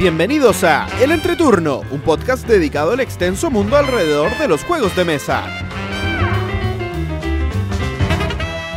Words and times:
Bienvenidos 0.00 0.64
a 0.64 0.86
El 1.02 1.12
Entreturno, 1.12 1.82
un 1.90 2.00
podcast 2.00 2.48
dedicado 2.48 2.92
al 2.92 3.00
extenso 3.00 3.50
mundo 3.50 3.76
alrededor 3.76 4.34
de 4.38 4.48
los 4.48 4.64
juegos 4.64 4.96
de 4.96 5.04
mesa. 5.04 5.44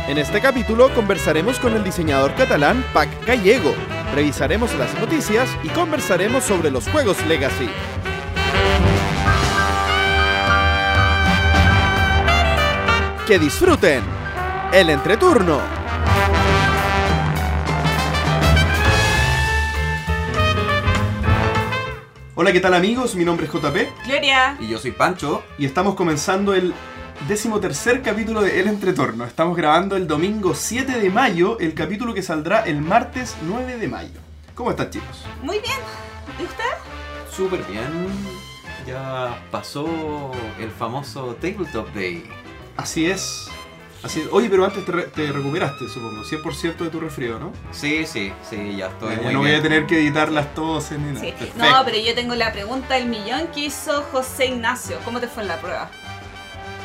En 0.06 0.18
este 0.18 0.42
capítulo 0.42 0.92
conversaremos 0.94 1.58
con 1.58 1.72
el 1.72 1.82
diseñador 1.82 2.34
catalán 2.34 2.84
Pac 2.92 3.08
Gallego, 3.24 3.72
revisaremos 4.14 4.74
las 4.74 4.92
noticias 5.00 5.48
y 5.62 5.68
conversaremos 5.68 6.44
sobre 6.44 6.70
los 6.70 6.86
juegos 6.90 7.16
Legacy. 7.26 7.70
Que 13.26 13.38
disfruten 13.38 14.02
el 14.74 14.90
entreturno. 14.90 15.83
Hola, 22.36 22.52
¿qué 22.52 22.58
tal 22.60 22.74
amigos? 22.74 23.14
Mi 23.14 23.24
nombre 23.24 23.46
es 23.46 23.52
JP 23.52 24.06
Gloria. 24.06 24.56
Y 24.58 24.66
yo 24.66 24.78
soy 24.78 24.90
Pancho. 24.90 25.44
y 25.56 25.66
estamos 25.66 25.94
comenzando 25.94 26.52
el 26.52 26.74
decimotercer 27.28 28.02
capítulo 28.02 28.42
de 28.42 28.58
El 28.58 28.66
Entretorno. 28.66 29.24
Estamos 29.24 29.56
grabando 29.56 29.96
el 29.96 30.08
domingo 30.08 30.52
7 30.52 30.98
de 30.98 31.10
mayo, 31.10 31.58
el 31.60 31.74
capítulo 31.74 32.12
que 32.12 32.22
saldrá 32.22 32.64
el 32.64 32.80
martes 32.80 33.36
9 33.42 33.76
de 33.76 33.86
mayo. 33.86 34.20
¿Cómo 34.56 34.70
están 34.70 34.90
chicos? 34.90 35.24
Muy 35.42 35.60
bien. 35.60 35.78
¿Y 36.40 36.42
usted? 36.42 36.64
Súper 37.30 37.62
bien. 37.66 38.08
Ya 38.84 39.40
pasó 39.52 40.32
el 40.58 40.70
famoso 40.72 41.36
Tabletop 41.40 41.88
Day. 41.94 42.24
Así 42.76 43.06
es. 43.06 43.48
Así. 44.04 44.22
Oye, 44.30 44.48
pero 44.50 44.64
antes 44.66 44.84
te, 44.84 44.92
re- 44.92 45.02
te 45.04 45.32
recuperaste, 45.32 45.88
supongo. 45.88 46.22
100% 46.24 46.76
de 46.76 46.90
tu 46.90 47.00
resfrío, 47.00 47.38
¿no? 47.38 47.52
Sí, 47.72 48.04
sí, 48.06 48.32
sí, 48.48 48.76
ya 48.76 48.88
estoy 48.88 49.16
Ya 49.16 49.22
muy 49.22 49.32
no 49.32 49.38
voy 49.40 49.52
a 49.52 49.62
tener 49.62 49.86
que 49.86 49.98
editar 49.98 50.30
las 50.30 50.54
toses 50.54 50.98
ni 50.98 51.12
nada. 51.12 51.20
Sí. 51.20 51.32
No, 51.56 51.82
pero 51.84 51.96
yo 51.98 52.14
tengo 52.14 52.34
la 52.34 52.52
pregunta 52.52 52.94
del 52.94 53.06
millón 53.06 53.48
que 53.54 53.60
hizo 53.60 54.02
José 54.12 54.46
Ignacio. 54.46 54.98
¿Cómo 55.04 55.20
te 55.20 55.26
fue 55.28 55.42
en 55.42 55.48
la 55.48 55.60
prueba? 55.60 55.90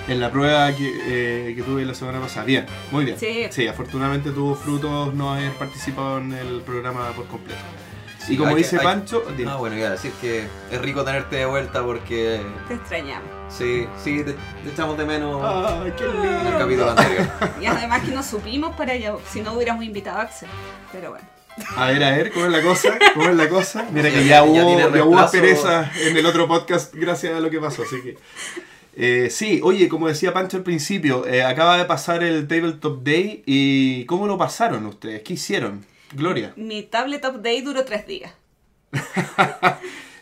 En 0.07 0.19
la 0.19 0.31
prueba 0.31 0.73
que, 0.73 1.49
eh, 1.49 1.55
que 1.55 1.61
tuve 1.61 1.85
la 1.85 1.93
semana 1.93 2.19
pasada. 2.19 2.45
Bien, 2.45 2.65
muy 2.91 3.05
bien. 3.05 3.17
Sí. 3.19 3.67
afortunadamente 3.67 4.31
tuvo 4.31 4.55
frutos 4.55 5.13
no 5.13 5.33
haber 5.33 5.51
participado 5.51 6.17
en 6.19 6.33
el 6.33 6.61
programa 6.61 7.09
por 7.11 7.27
completo. 7.27 7.59
Sí, 8.17 8.33
y 8.33 8.37
como 8.37 8.51
hay 8.51 8.55
dice 8.55 8.77
hay- 8.77 8.83
Pancho. 8.85 9.23
Ah, 9.47 9.55
bueno, 9.57 9.77
iba 9.77 9.87
a 9.87 9.91
decir 9.91 10.11
que 10.21 10.47
es 10.71 10.81
rico 10.81 11.03
tenerte 11.03 11.35
de 11.35 11.45
vuelta 11.45 11.83
porque 11.83 12.41
Te 12.67 12.73
extrañamos. 12.75 13.29
Sí, 13.49 13.87
sí, 14.03 14.23
te, 14.23 14.33
te 14.33 14.69
echamos 14.71 14.97
de 14.97 15.05
menos 15.05 15.41
qué 15.97 16.03
en 16.05 16.47
el 16.47 16.57
capítulo 16.57 16.91
anterior. 16.91 17.27
Y 17.61 17.65
además 17.65 18.01
que 18.03 18.11
nos 18.11 18.25
supimos 18.25 18.75
para 18.75 18.93
allá, 18.93 19.15
si 19.31 19.41
no 19.41 19.53
hubiéramos 19.53 19.83
invitado 19.83 20.19
a 20.19 20.21
Axel. 20.23 20.49
Pero 20.91 21.11
bueno. 21.11 21.25
A 21.75 21.87
ver, 21.87 22.03
a 22.03 22.11
ver, 22.11 22.31
¿cómo 22.31 22.45
es 22.45 22.51
la 22.51 22.61
cosa? 22.61 22.97
¿Cómo 23.13 23.29
es 23.29 23.35
la 23.35 23.49
cosa? 23.49 23.85
Mira 23.91 24.09
que 24.09 24.25
Ya- 24.25 24.43
hubo, 24.43 24.55
ya 24.95 25.03
hubo 25.03 25.19
aspereza 25.19 25.91
en 26.01 26.15
el 26.15 26.25
otro 26.25 26.47
podcast 26.47 26.93
gracias 26.95 27.33
a 27.35 27.39
lo 27.39 27.49
que 27.49 27.59
pasó, 27.59 27.83
así 27.83 28.01
que... 28.01 28.17
Eh, 29.01 29.29
sí, 29.29 29.61
oye, 29.63 29.87
como 29.87 30.07
decía 30.07 30.33
Pancho 30.33 30.57
al 30.57 30.63
principio, 30.63 31.25
eh, 31.25 31.43
acaba 31.43 31.77
de 31.77 31.85
pasar 31.85 32.21
el 32.23 32.47
Tabletop 32.47 33.01
Day 33.03 33.43
y 33.45 34.03
¿cómo 34.05 34.27
lo 34.27 34.37
pasaron 34.37 34.85
ustedes? 34.85 35.21
¿Qué 35.23 35.33
hicieron? 35.33 35.85
Gloria. 36.11 36.51
Mi 36.57 36.83
tablet 36.83 37.23
update 37.23 37.61
duró 37.61 37.85
tres 37.85 38.05
días. 38.07 38.33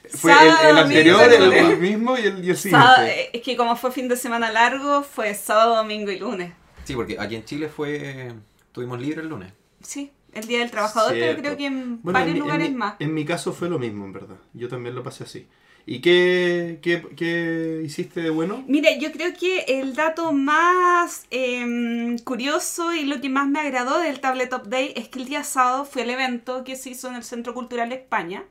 Fue 0.10 0.32
el, 0.32 0.78
anterior, 0.78 1.30
domingo 1.30 1.72
el, 1.72 1.78
mismo 1.80 2.18
y 2.18 2.22
el, 2.22 2.46
y 2.46 2.50
el 2.50 2.58
Sábado- 2.58 2.96
siguiente. 2.98 3.22
eh, 3.22 3.30
es 3.34 3.42
que 3.42 3.56
como 3.58 3.76
fue 3.76 3.92
fin 3.92 4.08
de 4.08 4.16
semana 4.18 4.52
largo, 4.52 5.04
fue 5.04 5.34
sábado, 5.36 5.76
domingo 5.76 6.12
y 6.12 6.20
lunes. 6.20 6.52
Sí, 6.84 6.94
porque 6.96 7.18
aquí 7.20 7.36
en 7.36 7.46
Chile 7.46 7.68
fue 7.70 8.32
tuvimos 8.72 9.00
libre 9.02 9.22
el 9.22 9.28
lunes. 9.30 9.52
Sí, 9.82 10.12
el 10.34 10.46
Día 10.48 10.60
del 10.60 10.72
Trabajador, 10.72 11.14
Cierto. 11.14 11.42
pero 11.42 11.56
creo 11.56 11.58
que 11.58 11.66
en 11.66 12.02
Bueno, 12.02 12.20
varios 12.20 12.28
en, 12.30 12.34
mi- 12.34 12.40
en 12.40 12.44
lugares 12.46 12.70
mi- 12.72 12.76
más. 12.78 12.94
en 13.00 13.14
mi 13.14 13.26
caso 13.26 13.54
fue 13.54 13.70
lo 13.70 13.80
mismo, 13.80 14.06
en 14.06 14.14
verdad. 14.14 14.38
Yo 14.54 14.68
también 14.70 14.96
lo 14.96 15.04
pasé 15.04 15.24
así. 15.24 15.48
¿Y 15.90 16.02
qué, 16.02 16.80
qué, 16.82 17.02
qué 17.16 17.82
hiciste 17.86 18.22
de 18.22 18.30
bueno? 18.30 18.62
Mira, 18.68 18.90
yo 18.98 19.10
creo 19.14 19.32
que 19.34 19.60
el 19.80 19.96
dato 19.96 20.34
más 20.34 21.26
em, 21.32 22.18
curioso 22.20 22.94
y 22.94 23.06
lo 23.06 23.22
que 23.22 23.30
más 23.30 23.48
me 23.48 23.62
agradó 23.62 23.98
del 24.00 24.20
Tabletop 24.20 24.66
Day 24.68 24.92
es 24.98 25.08
que 25.08 25.20
el 25.20 25.26
día 25.30 25.46
sábado 25.46 25.86
fue 25.86 26.02
el 26.02 26.10
evento 26.10 26.66
que 26.66 26.76
se 26.76 26.90
hizo 26.90 27.08
en 27.08 27.16
el 27.16 27.24
Centro 27.24 27.54
Cultural 27.54 27.94
España 27.94 28.44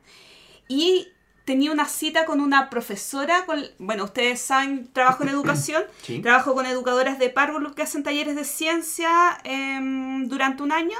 y 0.67 1.09
tenía 1.47 1.71
una 1.71 1.85
cita 1.85 2.25
con 2.25 2.41
una 2.41 2.69
profesora, 2.69 3.45
con, 3.45 3.65
bueno, 3.79 4.03
ustedes 4.03 4.41
saben, 4.41 4.91
trabajo 4.91 5.23
en 5.23 5.29
educación, 5.29 5.81
Sí. 6.03 6.19
trabajo 6.19 6.53
con 6.53 6.65
educadoras 6.65 7.17
de 7.19 7.29
párvulos 7.29 7.73
que 7.73 7.83
hacen 7.83 8.03
talleres 8.03 8.35
de 8.35 8.43
ciencia 8.43 9.37
em, 9.45 10.27
durante 10.27 10.61
un 10.61 10.73
año 10.73 10.97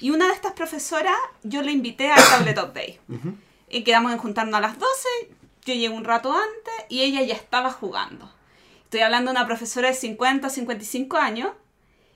y 0.00 0.10
una 0.10 0.28
de 0.28 0.32
estas 0.32 0.52
profesoras 0.54 1.14
yo 1.42 1.62
la 1.62 1.70
invité 1.72 2.10
al 2.10 2.22
Tabletop 2.30 2.74
Day. 2.74 2.98
Ujú. 3.08 3.34
Y 3.68 3.84
quedamos 3.84 4.12
en 4.12 4.18
juntarnos 4.18 4.54
a 4.56 4.60
las 4.62 4.78
12. 4.78 5.08
Yo 5.66 5.74
llegué 5.74 5.90
un 5.90 6.04
rato 6.04 6.32
antes 6.32 6.74
y 6.88 7.02
ella 7.02 7.20
ya 7.22 7.34
estaba 7.34 7.70
jugando. 7.70 8.32
Estoy 8.84 9.00
hablando 9.00 9.30
de 9.30 9.36
una 9.36 9.46
profesora 9.46 9.88
de 9.88 9.94
50, 9.94 10.48
55 10.48 11.18
años 11.18 11.50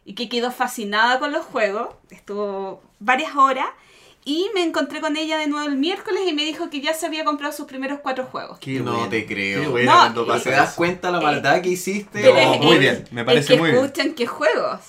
y 0.06 0.14
que 0.14 0.28
quedó 0.30 0.50
fascinada 0.50 1.18
con 1.18 1.30
los 1.30 1.44
juegos. 1.44 1.88
Estuvo 2.10 2.82
varias 3.00 3.36
horas 3.36 3.68
y 4.26 4.50
me 4.54 4.62
encontré 4.64 5.00
con 5.00 5.16
ella 5.16 5.38
de 5.38 5.46
nuevo 5.46 5.66
el 5.68 5.76
miércoles 5.76 6.20
y 6.28 6.32
me 6.34 6.44
dijo 6.44 6.68
que 6.68 6.80
ya 6.80 6.92
se 6.92 7.06
había 7.06 7.24
comprado 7.24 7.52
sus 7.54 7.64
primeros 7.66 8.00
cuatro 8.00 8.24
juegos. 8.26 8.58
Qué 8.58 8.80
No 8.80 9.08
te 9.08 9.24
creo. 9.24 9.62
Qué 9.62 9.68
bueno 9.68 9.92
No, 9.92 9.98
cuando 10.26 10.42
¿Te 10.42 10.50
das 10.50 10.74
cuenta 10.74 11.10
la 11.12 11.20
maldad 11.20 11.62
que 11.62 11.70
hiciste? 11.70 12.20
No, 12.22 12.36
es- 12.36 12.60
muy 12.60 12.78
bien, 12.78 13.04
me 13.12 13.20
es 13.22 13.24
parece 13.24 13.54
que 13.54 13.60
muy 13.60 13.70
bien. 13.70 13.84
escuchan 13.84 14.14
qué 14.14 14.26
juegos. 14.26 14.80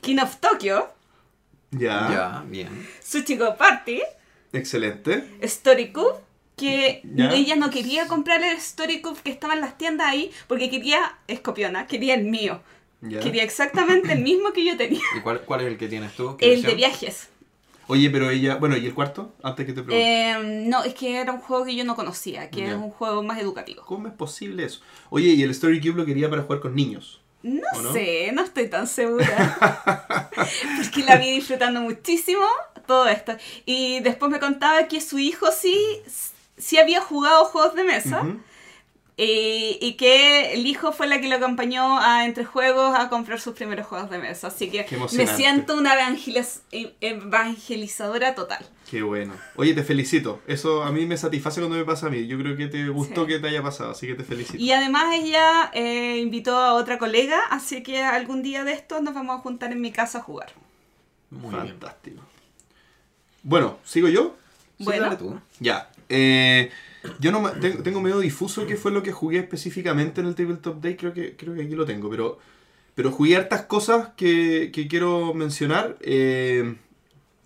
King 0.00 0.16
of 0.18 0.36
Tokyo, 0.36 0.88
Ya, 1.70 2.08
Ya, 2.10 2.44
bien. 2.46 2.88
Suchigo 3.04 3.56
Party, 3.56 4.00
excelente. 4.52 5.24
Story 5.42 5.92
Cube, 5.92 6.14
que 6.56 7.02
Ya. 7.14 7.30
ella 7.32 7.56
no 7.56 7.70
quería 7.70 8.06
comprar 8.08 8.42
el 8.42 8.56
Story 8.56 9.00
Cube 9.02 9.18
que 9.22 9.30
estaba 9.30 9.54
en 9.54 9.60
las 9.60 9.76
tiendas 9.78 10.08
ahí 10.08 10.30
porque 10.48 10.70
quería, 10.70 11.18
es 11.28 11.40
copiona, 11.40 11.86
quería 11.86 12.14
el 12.14 12.24
mío. 12.24 12.60
Ya. 13.02 13.20
Quería 13.20 13.42
exactamente 13.42 14.12
el 14.12 14.20
mismo 14.22 14.52
que 14.52 14.64
yo 14.64 14.76
tenía. 14.76 15.00
¿Y 15.16 15.20
cuál, 15.20 15.40
cuál 15.42 15.60
es 15.62 15.66
el 15.66 15.76
que 15.76 15.88
tienes 15.88 16.12
tú? 16.14 16.36
¿Qué 16.36 16.52
El 16.54 16.62
de 16.62 16.74
viajes. 16.74 17.28
Oye, 17.88 18.08
pero 18.10 18.30
ella, 18.30 18.56
bueno, 18.56 18.76
¿y 18.76 18.86
el 18.86 18.94
cuarto? 18.94 19.34
Antes 19.42 19.66
que 19.66 19.72
te 19.72 19.82
pregunte. 19.82 20.30
Eh, 20.30 20.64
no, 20.68 20.82
es 20.84 20.94
que 20.94 21.20
era 21.20 21.32
un 21.32 21.40
juego 21.40 21.64
que 21.64 21.74
yo 21.74 21.84
no 21.84 21.96
conocía, 21.96 22.48
que 22.50 22.60
Ya. 22.60 22.68
es 22.70 22.74
un 22.74 22.90
juego 22.90 23.22
más 23.22 23.38
educativo. 23.40 23.82
¿Cómo 23.84 24.08
es 24.08 24.14
posible 24.14 24.64
eso? 24.64 24.80
Oye, 25.10 25.28
y 25.28 25.42
el 25.42 25.50
Story 25.50 25.80
Cube 25.80 25.96
lo 25.98 26.06
quería 26.06 26.30
para 26.30 26.42
jugar 26.42 26.60
con 26.60 26.74
niños. 26.74 27.20
No, 27.42 27.92
sé, 27.92 28.30
no 28.32 28.42
estoy 28.44 28.68
tan 28.68 28.86
segura. 28.86 30.28
Porque 30.76 31.02
la 31.04 31.16
vi 31.16 31.32
disfrutando 31.32 31.80
muchísimo 31.80 32.46
todo 32.86 33.08
esto. 33.08 33.32
Y 33.66 34.00
después 34.00 34.30
me 34.30 34.38
contaba 34.38 34.86
que 34.86 35.00
su 35.00 35.18
hijo 35.18 35.50
sí, 35.50 35.76
sí 36.56 36.78
había 36.78 37.00
jugado 37.00 37.44
juegos 37.46 37.74
de 37.74 37.84
mesa. 37.84 38.22
Eh, 38.24 38.36
y 39.16 39.94
que 39.98 40.54
el 40.54 40.66
hijo 40.66 40.90
fue 40.92 41.06
la 41.06 41.20
que 41.20 41.28
lo 41.28 41.36
acompañó 41.36 41.98
a 42.00 42.24
entre 42.24 42.44
juegos 42.44 42.98
a 42.98 43.08
comprar 43.08 43.38
sus 43.40 43.54
primeros 43.54 43.86
juegos 43.86 44.10
de 44.10 44.18
mesa. 44.18 44.48
Así 44.48 44.70
que 44.70 44.86
me 45.12 45.26
siento 45.26 45.76
una 45.76 45.94
evangeliz- 45.94 46.60
evangelizadora 47.00 48.34
total. 48.34 48.64
Qué 48.90 49.02
bueno. 49.02 49.34
Oye, 49.56 49.74
te 49.74 49.82
felicito. 49.84 50.40
Eso 50.46 50.82
a 50.82 50.92
mí 50.92 51.06
me 51.06 51.16
satisface 51.16 51.60
cuando 51.60 51.76
me 51.78 51.84
pasa 51.84 52.06
a 52.06 52.10
mí. 52.10 52.26
Yo 52.26 52.38
creo 52.38 52.56
que 52.56 52.66
te 52.66 52.88
gustó 52.88 53.22
Sí. 53.22 53.28
que 53.32 53.38
te 53.38 53.48
haya 53.48 53.62
pasado, 53.62 53.92
así 53.92 54.06
que 54.06 54.14
te 54.14 54.24
felicito. 54.24 54.58
Y 54.58 54.70
además 54.72 55.14
ella 55.14 55.70
eh, 55.72 56.18
invitó 56.18 56.56
a 56.56 56.74
otra 56.74 56.98
colega, 56.98 57.40
así 57.50 57.82
que 57.82 58.02
algún 58.02 58.42
día 58.42 58.64
de 58.64 58.72
estos 58.72 59.02
nos 59.02 59.14
vamos 59.14 59.38
a 59.38 59.42
juntar 59.42 59.72
en 59.72 59.80
mi 59.80 59.92
casa 59.92 60.18
a 60.18 60.22
jugar. 60.22 60.52
Muy 61.30 61.50
bien. 61.54 61.68
Fantástico. 61.68 62.22
Bueno, 63.42 63.78
¿sigo 63.84 64.08
yo? 64.08 64.36
Sí, 64.78 64.84
Bueno. 64.84 65.04
dale 65.04 65.16
tú. 65.16 65.40
Ya. 65.60 65.90
Eh, 66.08 66.70
yo 67.18 67.32
no 67.32 67.50
tengo, 67.60 68.00
medio 68.00 68.20
difuso 68.20 68.66
qué 68.66 68.76
fue 68.76 68.92
lo 68.92 69.02
que 69.02 69.12
jugué 69.12 69.38
específicamente 69.38 70.20
en 70.20 70.28
el 70.28 70.34
Tabletop 70.34 70.80
Day. 70.80 70.96
Creo 70.96 71.12
que, 71.12 71.36
creo 71.36 71.54
que 71.54 71.62
aquí 71.62 71.74
lo 71.74 71.84
tengo. 71.84 72.08
Pero, 72.10 72.38
pero 72.94 73.10
jugué 73.10 73.36
hartas 73.36 73.62
cosas 73.62 74.10
que, 74.16 74.70
que 74.72 74.86
quiero 74.88 75.34
mencionar. 75.34 75.96
Eh, 76.00 76.76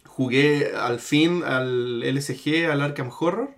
jugué 0.04 0.72
al 0.74 1.00
fin 1.00 1.42
al 1.44 2.00
LSG, 2.00 2.70
al 2.70 2.82
Arkham 2.82 3.10
Horror. 3.18 3.50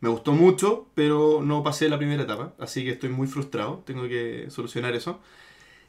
Me 0.00 0.08
gustó 0.08 0.32
mucho, 0.32 0.88
pero 0.94 1.42
no 1.42 1.62
pasé 1.62 1.88
la 1.88 1.98
primera 1.98 2.22
etapa. 2.22 2.54
Así 2.58 2.84
que 2.84 2.90
estoy 2.90 3.10
muy 3.10 3.26
frustrado. 3.26 3.82
Tengo 3.86 4.08
que 4.08 4.46
solucionar 4.50 4.94
eso. 4.94 5.20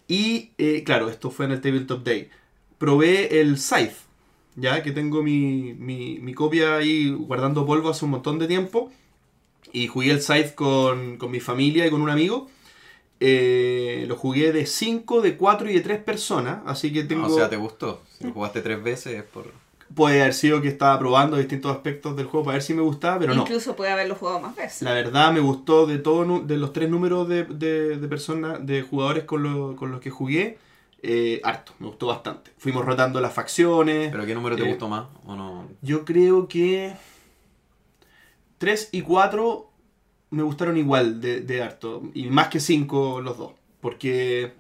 Y 0.07 0.51
eh, 0.57 0.83
claro, 0.83 1.09
esto 1.09 1.30
fue 1.30 1.45
en 1.45 1.51
el 1.53 1.62
Tabletop 1.62 2.03
Day. 2.03 2.30
Probé 2.77 3.39
el 3.42 3.57
Scythe. 3.57 3.95
Ya 4.56 4.83
que 4.83 4.92
tengo 4.92 5.24
mi, 5.24 5.74
mi, 5.74 6.19
mi 6.19 6.33
copia 6.33 6.75
ahí 6.75 7.09
guardando 7.12 7.65
polvo 7.65 7.89
hace 7.89 8.03
un 8.03 8.12
montón 8.12 8.38
de 8.38 8.48
tiempo. 8.48 8.92
Y 9.73 9.88
jugué 9.88 10.12
el 10.12 10.21
Scythe 10.21 10.53
con, 10.56 11.18
con 11.18 11.31
mi 11.31 11.39
familia 11.39 11.85
y 11.88 11.89
con 11.89 12.01
un 12.01 12.09
amigo. 12.09 12.50
Eh, 13.19 14.06
lo 14.07 14.15
jugué 14.15 14.51
de 14.51 14.65
5, 14.65 15.21
de 15.21 15.38
4 15.38 15.69
y 15.69 15.73
de 15.75 15.81
3 15.81 16.00
personas. 16.00 16.62
Así 16.65 16.91
que 16.91 17.03
tengo. 17.03 17.27
O 17.27 17.29
sea, 17.29 17.50
¿te 17.50 17.56
gustó? 17.57 18.01
Si 18.18 18.25
lo 18.25 18.31
jugaste 18.33 18.62
tres 18.62 18.81
veces 18.83 19.13
es 19.15 19.23
por... 19.23 19.51
Puede 19.94 20.21
haber 20.21 20.33
sido 20.33 20.62
que 20.62 20.69
estaba 20.69 20.97
probando 20.97 21.35
distintos 21.35 21.69
aspectos 21.75 22.15
del 22.15 22.25
juego 22.25 22.45
para 22.45 22.53
ver 22.56 22.63
si 22.63 22.73
me 22.73 22.81
gustaba, 22.81 23.19
pero 23.19 23.33
no. 23.35 23.41
Incluso 23.41 23.75
puede 23.75 23.91
haberlo 23.91 24.15
jugado 24.15 24.39
más 24.39 24.56
veces. 24.56 24.83
La 24.83 24.94
verdad 24.94 25.33
me 25.33 25.41
gustó 25.41 25.85
de 25.85 25.97
todos 26.00 26.47
de 26.47 26.56
los 26.57 26.71
tres 26.71 26.89
números 26.89 27.27
de, 27.27 27.44
de, 27.44 27.97
de 27.97 28.07
personas, 28.07 28.65
de 28.65 28.83
jugadores 28.83 29.25
con, 29.25 29.44
lo- 29.44 29.75
con 29.75 29.91
los 29.91 30.00
que 30.00 30.09
jugué, 30.09 30.57
eh, 31.03 31.41
harto, 31.44 31.74
me 31.79 31.88
gustó 31.88 32.07
bastante. 32.07 32.51
Fuimos 32.57 32.85
rotando 32.85 33.19
las 33.19 33.33
facciones. 33.33 34.12
¿Pero 34.12 34.25
qué 34.25 34.33
número 34.33 34.56
te 34.56 34.63
Eh, 34.63 34.69
gustó 34.69 34.88
más? 34.88 35.07
¿O 35.25 35.35
no? 35.35 35.67
Yo 35.81 36.06
creo 36.06 36.47
que 36.47 36.94
3 38.62 38.90
y 38.92 39.02
4 39.02 39.69
me 40.30 40.44
gustaron 40.44 40.78
igual 40.78 41.19
de, 41.19 41.42
de 41.42 41.62
harto. 41.63 42.04
Y 42.13 42.28
más 42.28 42.48
que 42.50 42.60
5 42.60 43.19
los 43.22 43.38
dos. 43.38 43.54
Porque 43.81 44.54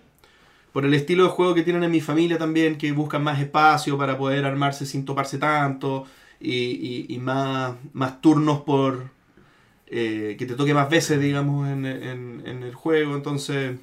por 0.73 0.85
el 0.85 0.93
estilo 0.93 1.23
de 1.25 1.29
juego 1.29 1.53
que 1.53 1.61
tienen 1.63 1.83
en 1.83 1.91
mi 1.91 2.01
familia 2.01 2.37
también, 2.37 2.77
que 2.77 2.91
buscan 2.91 3.23
más 3.23 3.39
espacio 3.39 3.97
para 3.97 4.17
poder 4.17 4.43
armarse 4.45 4.85
sin 4.85 5.05
toparse 5.05 5.37
tanto. 5.37 6.05
Y, 6.39 6.51
y- 6.53 7.05
y 7.09 7.19
más, 7.19 7.75
más 7.93 8.19
turnos 8.21 8.61
por... 8.61 9.09
eh, 9.87 10.35
que 10.39 10.45
te 10.47 10.55
toque 10.55 10.73
más 10.73 10.89
veces, 10.89 11.19
digamos, 11.19 11.69
en, 11.69 11.85
en- 11.85 12.43
en 12.45 12.63
el 12.63 12.73
juego. 12.73 13.15
Entonces... 13.15 13.77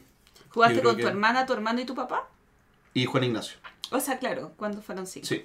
¿Jugaste 0.50 0.82
con 0.82 0.96
tu 0.96 1.06
hermana, 1.06 1.46
tu 1.46 1.52
hermano 1.52 1.80
y 1.80 1.84
tu 1.84 1.94
papá? 1.94 2.28
Y 2.94 3.04
Juan 3.06 3.22
Ignacio. 3.24 3.58
O 3.92 4.00
sea, 4.00 4.18
claro, 4.18 4.52
¿cuándo 4.56 4.82
fueron 4.82 5.06
cinco? 5.06 5.26
Sí. 5.26 5.44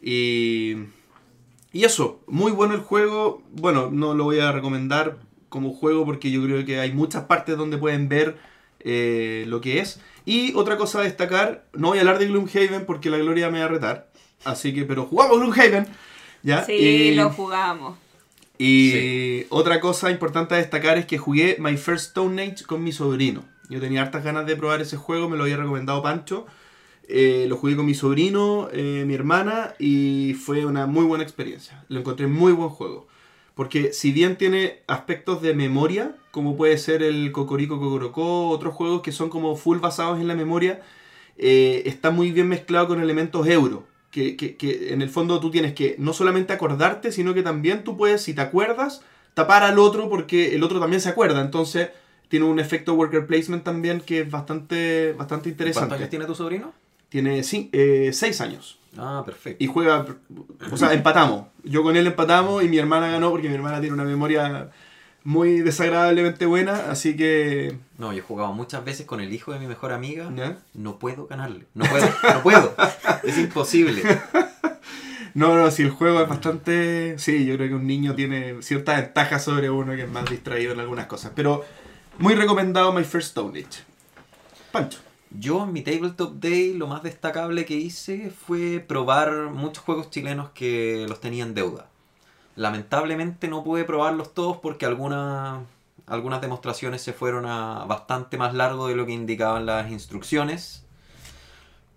Y, 0.00 0.76
y 1.74 1.84
eso, 1.84 2.20
muy 2.26 2.52
bueno 2.52 2.72
el 2.74 2.80
juego. 2.80 3.42
Bueno, 3.52 3.90
no 3.92 4.14
lo 4.14 4.24
voy 4.24 4.38
a 4.40 4.50
recomendar 4.52 5.18
como 5.50 5.74
juego 5.74 6.06
porque 6.06 6.30
yo 6.30 6.42
creo 6.42 6.64
que 6.64 6.80
hay 6.80 6.92
muchas 6.92 7.24
partes 7.24 7.56
donde 7.58 7.76
pueden 7.76 8.08
ver 8.08 8.38
eh, 8.80 9.44
lo 9.48 9.60
que 9.60 9.80
es. 9.80 10.00
Y 10.24 10.54
otra 10.54 10.78
cosa 10.78 11.00
a 11.00 11.02
destacar, 11.02 11.66
no 11.74 11.88
voy 11.88 11.98
a 11.98 12.00
hablar 12.00 12.18
de 12.18 12.26
Gloomhaven 12.28 12.86
porque 12.86 13.10
la 13.10 13.18
gloria 13.18 13.50
me 13.50 13.58
va 13.58 13.66
a 13.66 13.68
retar. 13.68 14.08
Así 14.44 14.72
que, 14.74 14.84
pero 14.84 15.04
jugamos 15.04 15.36
Gloomhaven. 15.38 15.86
¿ya? 16.42 16.64
Sí, 16.64 16.72
Y- 16.72 17.14
lo 17.14 17.28
jugamos. 17.30 17.98
y 18.58 19.46
otra 19.50 19.80
cosa 19.80 20.10
importante 20.10 20.54
a 20.54 20.58
destacar 20.58 20.96
es 20.98 21.06
que 21.06 21.18
jugué 21.18 21.56
My 21.58 21.76
First 21.76 22.06
Stone 22.08 22.40
Age 22.42 22.64
con 22.64 22.84
mi 22.84 22.92
sobrino. 22.92 23.44
Yo 23.68 23.80
tenía 23.80 24.02
hartas 24.02 24.22
ganas 24.24 24.46
de 24.46 24.56
probar 24.56 24.80
ese 24.80 24.96
juego, 24.96 25.28
me 25.28 25.36
lo 25.36 25.42
había 25.44 25.56
recomendado 25.56 26.02
Pancho. 26.02 26.46
Eh, 27.08 27.46
lo 27.48 27.56
jugué 27.56 27.76
con 27.76 27.86
mi 27.86 27.94
sobrino, 27.94 28.68
eh, 28.72 29.04
mi 29.06 29.14
hermana, 29.14 29.74
y 29.78 30.34
fue 30.34 30.64
una 30.64 30.86
muy 30.86 31.04
buena 31.04 31.22
experiencia. 31.24 31.84
Lo 31.88 32.00
encontré 32.00 32.26
muy 32.26 32.52
buen 32.52 32.70
juego. 32.70 33.06
Porque 33.54 33.92
si 33.92 34.10
bien 34.10 34.36
tiene 34.36 34.80
aspectos 34.88 35.40
de 35.42 35.54
memoria, 35.54 36.16
como 36.32 36.56
puede 36.56 36.76
ser 36.78 37.02
el 37.02 37.30
Cocorico 37.30 37.78
Cocorocó, 37.78 38.48
otros 38.48 38.74
juegos 38.74 39.02
que 39.02 39.12
son 39.12 39.28
como 39.30 39.54
full 39.56 39.78
basados 39.78 40.18
en 40.18 40.26
la 40.28 40.34
memoria, 40.34 40.82
eh, 41.36 41.82
está 41.86 42.10
muy 42.10 42.32
bien 42.32 42.48
mezclado 42.48 42.88
con 42.88 43.00
elementos 43.00 43.46
euro. 43.46 43.86
Que, 44.10 44.36
que- 44.36 44.56
que 44.56 44.92
en 44.92 45.02
el 45.02 45.10
fondo 45.10 45.40
tú 45.40 45.50
tienes 45.50 45.74
que 45.74 45.96
no 45.98 46.12
solamente 46.12 46.52
acordarte, 46.52 47.10
sino 47.12 47.34
que 47.34 47.42
también 47.42 47.82
tú 47.84 47.96
puedes, 47.96 48.22
si 48.22 48.32
te 48.32 48.40
acuerdas, 48.42 49.02
tapar 49.34 49.64
al 49.64 49.78
otro 49.80 50.08
porque 50.08 50.54
el 50.54 50.62
otro 50.62 50.78
también 50.80 51.00
se 51.00 51.08
acuerda. 51.08 51.40
Entonces 51.40 51.90
tiene 52.28 52.46
un 52.46 52.60
efecto 52.60 52.94
worker 52.94 53.26
placement 53.26 53.64
también 53.64 54.00
que 54.00 54.20
es 54.20 54.30
bastante, 54.30 55.12
bastante 55.18 55.50
¿Cuántos 55.50 55.52
interesante. 55.52 55.94
años 55.96 56.10
tiene 56.10 56.26
tu 56.26 56.34
sobrino? 56.36 56.72
Tiene 57.14 57.42
eh, 57.70 58.10
seis 58.12 58.40
años. 58.40 58.80
Ah, 58.98 59.22
perfecto. 59.24 59.62
Y 59.62 59.68
juega, 59.68 60.04
o 60.72 60.76
sea, 60.76 60.92
empatamos. 60.92 61.46
Yo 61.62 61.84
con 61.84 61.94
él 61.94 62.08
empatamos 62.08 62.64
y 62.64 62.68
mi 62.68 62.78
hermana 62.78 63.06
ganó 63.06 63.30
porque 63.30 63.48
mi 63.48 63.54
hermana 63.54 63.78
tiene 63.78 63.94
una 63.94 64.02
memoria 64.02 64.70
muy 65.22 65.60
desagradablemente 65.60 66.44
buena, 66.44 66.90
así 66.90 67.14
que... 67.14 67.78
No, 67.98 68.12
yo 68.12 68.18
he 68.18 68.20
jugado 68.20 68.52
muchas 68.52 68.84
veces 68.84 69.06
con 69.06 69.20
el 69.20 69.32
hijo 69.32 69.52
de 69.52 69.60
mi 69.60 69.68
mejor 69.68 69.92
amiga. 69.92 70.28
No 70.74 70.98
puedo 70.98 71.28
ganarle. 71.28 71.66
No 71.74 71.84
puedo, 71.84 72.04
no 72.04 72.42
puedo. 72.42 72.74
Es 73.22 73.38
imposible. 73.38 74.02
No, 75.34 75.56
no, 75.56 75.68
si 75.72 75.82
el 75.82 75.90
juego 75.90 76.20
es 76.20 76.28
bastante... 76.28 77.18
Sí, 77.18 77.44
yo 77.44 77.56
creo 77.56 77.68
que 77.68 77.74
un 77.74 77.88
niño 77.88 78.14
tiene 78.14 78.62
cierta 78.62 78.94
ventaja 78.94 79.40
sobre 79.40 79.68
uno 79.68 79.96
que 79.96 80.02
es 80.02 80.08
más 80.08 80.30
distraído 80.30 80.74
en 80.74 80.78
algunas 80.78 81.06
cosas. 81.06 81.32
Pero 81.34 81.64
muy 82.18 82.36
recomendado 82.36 82.92
My 82.92 83.02
First 83.02 83.30
Stone 83.30 83.58
Age. 83.58 83.82
Pancho. 84.70 85.00
Yo 85.36 85.64
en 85.64 85.72
mi 85.72 85.82
Tabletop 85.82 86.34
Day 86.34 86.74
lo 86.74 86.86
más 86.86 87.02
destacable 87.02 87.64
que 87.64 87.74
hice 87.74 88.30
fue 88.30 88.78
probar 88.78 89.50
muchos 89.50 89.82
juegos 89.82 90.08
chilenos 90.10 90.50
que 90.50 91.06
los 91.08 91.20
tenía 91.20 91.42
en 91.42 91.54
deuda. 91.54 91.88
Lamentablemente 92.56 93.48
no 93.48 93.64
pude 93.64 93.84
probarlos 93.84 94.32
todos 94.32 94.58
porque 94.58 94.86
algunas 94.86 95.60
demostraciones 96.40 97.02
se 97.02 97.12
fueron 97.12 97.46
a 97.46 97.84
bastante 97.86 98.38
más 98.38 98.54
largo 98.54 98.86
de 98.86 98.94
lo 98.94 99.06
que 99.06 99.12
indicaban 99.12 99.66
las 99.66 99.90
instrucciones. 99.90 100.84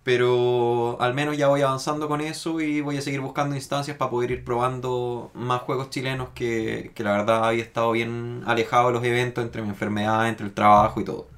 Pero 0.04 0.98
al 1.00 1.14
menos 1.14 1.38
ya 1.38 1.48
voy 1.48 1.62
avanzando 1.62 2.08
con 2.08 2.22
eso 2.22 2.60
y 2.62 2.82
voy 2.82 2.98
a 2.98 3.02
seguir 3.02 3.22
buscando 3.22 3.56
instancias 3.56 3.98
para 3.98 4.10
poder 4.10 4.32
ir 4.32 4.44
probando 4.46 5.32
más 5.36 5.62
juegos 5.62 5.92
chilenos 5.92 6.30
que, 6.34 6.92
que 6.96 7.04
la 7.04 7.12
verdad 7.12 7.46
había 7.46 7.64
estado 7.64 7.92
bien 7.92 8.44
alejado 8.48 8.88
de 8.88 8.94
los 8.94 9.04
eventos 9.04 9.44
entre 9.44 9.62
mi 9.62 9.70
enfermedad, 9.70 10.28
entre 10.28 10.48
el 10.48 10.54
trabajo 10.54 11.02
y 11.02 11.06
todo. 11.06 11.37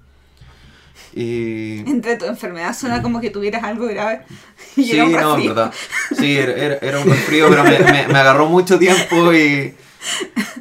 Y... 1.14 1.80
Entre 1.90 2.16
tu 2.18 2.26
enfermedad 2.26 2.76
suena 2.78 3.02
como 3.02 3.20
que 3.22 3.30
tuvieras 3.30 3.64
algo 3.64 3.88
grave. 3.88 4.22
Y 4.76 4.84
Sí, 4.84 4.92
era 4.96 5.06
un 5.06 5.12
no, 5.14 5.38
en 5.38 5.48
verdad. 5.48 5.74
Sí, 6.18 6.38
era, 6.38 6.54
era- 6.54 6.78
era 6.82 7.00
un 7.00 7.10
resfrío, 7.10 7.50
pero 7.50 7.64
me, 7.64 7.80
me- 7.80 8.08
me 8.08 8.20
agarró 8.20 8.48
mucho 8.48 8.78
tiempo 8.80 9.34
y. 9.34 9.74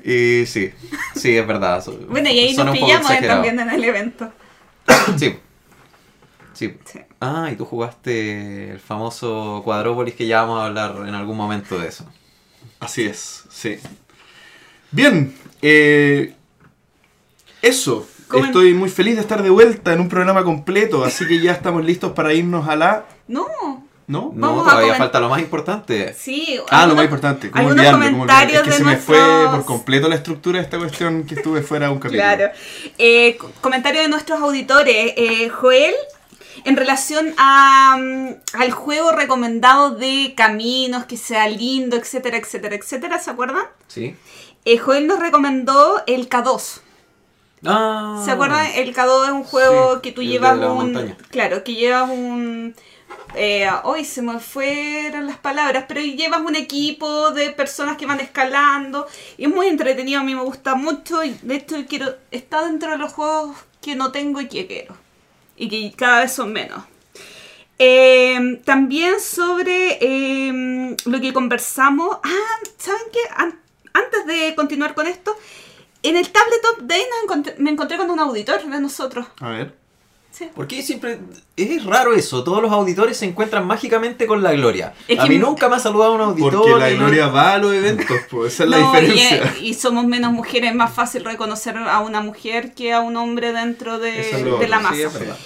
Y 0.04 0.46
sí, 0.46 0.72
sí, 1.14 1.36
es 1.36 1.46
verdad. 1.46 1.82
so- 1.84 1.96
Bueno, 2.08 2.28
y 2.30 2.38
ahí 2.38 2.56
nos 2.56 2.70
pillamos 2.76 3.12
también 3.20 3.60
en 3.60 3.70
el 3.70 3.84
evento. 3.84 4.32
Sí. 5.18 5.36
Sí. 6.54 6.76
Sí. 6.84 7.00
Ah, 7.20 7.48
y 7.52 7.56
tú 7.56 7.64
jugaste 7.64 8.70
el 8.72 8.80
famoso 8.80 9.60
Cuadrópolis 9.64 10.14
que 10.14 10.26
ya 10.26 10.40
vamos 10.42 10.60
a 10.62 10.66
hablar 10.66 10.96
en 11.06 11.14
algún 11.14 11.36
momento 11.36 11.78
de 11.78 11.88
eso. 11.88 12.04
Así 12.80 13.04
es, 13.04 13.44
sí. 13.50 13.76
Bien, 14.90 15.34
eh, 15.62 16.34
eso. 17.62 18.08
Comen- 18.28 18.46
Estoy 18.46 18.74
muy 18.74 18.90
feliz 18.90 19.14
de 19.16 19.22
estar 19.22 19.42
de 19.42 19.50
vuelta 19.50 19.92
en 19.92 20.00
un 20.00 20.08
programa 20.08 20.44
completo, 20.44 21.04
así 21.04 21.26
que 21.26 21.40
ya 21.40 21.52
estamos 21.52 21.84
listos 21.84 22.12
para 22.12 22.32
irnos 22.34 22.68
a 22.68 22.76
la... 22.76 23.04
No, 23.26 23.46
¿No? 24.06 24.32
No, 24.34 24.48
Vamos 24.48 24.64
todavía 24.64 24.94
falta 24.94 25.20
lo 25.20 25.28
más 25.28 25.40
importante. 25.40 26.14
sí. 26.18 26.58
Ah, 26.70 26.86
lo 26.86 26.94
más 26.94 27.04
importante. 27.04 27.50
¿Cómo 27.50 27.68
algunos 27.70 27.86
comentarios 27.92 28.62
Es 28.62 28.62
que 28.64 28.70
de 28.70 28.76
se 28.76 28.84
me 28.84 28.96
fue 28.96 29.18
por 29.50 29.64
completo 29.66 30.08
la 30.08 30.14
estructura 30.14 30.58
de 30.58 30.64
esta 30.64 30.78
cuestión 30.78 31.24
que 31.24 31.34
estuve 31.34 31.60
fuera 31.62 31.90
un 31.90 31.98
capítulo. 31.98 32.22
Claro. 32.22 32.50
Eh, 32.96 33.36
co- 33.36 33.50
comentario 33.60 34.00
de 34.00 34.08
nuestros 34.08 34.40
auditores. 34.40 35.12
Eh, 35.16 35.50
Joel, 35.50 35.94
en 36.64 36.76
relación 36.78 37.34
a, 37.36 37.98
mm, 38.00 38.28
al 38.58 38.70
juego 38.70 39.12
recomendado 39.12 39.90
de 39.90 40.32
caminos, 40.34 41.04
que 41.04 41.18
sea 41.18 41.46
lindo, 41.48 41.94
etcétera, 41.96 42.38
etcétera, 42.38 42.76
etcétera, 42.76 43.18
¿se 43.18 43.30
acuerdan? 43.30 43.64
¿Sí? 43.88 44.16
Eh, 44.64 44.78
Joel 44.78 45.06
nos 45.06 45.18
recomendó 45.18 46.02
el 46.06 46.30
K2. 46.30 46.80
Ah, 47.64 48.22
¿Se 48.24 48.30
acuerdan? 48.30 48.66
El 48.74 48.94
K2 48.94 49.24
es 49.26 49.32
un 49.32 49.44
juego 49.44 49.94
Sí, 49.96 50.00
que 50.02 50.12
tú 50.12 50.22
llevas 50.22 50.56
un... 50.58 50.62
montaña. 50.92 51.16
Claro, 51.30 51.64
que 51.64 51.74
llevas 51.74 52.08
un... 52.10 52.74
Eh, 53.34 53.68
hoy 53.84 54.04
se 54.04 54.22
me 54.22 54.38
fueron 54.38 55.26
las 55.26 55.38
palabras, 55.38 55.84
pero 55.88 56.00
llevas 56.00 56.40
un 56.40 56.56
equipo 56.56 57.30
de 57.30 57.50
personas 57.50 57.96
que 57.96 58.06
van 58.06 58.20
escalando 58.20 59.06
y 59.36 59.44
es 59.44 59.50
muy 59.50 59.66
entretenido, 59.66 60.20
a 60.20 60.24
mí 60.24 60.34
me 60.34 60.42
gusta 60.42 60.74
mucho 60.74 61.22
y 61.24 61.36
de 61.42 61.56
hecho 61.56 61.76
quiero 61.88 62.14
está 62.30 62.64
dentro 62.64 62.90
de 62.90 62.98
los 62.98 63.12
juegos 63.12 63.56
que 63.82 63.94
no 63.96 64.12
tengo 64.12 64.40
y 64.40 64.48
que 64.48 64.66
quiero 64.66 64.96
y 65.56 65.68
que 65.68 65.92
cada 65.96 66.20
vez 66.20 66.32
son 66.32 66.52
menos. 66.52 66.82
Eh, 67.78 68.60
también 68.64 69.20
sobre 69.20 69.98
eh, 70.00 70.96
lo 71.04 71.20
que 71.20 71.32
conversamos. 71.32 72.18
Ah, 72.22 72.58
¿saben 72.78 73.02
qué? 73.12 73.20
An- 73.36 73.60
antes 73.92 74.26
de 74.26 74.54
continuar 74.54 74.94
con 74.94 75.06
esto, 75.06 75.36
en 76.02 76.16
el 76.16 76.28
Tabletop 76.30 76.80
Day 76.82 77.02
nos 77.10 77.24
encontré- 77.24 77.54
me 77.58 77.70
encontré 77.70 77.96
con 77.98 78.10
un 78.10 78.18
auditor 78.20 78.62
de 78.64 78.80
nosotros. 78.80 79.26
A 79.40 79.50
ver. 79.50 79.74
Sí. 80.30 80.48
¿Por 80.54 80.68
qué 80.68 80.82
siempre 80.82 81.18
es 81.56 81.84
raro 81.84 82.12
eso? 82.14 82.44
Todos 82.44 82.62
los 82.62 82.70
auditores 82.70 83.16
se 83.16 83.24
encuentran 83.24 83.66
mágicamente 83.66 84.26
con 84.26 84.42
la 84.42 84.52
gloria. 84.52 84.92
Es 85.08 85.18
a 85.18 85.26
mí 85.26 85.36
nunca 85.38 85.68
me 85.68 85.76
ha 85.76 85.78
saludado 85.80 86.14
un 86.14 86.20
auditor. 86.20 86.52
Porque 86.54 86.76
la 86.78 86.90
gloria 86.90 87.26
va 87.28 87.54
a 87.54 87.58
los 87.58 87.72
eventos, 87.74 88.16
pues 88.30 88.52
esa 88.54 88.64
es 88.64 88.70
la 88.70 88.78
No, 88.78 88.96
y, 88.96 89.00
diferencia. 89.06 89.54
y 89.60 89.74
somos 89.74 90.04
menos 90.04 90.32
mujeres, 90.32 90.70
es 90.70 90.76
más 90.76 90.92
fácil 90.92 91.24
reconocer 91.24 91.76
a 91.78 91.98
una 92.00 92.20
mujer 92.20 92.74
que 92.74 92.92
a 92.92 93.00
un 93.00 93.16
hombre 93.16 93.52
dentro 93.52 93.98
de, 93.98 94.20
es 94.20 94.44
de 94.44 94.68
la 94.68 94.78
masa. 94.78 94.94
Sí, 94.94 95.02
es 95.02 95.12
verdad. 95.12 95.36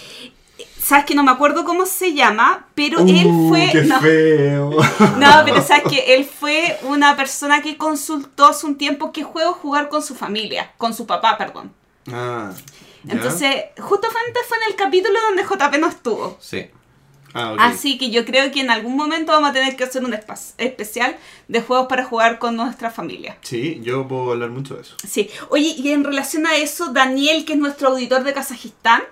Sabes 0.83 1.05
que 1.05 1.15
no 1.15 1.23
me 1.23 1.31
acuerdo 1.31 1.65
cómo 1.65 1.87
se 1.87 2.13
llama, 2.13 2.67
pero 2.75 3.03
Uh, 3.03 3.09
él 3.09 3.29
fue. 3.49 3.69
¡Qué 3.71 3.83
no, 3.87 4.01
feo! 4.01 4.71
no, 5.19 5.43
pero 5.45 5.63
sabes 5.63 5.85
que 5.89 6.15
él 6.15 6.25
fue 6.25 6.79
una 6.83 7.17
persona 7.17 7.63
que 7.63 7.77
consultó 7.77 8.47
hace 8.47 8.67
un 8.67 8.77
tiempo 8.77 9.13
qué 9.13 9.23
juego 9.23 9.53
jugar 9.53 9.89
con 9.89 10.03
su 10.03 10.15
familia, 10.15 10.73
con 10.79 10.93
su 10.93 11.07
papá, 11.07 11.39
perdón. 11.39 11.73
Ah, 12.11 12.51
¿ya? 13.05 13.13
Entonces, 13.13 13.65
justamente 13.79 14.41
fue 14.49 14.57
en 14.59 14.71
el 14.71 14.77
capítulo 14.77 15.19
donde 15.21 15.45
JP 15.45 15.79
no 15.81 15.87
estuvo. 15.89 16.37
Sí. 16.41 16.67
Ah. 17.35 17.55
Así 17.59 17.97
que 17.97 18.11
yo 18.11 18.25
creo 18.27 18.51
que 18.53 18.61
en 18.61 18.71
algún 18.71 18.97
momento 18.97 19.33
vamos 19.33 19.51
a 19.51 19.53
tener 19.53 19.75
que 19.77 19.85
hacer 19.85 20.05
un 20.05 20.13
especial 20.59 21.17
de 21.49 21.63
juegos 21.63 21.87
para 21.87 22.05
jugar 22.05 22.39
con 22.39 22.57
nuestra 22.57 22.91
familia. 22.91 23.39
Sí, 23.41 23.81
yo 23.83 24.07
puedo 24.07 24.33
hablar 24.33 24.51
mucho 24.51 24.75
de 24.75 24.83
eso. 24.83 24.97
Sí. 25.09 25.31
Oye, 25.49 25.75
y 25.79 25.93
en 25.93 26.05
relación 26.05 26.47
a 26.47 26.57
eso, 26.57 26.93
Daniel, 26.93 27.45
que 27.45 27.55
es 27.55 27.59
nuestro 27.59 27.89
auditor 27.89 28.25
de 28.25 28.35
Kazajistán, 28.35 29.03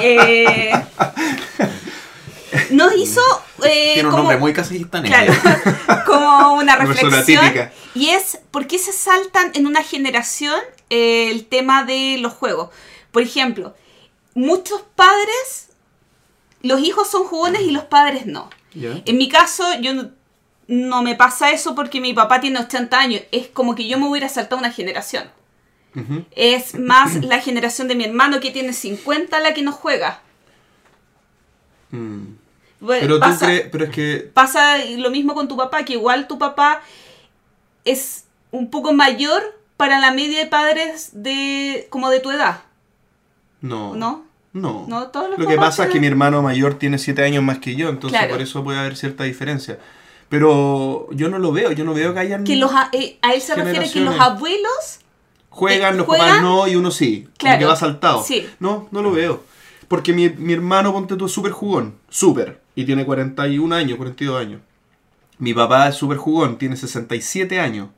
eh, 0.00 0.72
nos 2.70 2.94
hizo 2.96 3.20
eh, 3.64 3.92
Tiene 3.94 4.08
un 4.08 4.10
como, 4.10 4.22
nombre 4.24 4.38
muy 4.38 4.52
casajistanés. 4.52 5.10
claro, 5.10 5.32
como 6.06 6.54
una 6.54 6.76
reflexión. 6.76 7.70
Y 7.94 8.10
es 8.10 8.38
por 8.50 8.66
qué 8.66 8.78
se 8.78 8.92
saltan 8.92 9.50
en 9.54 9.66
una 9.66 9.82
generación 9.82 10.60
eh, 10.90 11.30
el 11.30 11.46
tema 11.46 11.84
de 11.84 12.16
los 12.20 12.32
juegos. 12.32 12.70
Por 13.12 13.22
ejemplo, 13.22 13.74
muchos 14.34 14.82
padres, 14.94 15.68
los 16.62 16.80
hijos 16.80 17.08
son 17.10 17.24
jugones 17.24 17.62
y 17.62 17.70
los 17.70 17.84
padres 17.84 18.26
no. 18.26 18.50
En 18.74 19.16
mi 19.16 19.28
caso, 19.28 19.64
yo 19.80 19.94
no- 19.94 20.10
no 20.68 21.00
me 21.02 21.14
pasa 21.14 21.50
eso 21.50 21.74
porque 21.74 22.00
mi 22.00 22.12
papá 22.12 22.40
tiene 22.40 22.58
80 22.58 22.98
años. 22.98 23.22
Es 23.32 23.46
como 23.46 23.74
que 23.74 23.86
yo 23.88 23.98
me 23.98 24.08
hubiera 24.08 24.28
saltado 24.28 24.58
una 24.58 24.72
generación. 24.72 25.30
Es 26.32 26.78
más 26.78 27.24
la 27.24 27.40
generación 27.40 27.88
de 27.88 27.94
mi 27.94 28.04
hermano 28.04 28.40
que 28.40 28.50
tiene 28.50 28.72
50 28.72 29.40
la 29.40 29.54
que 29.54 29.62
no 29.62 29.72
juega. 29.72 30.20
Mm. 31.90 32.34
Bueno, 32.80 33.00
Pero 33.00 33.14
tú 33.14 33.20
pasa, 33.20 33.46
crees, 33.46 33.68
pero 33.72 33.84
es 33.84 33.90
que 33.90 34.30
pasa 34.34 34.76
lo 34.98 35.10
mismo 35.10 35.34
con 35.34 35.48
tu 35.48 35.56
papá, 35.56 35.84
que 35.84 35.94
igual 35.94 36.28
tu 36.28 36.38
papá 36.38 36.82
es 37.84 38.24
un 38.50 38.70
poco 38.70 38.92
mayor 38.92 39.42
para 39.78 39.98
la 39.98 40.10
media 40.12 40.40
de 40.40 40.46
padres 40.46 41.10
de 41.12 41.86
como 41.90 42.10
de 42.10 42.20
tu 42.20 42.30
edad, 42.30 42.60
no. 43.62 43.94
¿no? 43.94 44.26
No. 44.52 44.86
No, 44.88 45.08
todos 45.08 45.30
los 45.30 45.38
Lo 45.38 45.46
que 45.46 45.56
pasa 45.56 45.84
es 45.84 45.90
que 45.90 46.00
mi 46.00 46.06
hermano 46.06 46.40
mayor 46.42 46.78
tiene 46.78 46.98
7 46.98 47.22
años 47.22 47.42
más 47.42 47.58
que 47.58 47.76
yo, 47.76 47.90
entonces 47.90 48.18
Claro. 48.18 48.34
por 48.34 48.42
eso 48.42 48.64
puede 48.64 48.78
haber 48.78 48.96
cierta 48.96 49.24
diferencia. 49.24 49.78
Pero 50.30 51.08
yo 51.12 51.28
no 51.28 51.38
lo 51.38 51.52
veo, 51.52 51.72
yo 51.72 51.84
no 51.84 51.92
veo 51.94 52.14
que 52.14 52.20
hayan 52.20 52.44
Que 52.44 52.56
los, 52.56 52.72
a, 52.72 52.88
eh, 52.92 53.18
a 53.22 53.34
él 53.34 53.40
se 53.40 53.54
refiere 53.54 53.90
que 53.90 54.00
los 54.00 54.18
abuelos 54.18 55.00
juegan, 55.56 55.94
eh, 55.94 55.96
los 55.96 56.06
juegan, 56.06 56.28
papás 56.28 56.42
no 56.42 56.68
y 56.68 56.76
uno 56.76 56.90
sí, 56.90 57.22
como 57.22 57.34
claro, 57.38 57.58
que 57.58 57.64
va 57.64 57.76
saltado. 57.76 58.22
sí. 58.22 58.46
No, 58.60 58.88
no 58.90 59.02
lo 59.02 59.10
veo. 59.10 59.42
Porque 59.88 60.12
mi, 60.12 60.28
mi 60.28 60.52
hermano, 60.52 60.92
ponte 60.92 61.16
tú, 61.16 61.26
es 61.26 61.32
súper 61.32 61.52
jugón, 61.52 61.94
súper, 62.08 62.60
y 62.74 62.84
tiene 62.84 63.04
41 63.04 63.74
años, 63.74 63.96
42 63.96 64.40
años. 64.40 64.60
Mi 65.38 65.54
papá 65.54 65.88
es 65.88 65.94
súper 65.96 66.18
jugón, 66.18 66.58
tiene 66.58 66.76
67 66.76 67.58
años. 67.60 67.88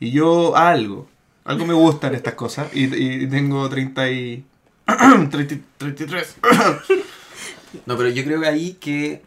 Y 0.00 0.10
yo 0.10 0.56
algo, 0.56 1.08
algo 1.44 1.66
me 1.66 1.74
gustan 1.74 2.14
estas 2.14 2.34
cosas. 2.42 2.68
Y, 2.74 2.84
y 2.94 3.26
tengo 3.26 3.68
30 3.68 4.10
y... 4.10 4.44
30 5.30 5.56
33. 5.78 6.36
No, 7.86 7.96
pero 7.96 8.08
yo 8.08 8.24
creo 8.24 8.40
que 8.40 8.46
ahí 8.46 8.72
que 8.74 9.22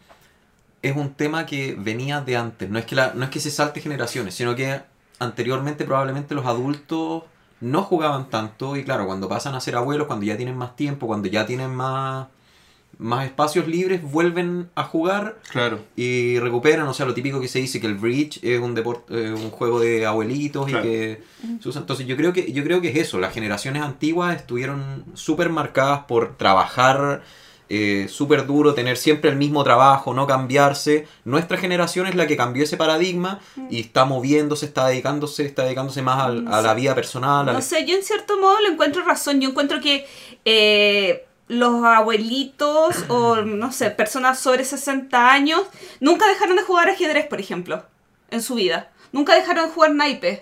es 0.82 0.96
un 0.96 1.14
tema 1.14 1.46
que 1.46 1.76
venía 1.78 2.20
de 2.20 2.36
antes. 2.36 2.68
No 2.70 2.78
es 2.78 2.86
que, 2.86 2.94
la, 2.94 3.12
no 3.14 3.24
es 3.24 3.30
que 3.30 3.40
se 3.40 3.50
salte 3.50 3.80
generaciones, 3.80 4.34
sino 4.34 4.54
que 4.54 4.80
anteriormente 5.18 5.84
probablemente 5.84 6.34
los 6.34 6.46
adultos 6.46 7.24
no 7.60 7.82
jugaban 7.82 8.30
tanto 8.30 8.76
y 8.76 8.84
claro, 8.84 9.06
cuando 9.06 9.28
pasan 9.28 9.54
a 9.54 9.60
ser 9.60 9.76
abuelos, 9.76 10.06
cuando 10.06 10.24
ya 10.26 10.36
tienen 10.36 10.56
más 10.56 10.76
tiempo, 10.76 11.06
cuando 11.06 11.28
ya 11.28 11.44
tienen 11.46 11.74
más, 11.74 12.28
más 12.98 13.24
espacios 13.26 13.66
libres, 13.66 14.02
vuelven 14.02 14.68
a 14.74 14.84
jugar 14.84 15.38
Claro. 15.50 15.80
y 15.96 16.38
recuperan, 16.38 16.86
o 16.88 16.94
sea, 16.94 17.06
lo 17.06 17.14
típico 17.14 17.40
que 17.40 17.48
se 17.48 17.58
dice 17.58 17.80
que 17.80 17.86
el 17.86 17.94
bridge 17.96 18.40
es 18.42 18.60
un 18.60 18.74
deporte, 18.74 19.12
eh, 19.28 19.32
un 19.32 19.50
juego 19.50 19.80
de 19.80 20.04
abuelitos 20.06 20.66
Claro. 20.66 20.84
y 20.84 20.88
que 20.88 21.22
se 21.62 21.68
usa. 21.68 21.80
Entonces 21.80 22.06
yo 22.06 22.16
creo 22.16 22.32
que 22.32 22.52
yo 22.52 22.62
creo 22.64 22.80
que 22.80 22.88
es 22.90 22.96
eso. 22.96 23.18
Las 23.18 23.32
generaciones 23.34 23.82
antiguas 23.82 24.36
estuvieron 24.36 25.04
súper 25.14 25.48
marcadas 25.50 26.00
por 26.08 26.36
trabajar 26.36 27.22
eh, 27.72 28.08
súper 28.08 28.46
duro, 28.46 28.74
tener 28.74 28.96
siempre 28.96 29.30
el 29.30 29.36
mismo 29.36 29.62
trabajo, 29.62 30.12
no 30.12 30.26
cambiarse. 30.26 31.06
Nuestra 31.24 31.56
generación 31.56 32.06
es 32.08 32.16
la 32.16 32.26
que 32.26 32.36
cambió 32.36 32.64
ese 32.64 32.76
paradigma 32.76 33.38
y 33.70 33.80
está 33.80 34.04
moviéndose, 34.04 34.66
está 34.66 34.88
dedicándose, 34.88 35.46
está 35.46 35.62
dedicándose 35.62 36.02
más 36.02 36.20
al- 36.24 36.48
a, 36.52 36.60
la 36.62 36.74
vida 36.74 36.94
personal. 36.96 37.48
al- 37.48 37.54
No 37.54 37.62
sé, 37.62 37.86
yo 37.86 37.96
en 37.96 38.02
cierto 38.02 38.38
modo 38.40 38.60
lo 38.60 38.68
encuentro 38.72 39.04
razón. 39.04 39.40
Yo 39.40 39.50
encuentro 39.50 39.80
que 39.80 40.04
eh, 40.44 41.26
los 41.46 41.84
abuelitos 41.84 43.04
o, 43.08 43.36
no 43.36 43.70
sé, 43.72 43.90
personas 43.90 44.38
sobre 44.40 44.64
60 44.64 45.30
años 45.32 45.62
nunca 46.00 46.26
dejaron 46.28 46.56
de 46.56 46.62
jugar 46.62 46.88
ajedrez, 46.90 47.26
por 47.26 47.40
ejemplo, 47.40 47.84
en 48.30 48.42
su 48.42 48.56
vida. 48.56 48.90
Nunca 49.12 49.34
dejaron 49.34 49.66
de 49.66 49.72
jugar 49.72 49.92
naipes. 49.94 50.40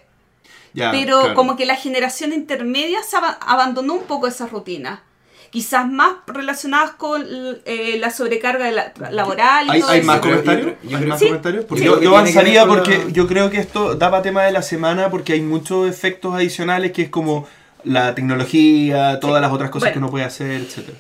Ya, 0.75 0.90
pero 0.90 1.20
claro. 1.20 1.35
como 1.35 1.56
que 1.56 1.66
la 1.66 1.76
generación 1.76 2.32
intermedia 2.32 3.02
se 3.02 3.16
abandonó 3.40 3.94
un 3.94 4.04
poco 4.04 4.26
esa 4.26 4.47
rutina. 4.47 5.02
Quizás 5.50 5.90
más 5.90 6.12
relacionadas 6.26 6.90
con 6.93 7.25
eh, 7.64 7.97
la 7.99 8.11
sobrecarga 8.11 8.67
de 8.67 8.73
la- 8.73 8.93
laboral 9.11 9.67
y 9.67 9.71
¿Hay, 9.71 9.81
todo 9.81 9.90
hay 9.90 9.99
eso. 10.00 10.07
más 10.07 10.17
yo 10.17 10.23
comentarios? 10.23 10.73
yo 10.83 10.99
¿Hay 10.99 11.07
más 11.07 11.19
Sí. 11.19 11.26
comentarios? 11.26 11.64
Porque 11.64 11.83
Sí. 11.83 11.88
yo, 12.02 12.09
avanzaría 12.11 12.67
porque 12.67 12.99
la- 12.99 13.09
yo 13.11 13.26
creo 13.26 13.50
que 13.50 13.59
esto 13.59 13.95
da 13.95 14.11
para 14.11 14.23
tema 14.23 14.43
de 14.45 14.52
la 14.52 14.62
semana 14.62 15.09
porque 15.11 15.33
hay 15.33 15.40
muchos 15.40 15.88
efectos 15.88 16.35
adicionales 16.35 16.93
que 16.93 17.02
es 17.02 17.09
como 17.09 17.49
la 17.85 18.14
tecnología, 18.14 19.19
todas 19.21 19.37
Sí. 19.37 19.43
las 19.43 19.52
otras 19.52 19.71
cosas 19.71 19.87
Bueno. 19.88 19.93
que 19.95 19.99
uno 20.00 20.11
puede 20.11 20.25
hacer, 20.26 20.50
etcétera. 20.61 20.99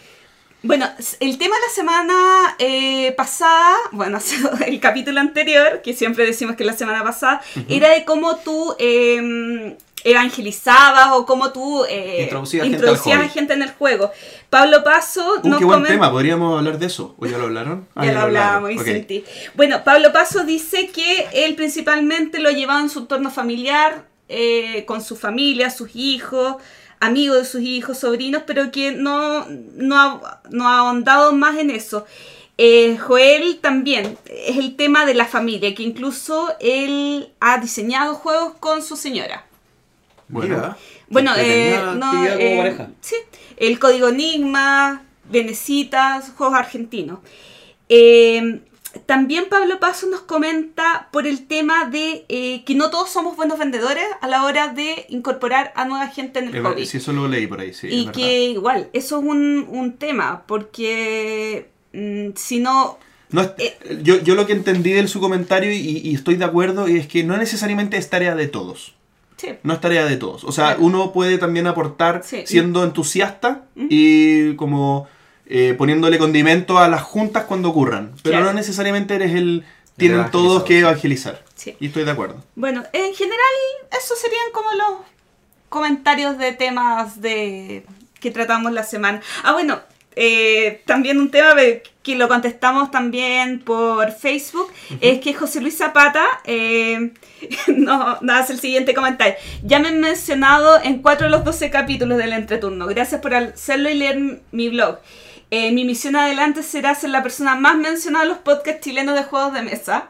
Bueno, 0.62 0.88
el 1.20 1.38
tema 1.38 1.54
de 1.54 1.60
la 1.62 1.72
semana 1.72 2.56
eh, 2.58 3.12
pasada, 3.16 3.76
bueno, 3.92 4.18
el 4.66 4.80
capítulo 4.80 5.20
anterior, 5.20 5.82
que 5.82 5.92
siempre 5.94 6.26
decimos 6.26 6.56
que 6.56 6.64
es 6.64 6.66
la 6.66 6.72
semana 6.76 7.04
pasada, 7.04 7.40
era 7.68 7.90
de 7.90 8.04
cómo 8.04 8.36
tú 8.38 8.74
eh, 8.80 9.76
evangelizabas 10.04 11.08
o 11.12 11.26
cómo 11.26 11.52
tú 11.52 11.84
eh, 11.84 12.22
Introducías 12.22 12.66
introducías 12.66 13.32
gente 13.32 13.54
en 13.54 13.62
el 13.62 13.70
juego. 13.72 14.10
Pablo 14.50 14.82
Paso 14.84 15.40
Uh, 15.42 15.48
nos 15.48 15.58
qué 15.58 15.64
buen 15.64 15.84
tema, 15.84 16.10
podríamos 16.10 16.58
hablar 16.58 16.78
de 16.78 16.86
eso. 16.86 17.14
¿O 17.18 17.26
ya 17.26 17.38
lo 17.38 17.44
hablaron? 17.44 17.86
Ah, 17.94 18.06
Ya 18.06 18.12
lo 18.12 18.20
hablábamos, 18.20 18.70
Ok. 18.72 18.78
Vicente. 18.78 19.24
Bueno, 19.54 19.82
Pablo 19.84 20.12
Paso 20.12 20.44
dice 20.44 20.88
que 20.88 21.28
él 21.32 21.54
principalmente 21.54 22.38
lo 22.38 22.50
llevaba 22.50 22.80
en 22.80 22.88
su 22.88 23.00
entorno 23.00 23.30
familiar, 23.30 24.06
eh, 24.28 24.84
con 24.86 25.02
su 25.02 25.16
familia, 25.16 25.70
sus 25.70 25.90
hijos, 25.94 26.56
amigos 27.00 27.38
de 27.38 27.44
sus 27.44 27.60
hijos, 27.62 27.98
sobrinos, 27.98 28.42
pero 28.46 28.70
que 28.70 28.92
no, 28.92 29.46
no, 29.74 29.98
ha, 30.00 30.40
no 30.50 30.68
ha 30.68 30.78
ahondado 30.78 31.32
más 31.32 31.56
en 31.58 31.70
eso. 31.70 32.06
Eh, 32.60 32.98
Joel 32.98 33.58
también 33.60 34.18
es 34.26 34.56
el 34.56 34.74
tema 34.74 35.06
de 35.06 35.14
la 35.14 35.26
familia, 35.26 35.74
que 35.74 35.84
incluso 35.84 36.52
él 36.60 37.32
ha 37.40 37.58
diseñado 37.58 38.14
juegos 38.14 38.54
con 38.58 38.82
su 38.82 38.96
señora. 38.96 39.44
Bueno, 40.28 40.56
Mira, 40.56 40.76
Bueno, 41.08 41.32
eh, 41.36 41.72
tenía 41.80 41.94
no, 41.94 42.24
eh, 42.38 42.86
sí, 43.00 43.16
el 43.56 43.78
código 43.78 44.08
Enigma, 44.08 45.02
Venecitas, 45.30 46.30
juegos 46.36 46.56
argentinos. 46.56 47.20
Eh, 47.88 48.60
también 49.06 49.46
Pablo 49.50 49.78
Paso 49.80 50.06
nos 50.08 50.20
comenta 50.20 51.08
por 51.12 51.26
el 51.26 51.46
tema 51.46 51.84
de 51.88 52.24
eh, 52.28 52.64
que 52.64 52.74
no 52.74 52.90
todos 52.90 53.10
somos 53.10 53.36
buenos 53.36 53.58
vendedores 53.58 54.04
a 54.20 54.28
la 54.28 54.44
hora 54.44 54.68
de 54.68 55.06
incorporar 55.10 55.72
a 55.76 55.84
nueva 55.84 56.08
gente 56.08 56.38
en 56.40 56.48
el 56.54 56.62
hobby. 56.62 56.86
sí, 56.86 56.96
eso 56.96 57.12
lo 57.12 57.28
leí 57.28 57.46
por 57.46 57.60
ahí, 57.60 57.72
sí. 57.74 57.86
es 57.86 57.92
y 57.92 57.98
verdad. 58.06 58.12
que 58.12 58.44
igual, 58.44 58.90
eso 58.92 59.18
es 59.20 59.24
un, 59.24 59.66
un 59.68 59.96
tema, 59.98 60.44
porque 60.46 61.68
mm, 61.92 62.28
si 62.34 62.60
no... 62.60 62.98
No 63.30 63.42
es- 63.42 63.50
eh, 63.58 64.00
yo, 64.02 64.20
yo 64.22 64.34
lo 64.34 64.46
que 64.46 64.54
entendí 64.54 64.92
de 64.92 65.06
su 65.06 65.20
comentario 65.20 65.70
y, 65.70 65.76
y 65.98 66.14
estoy 66.14 66.36
de 66.36 66.46
acuerdo 66.46 66.86
es 66.86 67.06
que 67.06 67.24
no 67.24 67.36
necesariamente 67.36 67.98
es 67.98 68.08
tarea 68.08 68.34
de 68.34 68.48
todos. 68.48 68.94
Sí, 69.38 69.54
No 69.62 69.72
es 69.72 69.80
tarea 69.80 70.04
de 70.04 70.16
todos. 70.18 70.44
O 70.44 70.52
sea, 70.52 70.66
Claro. 70.74 70.80
uno 70.82 71.12
puede 71.12 71.38
también 71.38 71.66
aportar 71.66 72.22
Sí. 72.24 72.42
siendo 72.46 72.84
entusiasta 72.84 73.62
y 73.76 74.54
como 74.56 75.08
eh, 75.50 75.74
poniéndole 75.78 76.18
condimento 76.18 76.78
a 76.78 76.88
las 76.88 77.00
juntas 77.02 77.44
cuando 77.44 77.70
ocurran. 77.70 78.12
Pero 78.22 78.34
Claro. 78.36 78.46
no 78.46 78.52
necesariamente 78.52 79.14
eres 79.14 79.32
el... 79.34 79.64
Tienen 79.96 80.30
todos 80.30 80.62
que 80.64 80.80
evangelizar. 80.80 81.42
sí. 81.54 81.74
Y 81.80 81.86
estoy 81.86 82.04
de 82.04 82.10
acuerdo. 82.10 82.36
Bueno, 82.54 82.84
en 82.92 83.14
general, 83.14 83.38
esos 83.98 84.18
serían 84.18 84.44
como 84.52 84.70
los 84.72 84.98
comentarios 85.68 86.38
de 86.38 86.52
temas 86.52 87.20
de 87.20 87.84
que 88.20 88.30
tratamos 88.30 88.72
la 88.72 88.82
semana. 88.84 89.20
Ah, 89.42 89.52
bueno, 89.52 89.80
eh, 90.20 90.82
también 90.84 91.20
un 91.20 91.30
tema 91.30 91.54
que 92.02 92.16
lo 92.16 92.26
contestamos 92.26 92.90
también 92.90 93.60
por 93.60 94.10
Facebook 94.10 94.72
es 95.00 95.20
que 95.20 95.32
José 95.32 95.60
Luis 95.60 95.76
Zapata 95.76 96.24
eh, 96.44 97.12
nos, 97.68 98.20
nos 98.20 98.36
hace 98.36 98.54
el 98.54 98.58
siguiente 98.58 98.94
comentario. 98.94 99.34
Ya 99.62 99.78
me 99.78 99.88
han 99.88 100.00
mencionado 100.00 100.82
en 100.82 101.02
cuatro 101.02 101.26
de 101.26 101.30
los 101.30 101.44
12 101.44 101.70
capítulos 101.70 102.18
del 102.18 102.32
entreturno. 102.32 102.86
Gracias 102.86 103.20
por 103.20 103.32
hacerlo 103.32 103.90
y 103.90 103.94
leer 103.94 104.40
mi 104.50 104.68
blog. 104.68 104.98
Eh, 105.50 105.70
mi 105.70 105.84
misión 105.84 106.16
adelante 106.16 106.62
será 106.62 106.94
ser 106.94 107.10
la 107.10 107.22
persona 107.22 107.54
más 107.54 107.76
mencionada 107.76 108.24
en 108.24 108.30
los 108.30 108.38
podcasts 108.38 108.80
chilenos 108.82 109.14
de 109.14 109.22
juegos 109.22 109.54
de 109.54 109.62
mesa. 109.62 110.08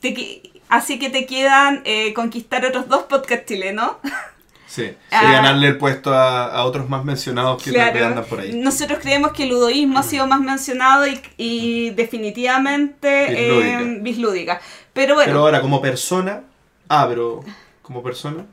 Te 0.00 0.42
así 0.68 0.98
que 0.98 1.08
te 1.08 1.24
quedan 1.24 1.80
eh, 1.84 2.12
conquistar 2.12 2.64
otros 2.66 2.88
dos 2.88 3.04
podcasts 3.04 3.46
chilenos. 3.46 3.92
Sí. 4.78 4.84
Y 4.84 4.96
Ah. 5.10 5.32
ganarle 5.32 5.68
el 5.68 5.78
puesto 5.78 6.12
a, 6.14 6.46
a 6.46 6.64
otros 6.64 6.88
más 6.88 7.04
mencionados 7.04 7.62
que 7.62 7.70
vez 7.72 8.02
andan 8.04 8.24
por 8.24 8.40
ahí. 8.40 8.52
Nosotros 8.54 8.98
creemos 9.00 9.32
que 9.32 9.42
el 9.44 9.48
ludoísmo 9.50 9.98
ha 9.98 10.02
sido 10.02 10.26
más 10.26 10.40
mencionado 10.40 11.06
y, 11.06 11.20
y 11.36 11.90
definitivamente 11.90 13.26
Bislúdica. 13.28 13.80
eh, 13.80 13.98
bislúdica. 14.00 14.60
Pero 14.92 15.14
bueno, 15.14 15.28
Pero 15.30 15.40
ahora, 15.40 15.60
como 15.60 15.80
persona... 15.80 16.42
Ah, 16.88 17.06
pero... 17.08 17.40
Como 17.82 18.02
persona... 18.02 18.44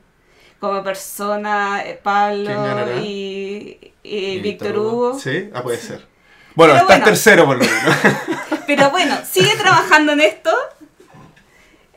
como 0.58 0.82
persona, 0.82 1.80
eh, 1.82 1.84
¿Quién 1.84 1.98
Pablo 2.02 3.00
y, 3.02 3.92
y 4.02 4.16
Y 4.16 4.40
Víctor 4.40 4.78
Hugo. 4.78 5.18
Sí, 5.18 5.50
ah, 5.54 5.62
puede 5.62 5.78
ser. 5.78 6.06
Bueno, 6.54 6.72
Pero 6.72 6.82
estás 6.84 6.86
bueno. 6.98 7.04
tercero 7.04 7.44
por 7.46 7.56
lo 7.58 7.64
menos. 7.64 7.96
Pero 8.66 8.90
bueno, 8.90 9.14
sigue 9.30 9.54
trabajando 9.56 10.12
en 10.12 10.20
esto. 10.22 10.50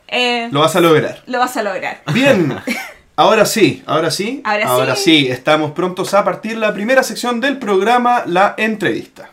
eh, 0.08 0.50
lo 0.52 0.60
vas 0.60 0.76
a 0.76 0.82
lograr. 0.82 1.24
lo 1.28 1.40
vas 1.40 1.56
a 1.58 1.64
lograr. 1.64 2.02
Bien. 2.14 2.56
Ahora 3.20 3.46
sí, 3.46 3.84
ahora 3.86 4.12
sí. 4.12 4.42
Ahora 4.46 4.96
sí. 4.96 5.04
sí, 5.04 5.28
estamos 5.28 5.72
prontos 5.72 6.14
a 6.14 6.24
partir 6.24 6.56
la 6.56 6.74
primera 6.74 7.04
sección 7.04 7.42
del 7.42 7.60
programa, 7.60 8.24
la 8.26 8.56
entrevista. 8.58 9.30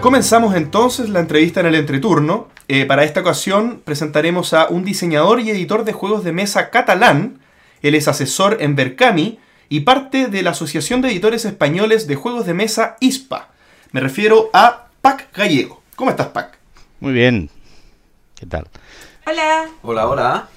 Comenzamos 0.00 0.56
entonces 0.56 1.10
la 1.10 1.20
entrevista 1.20 1.60
en 1.60 1.66
el 1.66 1.74
entreturno. 1.74 2.48
Eh, 2.66 2.86
para 2.86 3.04
esta 3.04 3.20
ocasión 3.20 3.82
presentaremos 3.84 4.54
a 4.54 4.68
un 4.68 4.86
diseñador 4.86 5.40
y 5.40 5.50
editor 5.50 5.84
de 5.84 5.92
juegos 5.92 6.24
de 6.24 6.32
mesa 6.32 6.70
catalán. 6.70 7.40
Él 7.82 7.94
es 7.94 8.08
asesor 8.08 8.56
en 8.60 8.74
Berkami 8.74 9.38
y 9.68 9.80
parte 9.80 10.28
de 10.28 10.40
la 10.40 10.52
Asociación 10.52 11.02
de 11.02 11.08
Editores 11.08 11.44
Españoles 11.44 12.06
de 12.06 12.14
Juegos 12.14 12.46
de 12.46 12.54
Mesa 12.54 12.96
ISPA. 13.00 13.48
Me 13.92 14.00
refiero 14.00 14.48
a 14.54 14.86
Pac 15.02 15.28
Gallego. 15.36 15.82
¿Cómo 15.94 16.08
estás, 16.08 16.28
Pac? 16.28 16.56
Muy 17.00 17.12
bien. 17.12 17.50
¿Qué 18.34 18.46
tal? 18.46 18.66
Hola. 19.26 19.68
Hola, 19.82 20.08
hola. 20.08 20.48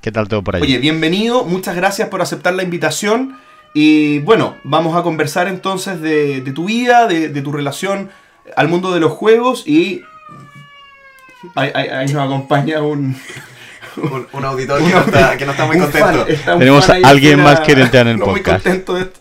¿Qué 0.00 0.10
tal 0.12 0.28
todo 0.28 0.42
por 0.42 0.56
ahí? 0.56 0.62
Oye, 0.62 0.78
bienvenido, 0.78 1.44
muchas 1.44 1.76
gracias 1.76 2.08
por 2.08 2.22
aceptar 2.22 2.54
la 2.54 2.62
invitación. 2.62 3.36
Y 3.74 4.18
bueno, 4.20 4.56
vamos 4.64 4.96
a 4.96 5.02
conversar 5.02 5.46
entonces 5.46 6.00
de, 6.00 6.40
de 6.40 6.52
tu 6.52 6.64
vida, 6.64 7.06
de, 7.06 7.28
de 7.28 7.42
tu 7.42 7.52
relación 7.52 8.10
al 8.56 8.68
mundo 8.68 8.92
de 8.92 9.00
los 9.00 9.12
juegos 9.12 9.62
y 9.66 10.02
ahí, 11.54 11.70
ahí- 11.74 11.88
ahí 11.88 12.06
nos 12.12 12.24
acompaña 12.24 12.82
un, 12.82 13.16
Un, 13.96 14.26
un 14.32 14.44
auditor 14.44 14.80
un- 14.80 14.88
que, 14.88 14.94
no 14.94 15.00
está, 15.00 15.36
que 15.36 15.44
no 15.46 15.52
está 15.52 15.66
muy 15.66 15.78
contento. 15.78 16.06
fan, 16.06 16.24
está 16.28 16.52
un 16.54 16.58
Tenemos 16.60 16.88
a 16.88 16.94
alguien 17.04 17.42
más 17.42 17.60
que 17.60 17.72
entrar 17.72 18.06
en 18.06 18.14
el 18.14 18.18
no 18.18 18.26
muy 18.26 18.40
podcast. 18.40 18.64
contento 18.64 18.94
de 18.94 19.02
esto. 19.02 19.20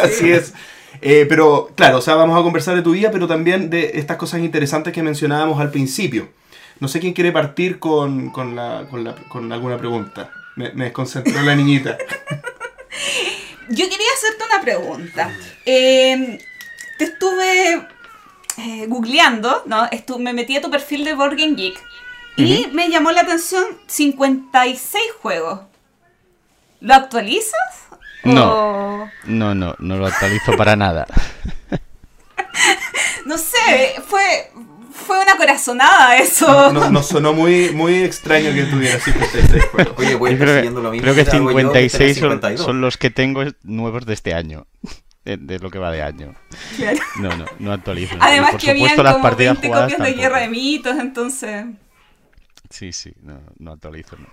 Así 0.00 0.32
es. 0.32 0.54
Eh, 1.02 1.26
pero 1.28 1.70
claro, 1.76 1.98
o 1.98 2.00
sea, 2.00 2.14
vamos 2.14 2.38
a 2.38 2.42
conversar 2.42 2.74
de 2.74 2.82
tu 2.82 2.92
vida, 2.92 3.10
pero 3.12 3.26
también 3.28 3.68
de 3.68 3.92
estas 3.94 4.16
cosas 4.16 4.40
interesantes 4.40 4.92
que 4.94 5.02
mencionábamos 5.02 5.60
al 5.60 5.70
principio. 5.70 6.28
No 6.80 6.88
sé 6.88 7.00
quién 7.00 7.12
quiere 7.14 7.32
partir 7.32 7.78
con, 7.78 8.30
con, 8.30 8.54
la, 8.56 8.86
con, 8.90 9.02
la- 9.04 9.14
con 9.14 9.52
alguna 9.52 9.78
pregunta. 9.78 10.30
Me, 10.56 10.72
me 10.72 10.84
desconcentró 10.84 11.40
la 11.42 11.54
niñita. 11.54 11.96
Yo 13.68 13.84
quería 13.88 14.06
hacerte 14.14 14.44
una 14.52 14.62
pregunta. 14.62 15.30
Eh, 15.64 16.38
te 16.98 17.04
estuve 17.04 17.86
eh, 18.58 18.86
googleando, 18.86 19.62
¿no? 19.66 19.86
Estu- 19.90 20.18
me 20.18 20.32
metí 20.32 20.56
a 20.56 20.60
tu 20.60 20.70
perfil 20.70 21.04
de 21.04 21.14
Board 21.14 21.36
Game 21.36 21.54
Geek 21.56 21.82
y 22.38 22.68
me 22.72 22.88
llamó 22.90 23.10
la 23.12 23.22
atención 23.22 23.64
56 23.86 25.02
juegos. 25.20 25.60
¿Lo 26.80 26.94
actualizas? 26.94 27.88
No. 28.24 28.52
O- 28.52 29.10
No, 29.24 29.54
no, 29.54 29.74
no 29.78 29.96
lo 29.96 30.06
actualizo 30.06 30.52
para 30.56 30.76
nada. 30.76 31.06
No 33.26 33.38
sé, 33.38 33.96
fue, 34.06 34.52
fue 34.96 35.20
una 35.22 35.36
corazonada 35.36 36.16
eso. 36.18 36.72
Nos, 36.72 36.90
nos 36.90 37.06
sonó 37.06 37.32
muy, 37.32 37.70
muy 37.72 37.94
extraño 38.02 38.52
que 38.54 38.64
tuviera 38.64 38.98
56 38.98 39.64
juegos. 39.66 39.94
Oye, 39.98 40.14
voy 40.14 40.30
a 40.30 40.32
Yo 40.32 40.34
estar 40.36 40.46
creo, 40.46 40.56
siguiendo 40.56 40.80
lo 40.82 40.90
mismo 40.90 41.02
creo 41.02 41.14
que 41.14 41.20
hago 41.22 41.30
yo, 41.30 41.46
que 41.56 41.62
56 41.62 42.18
son, 42.18 42.30
52. 42.30 42.64
son 42.66 42.80
los 42.80 42.96
que 42.96 43.10
tengo 43.10 43.44
nuevos 43.62 44.06
de 44.06 44.14
este 44.14 44.34
año. 44.34 44.66
De, 45.24 45.36
de 45.36 45.58
lo 45.58 45.70
que 45.70 45.78
va 45.80 45.90
de 45.90 46.02
año. 46.02 46.34
Claro. 46.76 46.98
No, 47.20 47.36
no, 47.36 47.44
no 47.58 47.72
actualizo. 47.72 48.14
Y 48.14 48.18
Además 48.20 48.52
por 48.52 48.60
que 48.60 48.70
habían 48.70 48.90
supuesto 48.90 49.02
las 49.02 49.12
como 49.14 49.22
partidas 49.24 49.54
20 49.54 49.66
jugadas 49.66 49.92
copias 49.92 49.98
de 49.98 50.04
tampoco. 50.14 50.22
Guerra 50.22 50.40
de 50.40 50.48
Mitos, 50.48 50.96
entonces... 50.98 51.64
Sí, 52.70 52.92
sí, 52.92 53.12
no, 53.22 53.40
no 53.58 53.72
actualizo. 53.72 54.16
no. 54.16 54.28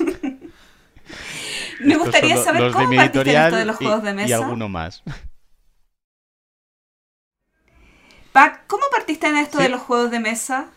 Me 1.80 1.96
gustaría 1.96 2.36
saber 2.42 2.62
los 2.62 2.72
cómo 2.72 2.90
de 2.90 2.96
partiste 2.96 3.20
en 3.20 3.26
esto 3.28 3.38
editorial 3.40 3.52
de 3.52 3.64
los 3.66 3.80
y- 3.80 3.84
juegos 3.84 4.02
de 4.04 4.10
Y 4.10 4.14
mesa. 4.14 4.36
alguno 4.36 4.68
más. 4.68 5.02
Pac, 8.38 8.68
¿cómo 8.68 8.84
partiste 8.92 9.26
en 9.26 9.36
esto 9.36 9.58
Sí. 9.58 9.64
de 9.64 9.68
los 9.68 9.80
juegos 9.82 10.12
de 10.12 10.20
mesa? 10.20 10.68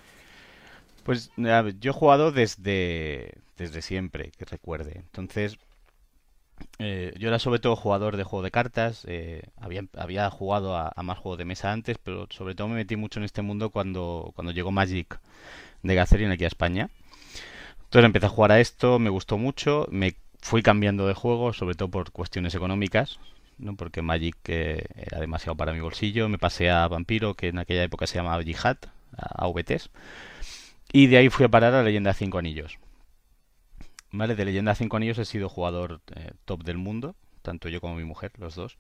Pues 1.04 1.32
ver, 1.38 1.80
yo 1.80 1.92
he 1.92 1.94
jugado 1.94 2.32
desde, 2.32 3.34
desde 3.58 3.82
siempre, 3.82 4.32
que 4.38 4.46
recuerde. 4.46 4.94
Entonces, 4.98 5.58
eh, 6.80 7.14
yo 7.18 7.28
era 7.28 7.40
sobre 7.40 7.60
todo 7.60 7.76
jugador 7.76 8.18
de 8.18 8.24
juego 8.24 8.44
de 8.44 8.52
cartas. 8.52 9.04
eh, 9.08 9.44
había, 9.60 9.84
había 9.96 10.30
jugado 10.30 10.76
a, 10.76 10.92
a 10.96 11.04
más 11.04 11.18
juegos 11.18 11.38
de 11.38 11.46
mesa 11.46 11.72
antes, 11.72 11.98
pero 12.04 12.28
sobre 12.30 12.56
todo 12.56 12.68
me 12.68 12.76
metí 12.76 12.96
mucho 12.96 13.20
en 13.20 13.26
este 13.26 13.42
mundo 13.42 13.70
cuando, 13.70 14.32
cuando 14.36 14.52
llegó 14.52 14.72
Magic 14.72 15.20
de 15.84 15.96
Gathering 15.96 16.32
aquí 16.32 16.46
a 16.46 16.48
España. 16.48 16.90
Entonces 17.86 18.06
empecé 18.06 18.26
a 18.28 18.30
jugar 18.30 18.52
a 18.54 18.60
esto, 18.60 19.00
me 19.00 19.10
gustó 19.10 19.38
mucho, 19.38 19.88
me 19.92 20.16
fui 20.42 20.64
cambiando 20.64 21.08
de 21.08 21.14
juego, 21.14 21.54
sobre 21.54 21.76
todo 21.76 21.90
por 21.90 22.12
cuestiones 22.12 22.56
económicas, 22.56 23.20
¿no? 23.62 23.76
Porque 23.76 24.02
Magic 24.02 24.38
era 24.50 25.20
demasiado 25.20 25.56
para 25.56 25.74
mi 25.74 25.80
bolsillo. 25.80 26.30
Me 26.30 26.38
pasé 26.38 26.70
a 26.70 26.88
Vampiro, 26.88 27.36
que 27.36 27.50
en 27.50 27.60
aquella 27.60 27.84
época 27.84 28.08
se 28.08 28.18
llamaba 28.18 28.44
Jihad, 28.44 28.78
a 29.16 29.46
AVTs. 29.46 29.90
Y 30.94 31.08
de 31.08 31.18
ahí 31.18 31.30
fui 31.30 31.46
a 31.46 31.50
parar 31.50 31.74
a 31.74 31.84
Leyenda 31.84 32.12
de 32.12 32.16
5 32.16 32.38
Anillos. 32.38 32.80
Vale, 34.12 34.36
de 34.36 34.46
Leyenda 34.46 34.72
de 34.72 34.76
5 34.76 34.98
Anillos 34.98 35.18
he 35.20 35.26
sido 35.26 35.48
jugador 35.48 36.02
eh, 36.16 36.32
top 36.46 36.64
del 36.64 36.78
mundo, 36.78 37.16
tanto 37.42 37.70
yo 37.70 37.80
como 37.80 37.96
mi 37.96 38.04
mujer, 38.04 38.34
los 38.38 38.56
dos. 38.56 38.78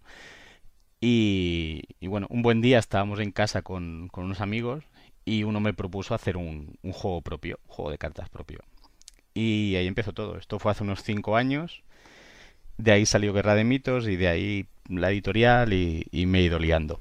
Y, 0.99 1.83
y 1.99 2.07
bueno, 2.07 2.27
un 2.29 2.41
buen 2.41 2.61
día 2.61 2.79
estábamos 2.79 3.19
en 3.19 3.31
casa 3.31 3.61
con, 3.61 4.07
con 4.09 4.25
unos 4.25 4.41
amigos 4.41 4.83
y 5.25 5.43
uno 5.43 5.59
me 5.59 5.73
propuso 5.73 6.13
hacer 6.13 6.37
un, 6.37 6.77
un 6.83 6.91
juego 6.91 7.21
propio, 7.21 7.59
un 7.67 7.73
juego 7.73 7.91
de 7.91 7.97
cartas 7.97 8.29
propio. 8.29 8.59
Y 9.33 9.75
ahí 9.75 9.87
empezó 9.87 10.13
todo. 10.13 10.37
Esto 10.37 10.59
fue 10.59 10.71
hace 10.71 10.83
unos 10.83 11.03
5 11.03 11.37
años. 11.37 11.83
De 12.81 12.91
ahí 12.91 13.05
salió 13.05 13.33
Guerra 13.33 13.55
de 13.55 13.63
Mitos 13.63 14.07
y 14.07 14.15
de 14.15 14.27
ahí 14.27 14.65
la 14.89 15.11
editorial 15.11 15.73
y, 15.73 16.05
y 16.11 16.25
me 16.25 16.39
he 16.39 16.43
ido 16.43 16.59
liando. 16.59 16.99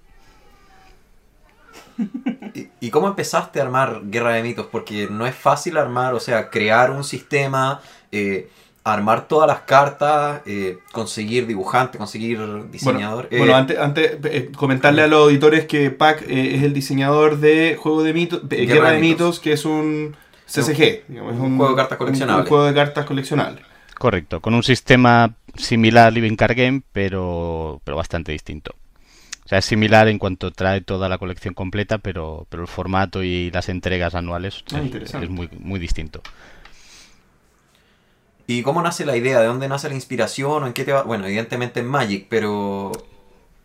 ¿Y, 2.55 2.69
y 2.81 2.91
cómo 2.91 3.09
empezaste 3.09 3.61
a 3.61 3.65
armar 3.65 4.01
Guerra 4.05 4.33
de 4.35 4.43
Mitos? 4.43 4.67
Porque 4.71 5.09
no 5.11 5.27
es 5.27 5.35
fácil 5.35 5.77
armar, 5.77 6.15
o 6.15 6.21
sea, 6.21 6.49
crear 6.51 6.91
un 6.91 7.05
sistema, 7.05 7.81
eh, 8.11 8.49
armar 8.85 9.29
todas 9.29 9.47
las 9.47 9.61
cartas, 9.61 10.41
eh, 10.47 10.79
conseguir 10.93 11.47
dibujante, 11.47 11.99
conseguir 11.99 12.39
diseñador. 12.71 13.29
Bueno, 13.31 13.45
bueno, 13.45 13.53
eh, 13.53 13.57
antes, 13.57 13.79
antes 13.79 14.19
eh, 14.25 14.51
comentarle 14.57 15.03
a 15.03 15.07
los 15.07 15.25
auditores 15.25 15.67
que 15.67 15.91
Pac 15.91 16.23
eh, 16.23 16.57
es 16.57 16.63
el 16.63 16.73
diseñador 16.73 17.39
de 17.39 17.77
Juego 17.79 18.03
de 18.03 18.15
Mitos, 18.15 18.43
eh, 18.51 18.67
Guerra, 18.67 18.93
de 18.93 19.01
Mitos, 19.01 19.39
que 19.41 19.53
es 19.53 19.65
un 19.65 20.17
CCG, 20.47 21.05
digamos, 21.09 21.35
es 21.35 21.41
Un 21.41 21.57
juego 21.57 21.73
de 21.73 21.77
cartas 21.77 21.97
un- 21.97 21.99
coleccionables. 22.07 22.45
Un, 22.45 22.49
juego 22.49 22.65
de 22.65 22.75
cartas 22.75 23.05
coleccionables. 23.05 23.70
Correcto, 24.01 24.41
con 24.41 24.55
un 24.55 24.63
sistema 24.63 25.35
similar 25.57 26.07
a 26.07 26.11
Living 26.11 26.35
Card 26.35 26.57
Game, 26.57 26.81
pero, 26.91 27.83
pero 27.85 27.99
bastante 27.99 28.33
distinto. 28.33 28.75
O 29.45 29.49
sea, 29.51 29.59
es 29.59 29.67
similar 29.67 30.09
en 30.09 30.19
cuanto 30.19 30.53
trae 30.53 30.81
toda 30.81 31.11
la 31.11 31.19
colección 31.19 31.53
completa, 31.53 31.99
pero, 31.99 32.47
pero 32.49 32.63
el 32.63 32.69
formato 32.69 33.23
y 33.23 33.51
las 33.51 33.69
entregas 33.69 34.15
anuales 34.15 34.65
Ah, 34.73 34.81
es- 35.21 35.29
muy, 35.29 35.51
muy 35.59 35.79
distinto. 35.79 36.23
¿Y 38.47 38.63
cómo 38.63 38.81
nace 38.81 39.05
la 39.05 39.17
idea? 39.19 39.39
¿De 39.41 39.47
dónde 39.47 39.69
nace 39.69 39.91
la 39.91 39.95
inspiración? 39.95 40.63
¿O 40.63 40.67
en 40.67 40.73
qué 40.73 40.85
te 40.85 40.93
va? 40.93 41.03
Bueno, 41.03 41.27
evidentemente 41.27 41.81
en 41.81 41.87
Magic, 41.87 42.27
pero... 42.31 42.93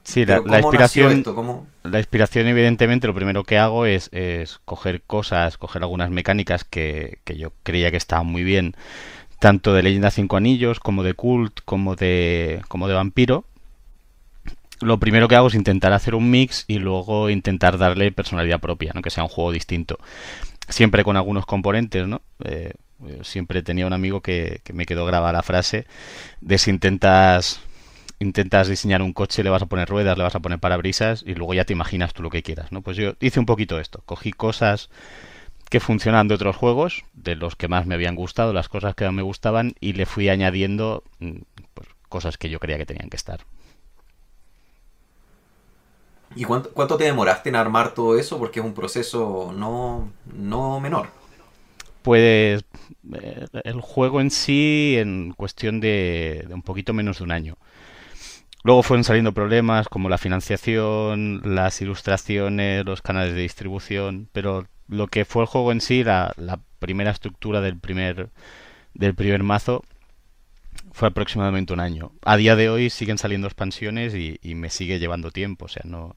Sí, 0.03 0.25
la, 0.25 0.39
pero 0.41 0.51
la 0.51 0.61
¿cómo 0.61 0.73
nació 0.73 1.03
inspiración, 1.03 1.19
esto? 1.19 1.33
¿Cómo- 1.35 1.65
la 1.83 1.97
inspiración, 1.99 2.47
evidentemente, 2.47 3.07
lo 3.07 3.15
primero 3.15 3.43
que 3.45 3.57
hago 3.57 3.85
es, 3.85 4.09
es 4.11 4.59
coger 4.65 5.01
cosas, 5.01 5.57
coger 5.57 5.81
algunas 5.83 6.09
mecánicas 6.11 6.63
que, 6.65 7.19
que 7.23 7.37
yo 7.37 7.53
creía 7.63 7.89
que 7.89 7.97
estaban 7.97 8.27
muy 8.27 8.43
bien, 8.43 8.75
tanto 9.45 9.75
de 9.75 9.83
Leyenda 9.83 10.09
5 10.09 10.37
Anillos, 10.37 10.79
como 10.79 11.03
de 11.03 11.13
Cult, 11.13 11.59
como 11.65 11.95
de, 11.95 12.63
como 12.67 12.87
de 12.87 12.95
Vampiro. 12.95 13.45
Lo 14.81 14.99
primero 14.99 15.27
que 15.27 15.35
hago 15.35 15.49
es 15.49 15.53
intentar 15.53 15.93
hacer 15.93 16.15
un 16.15 16.31
mix 16.31 16.65
y 16.67 16.79
luego 16.79 17.29
intentar 17.29 17.77
darle 17.77 18.11
personalidad 18.11 18.59
propia, 18.59 18.91
¿no? 18.95 19.03
Que 19.03 19.11
sea 19.11 19.21
un 19.21 19.29
juego 19.29 19.51
distinto. 19.51 19.99
Siempre 20.67 21.03
con 21.03 21.15
algunos 21.15 21.45
componentes, 21.45 22.07
¿no? 22.07 22.23
Eh, 22.43 22.73
siempre 23.21 23.61
tenía 23.61 23.85
un 23.85 23.93
amigo 23.93 24.21
que, 24.21 24.61
que 24.63 24.73
me 24.73 24.87
quedó 24.87 25.05
grabada 25.05 25.33
la 25.33 25.43
frase 25.43 25.85
de 26.41 26.57
si 26.57 26.71
intentas 26.71 27.61
intentas 28.17 28.67
diseñar 28.67 29.03
un 29.03 29.13
coche, 29.13 29.43
le 29.43 29.51
vas 29.51 29.61
a 29.61 29.67
poner 29.67 29.87
ruedas, 29.87 30.17
le 30.17 30.23
vas 30.23 30.33
a 30.33 30.39
poner 30.39 30.57
parabrisas 30.57 31.23
y 31.23 31.35
luego 31.35 31.53
ya 31.53 31.65
te 31.65 31.73
imaginas 31.73 32.15
tú 32.15 32.23
lo 32.23 32.31
que 32.31 32.41
quieras, 32.41 32.71
¿no? 32.71 32.81
Pues 32.81 32.97
yo 32.97 33.13
hice 33.19 33.39
un 33.39 33.45
poquito 33.45 33.79
esto, 33.79 34.01
cogí 34.07 34.31
cosas 34.31 34.89
que 35.69 35.79
funcionan 35.79 36.27
de 36.27 36.35
otros 36.35 36.55
juegos, 36.55 37.03
de 37.13 37.35
los 37.35 37.55
que 37.55 37.67
más 37.67 37.85
me 37.85 37.95
habían 37.95 38.15
gustado, 38.15 38.53
las 38.53 38.69
cosas 38.69 38.95
que 38.95 39.05
más 39.05 39.13
me 39.13 39.21
gustaban 39.21 39.73
y 39.79 39.93
le 39.93 40.05
fui 40.05 40.29
añadiendo 40.29 41.03
mm, 41.19 41.39
pues, 41.73 41.87
cosas 42.09 42.37
que 42.37 42.49
yo 42.49 42.59
creía 42.59 42.77
que 42.77 42.85
tenían 42.85 43.09
que 43.09 43.17
estar. 43.17 43.41
¿Y 46.35 46.43
cuánto, 46.43 46.71
cuánto 46.71 46.97
te 46.97 47.05
demoraste 47.05 47.49
en 47.49 47.55
armar 47.55 47.93
todo 47.93 48.17
eso? 48.17 48.37
Porque 48.37 48.59
es 48.59 48.65
un 48.65 48.73
proceso 48.73 49.53
no, 49.55 50.11
no 50.33 50.79
menor. 50.79 51.07
Pues 52.01 52.63
eh, 53.13 53.45
el 53.63 53.81
juego 53.81 54.21
en 54.21 54.29
sí 54.29 54.95
en 54.97 55.33
cuestión 55.35 55.79
de, 55.79 56.45
de 56.47 56.53
un 56.53 56.61
poquito 56.61 56.93
menos 56.93 57.19
de 57.19 57.23
un 57.23 57.31
año. 57.31 57.57
Luego 58.63 58.81
fueron 58.83 59.03
saliendo 59.03 59.31
problemas 59.31 59.87
como 59.87 60.09
la 60.09 60.17
financiación, 60.17 61.41
las 61.45 61.81
ilustraciones, 61.81 62.83
los 62.83 63.01
canales 63.01 63.35
de 63.35 63.41
distribución, 63.41 64.27
pero 64.33 64.65
lo 64.87 65.07
que 65.07 65.25
fue 65.25 65.43
el 65.43 65.47
juego 65.47 65.71
en 65.71 65.81
sí, 65.81 66.03
la, 66.03 66.33
la 66.37 66.59
primera 66.79 67.11
estructura 67.11 67.61
del 67.61 67.77
primer, 67.77 68.29
del 68.93 69.15
primer 69.15 69.43
mazo, 69.43 69.83
fue 70.91 71.07
aproximadamente 71.07 71.73
un 71.73 71.79
año. 71.79 72.11
A 72.23 72.37
día 72.37 72.55
de 72.55 72.69
hoy 72.69 72.89
siguen 72.89 73.17
saliendo 73.17 73.47
expansiones 73.47 74.13
y, 74.15 74.39
y 74.41 74.55
me 74.55 74.69
sigue 74.69 74.99
llevando 74.99 75.31
tiempo. 75.31 75.65
O 75.65 75.69
sea, 75.69 75.83
no. 75.85 76.15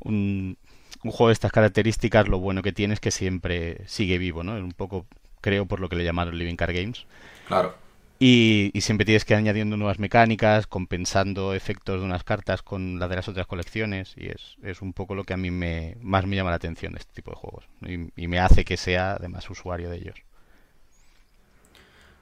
Un, 0.00 0.56
un 1.02 1.10
juego 1.10 1.28
de 1.28 1.34
estas 1.34 1.52
características, 1.52 2.28
lo 2.28 2.38
bueno 2.38 2.62
que 2.62 2.72
tiene 2.72 2.94
es 2.94 3.00
que 3.00 3.10
siempre 3.10 3.82
sigue 3.86 4.18
vivo, 4.18 4.42
¿no? 4.42 4.54
Un 4.54 4.72
poco, 4.72 5.06
creo, 5.40 5.66
por 5.66 5.80
lo 5.80 5.88
que 5.88 5.96
le 5.96 6.04
llamaron 6.04 6.38
Living 6.38 6.56
Card 6.56 6.74
Games. 6.74 7.06
Claro. 7.46 7.74
Y, 8.18 8.70
y 8.74 8.80
siempre 8.82 9.04
tienes 9.04 9.24
que 9.24 9.34
ir 9.34 9.38
añadiendo 9.38 9.76
nuevas 9.76 9.98
mecánicas, 9.98 10.66
compensando 10.66 11.54
efectos 11.54 12.00
de 12.00 12.06
unas 12.06 12.24
cartas 12.24 12.62
con 12.62 12.98
las 12.98 13.10
de 13.10 13.16
las 13.16 13.28
otras 13.28 13.46
colecciones. 13.46 14.14
Y 14.16 14.28
es, 14.28 14.56
es 14.62 14.82
un 14.82 14.92
poco 14.92 15.14
lo 15.14 15.24
que 15.24 15.34
a 15.34 15.36
mí 15.36 15.50
me, 15.50 15.96
más 16.00 16.26
me 16.26 16.36
llama 16.36 16.50
la 16.50 16.56
atención 16.56 16.92
de 16.94 17.00
este 17.00 17.14
tipo 17.14 17.30
de 17.32 17.36
juegos. 17.36 17.68
Y, 17.82 18.22
y 18.22 18.28
me 18.28 18.40
hace 18.40 18.64
que 18.64 18.76
sea, 18.76 19.14
además, 19.14 19.50
usuario 19.50 19.90
de 19.90 19.96
ellos. 19.98 20.16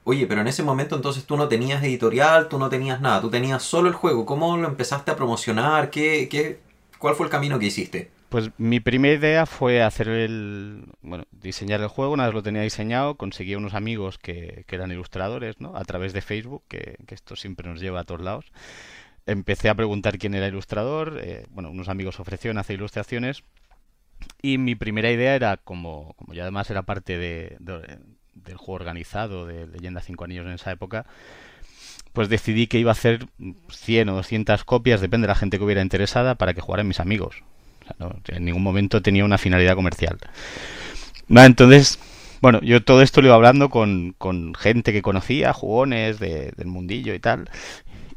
Oye, 0.05 0.27
pero 0.27 0.41
en 0.41 0.47
ese 0.47 0.63
momento 0.63 0.95
entonces 0.95 1.25
tú 1.25 1.37
no 1.37 1.47
tenías 1.47 1.83
editorial, 1.83 2.49
tú 2.49 2.59
no 2.59 2.69
tenías 2.69 2.99
nada, 3.01 3.21
tú 3.21 3.29
tenías 3.29 3.63
solo 3.63 3.87
el 3.89 3.93
juego. 3.95 4.25
¿Cómo 4.25 4.57
lo 4.57 4.67
empezaste 4.67 5.11
a 5.11 5.15
promocionar? 5.15 5.89
¿Qué, 5.89 6.27
qué, 6.29 6.59
¿Cuál 6.99 7.15
fue 7.15 7.25
el 7.25 7.31
camino 7.31 7.59
que 7.59 7.67
hiciste? 7.67 8.12
Pues 8.33 8.49
mi 8.57 8.79
primera 8.79 9.13
idea 9.13 9.45
fue 9.45 9.83
hacer 9.83 10.07
el. 10.07 10.85
Bueno, 11.03 11.25
diseñar 11.29 11.81
el 11.81 11.87
juego. 11.87 12.13
Una 12.13 12.25
vez 12.25 12.33
lo 12.33 12.41
tenía 12.41 12.63
diseñado, 12.63 13.13
conseguí 13.13 13.53
unos 13.53 13.75
amigos 13.75 14.17
que, 14.17 14.65
eran 14.69 14.91
ilustradores, 14.91 15.61
¿no? 15.61 15.77
A 15.77 15.83
través 15.83 16.13
de 16.13 16.21
Facebook, 16.21 16.63
que, 16.67 16.97
esto 17.09 17.35
siempre 17.35 17.69
nos 17.69 17.79
lleva 17.79 17.99
a 17.99 18.03
todos 18.05 18.21
lados. 18.21 18.45
Empecé 19.27 19.69
a 19.69 19.75
preguntar 19.75 20.17
quién 20.17 20.33
era 20.33 20.47
ilustrador. 20.47 21.19
Eh, 21.21 21.45
bueno, 21.51 21.69
unos 21.69 21.89
amigos 21.89 22.19
ofrecieron 22.19 22.57
hacer 22.57 22.77
ilustraciones. 22.77 23.43
Y 24.41 24.57
mi 24.57 24.73
primera 24.73 25.11
idea 25.11 25.35
era, 25.35 25.57
como, 25.57 26.15
como 26.15 26.33
ya 26.33 26.41
además 26.41 26.71
era 26.71 26.81
parte 26.81 27.19
de, 27.19 27.57
del 27.59 28.57
juego 28.57 28.73
organizado 28.73 29.45
de 29.45 29.67
Leyenda 29.67 30.01
5 30.01 30.23
Anillos 30.23 30.47
en 30.47 30.53
esa 30.53 30.71
época, 30.71 31.05
pues 32.13 32.29
decidí 32.29 32.65
que 32.65 32.79
iba 32.79 32.89
a 32.89 32.93
hacer 32.93 33.27
100 33.69 34.09
o 34.09 34.15
200 34.15 34.63
copias, 34.63 35.01
depende 35.01 35.27
de 35.27 35.33
la 35.33 35.35
gente 35.35 35.59
que 35.59 35.63
hubiera 35.63 35.83
interesada, 35.83 36.33
para 36.33 36.55
que 36.55 36.61
jugaran 36.61 36.87
mis 36.87 36.99
amigos. 36.99 37.43
No, 37.99 38.15
en 38.27 38.45
ningún 38.45 38.63
momento 38.63 39.01
tenía 39.01 39.25
una 39.25 39.37
finalidad 39.37 39.75
comercial. 39.75 40.17
Entonces, 41.29 41.99
bueno, 42.41 42.59
yo 42.61 42.83
todo 42.83 43.01
esto 43.01 43.21
lo 43.21 43.27
iba 43.27 43.35
hablando 43.35 43.69
con, 43.69 44.15
con 44.17 44.53
gente 44.55 44.93
que 44.93 45.01
conocía, 45.01 45.53
jugones 45.53 46.19
de, 46.19 46.51
del 46.55 46.67
mundillo 46.67 47.13
y 47.13 47.19
tal. 47.19 47.49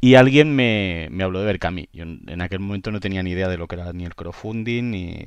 Y 0.01 0.15
alguien 0.15 0.55
me, 0.55 1.09
me 1.11 1.25
habló 1.25 1.41
de 1.41 1.47
Berkami. 1.47 1.89
Yo 1.93 2.05
en 2.05 2.41
aquel 2.41 2.61
momento 2.61 2.91
no 2.91 3.01
tenía 3.01 3.23
ni 3.23 3.31
idea 3.31 3.49
de 3.49 3.59
lo 3.59 3.67
que 3.67 3.77
era 3.77 3.93
ni 3.93 4.05
el 4.05 4.15
crowdfunding 4.15 4.91
ni, 4.91 5.27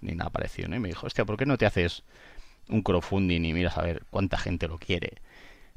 ni 0.00 0.14
nada 0.14 0.30
parecido. 0.30 0.68
¿no? 0.68 0.76
Y 0.76 0.80
me 0.80 0.88
dijo, 0.88 1.06
hostia, 1.06 1.24
¿por 1.24 1.36
qué 1.36 1.46
no 1.46 1.58
te 1.58 1.66
haces 1.66 2.02
un 2.68 2.82
crowdfunding 2.82 3.44
y 3.44 3.52
miras 3.52 3.78
a 3.78 3.82
ver 3.82 4.02
cuánta 4.10 4.38
gente 4.38 4.68
lo 4.68 4.78
quiere? 4.78 5.14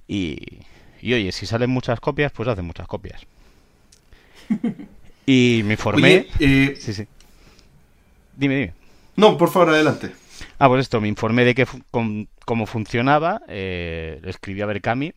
Y, 0.08 0.60
y 1.02 1.14
oye, 1.14 1.32
si 1.32 1.46
salen 1.46 1.70
muchas 1.70 2.00
copias, 2.00 2.32
pues 2.32 2.50
hacen 2.50 2.66
muchas 2.66 2.88
copias. 2.88 3.26
Y 5.30 5.62
me 5.66 5.74
informé. 5.74 6.26
Oye, 6.40 6.72
eh, 6.72 6.78
Sí, 6.80 6.94
sí. 6.94 7.06
Dime, 8.38 8.56
dime. 8.56 8.74
No, 9.16 9.36
por 9.36 9.50
favor, 9.50 9.70
adelante. 9.70 10.12
Ah, 10.60 10.68
pues 10.68 10.82
esto, 10.82 11.02
me 11.02 11.08
informé 11.08 11.44
de 11.44 11.56
que 11.56 11.66
cómo 11.90 12.66
funcionaba, 12.68 13.42
eh, 13.48 14.20
le 14.22 14.30
escribí 14.30 14.62
a 14.62 14.68
Berkami, 14.68 15.12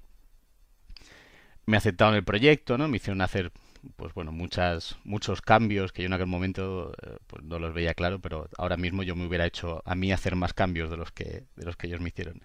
me 1.67 1.77
aceptaron 1.77 2.15
el 2.15 2.25
proyecto, 2.25 2.79
¿no? 2.79 2.89
Me 2.89 2.97
hicieron 2.97 3.21
hacer, 3.21 3.53
pues 3.97 4.15
bueno, 4.15 4.33
muchas, 4.33 4.97
muchos 5.05 5.43
cambios 5.43 5.93
que 5.93 6.01
yo 6.01 6.07
en 6.07 6.15
aquel 6.15 6.29
momento 6.29 6.95
eh, 7.03 7.19
pues 7.27 7.45
no 7.45 7.59
los 7.59 7.75
veía 7.75 7.93
claro, 7.93 8.21
pero 8.21 8.49
ahora 8.57 8.79
mismo 8.79 9.03
yo 9.03 9.15
me 9.15 9.27
hubiera 9.27 9.45
hecho 9.45 9.83
a 9.85 9.95
mí 9.95 10.13
hacer 10.13 10.35
más 10.35 10.55
cambios 10.55 10.89
de 10.89 10.97
los 10.97 11.13
que, 11.13 11.45
de 11.57 11.65
los 11.67 11.77
que 11.77 11.89
ellos 11.89 12.01
me 12.01 12.09
hicieron. 12.09 12.41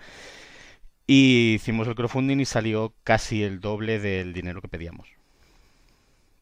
Y 1.07 1.53
hicimos 1.55 1.87
el 1.87 1.95
crowdfunding 1.95 2.41
y 2.41 2.45
salió 2.45 2.93
casi 3.05 3.43
el 3.43 3.61
doble 3.61 3.99
del 3.99 4.33
dinero 4.33 4.61
que 4.61 4.67
pedíamos. 4.67 5.14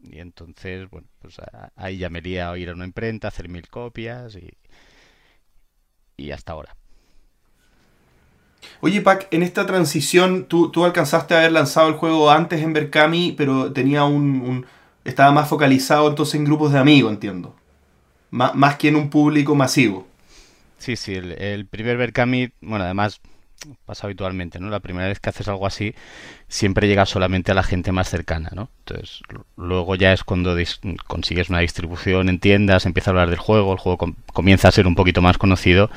Y 0.03 0.19
entonces, 0.19 0.89
bueno, 0.89 1.07
pues 1.19 1.37
ahí 1.75 1.97
ya 1.97 2.09
me 2.09 2.21
lié 2.21 2.41
a 2.41 2.57
ir 2.57 2.69
a 2.69 2.73
una 2.73 2.85
imprenta, 2.85 3.27
hacer 3.29 3.49
mil 3.49 3.67
copias 3.69 4.35
y, 4.35 4.49
y 6.17 6.31
hasta 6.31 6.53
ahora. 6.53 6.75
Oye, 8.81 9.01
Pac, 9.01 9.27
en 9.31 9.43
esta 9.43 9.65
transición, 9.65 10.45
tú, 10.45 10.69
tú 10.71 10.85
alcanzaste 10.85 11.33
a 11.33 11.39
haber 11.39 11.51
lanzado 11.51 11.87
el 11.89 11.95
juego 11.95 12.29
antes 12.31 12.61
en 12.61 12.73
Berkami, 12.73 13.33
pero 13.37 13.71
tenía 13.73 14.03
un, 14.05 14.41
un- 14.41 14.65
estaba 15.05 15.31
más 15.31 15.49
focalizado 15.49 16.07
entonces 16.09 16.35
en 16.35 16.45
grupos 16.45 16.71
de 16.73 16.79
amigos, 16.79 17.11
entiendo. 17.11 17.55
Má- 18.31 18.53
más 18.53 18.77
que 18.77 18.89
en 18.89 18.97
un 18.97 19.09
público 19.09 19.55
masivo. 19.55 20.07
Sí, 20.77 20.95
sí, 20.97 21.15
el, 21.15 21.31
el 21.41 21.67
primer 21.67 21.97
Berkami, 21.97 22.49
bueno, 22.61 22.83
además 22.85 23.21
pasa 23.85 24.07
habitualmente, 24.07 24.59
¿no? 24.59 24.69
La 24.69 24.79
primera 24.81 25.07
vez 25.07 25.19
que 25.19 25.29
haces 25.29 25.47
algo 25.47 25.65
así, 25.65 25.95
siempre 26.47 26.87
llega 26.87 27.05
solamente 27.05 27.51
a 27.51 27.55
la 27.55 27.63
gente 27.63 27.91
más 27.91 28.09
cercana, 28.09 28.49
¿no? 28.53 28.69
Entonces, 28.79 29.21
luego 29.57 29.95
ya 29.95 30.13
es 30.13 30.23
cuando 30.23 30.55
consigues 31.07 31.49
una 31.49 31.59
distribución 31.59 32.29
en 32.29 32.39
tiendas, 32.39 32.85
empieza 32.85 33.11
a 33.11 33.13
hablar 33.13 33.29
del 33.29 33.39
juego, 33.39 33.73
el 33.73 33.79
juego 33.79 33.97
com- 33.97 34.15
comienza 34.33 34.67
a 34.67 34.71
ser 34.71 34.87
un 34.87 34.95
poquito 34.95 35.21
más 35.21 35.37
conocido 35.37 35.89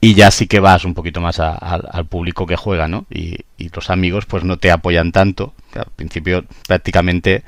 y 0.00 0.14
ya 0.14 0.30
sí 0.30 0.46
que 0.46 0.60
vas 0.60 0.84
un 0.84 0.94
poquito 0.94 1.20
más 1.20 1.40
al- 1.40 2.06
público 2.08 2.46
que 2.46 2.56
juega, 2.56 2.88
¿no? 2.88 3.06
Y, 3.10 3.38
los 3.74 3.90
amigos 3.90 4.24
pues 4.26 4.44
no 4.44 4.56
te 4.58 4.70
apoyan 4.70 5.12
tanto. 5.12 5.52
Al 5.74 5.86
principio 5.96 6.44
prácticamente 6.66 7.42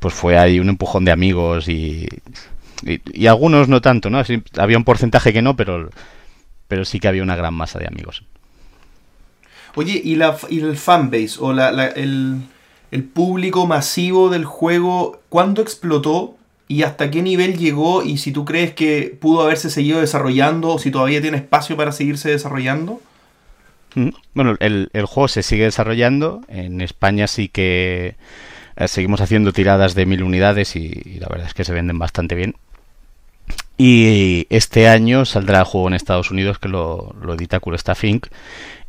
pues 0.00 0.14
fue 0.14 0.38
ahí 0.38 0.60
un 0.60 0.68
empujón 0.70 1.04
de 1.04 1.12
amigos 1.12 1.68
y, 1.68 2.08
y, 2.84 3.26
algunos 3.26 3.68
no 3.68 3.80
tanto, 3.80 4.10
¿no? 4.10 4.22
Había 4.58 4.78
un 4.78 4.84
porcentaje 4.84 5.32
que 5.32 5.42
no, 5.42 5.56
pero, 5.56 5.90
pero 6.68 6.84
sí 6.84 7.00
que 7.00 7.08
había 7.08 7.22
una 7.22 7.36
gran 7.36 7.54
masa 7.54 7.78
de 7.78 7.86
amigos. 7.88 8.24
Oye, 9.74 10.00
¿y, 10.02 10.16
la, 10.16 10.36
y 10.50 10.60
el 10.60 10.76
fanbase 10.76 11.36
o 11.38 11.52
la, 11.52 11.86
el, 11.88 12.42
el 12.90 13.04
público 13.04 13.66
masivo 13.66 14.28
del 14.28 14.44
juego, 14.44 15.20
cuándo 15.28 15.62
explotó 15.62 16.36
y 16.68 16.82
hasta 16.82 17.10
qué 17.10 17.22
nivel 17.22 17.56
llegó? 17.56 18.02
Y 18.02 18.18
si 18.18 18.32
tú 18.32 18.44
crees 18.44 18.74
que 18.74 19.16
pudo 19.20 19.42
haberse 19.42 19.70
seguido 19.70 20.00
desarrollando 20.00 20.70
o 20.70 20.78
si 20.78 20.90
todavía 20.90 21.22
tiene 21.22 21.38
espacio 21.38 21.76
para 21.76 21.92
seguirse 21.92 22.30
desarrollando. 22.30 23.00
Mm. 23.94 24.10
Bueno, 24.34 24.56
el, 24.60 24.90
el 24.92 25.06
juego 25.06 25.28
se 25.28 25.42
sigue 25.42 25.64
desarrollando. 25.64 26.42
En 26.48 26.80
España 26.80 27.26
sí 27.26 27.48
que 27.48 28.16
eh, 28.76 28.88
seguimos 28.88 29.20
haciendo 29.20 29.52
tiradas 29.52 29.94
de 29.94 30.06
mil 30.06 30.22
unidades 30.22 30.76
y 30.76 31.18
la 31.18 31.28
verdad 31.28 31.46
es 31.46 31.54
que 31.54 31.64
se 31.64 31.72
venden 31.72 31.98
bastante 31.98 32.34
bien. 32.34 32.56
Y 33.84 34.46
este 34.48 34.86
año 34.86 35.24
saldrá 35.24 35.58
el 35.58 35.64
juego 35.64 35.88
en 35.88 35.94
Estados 35.94 36.30
Unidos 36.30 36.60
que 36.60 36.68
lo, 36.68 37.16
lo 37.20 37.34
edita 37.34 37.58
Cool 37.58 37.76
Stuff 37.76 38.04
Inc. 38.04 38.28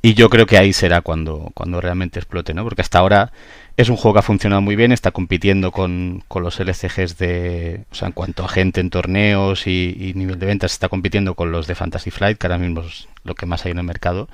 Y 0.03 0.13
yo 0.13 0.29
creo 0.29 0.45
que 0.45 0.59
ahí 0.59 0.71
será 0.71 1.01
cuando, 1.01 1.49
cuando 1.55 1.81
realmente 1.81 2.19
explote, 2.19 2.53
¿no? 2.53 2.63
Porque 2.63 2.83
hasta 2.83 2.99
ahora 2.99 3.31
es 3.75 3.89
un 3.89 3.95
juego 3.95 4.13
que 4.13 4.19
ha 4.19 4.21
funcionado 4.21 4.61
muy 4.61 4.75
bien, 4.75 4.91
está 4.91 5.09
compitiendo 5.09 5.71
con, 5.71 6.23
con 6.27 6.43
los 6.43 6.59
LCGs 6.59 7.17
de... 7.17 7.85
O 7.91 7.95
sea, 7.95 8.09
en 8.09 8.11
cuanto 8.11 8.45
a 8.45 8.47
gente 8.47 8.81
en 8.81 8.91
torneos 8.91 9.65
y, 9.65 9.97
y 9.97 10.13
nivel 10.13 10.37
de 10.37 10.45
ventas, 10.45 10.73
está 10.73 10.89
compitiendo 10.89 11.33
con 11.33 11.51
los 11.51 11.65
de 11.65 11.73
Fantasy 11.73 12.11
Flight, 12.11 12.37
que 12.37 12.45
ahora 12.45 12.59
mismo 12.59 12.81
es 12.81 13.07
lo 13.23 13.33
que 13.33 13.47
más 13.47 13.65
hay 13.65 13.71
en 13.71 13.79
el 13.79 13.85
mercado. 13.85 14.29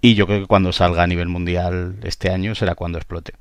Y 0.00 0.14
yo 0.14 0.26
creo 0.26 0.40
que 0.40 0.46
cuando 0.46 0.72
salga 0.72 1.02
a 1.02 1.06
nivel 1.06 1.28
mundial 1.28 1.96
este 2.04 2.30
año 2.30 2.54
será 2.54 2.74
cuando 2.74 2.96
explote. 2.96 3.34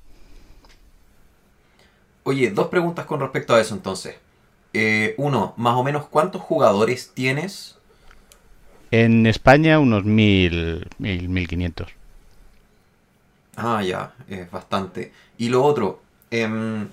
Oye, 2.23 2.51
dos 2.51 2.67
preguntas 2.67 3.05
con 3.05 3.21
respecto 3.21 3.55
a 3.55 3.61
eso 3.61 3.73
entonces. 3.75 4.17
Eh, 4.73 5.15
uno, 5.17 5.53
más 5.57 5.75
o 5.75 5.83
menos, 5.83 6.05
¿cuántos 6.05 6.41
jugadores 6.41 7.11
tienes? 7.13 7.77
En 8.91 9.25
España 9.25 9.79
unos 9.79 10.03
mil, 10.03 10.87
mil, 10.97 11.29
mil 11.29 11.47
quinientos. 11.47 11.89
Ah, 13.55 13.83
ya, 13.83 14.13
es 14.27 14.49
bastante. 14.49 15.11
Y 15.37 15.49
lo 15.49 15.63
otro, 15.63 16.01
em, 16.29 16.87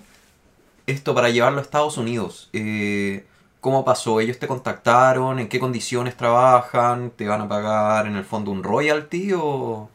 esto 0.87 1.15
para 1.15 1.31
llevarlo 1.31 1.59
a 1.61 1.63
Estados 1.63 1.97
Unidos, 1.99 2.51
eh, 2.53 3.25
¿cómo 3.61 3.85
pasó? 3.85 4.21
¿Ellos 4.21 4.39
te 4.39 4.49
contactaron? 4.49 5.39
¿En 5.39 5.49
qué 5.49 5.61
condiciones 5.61 6.17
trabajan? 6.17 7.11
¿Te 7.11 7.27
van 7.27 7.43
a 7.43 7.49
pagar 7.49 8.07
en 8.07 8.17
el 8.17 8.25
fondo 8.25 8.51
un 8.51 8.63
royalty 8.63 9.33
o...? 9.35 9.89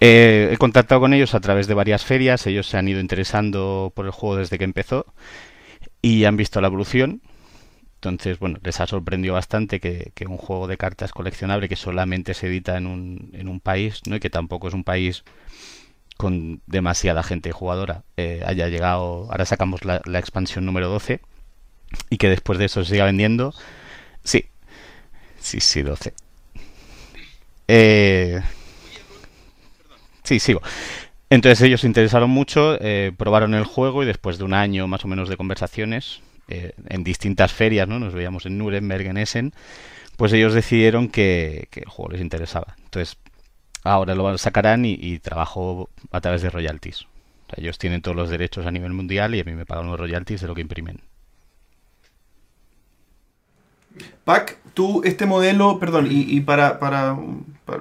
Eh, 0.00 0.50
he 0.52 0.56
contactado 0.58 1.00
con 1.00 1.14
ellos 1.14 1.34
a 1.34 1.40
través 1.40 1.66
de 1.66 1.74
varias 1.74 2.04
ferias, 2.04 2.46
ellos 2.46 2.66
se 2.66 2.76
han 2.76 2.86
ido 2.86 3.00
interesando 3.00 3.92
por 3.94 4.04
el 4.04 4.10
juego 4.10 4.36
desde 4.36 4.58
que 4.58 4.64
empezó 4.64 5.06
y 6.06 6.24
han 6.24 6.36
visto 6.36 6.60
la 6.60 6.68
evolución. 6.68 7.20
Entonces, 7.96 8.38
bueno, 8.38 8.58
les 8.62 8.80
ha 8.80 8.86
sorprendido 8.86 9.34
bastante 9.34 9.80
que, 9.80 10.12
un 10.28 10.38
juego 10.38 10.68
de 10.68 10.76
cartas 10.78 11.12
coleccionable 11.12 11.68
que 11.68 11.76
solamente 11.76 12.34
se 12.34 12.48
edita 12.48 12.76
en 12.76 12.86
un, 12.86 13.30
en 13.34 13.48
un 13.48 13.60
país, 13.60 14.02
¿no? 14.06 14.16
y 14.16 14.20
que 14.20 14.30
tampoco 14.30 14.68
es 14.68 14.74
un 14.74 14.84
país 14.84 15.24
con 16.16 16.62
demasiada 16.66 17.22
gente 17.22 17.52
jugadora, 17.52 18.04
eh, 18.16 18.42
haya 18.46 18.68
llegado, 18.68 19.28
ahora 19.30 19.46
sacamos 19.46 19.84
la, 19.84 20.02
la 20.06 20.18
expansión 20.18 20.64
número 20.66 20.88
12 20.88 21.20
y 22.10 22.18
que 22.18 22.28
después 22.30 22.58
de 22.58 22.66
eso 22.66 22.84
se 22.84 22.92
siga 22.92 23.06
vendiendo. 23.06 23.54
Sí, 24.24 24.46
sí, 25.40 25.60
sí, 25.60 25.82
12. 25.82 26.14
Eh, 27.68 28.40
Sí, 30.24 30.40
sigo. 30.40 30.60
Entonces 31.28 31.60
ellos 31.62 31.80
se 31.80 31.88
interesaron 31.88 32.30
mucho, 32.30 32.78
eh, 32.80 33.12
probaron 33.16 33.54
el 33.54 33.64
juego 33.64 34.02
y 34.02 34.06
después 34.06 34.38
de 34.38 34.44
un 34.44 34.54
año 34.54 34.86
más 34.86 35.04
o 35.04 35.08
menos 35.08 35.28
de 35.28 35.36
conversaciones 35.36 36.20
eh, 36.48 36.72
en 36.88 37.02
distintas 37.02 37.52
ferias, 37.52 37.88
¿no? 37.88 37.98
Nos 37.98 38.14
veíamos 38.14 38.46
en 38.46 38.58
Nuremberg, 38.58 39.06
en 39.06 39.16
Essen, 39.16 39.52
pues 40.16 40.32
ellos 40.32 40.54
decidieron 40.54 41.08
que, 41.08 41.68
el 41.72 41.88
juego 41.88 42.12
les 42.12 42.20
interesaba. 42.20 42.76
Entonces 42.84 43.18
ahora 43.82 44.14
lo 44.14 44.38
sacarán 44.38 44.84
y, 44.84 44.92
y 45.00 45.18
trabajo 45.18 45.90
a 46.12 46.20
través 46.20 46.42
de 46.42 46.50
royalties. 46.50 47.02
O 47.02 47.50
sea, 47.50 47.62
ellos 47.62 47.78
tienen 47.78 48.02
todos 48.02 48.16
los 48.16 48.30
derechos 48.30 48.66
a 48.66 48.70
nivel 48.70 48.92
mundial 48.92 49.34
y 49.34 49.40
a 49.40 49.44
mí 49.44 49.52
me 49.52 49.66
pagan 49.66 49.86
los 49.86 49.98
royalties 49.98 50.40
de 50.40 50.46
lo 50.46 50.54
que 50.54 50.60
imprimen. 50.60 51.00
Pac, 54.24 54.58
tú, 54.74 55.02
este 55.04 55.26
modelo, 55.26 55.78
perdón, 55.78 56.08
y, 56.10 56.40
para, 56.40 56.78
para, 56.80 57.16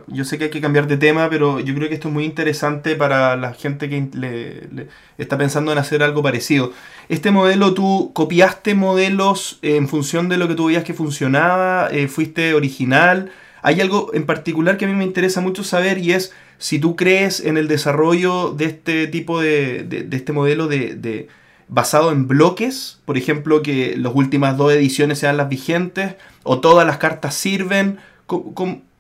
Yo 0.08 0.26
sé 0.26 0.38
que 0.38 0.46
hay 0.46 0.50
que 0.50 0.62
cambiar 0.62 0.88
de 0.88 0.98
tema, 0.98 1.30
pero 1.30 1.60
yo 1.60 1.74
creo 1.76 1.90
que 1.90 1.96
esto 1.96 2.08
es 2.10 2.14
muy 2.14 2.24
interesante 2.26 2.96
para 2.96 3.36
la 3.36 3.54
gente 3.54 3.90
que 3.90 4.10
le 4.14 4.88
está 5.18 5.38
pensando 5.38 5.72
en 5.72 5.78
hacer 5.78 6.04
algo 6.04 6.24
parecido. 6.24 6.72
Este 7.10 7.32
modelo, 7.32 7.74
tú 7.74 8.12
copiaste 8.14 8.76
modelos 8.76 9.60
en 9.62 9.88
función 9.88 10.30
de 10.30 10.38
lo 10.38 10.48
que 10.48 10.56
tú 10.56 10.68
veías 10.68 10.84
que 10.84 10.94
funcionaba, 10.94 11.90
Eh, 11.92 12.08
fuiste 12.08 12.54
original. 12.54 13.32
Hay 13.62 13.82
algo 13.82 14.12
en 14.14 14.26
particular 14.26 14.78
que 14.78 14.86
a 14.86 14.88
mí 14.88 14.94
me 14.94 15.04
interesa 15.06 15.42
mucho 15.42 15.64
saber 15.64 15.98
y 15.98 16.14
es 16.14 16.34
si 16.60 16.80
tú 16.80 16.96
crees 16.96 17.40
en 17.42 17.58
el 17.58 17.68
desarrollo 17.68 18.52
de 18.52 18.66
este 18.66 19.08
tipo 19.08 19.42
de, 19.42 19.84
de- 19.84 20.04
de 20.04 20.18
este 20.18 20.32
modelo 20.34 20.68
de, 20.68 20.96
de, 20.96 21.28
basado 21.68 22.12
en 22.12 22.28
bloques, 22.28 23.00
por 23.06 23.18
ejemplo, 23.18 23.62
que 23.62 23.96
las 23.98 24.14
últimas 24.16 24.58
dos 24.58 24.72
ediciones 24.74 25.20
sean 25.20 25.38
las 25.38 25.50
vigentes, 25.50 26.16
o 26.44 26.60
todas 26.60 26.86
las 26.86 26.98
cartas 26.98 27.36
sirven. 27.36 28.00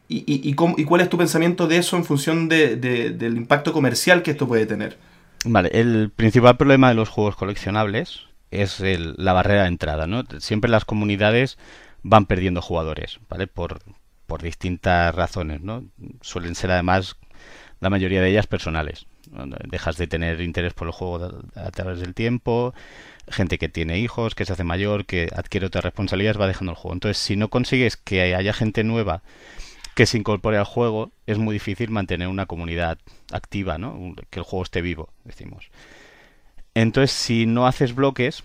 y, 0.08 0.54
cuál 0.54 1.02
es 1.02 1.10
tu 1.10 1.18
pensamiento 1.18 1.68
de 1.68 1.78
eso 1.78 1.98
en 1.98 2.06
función 2.06 2.50
del 2.50 3.38
impacto 3.38 3.74
comercial 3.74 4.24
que 4.24 4.32
esto 4.32 4.48
puede 4.48 4.66
tener? 4.66 4.98
Vale, 5.46 5.70
el 5.74 6.12
principal 6.16 6.58
problema 6.58 6.90
de 6.90 6.96
los 6.96 7.10
juegos 7.10 7.36
coleccionables 7.36 8.22
es 8.50 8.80
la 8.80 9.34
barrera 9.34 9.64
de 9.64 9.68
entrada, 9.68 10.08
¿no? 10.08 10.24
Siempre 10.40 10.72
las 10.72 10.86
comunidades 10.86 11.58
van 12.02 12.26
perdiendo 12.26 12.62
jugadores, 12.62 13.20
¿vale? 13.30 13.48
Por, 13.48 13.82
por 14.26 14.42
distintas 14.42 15.14
razones, 15.14 15.62
¿no? 15.62 15.84
Suelen 16.22 16.56
ser 16.56 16.72
además 16.72 17.16
la 17.80 17.90
mayoría 17.90 18.22
de 18.22 18.30
ellas 18.30 18.48
personales. 18.48 19.08
Dejas 19.68 19.98
de 19.98 20.08
tener 20.08 20.42
interés 20.42 20.74
por 20.74 20.88
el 20.88 20.94
juego 20.94 21.44
a 21.56 21.72
través 21.72 22.00
del 22.00 22.14
tiempo, 22.14 22.74
gente 23.28 23.58
que 23.58 23.70
tiene 23.70 24.00
hijos, 24.00 24.36
que 24.36 24.46
se 24.46 24.54
hace 24.54 24.64
mayor, 24.64 25.06
que 25.06 25.30
adquiere 25.36 25.68
otras 25.68 25.84
responsabilidades, 25.84 26.40
va 26.40 26.48
dejando 26.48 26.72
el 26.72 26.78
juego. 26.78 26.94
Entonces, 26.94 27.18
si 27.18 27.36
no 27.36 27.50
consigues 27.50 27.98
que 27.98 28.36
haya 28.36 28.54
gente 28.54 28.84
nueva 28.84 29.22
que 29.96 30.06
se 30.06 30.18
incorpore 30.18 30.58
al 30.58 30.66
juego, 30.66 31.12
es 31.26 31.38
muy 31.38 31.54
difícil 31.54 31.90
mantener 31.90 32.28
una 32.28 32.46
comunidad 32.46 33.00
activa, 33.32 33.78
¿no? 33.78 34.14
Que 34.30 34.40
el 34.40 34.46
juego 34.46 34.64
esté 34.64 34.82
vivo, 34.82 35.10
decimos. 35.24 35.70
Entonces, 36.74 37.12
si 37.12 37.46
no 37.46 37.66
haces 37.66 37.96
bloques, 37.96 38.44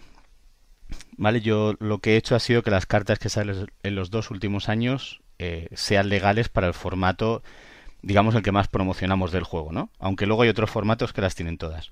¿vale? 1.16 1.40
Yo 1.40 1.74
lo 1.80 1.98
que 1.98 2.14
he 2.14 2.16
hecho 2.16 2.36
ha 2.36 2.40
sido 2.40 2.62
que 2.62 2.70
las 2.70 2.86
cartas 2.86 3.18
que 3.18 3.28
salen 3.28 3.66
en 3.82 3.94
los 3.96 4.10
dos 4.10 4.30
últimos 4.30 4.68
años 4.68 5.20
eh, 5.38 5.68
sean 5.74 6.08
legales 6.08 6.48
para 6.48 6.68
el 6.68 6.74
formato, 6.74 7.42
digamos, 8.02 8.34
el 8.34 8.42
que 8.42 8.52
más 8.52 8.68
promocionamos 8.68 9.32
del 9.32 9.44
juego, 9.44 9.72
¿no? 9.72 9.90
Aunque 9.98 10.26
luego 10.26 10.42
hay 10.42 10.48
otros 10.48 10.70
formatos 10.70 11.12
que 11.12 11.20
las 11.20 11.34
tienen 11.34 11.58
todas. 11.58 11.90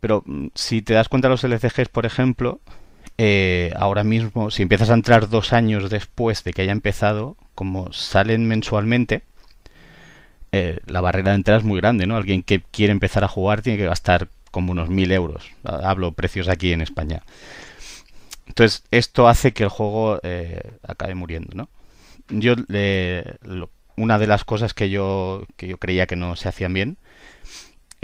Pero 0.00 0.22
mm, 0.26 0.48
si 0.54 0.82
te 0.82 0.94
das 0.94 1.08
cuenta 1.08 1.28
los 1.28 1.44
LCGs, 1.44 1.88
por 1.88 2.06
ejemplo, 2.06 2.60
eh, 3.18 3.72
ahora 3.76 4.04
mismo, 4.04 4.50
si 4.50 4.62
empiezas 4.62 4.90
a 4.90 4.94
entrar 4.94 5.28
dos 5.28 5.52
años 5.52 5.90
después 5.90 6.44
de 6.44 6.52
que 6.52 6.62
haya 6.62 6.72
empezado, 6.72 7.36
como 7.54 7.92
salen 7.92 8.46
mensualmente, 8.46 9.22
eh, 10.52 10.80
la 10.86 11.00
barrera 11.00 11.30
de 11.30 11.36
entrada 11.36 11.58
es 11.58 11.64
muy 11.64 11.80
grande, 11.80 12.06
¿no? 12.06 12.16
Alguien 12.16 12.42
que 12.42 12.62
quiere 12.62 12.92
empezar 12.92 13.24
a 13.24 13.28
jugar 13.28 13.62
tiene 13.62 13.78
que 13.78 13.86
gastar 13.86 14.28
como 14.50 14.72
unos 14.72 14.88
mil 14.88 15.10
euros. 15.10 15.50
Hablo 15.64 16.12
precios 16.12 16.48
aquí 16.48 16.72
en 16.72 16.80
España. 16.80 17.22
Entonces, 18.46 18.84
esto 18.90 19.26
hace 19.26 19.52
que 19.52 19.64
el 19.64 19.68
juego 19.68 20.20
eh, 20.22 20.60
acabe 20.86 21.14
muriendo, 21.14 21.56
¿no? 21.56 21.68
Yo, 22.28 22.54
una 23.96 24.18
de 24.18 24.26
las 24.26 24.44
cosas 24.44 24.74
que 24.74 24.90
yo, 24.90 25.46
que 25.56 25.68
yo 25.68 25.78
creía 25.78 26.06
que 26.06 26.16
no 26.16 26.36
se 26.36 26.48
hacían 26.48 26.72
bien 26.72 26.98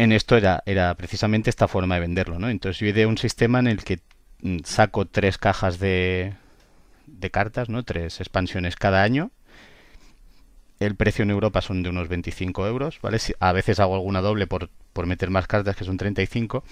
en 0.02 0.12
esto 0.12 0.36
era, 0.36 0.62
era 0.64 0.94
precisamente 0.94 1.50
esta 1.50 1.68
forma 1.68 1.96
de 1.96 2.00
venderlo, 2.00 2.38
¿no? 2.38 2.48
Entonces 2.48 2.80
yo 2.80 2.86
ideé 2.86 3.04
un 3.04 3.18
sistema 3.18 3.58
en 3.58 3.66
el 3.66 3.84
que 3.84 4.00
mm, 4.40 4.60
saco 4.64 5.04
tres 5.06 5.36
cajas 5.36 5.78
de, 5.78 6.34
de 7.06 7.30
cartas, 7.30 7.68
¿no? 7.68 7.82
Tres 7.82 8.20
expansiones 8.20 8.76
cada 8.76 9.02
año. 9.02 9.30
El 10.78 10.96
precio 10.96 11.22
en 11.22 11.30
Europa 11.30 11.60
son 11.60 11.82
de 11.82 11.90
unos 11.90 12.08
25 12.08 12.66
euros, 12.66 12.98
¿vale? 13.02 13.18
A 13.40 13.52
veces 13.52 13.78
hago 13.78 13.94
alguna 13.94 14.22
doble 14.22 14.46
por, 14.46 14.70
por 14.94 15.06
meter 15.06 15.28
más 15.28 15.46
cartas, 15.46 15.76
que 15.76 15.84
son 15.84 15.98
35. 15.98 16.64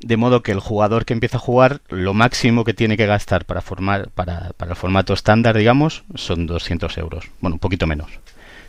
De 0.00 0.16
modo 0.16 0.42
que 0.42 0.52
el 0.52 0.60
jugador 0.60 1.04
que 1.04 1.14
empieza 1.14 1.38
a 1.38 1.40
jugar, 1.40 1.80
lo 1.88 2.12
máximo 2.12 2.64
que 2.64 2.74
tiene 2.74 2.96
que 2.96 3.06
gastar 3.06 3.44
para, 3.46 3.62
formar, 3.62 4.10
para, 4.10 4.52
para 4.56 4.72
el 4.72 4.76
formato 4.76 5.14
estándar, 5.14 5.56
digamos, 5.56 6.04
son 6.14 6.46
200 6.46 6.98
euros. 6.98 7.24
Bueno, 7.40 7.54
un 7.54 7.60
poquito 7.60 7.86
menos. 7.86 8.10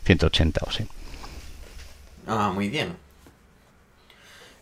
180 0.05 0.61
o 0.65 0.71
sí. 0.71 0.87
Ah, 2.27 2.51
muy 2.53 2.69
bien. 2.69 2.95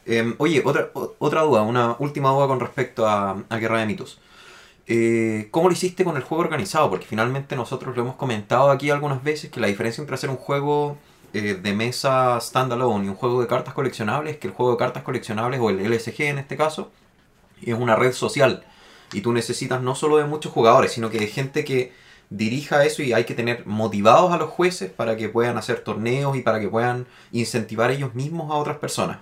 Em, 0.05 0.35
oye, 0.37 0.61
otra, 0.65 0.91
otra 0.93 1.41
duda, 1.41 1.63
una 1.63 1.95
última 1.99 2.29
duda 2.29 2.47
con 2.47 2.59
respecto 2.59 3.07
a, 3.07 3.43
a 3.49 3.57
Guerra 3.57 3.79
de 3.79 3.85
Mitos. 3.87 4.19
Eh, 4.87 5.47
¿Cómo 5.51 5.67
lo 5.67 5.73
hiciste 5.73 6.03
con 6.03 6.15
el 6.15 6.23
juego 6.23 6.43
organizado? 6.43 6.89
Porque 6.89 7.07
finalmente 7.07 7.55
nosotros 7.55 7.95
lo 7.95 8.03
hemos 8.03 8.15
comentado 8.15 8.69
aquí 8.69 8.91
algunas 8.91 9.23
veces 9.23 9.49
que 9.49 9.59
la 9.59 9.67
diferencia 9.67 10.01
entre 10.01 10.15
hacer 10.15 10.29
un 10.29 10.37
juego 10.37 10.97
eh, 11.35 11.55
de 11.55 11.73
mesa 11.73 12.39
standalone 12.39 13.05
y 13.05 13.09
un 13.09 13.15
juego 13.15 13.41
de 13.41 13.47
cartas 13.47 13.73
coleccionables 13.73 14.35
es 14.35 14.39
que 14.39 14.47
el 14.47 14.53
juego 14.53 14.71
de 14.71 14.77
cartas 14.77 15.03
coleccionables, 15.03 15.59
o 15.59 15.69
el 15.69 15.79
LSG 15.79 16.21
en 16.21 16.37
este 16.37 16.55
caso, 16.55 16.91
es 17.61 17.73
una 17.73 17.97
red 17.97 18.13
social. 18.13 18.63
Y 19.11 19.19
tú 19.19 19.33
necesitas 19.33 19.81
no 19.81 19.95
solo 19.95 20.15
de 20.15 20.23
muchos 20.23 20.53
jugadores, 20.53 20.93
sino 20.93 21.09
que 21.09 21.19
de 21.19 21.27
gente 21.27 21.65
que 21.65 21.91
dirija 22.29 22.85
eso 22.85 23.03
y 23.03 23.11
hay 23.11 23.25
que 23.25 23.35
tener 23.35 23.65
motivados 23.65 24.31
a 24.31 24.37
los 24.37 24.49
jueces 24.49 24.89
para 24.89 25.17
que 25.17 25.27
puedan 25.27 25.57
hacer 25.57 25.81
torneos 25.81 26.37
y 26.37 26.41
para 26.41 26.61
que 26.61 26.69
puedan 26.69 27.05
incentivar 27.33 27.91
ellos 27.91 28.15
mismos 28.15 28.49
a 28.49 28.55
otras 28.55 28.77
personas. 28.77 29.17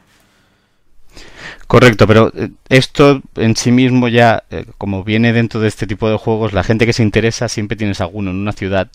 Correcto, 1.65 2.05
pero 2.05 2.31
eh, 2.35 2.51
esto 2.69 3.21
en 3.35 3.55
sí 3.55 3.71
mismo 3.71 4.07
ya, 4.07 4.43
eh, 4.51 4.65
como 4.77 5.03
viene 5.03 5.33
dentro 5.33 5.59
de 5.59 5.67
este 5.67 5.87
tipo 5.87 6.07
de 6.09 6.17
juegos, 6.17 6.53
la 6.53 6.63
gente 6.63 6.85
que 6.85 6.93
se 6.93 7.01
interesa 7.01 7.49
siempre 7.49 7.75
tienes 7.75 8.01
alguno 8.01 8.29
en 8.29 8.37
una 8.37 8.53
ciudad 8.53 8.91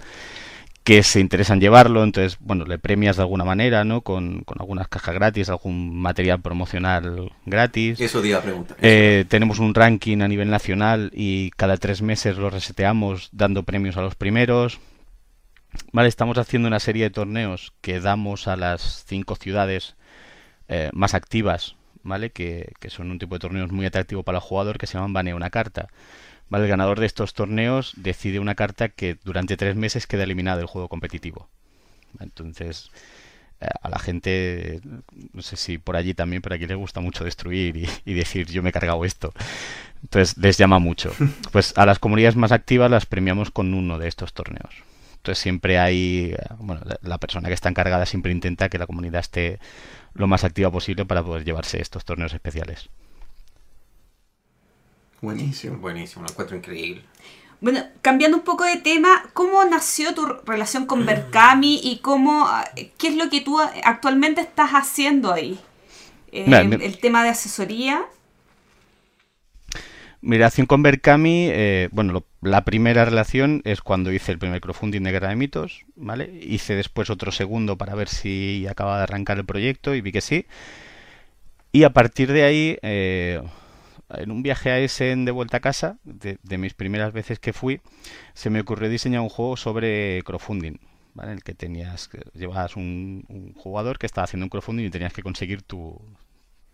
que 0.88 1.02
se 1.02 1.20
interesa 1.20 1.52
en 1.52 1.60
llevarlo, 1.60 2.02
entonces, 2.02 2.38
bueno, 2.40 2.64
le 2.64 2.78
premias 2.78 3.16
de 3.16 3.22
alguna 3.22 3.44
manera, 3.44 3.84
¿no? 3.84 4.00
Con, 4.00 4.42
algunas 4.58 4.88
cajas 4.88 5.14
gratis, 5.14 5.50
algún 5.50 6.00
material 6.00 6.40
promocional 6.40 7.30
gratis. 7.44 8.00
Eso 8.00 8.22
día 8.22 8.40
pregunta. 8.40 8.74
Eh, 8.80 9.26
tenemos 9.28 9.58
un 9.58 9.74
ranking 9.74 10.22
a 10.22 10.28
nivel 10.28 10.48
nacional 10.48 11.10
y 11.12 11.50
cada 11.58 11.76
tres 11.76 12.00
meses 12.00 12.38
lo 12.38 12.48
reseteamos 12.48 13.28
dando 13.32 13.64
premios 13.64 13.98
a 13.98 14.00
los 14.00 14.14
primeros. 14.14 14.80
Vale, 15.92 16.08
estamos 16.08 16.38
haciendo 16.38 16.68
una 16.68 16.80
serie 16.80 17.04
de 17.04 17.10
torneos 17.10 17.74
que 17.82 18.00
damos 18.00 18.48
a 18.48 18.56
las 18.56 19.04
cinco 19.06 19.36
ciudades 19.36 19.94
más 20.92 21.12
activas 21.12 21.76
¿vale? 22.02 22.30
Que, 22.30 22.72
son 22.88 23.10
un 23.10 23.18
tipo 23.18 23.34
de 23.34 23.40
torneos 23.40 23.70
muy 23.70 23.86
atractivo 23.86 24.22
para 24.22 24.38
el 24.38 24.42
jugador 24.42 24.78
que 24.78 24.86
se 24.86 24.94
llaman 24.94 25.12
Banea 25.12 25.36
una 25.36 25.50
carta. 25.50 25.88
¿Vale? 26.50 26.64
El 26.64 26.70
ganador 26.70 27.00
de 27.00 27.06
estos 27.06 27.34
torneos 27.34 27.92
decide 27.96 28.38
una 28.38 28.54
carta 28.54 28.88
que 28.88 29.16
durante 29.24 29.56
tres 29.56 29.76
meses 29.76 30.06
queda 30.06 30.24
eliminada 30.24 30.58
del 30.58 30.66
juego 30.66 30.88
competitivo. 30.88 31.48
Entonces, 32.20 32.90
eh, 33.60 33.66
a 33.82 33.88
la 33.88 33.98
gente, 33.98 34.80
no 35.32 35.42
sé 35.42 35.56
si 35.56 35.78
por 35.78 35.96
allí 35.96 36.14
también, 36.14 36.42
pero 36.42 36.54
aquí 36.54 36.66
les 36.66 36.76
gusta 36.76 37.00
mucho 37.00 37.24
destruir 37.24 37.88
y, 38.04 38.14
decir 38.14 38.46
yo 38.46 38.62
me 38.62 38.70
he 38.70 38.72
cargado 38.72 39.04
esto. 39.04 39.32
Entonces 40.02 40.36
les 40.38 40.56
llama 40.56 40.78
mucho. 40.78 41.12
Pues 41.52 41.76
a 41.76 41.86
las 41.86 41.98
comunidades 41.98 42.36
más 42.36 42.52
activas 42.52 42.90
las 42.90 43.06
premiamos 43.06 43.50
con 43.50 43.74
uno 43.74 43.98
de 43.98 44.08
estos 44.08 44.32
torneos. 44.32 44.74
Entonces 45.16 45.42
siempre 45.42 45.78
hay, 45.78 46.34
bueno, 46.58 46.82
la 47.02 47.18
persona 47.18 47.48
que 47.48 47.54
está 47.54 47.68
encargada 47.68 48.06
siempre 48.06 48.32
intenta 48.32 48.68
que 48.68 48.78
la 48.78 48.86
comunidad 48.86 49.20
esté 49.20 49.58
lo 50.14 50.26
más 50.28 50.44
activa 50.44 50.70
posible 50.70 51.04
para 51.04 51.22
poder 51.22 51.44
llevarse 51.44 51.80
estos 51.82 52.04
torneos 52.04 52.32
especiales. 52.32 52.88
Buenísimo. 55.20 55.78
Buenísimo, 55.78 56.24
lo 56.24 56.30
encuentro 56.30 56.56
increíble. 56.56 57.02
Bueno, 57.60 57.80
cambiando 58.02 58.36
un 58.36 58.44
poco 58.44 58.64
de 58.64 58.76
tema, 58.76 59.24
¿cómo 59.32 59.64
nació 59.64 60.14
tu 60.14 60.26
relación 60.46 60.86
con 60.86 61.04
Berkami 61.04 61.80
y 61.82 61.98
cómo, 61.98 62.48
qué 62.98 63.08
es 63.08 63.16
lo 63.16 63.28
que 63.30 63.40
tú 63.40 63.58
actualmente 63.60 64.40
estás 64.40 64.70
haciendo 64.70 65.32
ahí? 65.32 65.58
Eh, 66.30 66.44
el 66.80 66.98
tema 66.98 67.24
de 67.24 67.30
asesoría. 67.30 68.04
Mi 70.20 70.36
relación 70.36 70.66
con 70.66 70.82
Berkami, 70.82 71.48
eh, 71.50 71.88
bueno, 71.90 72.24
la 72.42 72.64
primera 72.64 73.04
relación 73.04 73.62
es 73.64 73.80
cuando 73.80 74.12
hice 74.12 74.32
el 74.32 74.38
primer 74.38 74.60
crowdfunding 74.60 75.02
de 75.02 75.12
Guerra 75.12 75.28
de 75.28 75.36
Mitos, 75.36 75.84
¿vale? 75.96 76.30
Hice 76.42 76.74
después 76.74 77.10
otro 77.10 77.32
segundo 77.32 77.76
para 77.76 77.94
ver 77.94 78.08
si 78.08 78.66
acababa 78.68 78.98
de 78.98 79.04
arrancar 79.04 79.38
el 79.38 79.44
proyecto 79.44 79.94
y 79.94 80.00
vi 80.00 80.12
que 80.12 80.20
sí. 80.20 80.46
Y 81.72 81.84
a 81.84 81.90
partir 81.90 82.32
de 82.32 82.42
ahí, 82.44 82.78
eh, 82.82 83.42
en 84.10 84.30
un 84.30 84.42
viaje 84.42 84.70
a 84.70 84.78
Essen 84.78 85.24
de 85.24 85.32
vuelta 85.32 85.58
a 85.58 85.60
casa, 85.60 85.98
de, 86.04 86.58
mis 86.58 86.74
primeras 86.74 87.12
veces 87.12 87.38
que 87.38 87.52
fui, 87.52 87.80
se 88.34 88.50
me 88.50 88.60
ocurrió 88.60 88.88
diseñar 88.88 89.20
un 89.20 89.28
juego 89.28 89.56
sobre 89.56 90.22
crowdfunding, 90.24 90.78
¿vale? 91.14 91.32
En 91.32 91.38
el 91.38 91.44
que 91.44 91.54
tenías, 91.54 92.10
llevabas 92.34 92.76
un, 92.76 93.24
un, 93.28 93.52
jugador 93.54 93.98
que 93.98 94.06
estaba 94.06 94.24
haciendo 94.24 94.46
un 94.46 94.50
crowdfunding 94.50 94.86
y 94.86 94.90
tenías 94.90 95.12
que 95.12 95.22
conseguir 95.22 95.62
tu, 95.62 96.00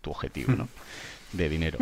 tu 0.01 0.11
objetivo, 0.11 0.53
¿no? 0.53 0.69
De 1.33 1.49
dinero. 1.49 1.79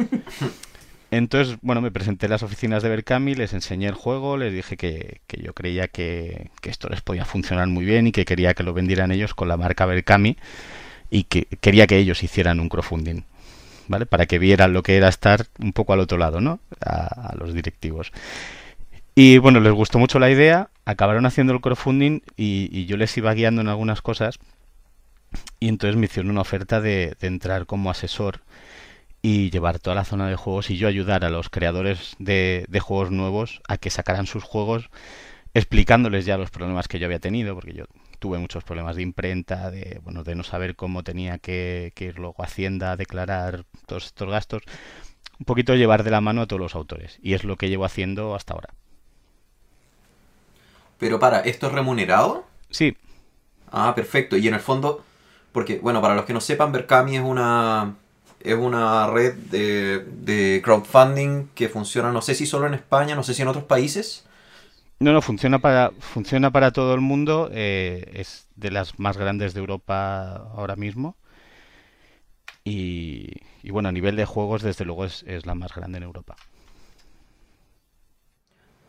Entonces, 1.12 1.58
bueno, 1.62 1.80
me 1.80 1.92
presenté 1.92 2.26
en 2.26 2.32
las 2.32 2.42
oficinas 2.42 2.82
de 2.82 2.89
Berkami, 2.89 3.36
les 3.36 3.54
enseñé 3.54 3.88
el 3.88 3.94
juego, 3.94 4.36
les 4.36 4.52
dije 4.52 4.78
que, 4.78 5.22
yo 5.39 5.54
creía 5.54 5.88
que, 5.88 6.50
esto 6.63 6.89
les 6.89 7.02
podía 7.02 7.24
funcionar 7.24 7.68
muy 7.68 7.86
bien 7.86 8.08
y 8.08 8.12
que 8.12 8.26
quería 8.26 8.56
que 8.56 8.63
lo 8.63 8.74
vendieran 8.74 9.12
ellos 9.12 9.36
con 9.36 9.48
la 9.48 9.56
marca 9.56 9.86
Berkami 9.86 10.38
y 11.12 11.26
que 11.26 11.46
quería 11.62 11.86
que 11.86 11.98
ellos 11.98 12.24
hicieran 12.24 12.60
un 12.60 12.68
crowdfunding, 12.68 13.26
¿vale? 13.88 14.06
Para 14.06 14.26
que 14.26 14.39
vieran 14.39 14.74
lo 14.74 14.84
que 14.84 14.98
era 14.98 15.08
estar 15.08 15.46
un 15.60 15.74
poco 15.74 15.93
al 15.93 16.00
otro 16.00 16.17
lado, 16.17 16.41
¿no? 16.41 16.60
A, 16.86 17.34
los 17.38 17.54
directivos. 17.54 18.12
Y 19.15 19.38
bueno, 19.38 19.60
les 19.60 19.74
gustó 19.74 20.00
mucho 20.00 20.19
la 20.19 20.30
idea, 20.30 20.69
acabaron 20.86 21.26
haciendo 21.26 21.54
el 21.54 21.62
crowdfunding 21.62 22.22
y, 22.36 22.86
yo 22.86 22.98
les 22.98 23.15
iba 23.17 23.34
guiando 23.34 23.62
en 23.62 23.67
algunas 23.67 24.02
cosas 24.02 24.39
y 25.60 25.67
entonces 25.67 25.96
me 25.98 26.06
hicieron 26.06 26.32
una 26.32 26.41
oferta 26.41 26.82
de 26.82 27.15
entrar 27.22 27.65
como 27.65 27.89
asesor 27.91 28.41
y 29.26 29.50
llevar 29.50 29.80
toda 29.80 29.96
la 29.96 30.04
zona 30.04 30.28
de 30.28 30.36
juegos 30.36 30.69
y 30.69 30.76
yo 30.78 30.88
ayudar 30.89 31.24
a 31.24 31.30
los 31.30 31.50
creadores 31.50 32.15
de, 32.19 32.67
juegos 32.82 33.10
nuevos 33.10 33.62
a 33.69 33.78
que 33.78 33.89
sacaran 33.89 34.28
sus 34.28 34.43
juegos 34.43 34.89
explicándoles 35.54 36.26
ya 36.26 36.38
los 36.38 36.52
problemas 36.52 36.89
que 36.89 37.00
yo 37.00 37.06
había 37.06 37.19
tenido, 37.19 37.56
porque 37.56 37.74
yo 37.74 37.86
tuve 38.23 38.39
muchos 38.39 38.63
problemas 38.63 38.95
de 38.97 39.03
imprenta, 39.03 39.69
de, 39.71 39.99
bueno, 40.03 40.23
de 40.23 40.36
no 40.36 40.43
saber 40.43 40.75
cómo 40.77 41.03
tenía 41.03 41.39
que, 41.39 41.91
que 41.95 42.05
ir 42.07 42.19
luego 42.19 42.38
a 42.43 42.45
Hacienda 42.47 42.93
a 42.93 42.97
declarar 42.97 43.65
todos 43.88 44.05
estos 44.07 44.29
gastos. 44.29 44.63
Un 45.39 45.45
poquito 45.45 45.75
llevar 45.75 46.03
de 46.03 46.12
la 46.12 46.21
mano 46.21 46.41
a 46.43 46.47
todos 46.47 46.62
los 46.62 46.75
autores. 46.75 47.19
Y 47.23 47.33
es 47.36 47.43
lo 47.45 47.57
que 47.57 47.69
llevo 47.69 47.86
haciendo 47.86 48.36
hasta 48.36 48.53
ahora. 48.55 48.69
Pero 50.97 51.19
para, 51.19 51.39
¿esto 51.41 51.67
es 51.67 51.73
remunerado? 51.73 52.45
Sí, 52.69 52.95
Ah, 53.71 53.93
perfecto. 53.95 54.38
Y 54.38 54.47
en 54.47 54.53
el 54.53 54.59
fondo, 54.59 55.03
porque, 55.51 55.79
bueno, 55.79 56.01
para 56.01 56.15
los 56.15 56.25
que 56.25 56.33
no 56.33 56.41
sepan, 56.41 56.71
Berkami 56.71 57.17
es 57.17 57.23
una, 57.23 57.95
es 58.39 58.55
una 58.55 59.07
red 59.07 59.33
de, 59.36 59.99
de 59.99 60.62
crowdfunding 60.63 61.49
que 61.55 61.69
funciona, 61.69 62.12
no 62.12 62.21
sé 62.21 62.36
si 62.36 62.45
solo 62.45 62.67
en 62.67 62.75
España, 62.75 63.15
no 63.15 63.23
sé 63.23 63.33
si 63.33 63.41
en 63.41 63.47
otros 63.47 63.65
países. 63.65 64.25
No, 64.99 65.12
no, 65.12 65.21
funciona 65.21 65.60
para, 65.60 65.91
funciona 65.99 66.51
para 66.51 66.71
todo 66.71 66.93
el 66.93 67.01
mundo. 67.01 67.49
eh, 67.51 68.10
es 68.13 68.47
de 68.56 68.71
las 68.71 68.99
más 68.99 69.17
grandes 69.17 69.53
de 69.53 69.60
Europa 69.60 70.36
ahora 70.56 70.75
mismo. 70.75 71.17
Y, 72.65 73.29
y 73.62 73.71
bueno, 73.71 73.88
a 73.89 73.91
nivel 73.93 74.15
de 74.17 74.25
juegos, 74.25 74.62
desde 74.63 74.84
luego 74.86 75.06
es, 75.06 75.23
es 75.27 75.45
la 75.45 75.56
más 75.56 75.73
grande 75.73 75.97
en 75.97 76.03
Europa. 76.03 76.36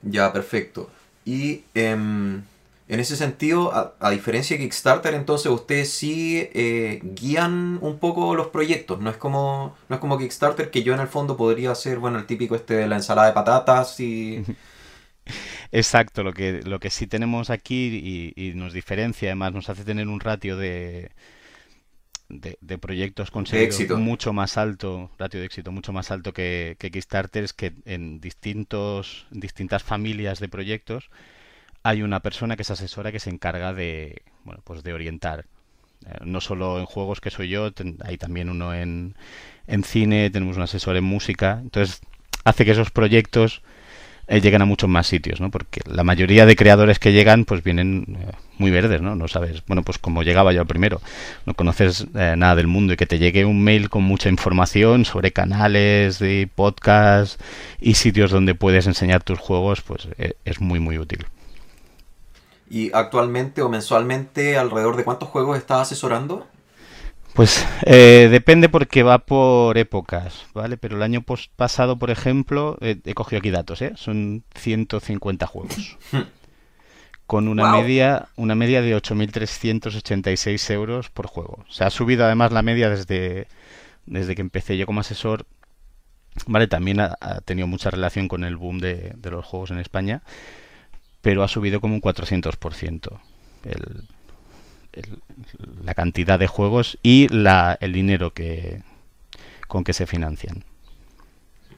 Ya, 0.03 0.33
perfecto. 0.33 0.91
Y 1.25 1.65
em, 1.75 2.45
en 2.89 3.01
ese 3.01 3.17
sentido, 3.17 3.73
a, 3.75 3.95
a 4.01 4.11
diferencia 4.11 4.57
de 4.57 4.63
Kickstarter, 4.65 5.15
entonces 5.15 5.51
ustedes 5.51 5.91
sí 5.91 6.49
eh, 6.53 7.01
guían 7.03 7.79
un 7.81 7.99
poco 7.99 8.35
los 8.35 8.49
proyectos. 8.49 9.01
No 9.01 9.11
es 9.11 9.17
como 9.17 9.77
no 9.89 9.97
es 9.97 10.01
como 10.01 10.19
Kickstarter 10.19 10.71
que 10.71 10.83
yo 10.83 10.93
en 10.95 11.01
el 11.01 11.09
fondo 11.09 11.37
podría 11.37 11.71
hacer, 11.73 11.99
bueno, 11.99 12.19
el 12.19 12.27
típico 12.27 12.55
este 12.55 12.75
de 12.75 12.87
la 12.87 12.97
ensalada 12.97 13.29
de 13.29 13.35
patatas 13.35 13.99
y... 14.01 14.47
Exacto, 15.73 16.23
lo 16.23 16.33
que, 16.33 16.63
lo 16.63 16.81
que 16.81 16.91
sí 16.91 17.07
tenemos 17.07 17.51
aquí 17.51 18.33
y, 18.37 18.49
y 18.49 18.55
nos 18.55 18.73
diferencia, 18.73 19.29
además 19.31 19.53
nos 19.53 19.69
hace 19.71 19.85
tener 19.85 20.09
un 20.09 20.21
ratio 20.21 20.57
de, 20.57 21.11
de, 22.29 22.59
de 22.61 22.79
proyectos 22.79 23.31
conseguidos 23.31 23.89
éxito. 23.89 23.95
mucho 23.95 24.33
más 24.33 24.57
alto, 24.57 25.11
ratio 25.19 25.41
de 25.41 25.47
éxito 25.47 25.73
mucho 25.73 25.93
más 25.93 26.11
alto 26.11 26.33
que, 26.33 26.77
que 26.79 26.91
Kickstarter, 26.91 27.45
es 27.45 27.53
que 27.53 27.75
en 27.85 28.21
distintos, 28.21 29.27
distintas 29.31 29.83
familias 29.83 30.41
de 30.41 30.49
proyectos 30.49 31.11
hay 31.83 32.03
una 32.03 32.21
persona 32.21 32.57
que 32.57 32.63
es 32.63 32.71
asesora 32.71 33.13
que 33.13 33.21
se 33.21 33.31
encarga 33.31 33.75
de, 33.75 34.23
bueno, 34.45 34.63
pues 34.65 34.83
de 34.85 34.95
orientar. 34.95 35.47
Eh, 36.07 36.19
no 36.25 36.41
solo 36.41 36.81
en 36.81 36.87
juegos 36.87 37.21
que 37.21 37.31
soy 37.31 37.49
yo, 37.51 37.73
ten- 37.73 37.99
hay 38.05 38.19
también 38.19 38.51
uno 38.51 38.75
en, 38.75 39.17
en 39.67 39.85
cine, 39.85 40.31
tenemos 40.31 40.57
un 40.57 40.65
asesor 40.65 40.97
en 40.97 41.05
música, 41.05 41.61
entonces 41.63 42.01
hace 42.45 42.65
que 42.65 42.73
esos 42.73 42.91
proyectos 42.91 43.63
eh, 44.27 44.41
lleguen 44.41 44.63
a 44.63 44.65
muchos 44.65 44.89
más 44.89 45.07
sitios, 45.07 45.41
¿no? 45.41 45.51
Porque 45.51 45.81
la 45.87 46.05
mayoría 46.05 46.47
de 46.47 46.57
creadores 46.57 46.99
que 46.99 47.13
llegan, 47.13 47.45
pues 47.45 47.63
vienen 47.63 48.19
eh, 48.21 48.33
muy 48.59 48.71
verdes, 48.71 49.03
¿no? 49.03 49.15
No 49.15 49.29
sabes, 49.29 49.63
bueno, 49.67 49.83
pues 49.83 49.99
como 49.99 50.23
llegaba 50.23 50.53
yo 50.53 50.65
primero, 50.65 51.01
no 51.47 51.55
conoces 51.55 52.07
eh, 52.15 52.35
nada 52.37 52.55
del 52.55 52.67
mundo 52.67 52.93
y 52.93 52.97
que 52.97 53.07
te 53.07 53.19
llegue 53.19 53.45
un 53.45 53.63
mail 53.63 53.91
con 53.91 54.03
mucha 54.03 54.29
información 54.29 55.05
sobre 55.05 55.33
canales 55.33 56.19
de 56.19 56.49
podcast 56.55 57.41
y 57.81 57.95
sitios 57.95 58.31
donde 58.31 58.55
puedes 58.55 58.87
enseñar 58.87 59.23
tus 59.23 59.39
juegos, 59.39 59.83
pues 59.83 60.09
es 60.45 60.61
muy, 60.61 60.81
muy 60.81 60.99
útil. 60.99 61.27
Y 62.71 62.91
actualmente 62.95 63.63
o 63.63 63.69
mensualmente, 63.69 64.57
¿alrededor 64.57 64.97
de 64.97 65.05
cuántos 65.05 65.29
juegos 65.29 65.59
estás 65.59 65.83
asesorando? 65.83 66.47
Pues 67.35 67.67
eh, 67.85 68.29
depende 68.31 68.69
porque 68.69 69.03
va 69.03 69.19
por 69.19 69.77
épocas, 69.77 70.47
¿vale? 70.55 70.77
Pero 70.77 70.97
el 70.97 71.03
año 71.03 71.25
pasado, 71.57 71.99
por 71.99 72.13
ejemplo, 72.13 72.79
eh, 72.81 73.01
he 73.05 73.15
cogido 73.15 73.41
aquí 73.41 73.51
datos, 73.51 73.83
¿eh? 73.83 73.93
Son 73.97 74.45
150 74.55 75.47
juegos. 75.47 75.99
Con 77.27 77.49
una 77.49 77.73
media, 77.73 78.29
una 78.37 78.55
media 78.55 78.83
de 78.83 78.95
8.386 78.97 80.71
euros 80.71 81.11
por 81.11 81.27
juego. 81.27 81.65
Se 81.71 81.83
ha 81.83 81.91
subido 81.91 82.25
además 82.25 82.53
la 82.53 82.63
media 82.63 82.91
desde, 82.91 83.49
desde 84.07 84.35
que 84.37 84.43
empecé 84.43 84.77
yo 84.77 84.87
como 84.87 85.01
asesor. 85.01 85.47
Vale, 86.47 86.69
también 86.69 87.01
ha, 87.01 87.17
ha 87.21 87.41
tenido 87.41 87.67
mucha 87.67 87.91
relación 87.91 88.29
con 88.29 88.45
el 88.45 88.57
boom 88.57 88.79
de, 88.79 89.15
de 89.17 89.31
los 89.31 89.45
juegos 89.45 89.71
en 89.71 89.79
España, 89.79 90.23
pero 91.23 91.43
ha 91.43 91.49
subido 91.49 91.81
como 91.81 91.95
un 91.95 92.03
400% 92.03 93.19
el, 93.65 94.05
el- 94.95 95.23
la 95.85 95.95
cantidad 95.95 96.39
de 96.39 96.47
juegos 96.47 96.99
y 97.03 97.29
la, 97.29 97.77
el 97.81 97.93
dinero 97.93 98.33
que 98.33 98.83
con 99.69 99.85
que 99.85 99.93
se 99.95 100.07
financian. 100.07 100.65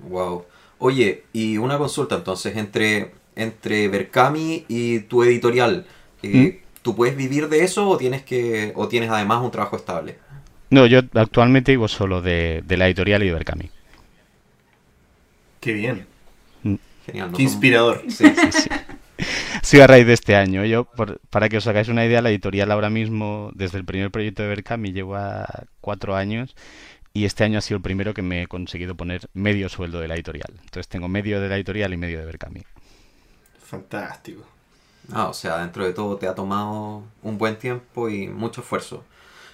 Wow. 0.08 0.44
Oye, 0.78 1.24
y 1.32 1.56
una 1.58 1.78
consulta 1.78 2.16
entonces, 2.16 2.56
entre, 2.56 3.12
entre 3.34 3.88
Berkami 3.88 4.64
y 4.68 5.00
tu 5.00 5.22
editorial, 5.22 5.86
eh, 6.22 6.60
¿tú 6.82 6.94
puedes 6.94 7.16
vivir 7.16 7.48
de 7.48 7.64
eso 7.64 7.88
o 7.88 7.96
tienes 7.96 8.22
que 8.22 8.72
o 8.76 8.88
tienes 8.88 9.10
además 9.10 9.42
un 9.42 9.50
trabajo 9.50 9.76
estable? 9.76 10.18
No, 10.70 10.86
yo 10.86 11.00
actualmente 11.14 11.72
vivo 11.72 11.88
solo 11.88 12.22
de, 12.22 12.62
de 12.64 12.76
la 12.76 12.86
editorial 12.86 13.22
y 13.22 13.26
de 13.26 13.32
Berkami. 13.32 13.70
Qué 15.60 15.72
bien. 15.72 16.06
Genial. 17.06 17.30
¿no? 17.32 17.36
Qué 17.36 17.42
inspirador. 17.42 18.04
Sí. 18.08 18.24
Sí, 18.34 18.52
sí. 18.52 18.68
Sido 19.66 19.82
a 19.82 19.86
raíz 19.88 20.06
de 20.06 20.12
este 20.12 20.36
año. 20.36 20.64
Yo, 20.64 20.84
por- 20.84 21.18
para 21.28 21.48
que 21.48 21.56
os 21.56 21.66
hagáis 21.66 21.88
una 21.88 22.04
idea, 22.06 22.22
la 22.22 22.30
editorial 22.30 22.70
ahora 22.70 22.88
mismo, 22.88 23.50
desde 23.54 23.78
el 23.78 23.84
primer 23.84 24.12
proyecto 24.12 24.42
de 24.42 24.48
Berkami, 24.48 24.92
lleva 24.92 25.44
cuatro 25.80 26.14
años 26.14 26.54
y 27.12 27.24
este 27.24 27.44
año 27.44 27.58
ha 27.58 27.62
sido 27.62 27.78
el 27.78 27.82
primero 27.82 28.14
que 28.14 28.22
me 28.22 28.42
he 28.42 28.46
conseguido 28.48 28.96
poner 28.96 29.28
medio 29.34 29.68
sueldo 29.68 30.00
de 30.00 30.08
la 30.08 30.14
editorial. 30.14 30.50
Entonces 30.64 30.88
tengo 30.88 31.08
medio 31.08 31.40
de 31.40 31.48
la 31.48 31.56
editorial 31.56 31.92
y 31.92 31.96
medio 31.96 32.20
de 32.20 32.26
Berkami. 32.26 32.62
Fantástico. 33.62 34.42
Ah, 35.12 35.28
o 35.28 35.34
sea, 35.34 35.58
dentro 35.58 35.84
de 35.84 35.92
todo 35.92 36.16
te 36.16 36.26
ha 36.28 36.34
tomado 36.34 37.04
un 37.22 37.38
buen 37.38 37.58
tiempo 37.58 38.08
y 38.08 38.28
mucho 38.28 38.60
esfuerzo. 38.60 39.04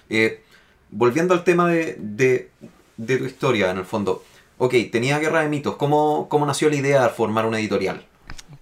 Eh, 0.09 0.43
volviendo 0.91 1.33
al 1.33 1.43
tema 1.43 1.69
de, 1.69 1.95
de, 1.99 2.51
de 2.97 3.17
tu 3.17 3.25
historia, 3.25 3.71
en 3.71 3.77
el 3.77 3.85
fondo. 3.85 4.23
Ok, 4.59 4.75
tenía 4.91 5.19
Guerra 5.19 5.41
de 5.41 5.49
Mitos. 5.49 5.75
¿Cómo, 5.77 6.27
cómo 6.29 6.45
nació 6.45 6.69
la 6.69 6.75
idea 6.77 7.03
de 7.03 7.09
formar 7.09 7.45
una 7.45 7.59
editorial? 7.59 8.05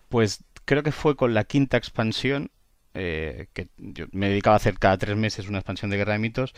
Pues 0.10 0.44
creo 0.72 0.84
que 0.84 0.94
fue 0.94 1.18
con 1.18 1.34
la 1.34 1.44
quinta 1.44 1.76
expansión, 1.76 2.50
eh, 2.94 3.48
que 3.52 3.68
yo 3.76 4.06
me 4.14 4.30
dedicaba 4.30 4.54
a 4.54 4.56
hacer 4.56 4.80
cada 4.80 4.98
tres 4.98 5.18
meses 5.18 5.50
una 5.50 5.58
expansión 5.58 5.92
de 5.92 5.98
Guerra 5.98 6.14
de 6.14 6.20
Mitos, 6.20 6.54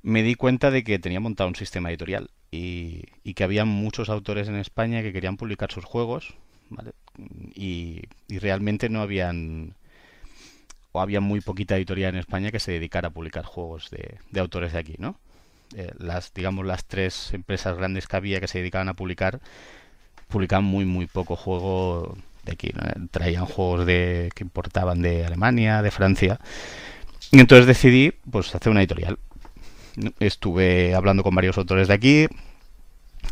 me 0.00 0.22
di 0.22 0.36
cuenta 0.36 0.70
de 0.70 0.82
que 0.82 0.98
tenía 0.98 1.20
montado 1.20 1.46
un 1.46 1.54
sistema 1.54 1.90
editorial 1.90 2.30
y, 2.50 3.02
que 3.34 3.44
había 3.44 3.66
muchos 3.66 4.08
autores 4.08 4.48
en 4.48 4.56
España 4.56 5.02
que 5.02 5.12
querían 5.12 5.36
publicar 5.36 5.70
sus 5.70 5.84
juegos, 5.84 6.32
¿vale? 6.70 6.92
Y, 7.54 8.04
realmente 8.26 8.88
no 8.88 9.02
habían, 9.02 9.74
o 10.92 11.02
había 11.02 11.20
muy 11.20 11.42
poquita 11.42 11.76
editorial 11.76 12.14
en 12.14 12.20
España 12.20 12.50
que 12.50 12.58
se 12.58 12.72
dedicara 12.72 13.08
a 13.08 13.12
publicar 13.12 13.44
juegos 13.44 13.90
de, 13.90 14.16
de 14.30 14.40
autores 14.40 14.72
de 14.72 14.78
aquí, 14.78 14.94
¿no? 14.96 15.20
Eh, 15.76 15.92
las, 15.98 16.32
digamos, 16.32 16.64
las 16.64 16.86
tres 16.86 17.34
empresas 17.34 17.76
grandes 17.76 18.06
que 18.06 18.16
había 18.16 18.40
que 18.40 18.48
se 18.48 18.60
dedicaban 18.60 18.88
a 18.88 18.94
publicar 18.94 19.40
publicaban 20.28 20.64
muy 20.64 20.86
muy 20.86 21.06
poco 21.06 21.36
juego 21.36 22.16
de 22.46 22.52
aquí 22.52 22.72
traían 23.10 23.44
juegos 23.44 23.84
de 23.84 24.30
que 24.34 24.44
importaban 24.44 25.02
de 25.02 25.26
Alemania 25.26 25.82
de 25.82 25.90
Francia. 25.90 26.40
Y 27.30 27.40
entonces 27.40 27.66
decidí 27.66 28.12
pues 28.30 28.54
hacer 28.54 28.70
una 28.70 28.80
editorial. 28.80 29.18
Estuve 30.20 30.94
hablando 30.94 31.22
con 31.22 31.34
varios 31.34 31.58
autores 31.58 31.88
de 31.88 31.94
aquí 31.94 32.28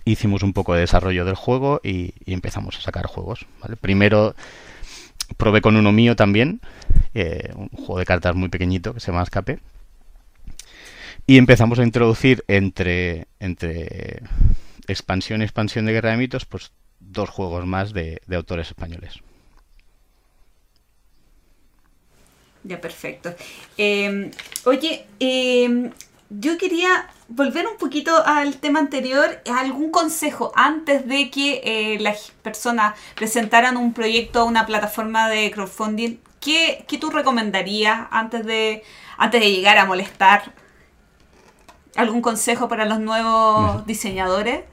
hicimos 0.05 0.43
un 0.43 0.53
poco 0.53 0.75
de 0.75 0.81
desarrollo 0.81 1.25
del 1.25 1.35
juego 1.35 1.81
y, 1.83 2.13
empezamos 2.27 2.77
a 2.77 2.81
sacar 2.81 3.07
juegos 3.07 3.47
primero 3.81 4.35
probé 5.37 5.61
con 5.61 5.77
uno 5.77 5.93
mío 5.93 6.17
también 6.17 6.61
eh, 7.15 7.53
un 7.55 7.69
juego 7.69 7.99
de 7.99 8.05
cartas 8.05 8.35
muy 8.35 8.49
pequeñito 8.49 8.93
que 8.93 9.01
se 9.01 9.11
llama 9.11 9.23
Escape. 9.23 9.61
Y 11.27 11.39
empezamos 11.39 11.79
a 11.79 11.85
introducir 11.85 12.45
entre 12.49 13.27
entre 13.41 14.23
expansión 14.87 15.41
y 15.41 15.45
expansión 15.45 15.87
de 15.87 15.93
Guerra 15.93 16.11
de 16.11 16.19
Mitos 16.19 16.45
pues 16.45 16.73
dos 17.15 17.31
juegos 17.31 17.65
más 17.65 17.95
de, 17.95 18.21
de 18.27 18.37
autores 18.37 18.69
españoles. 18.69 19.21
Ya, 22.65 22.81
perfecto. 22.81 23.35
Eh, 23.77 24.31
oye, 24.65 25.07
eh, 25.21 25.91
yo 26.31 26.57
quería 26.57 27.09
volver 27.29 27.67
un 27.67 27.77
poquito 27.77 28.25
al 28.25 28.57
tema 28.57 28.81
anterior. 28.81 29.43
¿Algún 29.55 29.91
consejo 29.91 30.51
antes 30.55 31.07
de 31.07 31.31
que 31.31 31.61
eh, 31.65 31.99
las 32.01 32.33
personas 32.43 32.99
presentaran 33.15 33.77
un 33.77 33.93
proyecto 33.93 34.41
a 34.41 34.45
una 34.45 34.65
plataforma 34.65 35.29
de 35.29 35.51
crowdfunding? 35.51 36.17
¿Qué, 36.41 36.85
qué 36.89 36.99
tú 36.99 37.11
recomendarías 37.11 38.07
antes 38.11 38.45
de, 38.47 38.83
antes 39.19 39.41
de 39.41 39.51
llegar 39.53 39.77
a 39.77 39.85
molestar? 39.85 40.55
¿Algún 41.97 42.23
consejo 42.23 42.67
para 42.67 42.87
los 42.87 42.99
nuevos 42.99 43.87
diseñadores? 43.87 44.65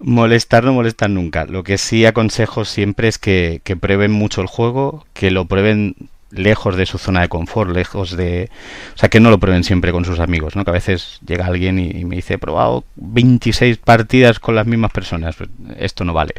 Molestar 0.00 0.62
no 0.64 0.72
molestar 0.72 1.10
nunca. 1.10 1.44
Lo 1.46 1.64
que 1.64 1.76
sí 1.76 2.06
aconsejo 2.06 2.64
siempre 2.64 3.08
es 3.08 3.18
que, 3.18 3.60
prueben 3.80 4.12
mucho 4.12 4.40
el 4.40 4.46
juego, 4.46 5.04
que 5.12 5.30
lo 5.30 5.46
prueben 5.46 5.96
lejos 6.30 6.76
de 6.76 6.86
su 6.86 6.98
zona 6.98 7.22
de 7.22 7.28
confort, 7.28 7.70
lejos 7.70 8.16
de... 8.16 8.50
O 8.94 8.98
sea, 8.98 9.08
que 9.08 9.18
no 9.18 9.30
lo 9.30 9.38
prueben 9.38 9.64
siempre 9.64 9.92
con 9.92 10.04
sus 10.04 10.20
amigos, 10.20 10.54
¿no? 10.54 10.64
Que 10.64 10.70
a 10.70 10.74
veces 10.74 11.18
llega 11.26 11.46
alguien 11.46 11.78
y, 11.78 12.04
me 12.04 12.16
dice, 12.16 12.34
he 12.34 12.38
probado 12.38 12.84
26 12.96 13.78
partidas 13.78 14.38
con 14.38 14.54
las 14.54 14.66
mismas 14.66 14.92
personas. 14.92 15.36
Pues, 15.36 15.50
esto 15.78 16.04
no 16.04 16.12
vale. 16.12 16.34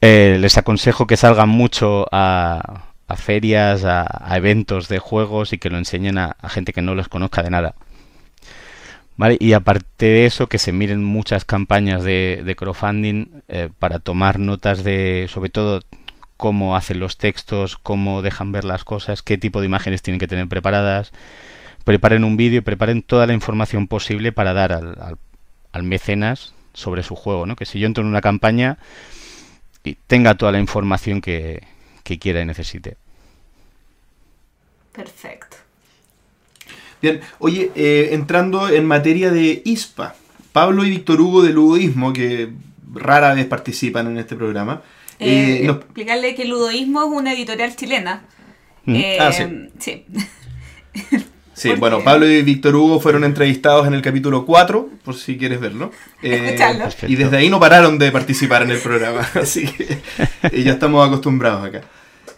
Eh, 0.00 0.38
les 0.40 0.58
aconsejo 0.58 1.06
que 1.06 1.16
salgan 1.16 1.48
mucho 1.48 2.06
a, 2.10 2.86
a 3.06 3.16
ferias, 3.16 3.84
a, 3.84 4.06
a 4.20 4.36
eventos 4.36 4.88
de 4.88 4.98
juegos 4.98 5.52
y 5.52 5.58
que 5.58 5.70
lo 5.70 5.78
enseñen 5.78 6.18
a, 6.18 6.36
a 6.40 6.48
gente 6.48 6.72
que 6.72 6.82
no 6.82 6.94
los 6.94 7.08
conozca 7.08 7.42
de 7.42 7.50
nada. 7.50 7.74
¿Vale? 9.16 9.36
Y 9.38 9.52
aparte 9.52 10.06
de 10.06 10.26
eso, 10.26 10.48
que 10.48 10.58
se 10.58 10.72
miren 10.72 11.04
muchas 11.04 11.44
campañas 11.44 12.02
de, 12.02 12.42
de 12.44 12.56
crowdfunding 12.56 13.42
eh, 13.48 13.70
para 13.78 14.00
tomar 14.00 14.40
notas 14.40 14.82
de, 14.82 15.26
sobre 15.30 15.50
todo, 15.50 15.82
cómo 16.36 16.76
hacen 16.76 16.98
los 16.98 17.16
textos, 17.16 17.78
cómo 17.78 18.22
dejan 18.22 18.50
ver 18.50 18.64
las 18.64 18.84
cosas, 18.84 19.22
qué 19.22 19.38
tipo 19.38 19.60
de 19.60 19.66
imágenes 19.66 20.02
tienen 20.02 20.18
que 20.18 20.26
tener 20.26 20.48
preparadas. 20.48 21.12
Preparen 21.84 22.24
un 22.24 22.36
vídeo 22.36 22.62
preparen 22.62 23.02
toda 23.02 23.26
la 23.26 23.34
información 23.34 23.86
posible 23.88 24.32
para 24.32 24.52
dar 24.52 24.72
al, 24.72 25.00
al, 25.00 25.18
al 25.72 25.82
mecenas 25.84 26.54
sobre 26.72 27.02
su 27.02 27.14
juego, 27.14 27.46
¿no? 27.46 27.56
Que 27.56 27.66
si 27.66 27.78
yo 27.78 27.86
entro 27.86 28.02
en 28.02 28.08
una 28.08 28.20
campaña 28.20 28.78
y 29.84 29.94
tenga 30.06 30.34
toda 30.34 30.50
la 30.50 30.58
información 30.58 31.20
que, 31.20 31.62
que 32.02 32.18
quiera 32.18 32.40
y 32.40 32.46
necesite. 32.46 32.96
Perfecto. 34.92 35.63
Bien, 37.04 37.20
oye, 37.38 37.70
eh, 37.74 38.08
entrando 38.12 38.68
en 38.70 38.86
materia 38.86 39.30
de 39.30 39.60
ISPA, 39.66 40.14
Pablo 40.52 40.84
y 40.86 40.90
Víctor 40.90 41.20
Hugo 41.20 41.42
de 41.42 41.52
Ludoísmo, 41.52 42.12
que 42.14 42.48
rara 42.94 43.34
vez 43.34 43.44
participan 43.46 44.06
en 44.06 44.16
este 44.16 44.36
programa. 44.36 44.80
Eh, 45.18 45.60
eh, 45.62 45.66
nos- 45.66 45.76
Explicarle 45.76 46.34
que 46.34 46.46
Ludoísmo 46.46 47.02
es 47.02 47.08
una 47.10 47.34
editorial 47.34 47.76
chilena. 47.76 48.22
Mm. 48.86 48.94
Eh, 48.96 49.18
Ah, 49.20 49.32
sí. 49.32 49.44
sí. 49.78 50.04
Sí, 51.56 51.68
¿Por 51.68 51.78
bueno? 51.78 52.02
Pablo 52.02 52.28
y 52.28 52.42
Víctor 52.42 52.74
Hugo 52.74 52.98
fueron 52.98 53.22
entrevistados 53.22 53.86
en 53.86 53.94
el 53.94 54.02
capítulo 54.02 54.44
4, 54.44 54.88
por 55.04 55.14
si 55.14 55.38
quieres 55.38 55.60
verlo. 55.60 55.92
Eh, 56.20 56.46
Escucharlo. 56.46 56.88
Y 57.06 57.14
desde 57.14 57.36
ahí 57.36 57.48
no 57.48 57.60
pararon 57.60 57.96
de 57.96 58.10
participar 58.10 58.62
en 58.62 58.72
el 58.72 58.78
programa, 58.78 59.20
así 59.40 59.64
que 59.66 60.00
ya 60.64 60.72
estamos 60.72 61.06
acostumbrados 61.06 61.64
acá. 61.64 61.82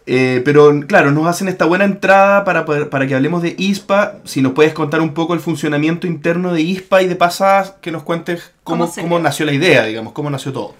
Eh, 0.07 0.40
pero 0.44 0.72
claro, 0.86 1.11
nos 1.11 1.26
hacen 1.26 1.48
esta 1.48 1.64
buena 1.64 1.84
entrada 1.84 2.44
para, 2.44 2.64
poder- 2.64 2.88
para 2.90 3.07
que 3.07 3.14
hablemos 3.14 3.42
de 3.42 3.57
ISPA. 3.59 4.18
Si 4.24 4.40
nos 4.42 4.52
puedes 4.52 4.72
contar 4.72 5.00
un 5.00 5.14
poco 5.14 5.34
el 5.34 5.40
funcionamiento 5.40 6.07
interno 6.07 6.52
de 6.52 6.62
ISPA 6.62 7.02
y 7.02 7.09
de 7.09 7.16
pasadas, 7.16 7.74
que 7.80 7.90
nos 7.90 8.04
cuentes 8.04 8.52
cómo, 8.62 8.92
¿Cómo 8.92 9.18
nació 9.18 9.46
la 9.46 9.52
idea, 9.52 9.84
digamos, 9.84 10.12
cómo 10.12 10.30
nació 10.30 10.52
todo. 10.52 10.74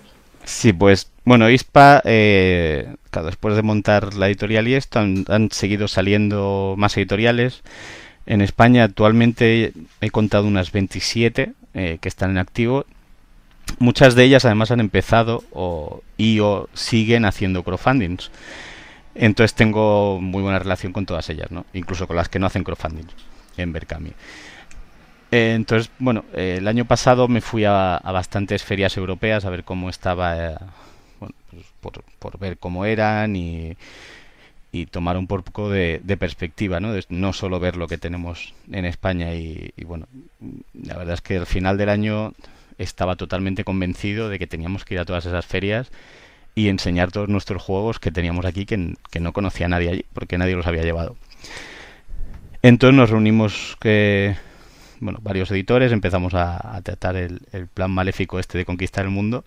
Sí, 0.45 0.73
pues 0.73 1.11
bueno, 1.25 1.51
ISPA, 1.51 2.03
eh, 2.05 2.95
claro, 3.11 3.27
después 3.27 3.57
de 3.57 3.63
montar 3.63 4.15
la 4.15 4.29
editorial 4.29 4.69
y 4.69 4.75
esto, 4.75 5.01
han, 5.01 5.25
han 5.29 5.51
seguido 5.51 5.89
saliendo 5.89 6.75
más 6.79 6.97
editoriales. 6.97 7.63
En 8.27 8.43
España 8.43 8.85
actualmente 8.85 9.73
he 10.01 10.11
contado 10.11 10.47
unas 10.47 10.73
27 10.73 11.53
eh, 11.75 11.99
que 12.01 12.09
están 12.09 12.31
en 12.33 12.39
activo. 12.39 12.87
Muchas 13.79 14.15
de 14.15 14.25
ellas 14.25 14.45
además 14.45 14.71
han 14.71 14.81
empezado 14.81 15.45
o, 15.53 16.03
y 16.17 16.41
o 16.41 16.69
siguen 16.75 17.25
haciendo 17.25 17.63
crowdfundings. 17.65 18.31
Entonces 19.19 19.55
tengo 19.55 20.21
muy 20.21 20.43
buena 20.43 20.59
relación 20.59 20.93
con 20.93 21.07
todas 21.07 21.29
ellas, 21.31 21.51
¿no? 21.51 21.65
Incluso 21.73 22.07
con 22.07 22.17
las 22.17 22.29
que 22.29 22.39
no 22.39 22.47
hacen 22.47 22.65
crowdfunding 22.65 23.07
en 23.57 23.73
Berkami. 23.73 24.13
Eh, 25.31 25.55
entonces, 25.55 25.91
bueno, 25.99 26.25
eh, 26.35 26.57
el 26.59 26.69
año 26.69 26.85
pasado 26.85 27.27
me 27.27 27.41
fui 27.41 27.65
a, 27.65 28.01
bastantes 28.05 28.63
ferias 28.63 28.97
europeas 28.97 29.45
a 29.45 29.51
ver 29.51 29.65
cómo 29.65 29.91
estaba, 29.91 30.37
eh, 30.37 30.57
bueno, 31.19 31.35
pues 31.51 31.65
por, 31.81 32.05
por 32.19 32.39
ver 32.39 32.59
cómo 32.59 32.85
eran 32.85 33.35
y, 33.35 33.77
y 34.81 34.87
tomar 34.87 35.17
un 35.17 35.27
poco 35.27 35.71
de, 35.71 36.01
perspectiva, 36.19 36.81
¿no? 36.81 36.93
No 37.09 37.33
solo 37.33 37.61
ver 37.61 37.77
lo 37.77 37.89
que 37.89 37.99
tenemos 37.99 38.55
en 38.71 38.85
España 38.85 39.35
y, 39.35 39.73
bueno, 39.85 40.07
la 40.75 40.97
verdad 40.97 41.15
es 41.15 41.21
que 41.21 41.39
al 41.39 41.47
final 41.47 41.79
del 41.79 41.89
año 41.89 42.33
estaba 42.79 43.17
totalmente 43.17 43.65
convencido 43.65 44.29
de 44.29 44.39
que 44.39 44.47
teníamos 44.47 44.85
que 44.85 44.95
ir 44.95 45.01
a 45.01 45.05
todas 45.05 45.25
esas 45.27 45.47
ferias 45.47 45.91
y 46.57 46.69
enseñar 46.69 47.13
todos 47.13 47.29
nuestros 47.29 47.63
juegos 47.63 48.01
que 48.01 48.11
teníamos 48.11 48.47
aquí 48.47 48.65
que, 48.65 48.95
que 49.11 49.21
no 49.21 49.33
conocía 49.33 49.69
nadie 49.69 49.91
allí 49.91 50.07
porque 50.13 50.39
nadie 50.39 50.57
los 50.57 50.67
había 50.67 50.83
llevado. 50.83 51.15
Entonces 52.63 52.97
nos 52.97 53.11
reunimos 53.11 53.77
que 53.79 54.35
bueno, 54.99 55.19
varios 55.23 55.51
editores, 55.51 55.93
empezamos 55.93 56.33
a, 56.33 56.77
a 56.77 56.81
tratar 56.81 57.17
el, 57.17 57.43
el, 57.53 57.67
plan 57.67 57.91
maléfico 57.91 58.39
este 58.41 58.57
de 58.57 58.65
conquistar 58.65 59.05
el 59.05 59.11
mundo 59.11 59.45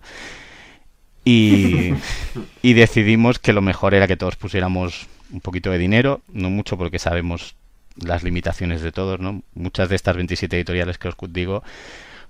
y, 1.24 1.90
y, 2.62 2.72
decidimos 2.74 3.40
que 3.40 3.52
lo 3.52 3.60
mejor 3.60 3.94
era 3.94 4.06
que 4.06 4.16
todos 4.16 4.36
pusiéramos 4.36 5.08
un 5.32 5.40
poquito 5.40 5.72
de 5.72 5.78
dinero, 5.78 6.22
no 6.32 6.48
mucho 6.48 6.78
porque 6.78 7.00
sabemos 7.00 7.56
las 7.96 8.22
limitaciones 8.22 8.82
de 8.82 8.92
todos, 8.92 9.18
¿no? 9.18 9.42
Muchas 9.54 9.88
de 9.88 9.96
estas 9.96 10.14
27 10.14 10.56
editoriales 10.56 10.96
que 10.96 11.08
os 11.08 11.16
digo 11.32 11.64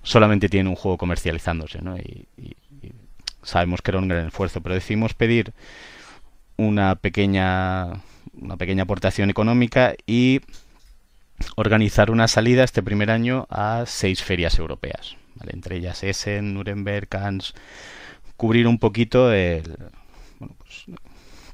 solamente 0.01 0.49
tienen 0.49 0.67
un 0.67 0.75
juego 0.75 0.97
comercializándose, 0.97 1.83
¿no? 1.83 1.97
Y 1.99 2.25
sabemos 3.43 3.81
que 3.81 3.91
era 3.91 3.99
un 3.99 4.07
gran 4.07 4.27
esfuerzo, 4.27 4.61
pero 4.61 4.75
decidimos 4.75 5.13
pedir 5.13 5.53
una 6.57 6.95
pequeña 6.95 8.01
una 8.39 8.57
pequeña 8.57 8.83
aportación 8.83 9.29
económica 9.29 9.95
y 10.05 10.41
organizar 11.55 12.11
una 12.11 12.27
salida 12.27 12.63
este 12.63 12.83
primer 12.83 13.11
año 13.11 13.47
a 13.49 13.83
seis 13.87 14.23
ferias 14.23 14.57
europeas, 14.59 15.17
entre 15.47 15.77
ellas 15.77 16.03
Essen, 16.03 16.53
Nuremberg, 16.53 17.07
Cannes, 17.07 17.53
cubrir 18.37 18.67
un 18.67 18.79
poquito 18.79 19.31
el, 19.31 19.63
bueno, 20.39 20.55
pues, 20.57 20.85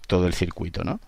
todo 0.08 0.28
el 0.28 0.34
circuito, 0.34 0.84
¿no? 0.84 1.00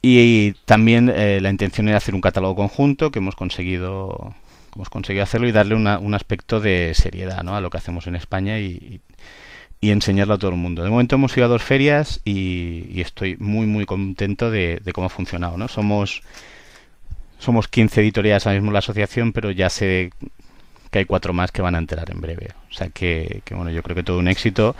Y, 0.00 0.18
y 0.20 0.54
también 0.64 1.10
eh, 1.14 1.40
la 1.40 1.50
intención 1.50 1.88
era 1.88 1.96
hacer 1.96 2.14
un 2.14 2.20
catálogo 2.20 2.54
conjunto 2.54 3.10
que 3.10 3.18
hemos 3.18 3.34
conseguido 3.34 4.34
hemos 4.78 4.90
conseguido 4.90 5.24
hacerlo 5.24 5.48
y 5.48 5.52
darle 5.52 5.74
una, 5.74 5.98
un 5.98 6.14
aspecto 6.14 6.60
de 6.60 6.92
seriedad 6.94 7.40
a 7.40 7.60
lo 7.60 7.68
que 7.68 7.78
hacemos 7.78 8.06
en 8.06 8.14
España 8.14 8.60
y, 8.60 9.00
y, 9.80 9.90
enseñarlo 9.90 10.34
a 10.34 10.38
todo 10.38 10.52
el 10.52 10.56
mundo. 10.56 10.84
De 10.84 10.90
momento 10.90 11.16
hemos 11.16 11.36
ido 11.36 11.46
a 11.46 11.48
dos 11.48 11.64
ferias 11.64 12.20
y, 12.24 13.00
estoy 13.00 13.36
muy 13.40 13.66
muy 13.66 13.86
contento 13.86 14.52
de, 14.52 14.80
cómo 14.94 15.08
ha 15.08 15.10
funcionado. 15.10 15.58
¿no? 15.58 15.66
Somos 15.66 16.22
somos 17.40 17.66
15 17.66 18.02
editoriales 18.02 18.46
ahora 18.46 18.60
mismo 18.60 18.70
la 18.70 18.78
asociación, 18.78 19.32
pero 19.32 19.50
ya 19.50 19.68
sé 19.68 20.12
que 20.92 21.00
hay 21.00 21.04
cuatro 21.06 21.32
más 21.32 21.50
que 21.50 21.60
van 21.60 21.74
a 21.74 21.78
enterar 21.78 22.12
en 22.12 22.20
breve. 22.20 22.50
O 22.70 22.72
sea 22.72 22.88
que, 22.88 23.42
que 23.44 23.56
bueno, 23.56 23.72
yo 23.72 23.82
creo 23.82 23.96
que 23.96 24.04
todo 24.04 24.20
un 24.20 24.28
éxito. 24.28 24.76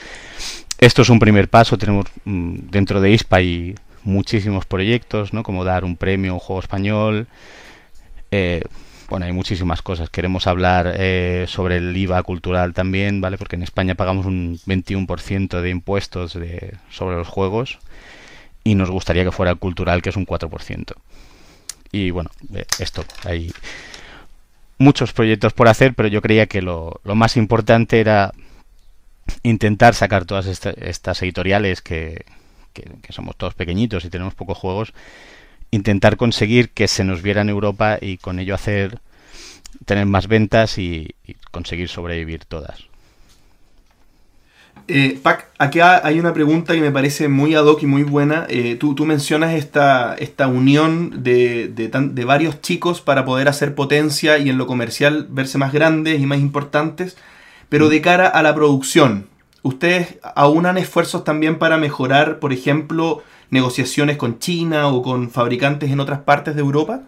Esto 0.79 1.03
es 1.03 1.09
un 1.09 1.19
primer 1.19 1.49
paso. 1.49 1.77
Tenemos 1.77 2.07
mmm, 2.25 2.55
dentro 2.71 3.01
de 3.01 3.11
ISPA 3.11 3.43
y 3.43 3.75
muchísimos 4.05 4.65
proyectos, 4.65 5.33
¿no? 5.33 5.43
Como 5.43 5.65
dar 5.65 5.85
un 5.85 5.97
premio 5.97 6.31
a 6.31 6.35
un 6.35 6.41
juego 6.41 6.61
español. 6.61 7.27
Eh, 8.31 8.63
bueno, 9.09 9.25
hay 9.25 9.33
muchísimas 9.33 9.81
cosas. 9.81 10.11
Queremos 10.11 10.47
hablar 10.47 10.95
eh, 10.97 11.47
sobre 11.49 11.79
el 11.79 11.97
IVA 11.97 12.23
cultural 12.23 12.75
también, 12.75 13.21
¿vale? 13.21 13.39
Porque 13.39 13.57
en 13.57 13.63
España 13.63 13.95
pagamos 13.95 14.27
un 14.27 14.59
21% 14.67 15.61
de 15.61 15.71
impuestos 15.71 16.35
de, 16.35 16.77
sobre 16.91 17.17
los 17.17 17.27
juegos 17.27 17.79
y 18.65 18.75
nos 18.75 18.91
gustaría 18.91 19.25
que 19.25 19.33
fuera 19.33 19.55
cultural, 19.55 20.03
que 20.03 20.11
es 20.11 20.17
un 20.17 20.27
4%. 20.27 20.93
Y 21.91 22.11
bueno, 22.11 22.31
eh, 22.55 22.67
esto, 22.79 23.03
hay 23.25 23.51
muchos 24.77 25.15
proyectos 25.15 25.55
por 25.55 25.69
hacer, 25.69 25.95
pero 25.95 26.09
yo 26.09 26.21
creía 26.21 26.47
que 26.47 26.61
lo, 26.61 27.01
lo 27.03 27.15
más 27.15 27.39
importante 27.39 28.01
era 28.01 28.33
intentar 29.43 29.95
sacar 29.95 30.27
todas 30.27 30.47
esta, 30.47 30.71
estas 30.71 31.23
editoriales 31.23 31.81
que, 31.81 32.27
que, 32.75 32.83
que, 33.03 33.13
somos 33.13 33.37
todos 33.37 33.55
pequeñitos 33.55 34.05
y 34.05 34.11
tenemos 34.11 34.35
pocos 34.35 34.59
juegos, 34.59 34.93
intentar 35.71 36.17
conseguir 36.17 36.71
que 36.71 36.89
se 36.89 37.05
nos 37.05 37.23
viera 37.23 37.43
en 37.43 37.49
Europa 37.49 37.99
y 38.01 38.19
con 38.19 38.39
ello 38.39 38.55
hacer 38.55 39.01
tener 39.85 40.07
más 40.07 40.29
ventas 40.29 40.79
y, 40.79 41.15
y 41.27 41.35
conseguir 41.51 41.89
sobrevivir 41.89 42.45
todas. 42.45 42.89
Eh, 44.91 45.19
Pac, 45.23 45.49
acá 45.59 46.01
hay 46.03 46.19
una 46.19 46.33
pregunta 46.33 46.73
que 46.73 46.81
me 46.81 46.91
parece 46.91 47.29
muy 47.29 47.55
ad 47.55 47.67
hoc 47.67 47.83
y 47.83 47.87
muy 47.87 48.05
buena. 48.05 48.47
Eh, 48.49 48.77
tú, 48.81 48.95
tú, 48.95 49.05
mencionas 49.05 49.53
esta, 49.53 50.15
esta 50.15 50.49
unión 50.49 51.23
de, 51.23 51.69
de, 51.69 51.89
tan, 51.89 52.15
de, 52.15 52.25
varios 52.25 52.63
chicos 52.63 53.03
para 53.03 53.27
poder 53.27 53.49
hacer 53.49 53.75
potencia 53.75 54.39
y 54.39 54.49
en 54.49 54.57
lo 54.57 54.67
comercial 54.67 55.27
verse 55.29 55.59
más 55.59 55.75
grandes 55.75 56.21
y 56.21 56.27
más 56.27 56.39
importantes, 56.39 57.19
pero 57.69 57.91
de 57.91 58.01
cara 58.01 58.29
a 58.29 58.43
la 58.43 58.55
producción, 58.55 59.27
¿ustedes 59.63 60.19
aunan 60.23 60.79
esfuerzos 60.79 61.23
también 61.23 61.59
para 61.59 61.77
mejorar, 61.77 62.39
por 62.39 62.55
ejemplo, 62.55 63.23
negociaciones 63.51 64.17
con 64.17 64.39
China 64.39 64.89
o 64.89 65.03
con 65.03 65.31
fabricantes 65.31 65.91
en 65.91 66.01
otras 66.01 66.21
partes 66.21 66.55
de 66.55 66.61
Europa? 66.61 67.03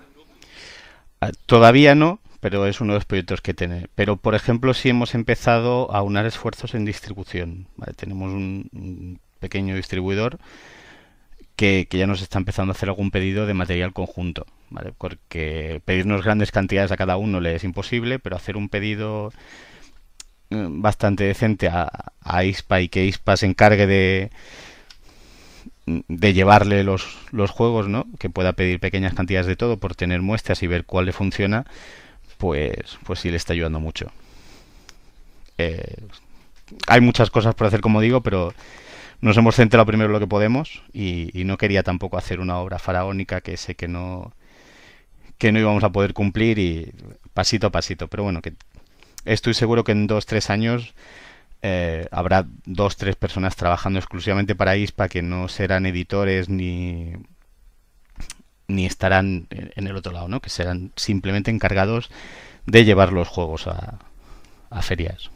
Todavía 1.46 1.94
no, 1.94 2.20
pero 2.40 2.66
es 2.66 2.80
uno 2.80 2.94
de 2.94 2.98
los 2.98 3.04
proyectos 3.04 3.42
que 3.42 3.54
tiene. 3.54 3.88
Pero, 3.94 4.16
por 4.16 4.34
ejemplo, 4.34 4.72
sí 4.72 4.88
hemos 4.88 5.14
empezado 5.14 5.92
a 5.92 6.02
unar 6.02 6.26
esfuerzos 6.26 6.74
en 6.74 6.84
distribución. 6.84 7.66
Tenemos 7.96 8.32
un, 8.32 8.68
un, 8.72 9.20
pequeño 9.38 9.74
distribuidor 9.74 10.38
que, 11.56 11.86
que, 11.88 11.98
ya 11.98 12.06
nos 12.06 12.22
está 12.22 12.38
empezando 12.38 12.72
a 12.72 12.74
hacer 12.74 12.88
algún 12.88 13.10
pedido 13.10 13.46
de 13.46 13.54
material 13.54 13.92
conjunto. 13.92 14.46
¿vale? 14.70 14.92
Porque 14.96 15.82
pedirnos 15.84 16.24
grandes 16.24 16.52
cantidades 16.52 16.92
a 16.92 16.96
cada 16.96 17.16
uno 17.18 17.40
le 17.40 17.54
es 17.54 17.64
imposible, 17.64 18.18
pero 18.18 18.36
hacer 18.36 18.56
un 18.56 18.68
pedido 18.68 19.32
eh, 20.50 20.66
bastante 20.68 21.24
decente 21.24 21.68
a, 21.68 22.12
a 22.22 22.44
ISPA 22.44 22.80
y 22.80 22.88
que 22.88 23.04
ISPA 23.04 23.36
se 23.36 23.46
encargue 23.46 23.86
de 23.86 24.30
de 25.86 26.32
llevarle 26.32 26.84
los, 26.84 27.18
los 27.32 27.50
juegos, 27.50 27.88
¿no? 27.88 28.06
Que 28.18 28.30
pueda 28.30 28.52
pedir 28.52 28.80
pequeñas 28.80 29.14
cantidades 29.14 29.46
de 29.46 29.56
todo 29.56 29.78
por 29.78 29.94
tener 29.94 30.22
muestras 30.22 30.62
y 30.62 30.66
ver 30.66 30.84
cuál 30.84 31.06
le 31.06 31.12
funciona, 31.12 31.66
pues, 32.38 32.98
pues 33.04 33.20
sí 33.20 33.30
le 33.30 33.36
está 33.36 33.52
ayudando 33.52 33.80
mucho. 33.80 34.10
Eh, 35.58 35.96
hay 36.86 37.00
muchas 37.00 37.30
cosas 37.30 37.54
por 37.54 37.66
hacer, 37.66 37.80
como 37.80 38.00
digo, 38.00 38.22
pero, 38.22 38.54
nos 39.20 39.36
hemos 39.36 39.56
centrado 39.56 39.86
primero 39.86 40.06
en 40.08 40.12
lo 40.12 40.20
que 40.20 40.26
podemos 40.26 40.82
y, 40.92 41.38
y 41.38 41.44
no 41.44 41.58
quería 41.58 41.82
tampoco 41.82 42.16
hacer 42.16 42.40
una 42.40 42.58
obra 42.58 42.78
faraónica 42.78 43.40
que 43.40 43.56
sé 43.56 43.74
que 43.74 43.88
no 43.88 44.32
que 45.38 45.52
no 45.52 45.58
íbamos 45.58 45.84
a 45.84 45.90
poder 45.90 46.12
cumplir 46.12 46.58
y 46.58 46.92
pasito 47.32 47.66
a 47.66 47.70
pasito. 47.70 48.08
Pero 48.08 48.24
bueno, 48.24 48.42
que 48.42 48.52
estoy 49.24 49.54
seguro 49.54 49.84
que 49.84 49.92
en 49.92 50.06
dos, 50.06 50.26
tres 50.26 50.50
años 50.50 50.94
eh, 51.62 52.06
habrá 52.10 52.46
dos, 52.64 52.96
tres 52.96 53.16
personas 53.16 53.56
trabajando 53.56 53.98
exclusivamente 53.98 54.54
para 54.56 54.76
ISPA 54.76 55.08
que 55.08 55.22
no 55.22 55.48
serán 55.48 55.86
editores 55.86 56.48
ni 56.48 57.14
ni 58.68 58.86
estarán 58.86 59.48
en 59.50 59.86
el 59.86 59.96
otro 59.96 60.12
lado, 60.12 60.28
¿no? 60.28 60.40
Que 60.40 60.50
serán 60.50 60.92
simplemente 60.96 61.50
encargados 61.50 62.10
de 62.66 62.84
llevar 62.84 63.12
los 63.12 63.28
juegos 63.28 63.66
a, 63.66 63.98
a 64.70 64.82
ferias. 64.82 65.30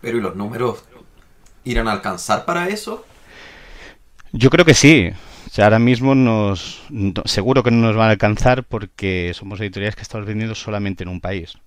Pero 0.00 0.18
¿y 0.18 0.20
los 0.20 0.34
números 0.36 0.84
irán 1.64 1.88
a 1.88 1.92
alcanzar 1.92 2.44
para 2.44 2.68
eso? 2.68 3.06
Yo 4.32 4.50
creo 4.50 4.64
que 4.64 4.74
sí. 4.74 5.10
O 5.46 5.50
sea, 5.50 5.64
ahora 5.64 5.78
mismo 5.78 6.14
nos 6.14 6.82
no- 6.90 7.22
seguro 7.24 7.62
que 7.62 7.70
no 7.70 7.78
nos 7.86 7.96
van 7.96 8.08
a 8.08 8.12
alcanzar 8.12 8.64
porque 8.64 9.32
somos 9.34 9.60
editoriales 9.60 9.96
que 9.96 10.02
estamos 10.02 10.26
vendiendo 10.26 10.54
solamente 10.54 11.02
en 11.04 11.08
un 11.08 11.20
país. 11.20 11.58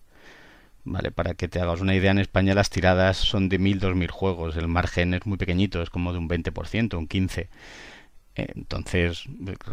Vale, 0.83 1.11
para 1.11 1.35
que 1.35 1.47
te 1.47 1.59
hagas 1.61 1.79
una 1.81 1.95
idea, 1.95 2.11
en 2.11 2.17
España 2.19 2.55
las 2.55 2.69
tiradas 2.71 3.17
son 3.17 3.49
de 3.49 3.59
1000, 3.59 3.79
2000 3.79 4.09
juegos. 4.11 4.55
El 4.57 4.67
margen 4.67 5.13
es 5.13 5.25
muy 5.27 5.37
pequeñito, 5.37 5.81
es 5.81 5.89
como 5.91 6.11
de 6.11 6.17
un 6.19 6.27
20%, 6.27 6.97
un 6.97 7.07
15%. 7.07 7.49
Eh, 8.35 8.47
Entonces, 8.55 9.25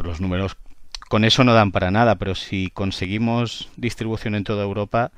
los 0.03 0.21
números 0.21 0.57
con 1.09 1.25
eso 1.25 1.45
no 1.45 1.55
dan 1.55 1.73
para 1.73 1.91
nada, 1.91 2.17
pero 2.17 2.35
si 2.35 2.71
conseguimos 2.73 3.71
distribución 3.77 4.35
en 4.35 4.45
toda 4.45 4.65
Europa, 4.65 5.13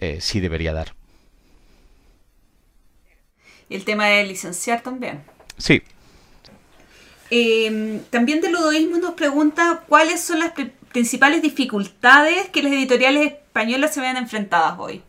eh, 0.00 0.18
sí 0.20 0.40
debería 0.40 0.72
dar. 0.74 0.94
Y 3.68 3.76
el 3.76 3.84
tema 3.84 4.06
de 4.06 4.24
licenciar 4.24 4.82
también. 4.82 5.22
Sí, 5.58 5.82
Eh, 7.30 8.02
también 8.10 8.40
de 8.40 8.50
Ludoísmo 8.50 8.98
nos 8.98 9.14
pregunta 9.14 9.82
cuáles 9.88 10.20
son 10.20 10.38
las 10.40 10.52
pri- 10.52 10.72
principales 10.92 11.42
dificultades 11.42 12.48
que 12.50 12.62
las 12.62 12.72
editoriales 12.72 13.32
españolas 13.32 13.92
se 13.94 14.00
ven 14.00 14.16
enfrentadas 14.16 14.78
hoy. 14.78 15.02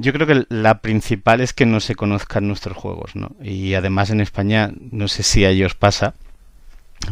Yo 0.00 0.12
creo 0.12 0.26
que 0.26 0.44
la 0.48 0.80
principal 0.80 1.40
es 1.40 1.52
que 1.52 1.66
no 1.66 1.80
se 1.80 1.94
conozcan 1.94 2.46
nuestros 2.46 2.76
juegos, 2.76 3.16
¿no? 3.16 3.32
Y 3.42 3.74
además 3.74 4.10
en 4.10 4.20
España, 4.20 4.70
no 4.92 5.08
sé 5.08 5.22
si 5.22 5.44
a 5.44 5.50
ellos 5.50 5.74
pasa, 5.74 6.14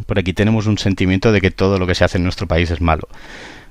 por 0.07 0.19
aquí 0.19 0.33
tenemos 0.33 0.67
un 0.67 0.79
sentimiento 0.79 1.33
de 1.33 1.41
que 1.41 1.51
todo 1.51 1.79
lo 1.79 1.87
que 1.87 1.95
se 1.95 2.05
hace 2.05 2.19
en 2.19 2.25
nuestro 2.25 2.47
país 2.47 2.71
es 2.71 2.81
malo. 2.81 3.09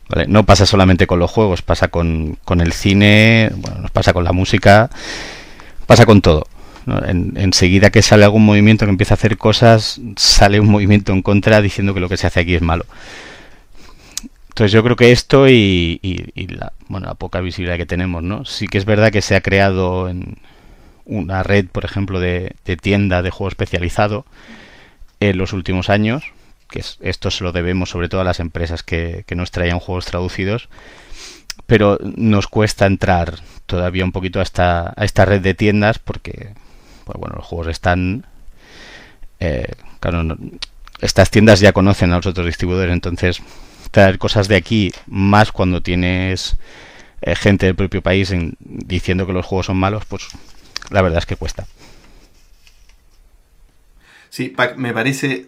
¿vale? 0.10 0.28
No 0.28 0.46
pasa 0.46 0.66
solamente 0.66 1.08
con 1.08 1.20
los 1.20 1.32
juegos, 1.32 1.62
pasa 1.62 1.88
con, 1.88 2.38
con 2.44 2.62
el 2.62 2.74
cine, 2.74 3.52
bueno, 3.56 3.80
nos 3.80 3.92
pasa 3.92 4.14
con 4.14 4.24
la 4.24 4.32
música, 4.32 4.90
pasa 5.86 6.06
con 6.06 6.22
todo. 6.22 6.46
¿no? 6.86 7.04
En, 7.06 7.34
enseguida 7.38 7.90
que 7.90 8.02
sale 8.02 8.26
algún 8.26 8.46
movimiento 8.46 8.86
que 8.86 8.92
empieza 8.92 9.14
a 9.14 9.18
hacer 9.18 9.38
cosas, 9.38 10.02
sale 10.18 10.60
un 10.60 10.70
movimiento 10.70 11.14
en 11.14 11.22
contra 11.22 11.62
diciendo 11.62 11.94
que 11.94 12.00
lo 12.00 12.10
que 12.10 12.18
se 12.18 12.28
hace 12.28 12.42
aquí 12.42 12.56
es 12.56 12.62
malo. 12.62 12.86
Entonces 14.56 14.72
yo 14.72 14.84
creo 14.84 14.96
que 14.96 15.12
esto 15.12 15.50
y, 15.50 16.00
y- 16.02 16.30
y 16.34 16.48
la, 16.48 16.72
bueno, 16.88 17.08
la 17.08 17.16
poca 17.16 17.42
visibilidad 17.42 17.76
que 17.76 17.86
tenemos, 17.86 18.24
¿no? 18.24 18.46
Sí 18.46 18.68
que 18.70 18.78
es 18.78 18.86
verdad 18.86 19.12
que 19.12 19.22
se 19.22 19.36
ha 19.36 19.42
creado 19.42 20.08
en 20.08 20.38
una 21.06 21.44
red, 21.44 21.68
por 21.68 21.84
ejemplo, 21.86 22.20
de, 22.22 22.56
de 22.66 22.78
tienda 22.78 23.22
de 23.22 23.32
juego 23.32 23.50
especializado 23.50 24.26
en 25.20 25.38
los 25.38 25.54
últimos 25.54 25.90
años, 25.90 26.24
que 26.70 26.80
es- 26.80 26.98
esto 27.02 27.32
se 27.32 27.44
lo 27.44 27.52
debemos 27.52 27.90
sobre 27.90 28.10
todo 28.10 28.22
a 28.22 28.26
las 28.26 28.40
empresas 28.40 28.84
que, 28.84 29.26
que 29.28 29.36
nos 29.36 29.52
traían 29.52 29.80
juegos 29.80 30.06
traducidos, 30.06 30.70
pero 31.68 31.98
nos 32.02 32.48
cuesta 32.48 32.86
entrar 32.86 33.40
todavía 33.66 34.06
un 34.06 34.12
poquito 34.14 34.40
a 34.40 34.44
esta, 34.44 34.94
a 34.96 35.06
esta 35.06 35.26
red 35.26 35.42
de 35.42 35.54
tiendas 35.54 36.00
porque, 36.00 36.52
pues 37.06 37.20
bueno, 37.20 37.36
los 37.38 37.46
juegos 37.46 37.68
están... 37.68 38.26
eh, 39.40 39.68
claro, 40.00 40.24
no- 40.24 40.38
estas 41.02 41.30
tiendas 41.30 41.60
ya 41.60 41.74
conocen 41.74 42.12
a 42.14 42.18
los 42.18 42.26
otros 42.26 42.46
distribuidores, 42.46 42.94
entonces 42.94 43.42
traer 43.96 44.18
cosas 44.18 44.50
de 44.50 44.58
aquí, 44.58 44.92
más 45.08 45.54
cuando 45.54 45.82
tienes 45.82 46.58
eh, 47.22 47.34
gente 47.34 47.66
del 47.66 47.76
propio 47.76 48.02
país 48.02 48.30
en- 48.32 48.58
diciendo 48.60 49.26
que 49.26 49.32
los 49.32 49.46
juegos 49.46 49.68
son 49.68 49.78
malos, 49.78 50.04
pues 50.06 50.28
la 50.90 51.02
verdad 51.02 51.20
es 51.20 51.26
que 51.26 51.38
cuesta. 51.38 51.66
Sí, 54.30 54.50
Pac, 54.50 54.76
me 54.76 54.92
parece, 54.92 55.46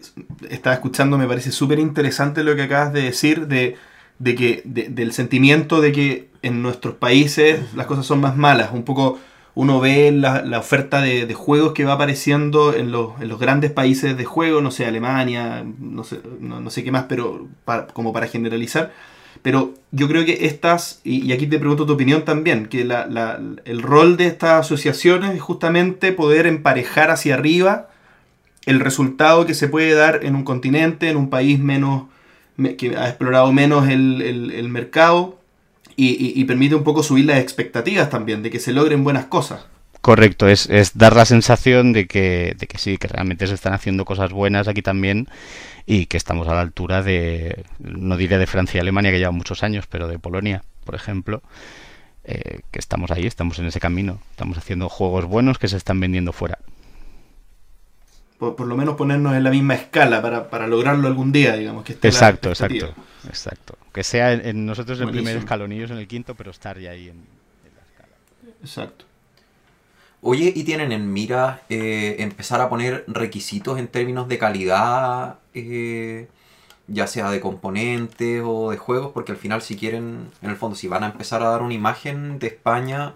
estaba 0.48 0.72
escuchando, 0.72 1.18
me 1.18 1.26
parece 1.26 1.52
súper 1.52 1.78
interesante 1.78 2.42
lo 2.42 2.56
que 2.56 2.62
acabas 2.62 2.94
de 2.94 3.02
decir 3.02 3.48
de, 3.48 3.76
de 4.18 4.34
que, 4.34 4.62
de- 4.64 4.88
del 4.88 5.12
sentimiento 5.12 5.82
de 5.82 5.92
que 5.92 6.28
en 6.40 6.62
nuestros 6.62 6.94
países 6.94 7.74
las 7.74 7.84
cosas 7.86 8.06
son 8.06 8.18
más 8.22 8.34
malas. 8.34 8.70
Un 8.72 8.84
poco 8.84 9.18
uno 9.58 9.80
ve 9.80 10.12
la, 10.12 10.56
oferta 10.56 11.00
de, 11.00 11.34
juegos 11.34 11.72
que 11.72 11.84
va 11.84 11.94
apareciendo 11.94 12.72
en 12.72 12.92
los, 12.92 13.18
grandes 13.40 13.72
países 13.72 14.16
de 14.16 14.24
juego, 14.24 14.60
no 14.60 14.70
sé, 14.70 14.86
Alemania, 14.86 15.66
no 15.80 16.04
sé, 16.04 16.84
qué 16.84 16.92
más, 16.92 17.06
pero 17.08 17.48
como 17.92 18.12
para 18.12 18.28
generalizar. 18.28 18.92
Pero 19.42 19.74
yo 19.90 20.06
creo 20.06 20.24
que 20.24 20.46
estas, 20.46 21.00
y, 21.02 21.32
aquí 21.32 21.48
te 21.48 21.58
pregunto 21.58 21.86
tu 21.86 21.94
opinión 21.94 22.24
también, 22.24 22.66
que 22.66 22.82
el 22.82 23.82
rol 23.82 24.16
de 24.16 24.26
estas 24.26 24.60
asociaciones 24.60 25.34
es 25.34 25.42
justamente 25.42 26.12
poder 26.12 26.46
emparejar 26.46 27.10
hacia 27.10 27.34
arriba 27.34 27.88
el 28.64 28.78
resultado 28.78 29.44
que 29.44 29.54
se 29.54 29.66
puede 29.66 29.92
dar 29.92 30.20
en 30.22 30.36
un 30.36 30.44
continente, 30.44 31.10
en 31.10 31.16
un 31.16 31.30
país 31.30 31.58
menos 31.58 32.04
me- 32.56 32.76
que 32.76 32.96
ha 32.96 33.08
explorado 33.08 33.52
menos 33.52 33.88
el 33.88 34.68
mercado 34.68 35.37
y, 35.98 36.40
y- 36.40 36.44
permite 36.44 36.74
un 36.76 36.84
poco 36.84 37.02
subir 37.02 37.26
las 37.26 37.38
expectativas 37.40 38.08
también, 38.08 38.42
de 38.42 38.50
que 38.50 38.60
se 38.60 38.72
logren 38.72 39.04
buenas 39.04 39.26
cosas. 39.26 39.66
Correcto, 40.00 40.48
es, 40.48 40.66
es 40.70 40.96
dar 40.96 41.16
la 41.16 41.24
sensación 41.24 41.92
de 41.92 42.06
que, 42.06 42.54
de 42.56 42.66
que 42.68 42.78
sí, 42.78 42.98
que 42.98 43.08
realmente 43.08 43.46
se 43.46 43.54
están 43.54 43.74
haciendo 43.74 44.04
cosas 44.04 44.30
buenas 44.32 44.68
aquí 44.68 44.80
también 44.80 45.26
y 45.86 46.06
que 46.06 46.16
estamos 46.16 46.46
a 46.48 46.54
la 46.54 46.60
altura 46.60 47.02
de, 47.02 47.64
no 47.80 48.16
diré 48.16 48.38
de 48.38 48.46
Francia 48.46 48.78
y 48.78 48.80
Alemania, 48.80 49.10
que 49.10 49.18
llevan 49.18 49.34
muchos 49.34 49.62
años, 49.64 49.86
pero 49.88 50.06
de 50.08 50.18
Polonia, 50.18 50.62
por 50.84 50.94
ejemplo, 50.94 51.42
eh, 52.24 52.60
que 52.70 52.78
estamos 52.78 53.10
ahí, 53.10 53.26
estamos 53.26 53.58
en 53.58 53.66
ese 53.66 53.80
camino, 53.80 54.20
estamos 54.30 54.56
haciendo 54.56 54.88
juegos 54.88 55.24
buenos 55.24 55.58
que 55.58 55.68
se 55.68 55.76
están 55.76 55.98
vendiendo 56.00 56.32
fuera. 56.32 56.58
Por, 58.38 58.54
por 58.56 58.66
lo 58.66 58.76
menos 58.76 58.96
ponernos 58.96 59.34
en 59.34 59.42
la 59.44 59.50
misma 59.50 59.74
escala 59.74 60.22
para, 60.22 60.48
para 60.50 60.66
lograrlo 60.68 61.08
algún 61.08 61.32
día, 61.32 61.56
digamos. 61.56 61.84
Que 61.84 61.92
esté 61.94 62.08
Exacto, 62.08 62.48
exacto, 62.50 62.94
exacto. 63.26 63.76
Que 63.92 64.04
sea 64.04 64.32
en, 64.32 64.46
en 64.46 64.66
nosotros 64.66 65.00
el 65.00 65.08
primer 65.10 65.34
Buenísimo. 65.34 65.40
escalón, 65.40 65.72
ellos 65.72 65.90
en 65.90 65.98
el 65.98 66.06
quinto, 66.06 66.34
pero 66.36 66.50
estar 66.52 66.78
ya 66.78 66.90
ahí 66.92 67.08
en, 67.08 67.16
en 67.16 67.74
la 67.74 67.82
escala. 67.82 68.16
Exacto. 68.62 69.04
Oye, 70.20 70.52
¿y 70.54 70.64
tienen 70.64 70.90
en 70.92 71.12
mira 71.12 71.62
eh, 71.68 72.16
empezar 72.18 72.60
a 72.60 72.68
poner 72.68 73.04
requisitos 73.06 73.78
en 73.78 73.86
términos 73.88 74.26
de 74.28 74.38
calidad, 74.38 75.38
eh, 75.54 76.28
ya 76.88 77.06
sea 77.06 77.30
de 77.30 77.40
componentes 77.40 78.42
o 78.44 78.70
de 78.70 78.76
juegos? 78.78 79.12
Porque 79.12 79.32
al 79.32 79.38
final 79.38 79.62
si 79.62 79.76
quieren, 79.76 80.30
en 80.42 80.50
el 80.50 80.56
fondo, 80.56 80.76
si 80.76 80.88
van 80.88 81.04
a 81.04 81.06
empezar 81.06 81.42
a 81.42 81.50
dar 81.50 81.62
una 81.62 81.74
imagen 81.74 82.38
de 82.40 82.48
España 82.48 83.14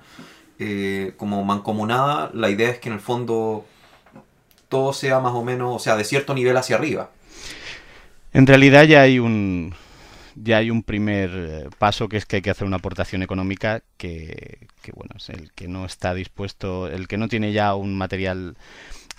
eh, 0.60 1.14
como 1.16 1.42
mancomunada, 1.44 2.30
la 2.34 2.50
idea 2.50 2.70
es 2.70 2.78
que 2.78 2.88
en 2.88 2.94
el 2.94 3.00
fondo 3.00 3.66
todo 4.72 4.94
sea 4.94 5.20
más 5.20 5.34
o 5.34 5.44
menos, 5.44 5.76
o 5.76 5.78
sea, 5.78 5.96
de 5.96 6.04
cierto 6.04 6.32
nivel 6.32 6.56
hacia 6.56 6.76
arriba. 6.76 7.10
En 8.32 8.46
realidad 8.46 8.84
ya 8.84 9.02
hay 9.02 9.18
un 9.18 9.74
ya 10.34 10.56
hay 10.56 10.70
un 10.70 10.82
primer 10.82 11.30
eh, 11.34 11.68
paso 11.78 12.08
que 12.08 12.16
es 12.16 12.24
que 12.24 12.36
hay 12.36 12.42
que 12.42 12.48
hacer 12.48 12.66
una 12.66 12.78
aportación 12.78 13.22
económica 13.22 13.82
que, 13.98 14.66
bueno 14.94 15.14
es 15.18 15.28
el 15.28 15.52
que 15.52 15.68
no 15.68 15.84
está 15.84 16.14
dispuesto, 16.14 16.88
el 16.88 17.06
que 17.06 17.18
no 17.18 17.28
tiene 17.28 17.52
ya 17.52 17.74
un 17.74 17.94
material 17.94 18.56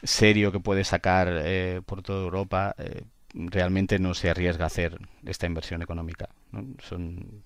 serio 0.01 0.51
que 0.51 0.59
puede 0.59 0.83
sacar 0.83 1.29
eh, 1.31 1.81
por 1.85 2.01
toda 2.01 2.23
Europa 2.23 2.73
eh, 2.79 3.03
realmente 3.35 3.99
no 3.99 4.15
se 4.15 4.31
arriesga 4.31 4.63
a 4.63 4.67
hacer 4.73 4.97
esta 5.23 5.45
inversión 5.45 5.83
económica. 5.83 6.29
¿no? 6.51 6.65
Son 6.81 7.43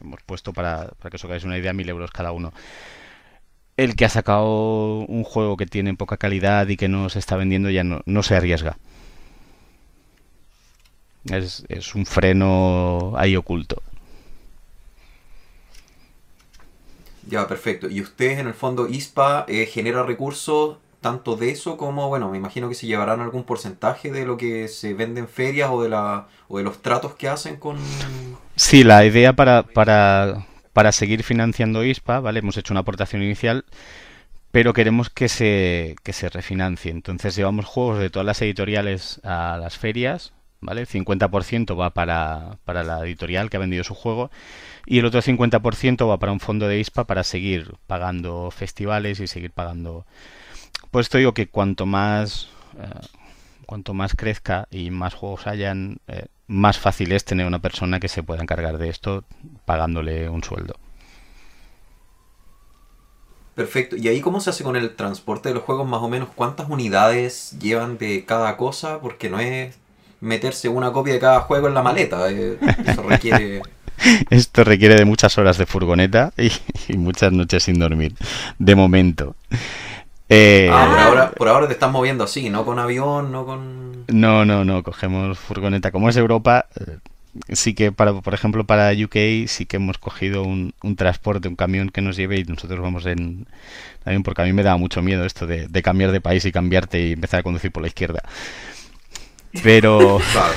hemos 0.00 0.22
puesto 0.22 0.54
para, 0.54 0.88
para 0.98 1.10
que 1.10 1.16
os 1.16 1.24
hagáis 1.26 1.44
una 1.44 1.58
idea 1.58 1.74
mil 1.74 1.90
euros 1.90 2.10
cada 2.10 2.32
uno. 2.32 2.54
El 3.76 3.96
que 3.96 4.04
ha 4.04 4.08
sacado 4.08 4.98
un 5.00 5.24
juego 5.24 5.56
que 5.56 5.66
tiene 5.66 5.94
poca 5.94 6.16
calidad 6.16 6.68
y 6.68 6.76
que 6.76 6.88
no 6.88 7.08
se 7.08 7.18
está 7.18 7.36
vendiendo 7.36 7.70
ya 7.70 7.84
no, 7.84 8.00
no 8.06 8.22
se 8.22 8.36
arriesga. 8.36 8.76
Es, 11.24 11.64
es 11.68 11.94
un 11.94 12.06
freno 12.06 13.14
ahí 13.16 13.34
oculto. 13.34 13.82
Ya, 17.28 17.48
perfecto. 17.48 17.88
Y 17.88 18.00
ustedes 18.00 18.38
en 18.38 18.46
el 18.46 18.54
fondo, 18.54 18.86
ISPA 18.86 19.46
eh, 19.48 19.66
genera 19.66 20.02
recursos 20.02 20.76
tanto 21.00 21.36
de 21.36 21.50
eso 21.50 21.76
como, 21.76 22.08
bueno, 22.08 22.30
me 22.30 22.38
imagino 22.38 22.68
que 22.68 22.74
se 22.74 22.86
llevarán 22.86 23.20
algún 23.20 23.44
porcentaje 23.44 24.10
de 24.10 24.24
lo 24.24 24.38
que 24.38 24.68
se 24.68 24.94
vende 24.94 25.20
en 25.20 25.28
ferias 25.28 25.68
o 25.70 25.82
de, 25.82 25.90
la, 25.90 26.28
o 26.48 26.56
de 26.58 26.64
los 26.64 26.80
tratos 26.80 27.14
que 27.14 27.28
hacen 27.28 27.56
con... 27.56 27.76
Sí, 28.56 28.84
la 28.84 29.04
idea 29.04 29.34
para, 29.34 29.64
para, 29.64 30.46
para 30.74 30.92
seguir 30.92 31.22
financiando 31.22 31.84
ISPA, 31.84 32.20
¿vale? 32.20 32.40
Hemos 32.40 32.58
hecho 32.58 32.74
una 32.74 32.80
aportación 32.80 33.22
inicial, 33.22 33.64
pero 34.50 34.74
queremos 34.74 35.08
que 35.08 35.30
se, 35.30 35.96
que 36.02 36.12
se 36.12 36.28
refinancie. 36.28 36.90
Entonces 36.90 37.34
llevamos 37.34 37.64
juegos 37.64 37.98
de 37.98 38.10
todas 38.10 38.26
las 38.26 38.42
editoriales 38.42 39.20
a 39.24 39.56
las 39.58 39.78
ferias, 39.78 40.34
¿vale? 40.60 40.82
El 40.82 40.88
50% 40.88 41.80
va 41.80 41.90
para, 41.90 42.58
para 42.64 42.84
la 42.84 43.00
editorial 43.00 43.48
que 43.48 43.56
ha 43.56 43.60
vendido 43.60 43.84
su 43.84 43.94
juego 43.94 44.30
y 44.84 44.98
el 44.98 45.06
otro 45.06 45.22
50% 45.22 46.08
va 46.08 46.18
para 46.18 46.32
un 46.32 46.40
fondo 46.40 46.68
de 46.68 46.78
ISPA 46.80 47.04
para 47.04 47.24
seguir 47.24 47.76
pagando 47.86 48.50
festivales 48.50 49.20
y 49.20 49.26
seguir 49.26 49.50
pagando 49.50 50.04
pues 50.90 51.06
esto 51.06 51.18
digo 51.18 51.34
que 51.34 51.48
cuanto 51.48 51.86
más 51.86 52.48
eh, 52.78 53.06
cuanto 53.64 53.94
más 53.94 54.14
crezca 54.16 54.68
y 54.70 54.90
más 54.90 55.14
juegos 55.14 55.46
hayan, 55.46 55.98
eh, 56.08 56.26
más 56.46 56.78
fácil 56.78 57.12
es 57.12 57.24
tener 57.24 57.46
una 57.46 57.60
persona 57.60 58.00
que 58.00 58.08
se 58.08 58.22
pueda 58.22 58.42
encargar 58.42 58.78
de 58.78 58.88
esto 58.90 59.24
pagándole 59.64 60.28
un 60.28 60.42
sueldo. 60.44 60.76
Perfecto. 63.54 63.96
¿Y 63.96 64.08
ahí 64.08 64.20
cómo 64.20 64.40
se 64.40 64.50
hace 64.50 64.64
con 64.64 64.74
el 64.76 64.96
transporte 64.96 65.48
de 65.48 65.54
los 65.54 65.62
juegos? 65.64 65.86
Más 65.88 66.02
o 66.02 66.08
menos, 66.08 66.28
¿cuántas 66.34 66.68
unidades 66.68 67.56
llevan 67.60 67.98
de 67.98 68.24
cada 68.24 68.56
cosa? 68.56 69.00
Porque 69.00 69.30
no 69.30 69.38
es 69.38 69.76
meterse 70.20 70.68
una 70.68 70.92
copia 70.92 71.14
de 71.14 71.20
cada 71.20 71.40
juego 71.40 71.68
en 71.68 71.74
la 71.74 71.82
maleta. 71.82 72.30
eh, 72.30 72.58
Eso 72.82 73.02
requiere... 73.02 73.62
Esto 74.30 74.64
requiere 74.64 74.96
de 74.96 75.04
muchas 75.04 75.38
horas 75.38 75.56
de 75.58 75.66
furgoneta 75.66 76.32
y, 76.36 76.50
y 76.92 76.96
muchas 76.96 77.32
noches 77.32 77.62
sin 77.64 77.78
dormir, 77.78 78.14
de 78.58 78.74
momento. 78.74 79.36
Eh, 80.34 80.68
Ah, 80.72 80.86
por 80.88 80.98
ahora, 80.98 81.30
por 81.32 81.48
ahora 81.48 81.66
te 81.66 81.74
estás 81.74 81.90
moviendo 81.92 82.24
así, 82.24 82.50
no 82.50 82.64
con 82.64 82.78
avión, 82.78 83.30
no 83.30 83.44
con... 83.46 84.04
No, 84.08 84.44
no, 84.44 84.64
no, 84.64 84.82
cogemos 84.82 85.38
furgoneta. 85.38 85.90
Como 85.90 86.08
es 86.08 86.16
Europa, 86.16 86.66
eh, 86.78 86.98
sí 87.54 87.74
que, 87.74 87.92
para, 87.92 88.12
por 88.14 88.34
ejemplo, 88.34 88.64
para 88.64 88.90
UK 88.92 89.46
sí 89.46 89.66
que 89.66 89.76
hemos 89.76 89.98
cogido 89.98 90.42
un, 90.42 90.74
un 90.82 90.96
transporte, 90.96 91.48
un 91.48 91.56
camión 91.56 91.88
que 91.90 92.00
nos 92.02 92.16
lleve 92.16 92.38
y 92.38 92.44
nosotros 92.44 92.80
vamos 92.80 93.06
en 93.06 93.46
avión, 94.04 94.22
porque 94.22 94.42
a 94.42 94.44
mí 94.44 94.52
me 94.52 94.62
daba 94.62 94.76
mucho 94.76 95.02
miedo 95.02 95.24
esto 95.24 95.46
de, 95.46 95.68
de 95.68 95.82
cambiar 95.82 96.12
de 96.12 96.20
país 96.20 96.44
y 96.44 96.52
cambiarte 96.52 97.00
y 97.08 97.12
empezar 97.12 97.40
a 97.40 97.42
conducir 97.42 97.70
por 97.72 97.82
la 97.82 97.88
izquierda. 97.88 98.22
Pero, 99.62 100.18
Claro. 100.32 100.52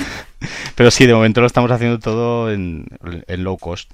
pero 0.75 0.91
sí, 0.91 1.05
de 1.05 1.13
momento 1.13 1.41
lo 1.41 1.47
estamos 1.47 1.71
haciendo 1.71 1.99
todo 1.99 2.51
en, 2.51 2.85
en 3.27 3.43
low 3.43 3.57
cost. 3.57 3.91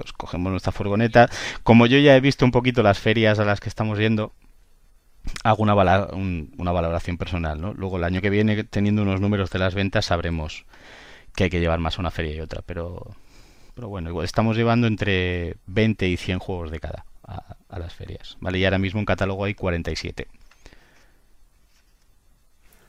Pues 0.00 0.12
cogemos 0.14 0.50
nuestra 0.50 0.72
furgoneta. 0.72 1.28
Como 1.62 1.86
yo 1.86 1.98
ya 1.98 2.16
he 2.16 2.20
visto 2.20 2.44
un 2.44 2.52
poquito 2.52 2.82
las 2.82 2.98
ferias 2.98 3.38
a 3.38 3.44
las 3.44 3.60
que 3.60 3.68
estamos 3.68 3.98
yendo, 3.98 4.32
hago 5.44 5.62
una, 5.62 5.74
valoración 5.74 7.18
personal, 7.18 7.60
¿no? 7.60 7.74
Luego 7.74 7.98
el 7.98 8.04
año 8.04 8.22
que 8.22 8.30
viene, 8.30 8.64
teniendo 8.64 9.02
unos 9.02 9.20
números 9.20 9.50
de 9.50 9.58
las 9.58 9.74
ventas, 9.74 10.06
sabremos 10.06 10.64
que 11.34 11.44
hay 11.44 11.50
que 11.50 11.60
llevar 11.60 11.80
más 11.80 11.98
a 11.98 12.00
una 12.00 12.10
feria 12.10 12.34
y 12.34 12.40
otra. 12.40 12.62
Pero, 12.64 13.14
bueno, 13.76 14.22
estamos 14.22 14.56
llevando 14.56 14.86
entre 14.86 15.56
20 15.66 16.08
y 16.08 16.16
100 16.16 16.38
juegos 16.38 16.70
de 16.70 16.80
cada 16.80 17.04
a, 17.26 17.56
a 17.68 17.78
las 17.78 17.94
ferias. 17.94 18.38
¿Vale? 18.40 18.58
Y 18.58 18.64
ahora 18.64 18.78
mismo 18.78 19.00
en 19.00 19.06
catálogo 19.06 19.44
hay 19.44 19.54
47. 19.54 20.28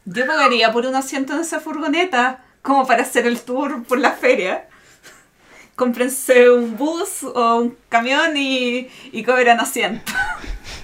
Yo 0.06 0.26
pagaría 0.26 0.72
por 0.72 0.86
un 0.86 0.96
asiento 0.96 1.34
en 1.34 1.42
esa 1.42 1.60
furgoneta, 1.60 2.46
como 2.62 2.88
para 2.88 3.04
hacer 3.04 3.28
el 3.28 3.42
tour 3.42 3.84
por 3.84 4.00
la 4.00 4.14
feria. 4.14 4.70
Cómprense 5.82 6.48
un 6.52 6.78
bus 6.78 7.24
o 7.24 7.56
un 7.56 7.76
camión 7.90 8.38
y, 8.38 8.88
y 9.12 9.24
cobran 9.24 9.60
asiento. 9.60 10.12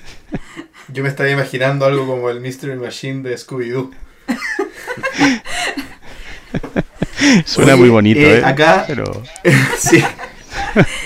Yo 0.91 1.03
me 1.03 1.09
estaba 1.09 1.29
imaginando 1.29 1.85
algo 1.85 2.07
como 2.07 2.31
el 2.31 2.41
Mystery 2.41 2.75
Machine 2.79 3.21
de 3.21 3.37
Scooby-Doo. 3.37 3.91
Suena 7.45 7.73
Oye, 7.73 7.79
muy 7.81 7.89
bonito, 7.89 8.21
eh, 8.21 8.39
¿eh? 8.39 8.41
acá- 8.43 8.85
Pero... 8.87 9.21
sí. 9.77 10.03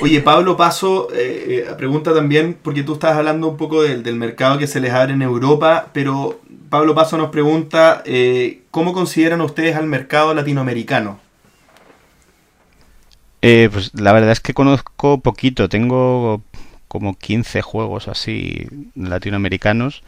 Oye, 0.02 0.22
Pablo 0.22 0.56
Paso 0.56 1.10
eh, 1.14 1.66
eh, 1.68 1.74
pregunta 1.78 2.14
también, 2.14 2.58
porque 2.62 2.84
tú 2.84 2.94
estás 2.94 3.18
hablando 3.18 3.50
un 3.50 3.58
poco 3.58 3.84
del, 3.84 4.04
del 4.04 4.16
mercado 4.16 4.58
que 4.58 4.68
se 4.68 4.80
les 4.80 4.94
abre 4.94 5.12
en 5.12 5.22
Europa, 5.22 5.88
pero 5.92 6.40
Pablo 6.70 6.96
Paso 6.96 7.18
nos 7.18 7.30
pregunta, 7.30 8.04
eh, 8.06 8.62
¿cómo 8.72 8.94
consideran 8.94 9.42
ustedes 9.42 9.76
al 9.76 9.88
mercado 9.88 10.34
latinoamericano? 10.34 11.20
Eh, 13.42 13.70
pues 13.72 13.92
la 13.96 14.14
verdad 14.14 14.32
es 14.32 14.40
que 14.40 14.54
conozco 14.54 15.20
poquito, 15.20 15.68
tengo 15.68 16.44
como 16.88 17.18
15 17.18 17.62
juegos 17.62 18.08
así 18.08 18.68
latinoamericanos 18.96 20.04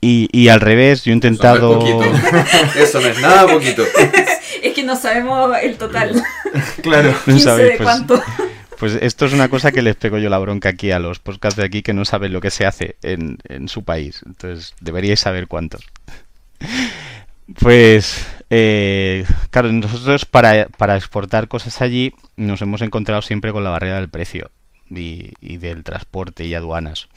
y, 0.00 0.28
y 0.32 0.48
al 0.48 0.60
revés, 0.60 1.04
yo 1.04 1.12
he 1.12 1.16
Eso 1.16 1.20
no 1.20 1.28
es 1.28 1.34
intentado... 1.34 1.78
poquito. 1.78 2.02
Eso 2.78 3.00
no 3.00 3.06
es 3.06 3.20
nada 3.20 3.46
poquito. 3.46 3.84
Es 4.62 4.74
que 4.74 4.84
no 4.84 4.94
sabemos 4.96 5.56
el 5.62 5.76
total. 5.76 6.22
Claro. 6.82 7.10
No 7.26 7.34
15 7.34 7.40
sabéis, 7.40 7.70
de 7.70 7.76
pues, 7.78 7.88
cuánto. 7.88 8.22
pues 8.78 8.98
esto 9.00 9.26
es 9.26 9.32
una 9.32 9.48
cosa 9.48 9.72
que 9.72 9.80
les 9.82 9.96
pego 9.96 10.18
yo 10.18 10.28
la 10.28 10.38
bronca 10.38 10.68
aquí 10.68 10.90
a 10.90 10.98
los 10.98 11.18
podcasts 11.18 11.56
de 11.58 11.64
aquí 11.64 11.82
que 11.82 11.94
no 11.94 12.04
saben 12.04 12.32
lo 12.32 12.40
que 12.40 12.50
se 12.50 12.66
hace 12.66 12.96
en, 13.02 13.38
en 13.48 13.68
su 13.68 13.84
país. 13.84 14.20
Entonces 14.26 14.74
deberíais 14.80 15.20
saber 15.20 15.48
cuántos. 15.48 15.82
Pues, 17.58 18.24
eh, 18.54 19.24
claro, 19.48 19.72
nosotros 19.72 20.26
para, 20.26 20.66
para 20.66 20.94
exportar 20.94 21.48
cosas 21.48 21.80
allí 21.80 22.12
nos 22.36 22.60
hemos 22.60 22.82
encontrado 22.82 23.22
siempre 23.22 23.50
con 23.50 23.64
la 23.64 23.70
barrera 23.70 23.96
del 23.96 24.10
precio 24.10 24.50
y, 24.90 25.56
del 25.56 25.84
transporte 25.84 26.44
y 26.44 26.52
aduanas. 26.52 27.08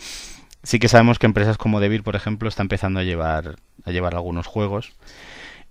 Sí 0.63 0.79
que 0.79 0.87
sabemos 0.87 1.19
que 1.19 1.25
empresas 1.25 1.57
como 1.57 1.81
Devir, 1.81 2.03
por 2.03 2.15
ejemplo, 2.15 2.47
está 2.47 2.61
empezando 2.61 3.01
a 3.01 3.03
llevar, 3.03 3.57
a 3.83 3.91
llevar 3.91 4.15
algunos 4.15 4.47
juegos 4.47 4.93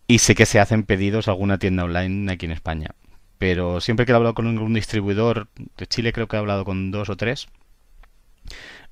y 0.07 0.19
sé 0.19 0.35
que 0.35 0.45
se 0.45 0.61
hacen 0.61 0.83
pedidos 0.83 1.29
a 1.29 1.31
alguna 1.31 1.59
tienda 1.59 1.85
online 1.85 2.31
aquí 2.31 2.45
en 2.45 2.53
España. 2.53 2.91
Pero 3.39 3.81
siempre 3.81 4.05
que 4.05 4.13
he 4.13 4.15
hablado 4.15 4.35
con 4.35 4.47
algún 4.47 4.75
distribuidor 4.75 5.49
de 5.79 5.87
Chile, 5.87 6.13
creo 6.13 6.29
que 6.29 6.37
he 6.37 6.41
hablado 6.41 6.67
con 6.67 6.91
dos 6.91 7.09
o 7.09 7.17
tres, 7.17 7.49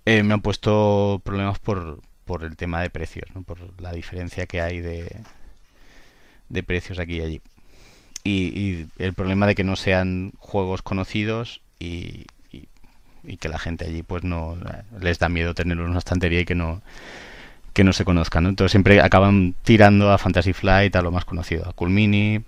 eh, 0.07 0.23
me 0.23 0.33
han 0.33 0.41
puesto 0.41 1.21
problemas 1.23 1.59
por, 1.59 2.01
por 2.25 2.45
el 2.45 2.57
tema 2.57 2.81
de 2.81 2.89
precios, 2.89 3.29
¿no? 3.35 3.43
por 3.43 3.59
la 3.79 3.93
diferencia 3.93 4.47
que 4.47 4.63
hay 4.63 4.81
de, 4.81 5.21
de 6.53 6.63
precios 6.63 6.99
aquí 7.01 7.17
y 7.17 7.21
allí. 7.23 7.41
Y, 8.25 8.87
el 8.99 9.15
problema 9.15 9.47
de 9.49 9.55
que 9.57 9.65
no 9.65 9.75
sean 9.77 10.33
juegos 10.39 10.83
conocidos 10.83 11.61
y, 11.81 12.27
y- 12.53 13.37
que 13.39 13.49
la 13.49 13.59
gente 13.59 13.85
allí 13.87 14.03
pues 14.03 14.25
no 14.25 14.57
les 15.01 15.19
da 15.19 15.29
miedo 15.29 15.55
tenerlos 15.55 15.85
en 15.87 15.91
una 15.91 15.99
estantería 15.99 16.41
y 16.41 16.45
que 16.45 16.55
no 16.57 16.83
que 17.73 17.85
no 17.85 17.93
se 17.93 18.05
conozcan, 18.05 18.45
¿no? 18.45 18.51
Entonces 18.51 18.73
siempre 18.73 19.01
acaban 19.01 19.55
tirando 19.65 20.13
a 20.13 20.19
Fantasy 20.19 20.53
Flight, 20.53 20.95
a 20.97 21.03
lo 21.03 21.11
más 21.11 21.25
conocido, 21.25 21.69
a 21.69 21.73
Cool 21.73 21.91
Mini. 21.91 22.43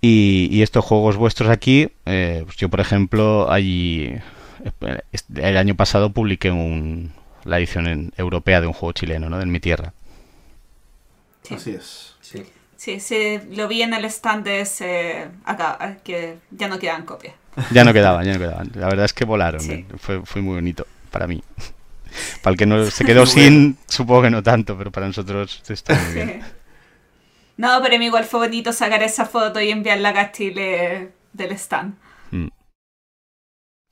Y, 0.00 0.62
estos 0.62 0.84
juegos 0.84 1.16
vuestros 1.16 1.50
aquí, 1.50 1.88
eh, 2.06 2.42
pues 2.44 2.56
yo 2.56 2.68
por 2.68 2.80
ejemplo, 2.80 3.50
allí 3.50 4.12
eh, 4.82 5.00
el 5.36 5.56
año 5.56 5.74
pasado 5.74 6.10
publiqué 6.10 6.50
un, 6.52 7.12
la 7.44 7.58
edición 7.58 7.86
en- 7.88 8.12
europea 8.16 8.60
de 8.60 8.68
un 8.68 8.72
juego 8.74 8.92
chileno, 8.92 9.28
¿no? 9.28 9.38
De 9.38 9.46
mi 9.46 9.58
tierra. 9.60 9.92
Sí. 11.48 11.54
Así 11.54 11.70
es. 11.72 12.16
Sí. 12.20 12.46
Sí, 12.76 13.00
sí, 13.00 13.40
lo 13.50 13.66
vi 13.66 13.82
en 13.82 13.92
el 13.92 14.04
stand 14.04 14.44
de 14.44 14.60
ese 14.60 15.28
acá, 15.44 15.98
que 16.04 16.38
ya 16.50 16.68
no 16.68 16.78
quedan 16.78 17.04
copias. 17.04 17.34
Ya 17.72 17.82
no 17.82 17.92
quedaban, 17.92 18.24
ya 18.24 18.34
no 18.34 18.38
quedaban. 18.38 18.70
La 18.74 18.86
verdad 18.86 19.04
es 19.04 19.12
que 19.12 19.24
volaron. 19.24 19.60
Sí. 19.60 19.72
eh, 19.72 19.86
Fue, 19.98 20.24
fue 20.24 20.42
muy 20.42 20.54
bonito 20.54 20.86
para 21.10 21.26
mí. 21.26 21.42
Para 22.42 22.52
el 22.52 22.58
que 22.58 22.66
no 22.66 22.88
se 22.90 23.04
quedó 23.04 23.26
sin, 23.26 23.78
supongo 23.88 24.22
que 24.22 24.30
no 24.30 24.42
tanto, 24.42 24.78
pero 24.78 24.92
para 24.92 25.06
nosotros 25.06 25.62
está 25.68 25.94
muy 25.94 26.12
bien. 26.14 26.44
No, 27.56 27.80
pero 27.82 27.96
a 27.96 27.98
mí 27.98 28.06
igual 28.06 28.24
fue 28.24 28.40
bonito 28.40 28.72
sacar 28.72 29.02
esa 29.02 29.26
foto 29.26 29.60
y 29.60 29.70
enviarla 29.70 30.10
acá 30.10 30.20
a 30.20 30.32
Chile 30.32 31.12
del 31.32 31.52
stand. 31.52 31.96
Mm. 32.30 32.48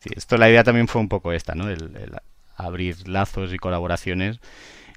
Sí, 0.00 0.10
esto 0.14 0.36
la 0.36 0.48
idea 0.48 0.62
también 0.64 0.88
fue 0.88 1.00
un 1.00 1.08
poco 1.08 1.32
esta, 1.32 1.54
¿no? 1.54 1.68
El, 1.68 1.96
el 1.96 2.16
abrir 2.56 3.08
lazos 3.08 3.52
y 3.52 3.58
colaboraciones 3.58 4.40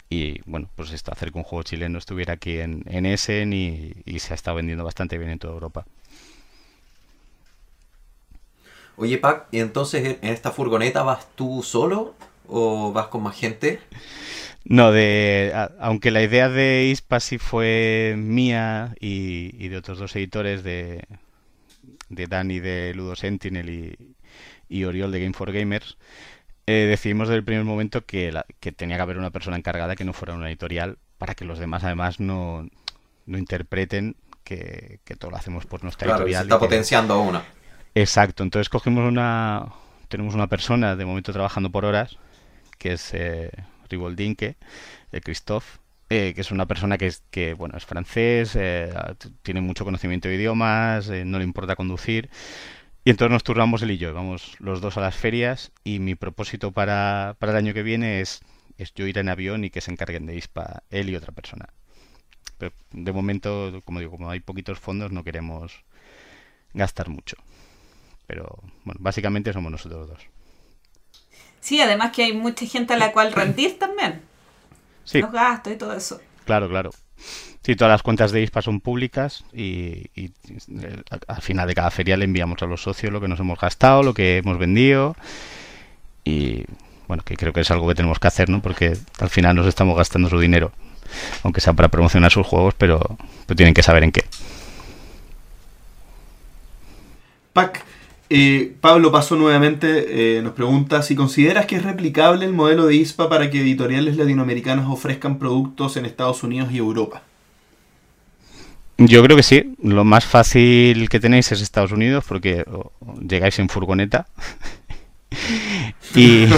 y, 0.09 0.41
bueno, 0.45 0.69
pues 0.75 0.91
esto, 0.91 1.11
hacer 1.11 1.31
que 1.31 1.37
un 1.39 1.43
juego 1.43 1.63
chileno 1.63 1.97
estuviera 1.99 2.33
aquí 2.35 2.59
en, 2.59 2.83
en 2.87 3.05
Essen 3.05 3.53
y, 3.53 3.93
y 4.05 4.19
se 4.19 4.33
ha 4.33 4.35
estado 4.35 4.57
vendiendo 4.57 4.83
bastante 4.85 5.17
bien 5.17 5.31
en 5.31 5.39
toda 5.39 5.53
Europa. 5.53 5.85
Oye, 8.97 9.17
Pac, 9.17 9.47
¿y 9.51 9.59
entonces 9.59 10.17
en 10.21 10.29
esta 10.33 10.51
furgoneta 10.51 11.03
vas 11.03 11.27
tú 11.35 11.63
solo 11.63 12.13
o 12.47 12.91
vas 12.91 13.07
con 13.07 13.23
más 13.23 13.35
gente? 13.37 13.79
No, 14.65 14.91
de, 14.91 15.51
a- 15.55 15.71
aunque 15.79 16.11
la 16.11 16.21
idea 16.23 16.49
de 16.49 16.85
ISPA 16.85 17.19
sí 17.19 17.37
fue 17.37 18.15
mía 18.17 18.95
y, 18.99 19.51
y 19.63 19.69
de 19.69 19.77
otros 19.77 19.99
dos 19.99 20.15
editores, 20.15 20.63
de, 20.63 21.03
de 22.09 22.27
Dani 22.27 22.59
de 22.59 22.93
Ludo 22.93 23.15
Sentinel 23.15 23.69
y, 23.69 23.95
y 24.69 24.83
Oriol 24.85 25.11
de 25.11 25.21
Game 25.21 25.33
for 25.33 25.51
Gamers, 25.51 25.97
eh, 26.69 26.85
decidimos 26.87 27.27
desde 27.27 27.37
el 27.39 27.43
primer 27.45 27.63
momento 27.65 28.05
que, 28.05 28.31
la- 28.31 28.45
que 28.59 28.71
tenía 28.71 28.95
que 28.97 29.01
haber 29.01 29.17
una 29.17 29.31
persona 29.31 29.57
encargada 29.57 29.95
que 29.95 30.05
no 30.05 30.13
fuera 30.13 30.33
una 30.35 30.47
editorial 30.49 30.97
para 31.17 31.35
que 31.35 31.45
los 31.45 31.59
demás 31.59 31.83
además 31.83 32.19
no, 32.19 32.67
no 33.25 33.37
interpreten 33.37 34.15
que, 34.43 34.99
que 35.03 35.15
todo 35.15 35.31
lo 35.31 35.37
hacemos 35.37 35.65
por 35.65 35.83
nuestra 35.83 36.05
Claro, 36.05 36.19
se 36.19 36.23
editorial. 36.25 36.43
está 36.43 36.55
y 36.55 36.59
que- 36.59 36.65
potenciando 36.65 37.13
a 37.15 37.19
una. 37.19 37.43
Exacto, 37.95 38.43
entonces 38.43 38.69
cogimos 38.69 39.03
una, 39.07 39.67
tenemos 40.07 40.35
una 40.35 40.47
persona 40.47 40.95
de 40.95 41.05
momento 41.05 41.33
trabajando 41.33 41.69
por 41.71 41.85
horas, 41.85 42.17
que 42.77 42.93
es 42.93 43.13
eh, 43.13 43.51
Riboldinque, 43.89 44.55
eh, 45.11 45.21
Christophe, 45.21 45.79
eh, 46.09 46.33
que 46.33 46.41
es 46.41 46.51
una 46.51 46.65
persona 46.65 46.97
que 46.97 47.07
es, 47.07 47.23
que, 47.31 47.53
bueno, 47.53 47.77
es 47.77 47.85
francés, 47.85 48.55
eh, 48.55 48.91
tiene 49.43 49.61
mucho 49.61 49.85
conocimiento 49.85 50.27
de 50.27 50.35
idiomas, 50.35 51.09
eh, 51.09 51.25
no 51.25 51.37
le 51.39 51.43
importa 51.43 51.75
conducir, 51.75 52.29
y 53.09 53.11
entonces 53.11 53.31
nos 53.31 53.43
turnamos 53.43 53.81
él 53.81 53.89
y 53.89 53.97
yo, 53.97 54.13
vamos 54.13 54.55
los 54.59 54.81
dos 54.81 54.95
a 54.97 55.01
las 55.01 55.15
ferias, 55.15 55.71
y 55.83 55.97
mi 55.97 56.13
propósito 56.13 56.71
para, 56.71 57.35
para 57.39 57.53
el 57.53 57.57
año 57.57 57.73
que 57.73 57.81
viene 57.81 58.21
es, 58.21 58.41
es 58.77 58.93
yo 58.93 59.07
ir 59.07 59.17
en 59.17 59.29
avión 59.29 59.63
y 59.63 59.71
que 59.71 59.81
se 59.81 59.89
encarguen 59.89 60.27
de 60.27 60.35
ISPA 60.35 60.83
él 60.91 61.09
y 61.09 61.15
otra 61.15 61.31
persona. 61.31 61.69
Pero 62.59 62.71
de 62.91 63.11
momento, 63.11 63.81
como 63.83 63.99
digo, 63.99 64.11
como 64.11 64.29
hay 64.29 64.41
poquitos 64.41 64.77
fondos, 64.77 65.11
no 65.11 65.23
queremos 65.23 65.83
gastar 66.75 67.09
mucho. 67.09 67.35
Pero 68.27 68.59
bueno, 68.85 68.99
básicamente 69.01 69.53
somos 69.53 69.71
nosotros 69.71 70.07
dos. 70.07 70.21
Sí, 71.61 71.81
además 71.81 72.11
que 72.11 72.25
hay 72.25 72.33
mucha 72.33 72.67
gente 72.67 72.93
a 72.93 72.97
la 72.97 73.11
cual 73.11 73.33
rendir 73.33 73.79
también. 73.79 74.21
Sí, 75.03 75.19
Los 75.19 75.31
gastos 75.31 75.73
y 75.73 75.77
todo 75.77 75.93
eso. 75.95 76.21
claro, 76.45 76.69
claro. 76.69 76.91
Sí, 77.61 77.75
todas 77.75 77.91
las 77.91 78.03
cuentas 78.03 78.31
de 78.31 78.41
ISPA 78.41 78.61
son 78.61 78.79
públicas 78.79 79.43
y, 79.53 80.05
al 81.27 81.41
final 81.41 81.67
de 81.67 81.75
cada 81.75 81.91
feria 81.91 82.15
le 82.17 82.25
enviamos 82.25 82.61
a 82.61 82.65
los 82.65 82.81
socios 82.81 83.11
lo 83.11 83.19
que 83.19 83.27
nos 83.27 83.39
hemos 83.39 83.59
gastado, 83.59 84.01
lo 84.01 84.13
que 84.13 84.37
hemos 84.37 84.57
vendido 84.57 85.15
y 86.23 86.63
bueno, 87.07 87.23
que 87.23 87.35
creo 87.35 87.51
que 87.51 87.61
es 87.61 87.71
algo 87.71 87.87
que 87.87 87.95
tenemos 87.95 88.19
que 88.19 88.27
hacer, 88.27 88.49
¿no? 88.49 88.61
Porque 88.61 88.95
al 89.19 89.29
final 89.29 89.55
nos 89.55 89.67
estamos 89.67 89.97
gastando 89.97 90.29
su 90.29 90.39
dinero, 90.39 90.71
aunque 91.43 91.59
sea 91.59 91.73
para 91.73 91.89
promocionar 91.89 92.31
sus 92.31 92.45
juegos, 92.45 92.75
pero, 92.77 92.99
pero 93.45 93.57
tienen 93.57 93.73
que 93.73 93.83
saber 93.83 94.03
en 94.03 94.11
qué. 94.11 94.23
Pac, 97.51 97.83
eh, 98.29 98.75
Pablo 98.79 99.11
Paso 99.11 99.35
nuevamente 99.35 100.37
eh, 100.37 100.41
nos 100.43 100.53
pregunta 100.53 101.01
si 101.01 101.15
consideras 101.15 101.65
que 101.65 101.77
es 101.77 101.83
replicable 101.83 102.45
el 102.45 102.53
modelo 102.53 102.85
de 102.85 102.95
ISPA 102.95 103.27
para 103.27 103.49
que 103.49 103.59
editoriales 103.61 104.15
latinoamericanas 104.15 104.85
ofrezcan 104.87 105.39
productos 105.39 105.97
en 105.97 106.05
Estados 106.05 106.43
Unidos 106.43 106.71
y 106.71 106.77
Europa. 106.77 107.23
Yo 108.99 109.23
creo 109.23 109.37
que 109.37 109.43
sí. 109.43 109.75
Lo 109.81 110.03
más 110.03 110.25
fácil 110.25 111.09
que 111.09 111.19
tenéis 111.19 111.51
es 111.51 111.61
Estados 111.61 111.91
Unidos 111.91 112.25
porque 112.27 112.65
llegáis 113.21 113.57
en 113.59 113.69
furgoneta. 113.69 114.27
y 116.15 116.47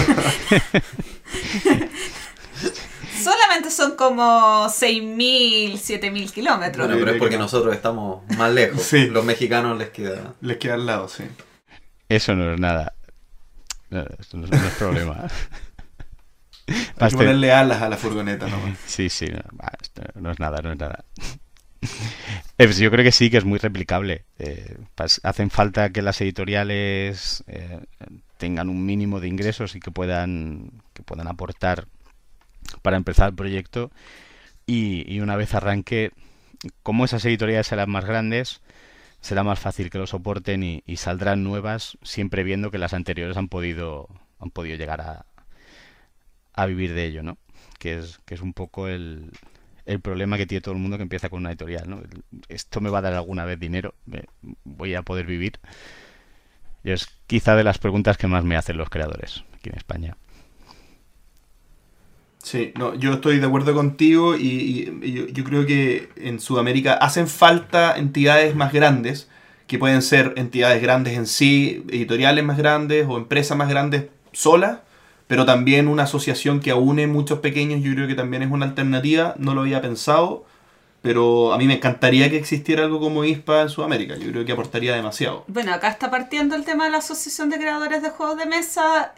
Solamente 3.22 3.70
son 3.70 3.96
como 3.96 4.66
6.000, 4.66 5.74
7.000 5.74 6.32
kilómetros. 6.32 6.88
Bueno, 6.88 7.00
pero 7.00 7.12
es 7.12 7.18
porque 7.18 7.36
no. 7.36 7.42
nosotros 7.42 7.74
estamos 7.74 8.22
más 8.36 8.52
lejos. 8.52 8.82
Sí. 8.92 9.06
Los 9.06 9.24
mexicanos 9.24 9.78
les 9.78 9.90
queda. 9.90 10.34
Les 10.40 10.56
queda 10.56 10.74
al 10.74 10.86
lado, 10.86 11.08
sí. 11.08 11.24
eso 12.08 12.34
no 12.34 12.52
es 12.52 12.60
nada. 12.60 12.94
No, 13.90 14.04
esto 14.18 14.36
no 14.38 14.46
es, 14.46 14.50
no 14.50 14.56
es 14.56 14.74
problema. 14.74 15.28
Hay 16.98 17.10
que 17.10 17.16
ponerle 17.16 17.52
alas 17.52 17.80
a 17.82 17.88
la 17.88 17.96
furgoneta 17.96 18.48
nomás. 18.48 18.78
Sí, 18.86 19.08
sí, 19.08 19.26
no, 19.26 19.40
va, 19.56 19.70
esto 19.80 20.02
no 20.14 20.30
es 20.30 20.40
nada, 20.40 20.60
no 20.62 20.72
es 20.72 20.78
nada. 20.78 21.04
Eh, 22.58 22.66
pues 22.66 22.78
yo 22.78 22.90
creo 22.90 23.04
que 23.04 23.12
sí, 23.12 23.30
que 23.30 23.38
es 23.38 23.44
muy 23.44 23.58
replicable. 23.58 24.24
Eh, 24.38 24.76
hacen 25.24 25.50
falta 25.50 25.90
que 25.90 26.02
las 26.02 26.20
editoriales 26.20 27.42
eh, 27.48 27.80
tengan 28.36 28.68
un 28.68 28.84
mínimo 28.86 29.18
de 29.20 29.26
ingresos 29.26 29.74
y 29.74 29.80
que 29.80 29.90
puedan, 29.90 30.70
que 30.92 31.02
puedan 31.02 31.26
aportar 31.26 31.88
para 32.82 32.96
empezar 32.96 33.30
el 33.30 33.34
proyecto. 33.34 33.90
Y, 34.66 35.12
y 35.12 35.20
una 35.20 35.34
vez 35.34 35.54
arranque, 35.54 36.12
como 36.82 37.04
esas 37.04 37.24
editoriales 37.24 37.66
serán 37.66 37.90
más 37.90 38.04
grandes, 38.04 38.60
será 39.20 39.42
más 39.42 39.58
fácil 39.58 39.90
que 39.90 39.98
lo 39.98 40.06
soporten 40.06 40.62
y, 40.62 40.82
y 40.86 40.98
saldrán 40.98 41.42
nuevas, 41.42 41.98
siempre 42.02 42.44
viendo 42.44 42.70
que 42.70 42.78
las 42.78 42.94
anteriores 42.94 43.36
han 43.36 43.48
podido, 43.48 44.08
han 44.38 44.50
podido 44.50 44.76
llegar 44.76 45.00
a, 45.00 45.26
a 46.54 46.66
vivir 46.66 46.94
de 46.94 47.06
ello, 47.06 47.22
¿no? 47.22 47.38
Que 47.78 47.98
es, 47.98 48.20
que 48.24 48.34
es 48.34 48.40
un 48.40 48.52
poco 48.52 48.88
el, 48.88 49.30
el 49.86 50.00
problema 50.00 50.36
que 50.36 50.46
tiene 50.46 50.60
todo 50.60 50.74
el 50.74 50.80
mundo 50.80 50.96
que 50.96 51.02
empieza 51.02 51.28
con 51.28 51.40
una 51.40 51.50
editorial, 51.50 51.88
¿no? 51.88 52.02
Esto 52.48 52.80
me 52.80 52.90
va 52.90 52.98
a 52.98 53.02
dar 53.02 53.14
alguna 53.14 53.44
vez 53.44 53.58
dinero, 53.58 53.94
voy 54.64 54.94
a 54.94 55.02
poder 55.02 55.26
vivir. 55.26 55.58
Y 56.84 56.90
es 56.90 57.08
quizá 57.26 57.54
de 57.56 57.64
las 57.64 57.78
preguntas 57.78 58.16
que 58.16 58.26
más 58.26 58.44
me 58.44 58.56
hacen 58.56 58.76
los 58.76 58.90
creadores 58.90 59.44
aquí 59.54 59.70
en 59.70 59.76
España. 59.76 60.16
Sí, 62.38 62.72
no, 62.76 62.94
yo 62.96 63.12
estoy 63.12 63.38
de 63.38 63.46
acuerdo 63.46 63.72
contigo 63.72 64.36
y 64.36 65.12
yo, 65.12 65.28
yo 65.28 65.44
creo 65.44 65.64
que 65.64 66.10
en 66.16 66.40
Sudamérica 66.40 66.94
hacen 66.94 67.28
falta 67.28 67.96
entidades 67.96 68.56
más 68.56 68.72
grandes, 68.72 69.28
que 69.68 69.78
pueden 69.78 70.02
ser 70.02 70.34
entidades 70.36 70.82
grandes 70.82 71.16
en 71.16 71.26
sí, 71.26 71.84
editoriales 71.88 72.44
más 72.44 72.58
grandes 72.58 73.06
o 73.08 73.16
empresas 73.16 73.56
más 73.56 73.68
grandes 73.68 74.06
solas, 74.32 74.80
pero 75.26 75.46
también 75.46 75.88
una 75.88 76.04
asociación 76.04 76.60
que 76.60 76.70
aúne 76.70 77.06
muchos 77.06 77.40
pequeños, 77.40 77.82
yo 77.82 77.92
creo 77.94 78.08
que 78.08 78.14
también 78.14 78.42
es 78.42 78.50
una 78.50 78.66
alternativa, 78.66 79.34
no 79.38 79.54
lo 79.54 79.62
había 79.62 79.80
pensado, 79.82 80.44
pero 81.02 81.52
a 81.52 81.58
mí 81.58 81.66
me 81.66 81.74
encantaría 81.74 82.30
que 82.30 82.36
existiera 82.36 82.84
algo 82.84 83.00
como 83.00 83.24
ISPA 83.24 83.62
en 83.62 83.68
Sudamérica, 83.70 84.16
yo 84.16 84.30
creo 84.30 84.44
que 84.44 84.52
aportaría 84.52 84.94
demasiado. 84.94 85.44
Bueno, 85.48 85.72
acá 85.74 85.88
está 85.88 86.10
partiendo 86.10 86.54
el 86.56 86.64
tema 86.64 86.84
de 86.84 86.90
la 86.90 86.98
Asociación 86.98 87.50
de 87.50 87.58
Creadores 87.58 88.02
de 88.02 88.10
Juegos 88.10 88.38
de 88.38 88.46
Mesa, 88.46 89.12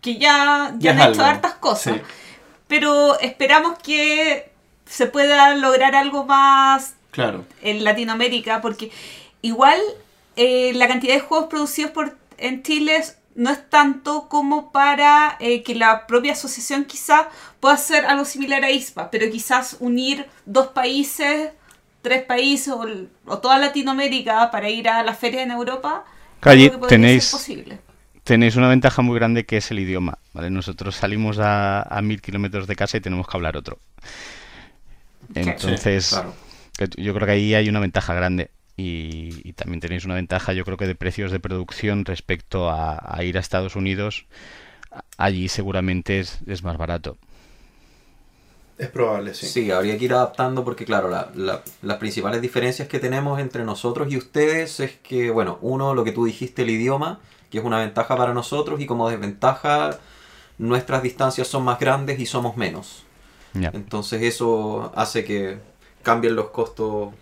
que 0.00 0.16
ya, 0.18 0.74
ya 0.78 0.92
Ya 0.92 0.92
han 0.92 0.98
es 1.00 1.06
hecho 1.08 1.24
hartas 1.24 1.54
cosas. 1.54 1.96
sí. 1.96 2.02
Pero 2.66 3.18
esperamos 3.20 3.78
que 3.82 4.50
se 4.86 5.06
pueda 5.06 5.54
lograr 5.56 5.94
algo 5.94 6.24
más 6.26 6.94
Claro, 7.10 7.44
en 7.62 7.84
Latinoamérica, 7.84 8.60
porque 8.60 8.90
igual 9.42 9.80
eh, 10.36 10.72
la 10.74 10.86
cantidad 10.88 11.14
de 11.14 11.20
juegos 11.20 11.48
producidos 11.48 11.90
por, 11.92 12.16
en 12.36 12.62
Chile 12.62 13.02
no 13.42 13.50
es 13.50 13.60
tanto 13.70 14.28
como 14.28 14.72
para 14.72 15.36
eh, 15.40 15.62
que 15.64 15.74
la 15.74 16.06
propia 16.06 16.32
asociación 16.32 16.84
quizás 16.84 17.26
pueda 17.60 17.74
hacer 17.76 18.04
algo 18.06 18.24
similar 18.24 18.64
a 18.64 18.70
ISPA, 18.70 19.10
pero 19.12 19.30
quizás 19.30 19.76
unir 19.80 20.26
dos 20.46 20.68
países, 20.68 21.50
tres 22.02 22.22
países 22.24 22.68
o, 22.74 22.84
o 23.26 23.38
toda 23.38 23.58
Latinoamérica 23.58 24.50
para 24.50 24.68
ir 24.70 24.88
a 24.88 25.02
las 25.02 25.18
ferias 25.18 25.42
en 25.44 25.52
Europa, 25.52 26.04
podría 26.78 26.88
tenéis- 26.98 27.20
ser 27.20 27.38
posible. 27.38 27.78
Tenéis 28.24 28.56
una 28.56 28.68
ventaja 28.68 29.00
muy 29.02 29.16
grande 29.18 29.46
que 29.46 29.56
es 29.56 29.70
el 29.70 29.78
idioma, 29.78 30.18
¿vale? 30.34 30.50
Nosotros 30.50 30.96
salimos 30.96 31.38
a, 31.38 31.82
a 31.82 32.02
mil 32.02 32.20
kilómetros 32.20 32.66
de 32.66 32.76
casa 32.76 32.98
y 32.98 33.00
tenemos 33.00 33.26
que 33.26 33.36
hablar 33.36 33.56
otro. 33.56 33.78
Entonces, 35.34 36.08
Claro. 36.10 36.34
yo 36.96 37.14
creo 37.14 37.26
que 37.26 37.32
ahí 37.32 37.54
hay 37.54 37.68
una 37.68 37.80
ventaja 37.80 38.14
grande. 38.14 38.50
Y, 38.78 39.42
y 39.48 39.54
también 39.54 39.80
tenéis 39.80 40.06
una 40.06 40.16
ventaja, 40.16 40.54
yo 40.54 40.64
creo 40.64 40.78
que 40.78 40.88
de 40.88 40.96
precios 40.96 41.32
de 41.32 41.40
producción 41.40 42.06
respecto 42.06 42.70
a, 42.70 42.98
a 43.02 43.24
ir 43.24 43.36
a 43.38 43.40
Estados 43.42 43.76
Unidos. 43.76 44.26
Allí 45.18 45.48
seguramente 45.48 46.20
es, 46.20 46.40
es 46.46 46.64
más 46.64 46.78
barato. 46.78 47.18
es 48.78 48.88
probable, 48.90 49.34
sí. 49.34 49.46
Sí, 49.46 49.70
habría 49.72 49.98
que 49.98 50.04
ir 50.04 50.12
adaptando 50.14 50.64
porque, 50.64 50.84
claro, 50.84 51.08
la- 51.08 51.30
la- 51.34 51.62
las 51.82 51.96
principales 51.98 52.40
diferencias 52.40 52.86
que 52.88 53.00
tenemos 53.00 53.40
entre 53.40 53.64
nosotros 53.64 54.10
y 54.12 54.16
ustedes 54.16 54.78
es 54.80 54.92
que, 55.02 55.30
bueno, 55.30 55.58
uno, 55.62 55.94
lo 55.94 56.04
que 56.04 56.12
tú 56.12 56.24
dijiste, 56.26 56.62
el 56.62 56.70
idioma, 56.70 57.20
que 57.50 57.58
es 57.58 57.64
una 57.64 57.78
ventaja 57.80 58.16
para 58.16 58.34
nosotros, 58.34 58.80
y 58.80 58.86
como 58.86 59.08
desventaja, 59.08 59.98
nuestras 60.58 61.02
distancias 61.02 61.48
son 61.48 61.64
más 61.64 61.78
grandes 61.80 62.20
y 62.20 62.26
somos 62.26 62.56
menos. 62.56 63.04
Entonces 63.72 64.22
eso 64.22 64.92
hace 64.96 65.24
que 65.24 65.58
cambien 66.02 66.36
los 66.36 66.50
costos. 66.50 67.14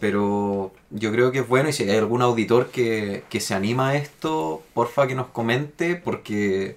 Pero 0.00 0.72
yo 0.90 1.10
creo 1.10 1.32
que 1.32 1.40
es 1.40 1.48
bueno 1.48 1.68
y 1.68 1.72
si 1.72 1.82
hay 1.82 1.96
algún 1.96 2.22
auditor 2.22 2.70
que, 2.70 3.24
que 3.28 3.40
se 3.40 3.54
anima 3.54 3.90
a 3.90 3.96
esto, 3.96 4.62
porfa 4.74 5.06
que 5.06 5.14
nos 5.14 5.28
comente 5.28 5.96
porque 5.96 6.76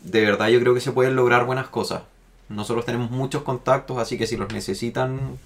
de 0.00 0.20
verdad 0.22 0.48
yo 0.48 0.58
creo 0.60 0.72
que 0.74 0.80
se 0.80 0.92
pueden 0.92 1.14
lograr 1.14 1.44
buenas 1.44 1.68
cosas. 1.68 2.02
Nosotros 2.48 2.86
tenemos 2.86 3.10
muchos 3.10 3.42
contactos, 3.42 3.98
así 3.98 4.16
que 4.16 4.26
si 4.26 4.36
los 4.38 4.50
necesitan, 4.52 5.38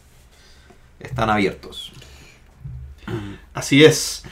están 1.00 1.30
abiertos. 1.30 1.92
Así 3.52 3.84
es. 3.84 4.22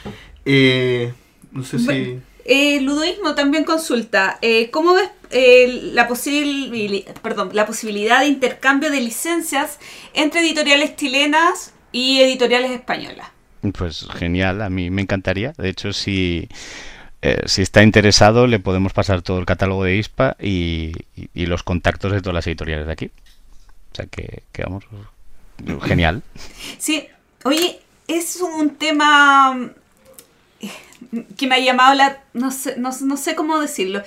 Eh, 0.45 1.13
no 1.51 1.63
sé 1.63 1.79
si... 1.79 1.85
Bueno. 1.85 2.21
Eh, 2.43 2.81
Ludoísmo 2.81 3.35
también 3.35 3.65
consulta, 3.65 4.39
eh, 4.41 4.71
¿cómo 4.71 4.95
ves 4.95 5.09
eh, 5.29 5.91
la, 5.93 6.09
posibil- 6.09 7.05
perdón, 7.21 7.51
la 7.53 7.67
posibilidad 7.67 8.21
de 8.21 8.27
intercambio 8.27 8.89
de 8.89 8.99
licencias 8.99 9.77
entre 10.15 10.41
editoriales 10.41 10.95
chilenas 10.95 11.70
y 11.91 12.21
editoriales 12.21 12.71
españolas? 12.71 13.27
Pues 13.77 14.07
genial, 14.15 14.61
a 14.61 14.69
mí 14.69 14.89
me 14.89 15.01
encantaría. 15.03 15.53
De 15.57 15.69
hecho, 15.69 15.93
si, 15.93 16.49
eh, 17.21 17.41
si 17.45 17.61
está 17.61 17.83
interesado, 17.83 18.47
le 18.47 18.59
podemos 18.59 18.93
pasar 18.93 19.21
todo 19.21 19.37
el 19.39 19.45
catálogo 19.45 19.83
de 19.83 19.95
ISPA 19.97 20.35
y, 20.39 20.93
y- 21.15 21.29
y 21.33 21.45
los 21.45 21.63
contactos 21.63 22.11
de 22.11 22.21
todas 22.21 22.33
las 22.35 22.47
editoriales 22.47 22.87
de 22.87 22.93
aquí. 22.93 23.11
O 23.91 23.95
sea 23.95 24.05
que, 24.07 24.43
que 24.51 24.63
vamos, 24.63 24.83
genial. 25.83 26.23
Sí, 26.79 27.07
oye, 27.43 27.79
es 28.07 28.37
un 28.41 28.75
tema 28.77 29.53
mm, 31.11 31.19
que 31.37 31.45
me 31.47 31.55
ha 31.55 31.59
llamado 31.59 31.93
la... 31.93 32.23
no 32.33 32.51
sé, 32.51 32.75
no, 32.77 32.89
no 33.01 33.17
sé 33.17 33.35
cómo 33.35 33.59
decirlo. 33.59 34.01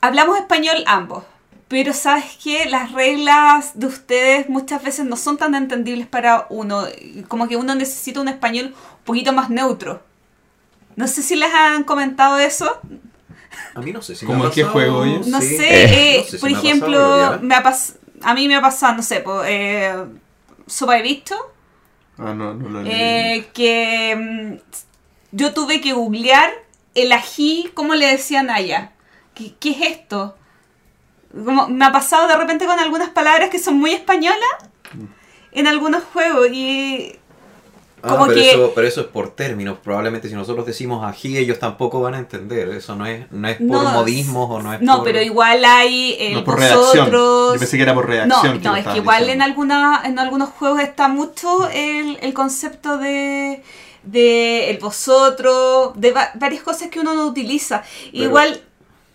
Hablamos 0.00 0.38
español 0.38 0.84
ambos, 0.86 1.24
pero 1.68 1.92
sabes 1.92 2.36
que 2.42 2.66
las 2.66 2.92
reglas 2.92 3.72
de 3.78 3.86
ustedes 3.86 4.48
muchas 4.48 4.82
veces 4.82 5.04
no 5.06 5.16
son 5.16 5.36
tan 5.36 5.54
entendibles 5.54 6.06
para 6.06 6.46
uno, 6.48 6.84
como 7.28 7.48
que 7.48 7.56
uno 7.56 7.74
necesita 7.74 8.20
un 8.20 8.28
español 8.28 8.66
un 8.98 9.04
poquito 9.04 9.32
más 9.32 9.50
neutro. 9.50 10.02
No 10.94 11.06
sé 11.08 11.22
si 11.22 11.36
les 11.36 11.52
han 11.52 11.84
comentado 11.84 12.38
eso. 12.38 12.80
A 13.74 13.80
mí 13.80 13.92
no 13.92 14.00
sé 14.02 14.14
si 14.14 14.24
¿Cómo 14.26 14.40
me 14.40 14.46
ha 14.46 14.48
pasado- 14.50 14.70
juego, 14.70 14.98
oye? 14.98 15.20
No 15.26 15.40
Sí. 15.40 15.56
sé, 15.56 15.84
Eh. 15.84 16.16
eh, 16.16 16.18
No 16.18 16.24
sé 16.24 16.30
si 16.30 16.38
por 16.38 16.50
me 16.50 16.56
ha 16.56 16.60
pasado, 16.60 16.68
ejemplo, 16.68 17.38
me 17.42 17.54
ha 17.54 17.62
pas- 17.64 17.94
a 18.22 18.34
mí 18.34 18.48
me 18.48 18.54
ha 18.56 18.60
pasado, 18.60 18.94
no 18.96 19.02
sé, 19.02 19.20
po, 19.20 19.42
eh, 19.44 19.94
Sopa 20.66 20.98
he 20.98 21.02
visto, 21.02 21.36
Ah, 22.18 22.32
no, 22.34 22.54
no 22.54 22.68
lo 22.70 22.82
leí. 22.82 22.92
eh, 22.94 23.48
que 23.52 24.16
mm, 24.16 24.76
yo 25.32 25.52
tuve 25.52 25.80
que 25.80 25.92
googlear 25.92 26.50
el 26.94 27.12
ají, 27.12 27.70
¿cómo 27.74 27.94
le 27.94 28.06
decían 28.06 28.50
allá? 28.50 28.92
¿Qué, 29.34 29.54
qué 29.60 29.70
es 29.72 29.80
esto? 29.82 30.36
Como, 31.44 31.68
me 31.68 31.84
ha 31.84 31.92
pasado 31.92 32.26
de 32.28 32.36
repente 32.36 32.66
con 32.66 32.78
algunas 32.78 33.10
palabras 33.10 33.50
que 33.50 33.58
son 33.58 33.78
muy 33.78 33.92
españolas 33.92 34.38
en 35.52 35.66
algunos 35.66 36.02
juegos 36.04 36.48
y 36.52 37.16
Ah, 38.02 38.10
Como 38.10 38.26
pero, 38.26 38.34
que- 38.40 38.50
eso, 38.50 38.72
pero 38.74 38.86
eso 38.86 39.00
es 39.00 39.06
por 39.08 39.30
términos. 39.34 39.78
Probablemente 39.82 40.28
si 40.28 40.34
nosotros 40.34 40.64
decimos 40.64 41.02
ají, 41.04 41.38
ellos 41.38 41.58
tampoco 41.58 42.00
van 42.00 42.14
a 42.14 42.18
entender. 42.18 42.68
Eso 42.68 42.94
no 42.94 43.04
es, 43.06 43.28
no 43.32 43.48
es 43.48 43.56
por 43.56 43.66
No, 43.66 43.82
modismos 43.82 44.48
o 44.48 44.62
no 44.62 44.72
es 44.74 44.80
No, 44.80 44.96
por... 44.98 45.04
pero 45.04 45.20
igual 45.22 45.64
hay 45.64 46.14
el 46.20 46.34
no 46.34 46.44
por 46.44 46.56
redacción. 46.60 47.06
vosotros. 47.06 47.54
Yo 47.54 47.58
pensé 47.58 47.76
que 47.78 47.82
era 47.82 47.94
por 47.94 48.04
No, 48.04 48.10
redacción. 48.10 48.62
no, 48.62 48.70
lo 48.70 48.76
es 48.76 48.86
que 48.86 48.98
igual 48.98 49.28
en, 49.28 49.42
alguna, 49.42 50.02
en 50.04 50.18
algunos 50.20 50.50
juegos 50.50 50.80
está 50.80 51.08
mucho 51.08 51.68
el, 51.70 52.18
el 52.20 52.32
concepto 52.32 52.96
de, 52.98 53.62
de 54.04 54.70
el 54.70 54.78
vosotros, 54.78 55.92
de 55.96 56.12
va- 56.12 56.30
varias 56.34 56.62
cosas 56.62 56.88
que 56.90 57.00
uno 57.00 57.14
no 57.14 57.26
utiliza. 57.26 57.82
Pero- 58.12 58.24
igual, 58.24 58.60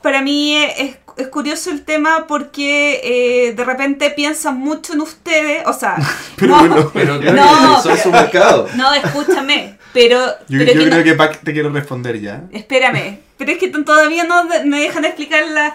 para 0.02 0.22
mí 0.22 0.56
es, 0.56 0.95
es 1.18 1.28
curioso 1.28 1.70
el 1.72 1.84
tema 1.84 2.26
porque 2.28 3.02
eh, 3.04 3.54
de 3.54 3.64
repente 3.66 4.10
piensan 4.12 4.58
mucho 4.60 4.93
en 4.93 5.02
ustedes, 5.02 5.64
o 5.68 5.74
sea, 5.74 5.95
Pero 6.36 6.56
no, 6.56 6.68
bueno, 6.68 6.91
Pero 6.93 7.22
yo, 7.22 7.32
claro, 7.32 7.62
No, 7.62 7.82
son 7.82 7.91
pero- 7.91 8.04
su 8.04 8.12
mercado. 8.12 8.68
no, 8.76 8.93
escúchame, 8.93 9.78
pero, 9.93 10.20
yo 10.47 10.60
pero 10.60 10.66
que 10.66 10.74
creo 10.74 10.97
no- 10.97 11.04
que 11.04 11.14
Pac 11.16 11.39
te 11.43 11.54
quiero 11.54 11.70
responder 11.70 12.20
ya. 12.22 12.43
Espérame, 12.52 13.20
pero 13.38 13.52
es 13.52 13.58
que 13.58 13.68
todavía 13.70 14.24
no 14.24 14.43
me 14.66 14.80
dejan 14.82 15.06
explicar 15.06 15.45
la... 15.47 15.74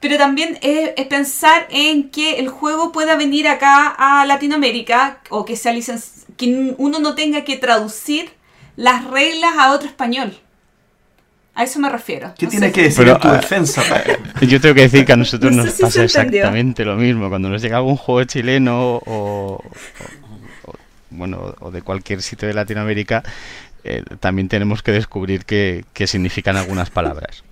Pero 0.00 0.16
también 0.16 0.58
es, 0.62 0.90
es 0.96 1.06
pensar 1.08 1.66
en 1.70 2.10
que 2.10 2.38
el 2.38 2.48
juego 2.48 2.92
pueda 2.92 3.16
venir 3.16 3.48
acá 3.48 3.88
a 3.98 4.24
Latinoamérica 4.26 5.18
o 5.28 5.44
que 5.44 5.56
sea 5.56 5.72
que 6.36 6.46
n- 6.46 6.74
uno 6.78 7.00
no 7.00 7.16
tenga 7.16 7.42
que 7.42 7.56
traducir 7.56 8.30
las 8.76 9.04
reglas 9.04 9.54
a 9.58 9.72
otro 9.72 9.88
español. 9.88 10.38
A 11.58 11.64
eso 11.64 11.80
me 11.80 11.88
refiero. 11.90 12.32
¿Qué 12.38 12.46
No 12.46 12.50
tienes 12.50 12.72
que 12.72 12.82
decir 12.84 12.98
Pero, 13.04 13.16
en 13.16 13.20
tu 13.20 13.28
ah, 13.28 13.32
defensa? 13.38 13.82
Yo 14.42 14.60
tengo 14.60 14.76
que 14.76 14.82
decir 14.82 15.04
que 15.04 15.12
a 15.12 15.16
nosotros 15.16 15.50
No 15.52 15.62
sé 15.62 15.68
nos 15.68 15.74
si 15.76 15.82
pasa 15.82 16.04
exactamente 16.04 16.84
lo 16.84 16.94
mismo. 16.94 17.28
Cuando 17.28 17.48
nos 17.48 17.60
llega 17.60 17.78
algún 17.78 17.96
juego 17.96 18.22
chileno 18.24 18.80
o, 18.80 19.02
o- 19.04 19.64
o- 20.66 20.72
bueno, 21.10 21.56
o 21.58 21.70
de 21.72 21.82
cualquier 21.82 22.22
sitio 22.22 22.46
de 22.46 22.54
Latinoamérica, 22.54 23.24
eh, 23.82 24.04
también 24.20 24.48
tenemos 24.48 24.82
que 24.84 24.92
descubrir 24.92 25.44
qué, 25.44 25.84
qué 25.92 26.06
significan 26.06 26.56
algunas 26.56 26.90
palabras. 26.90 27.42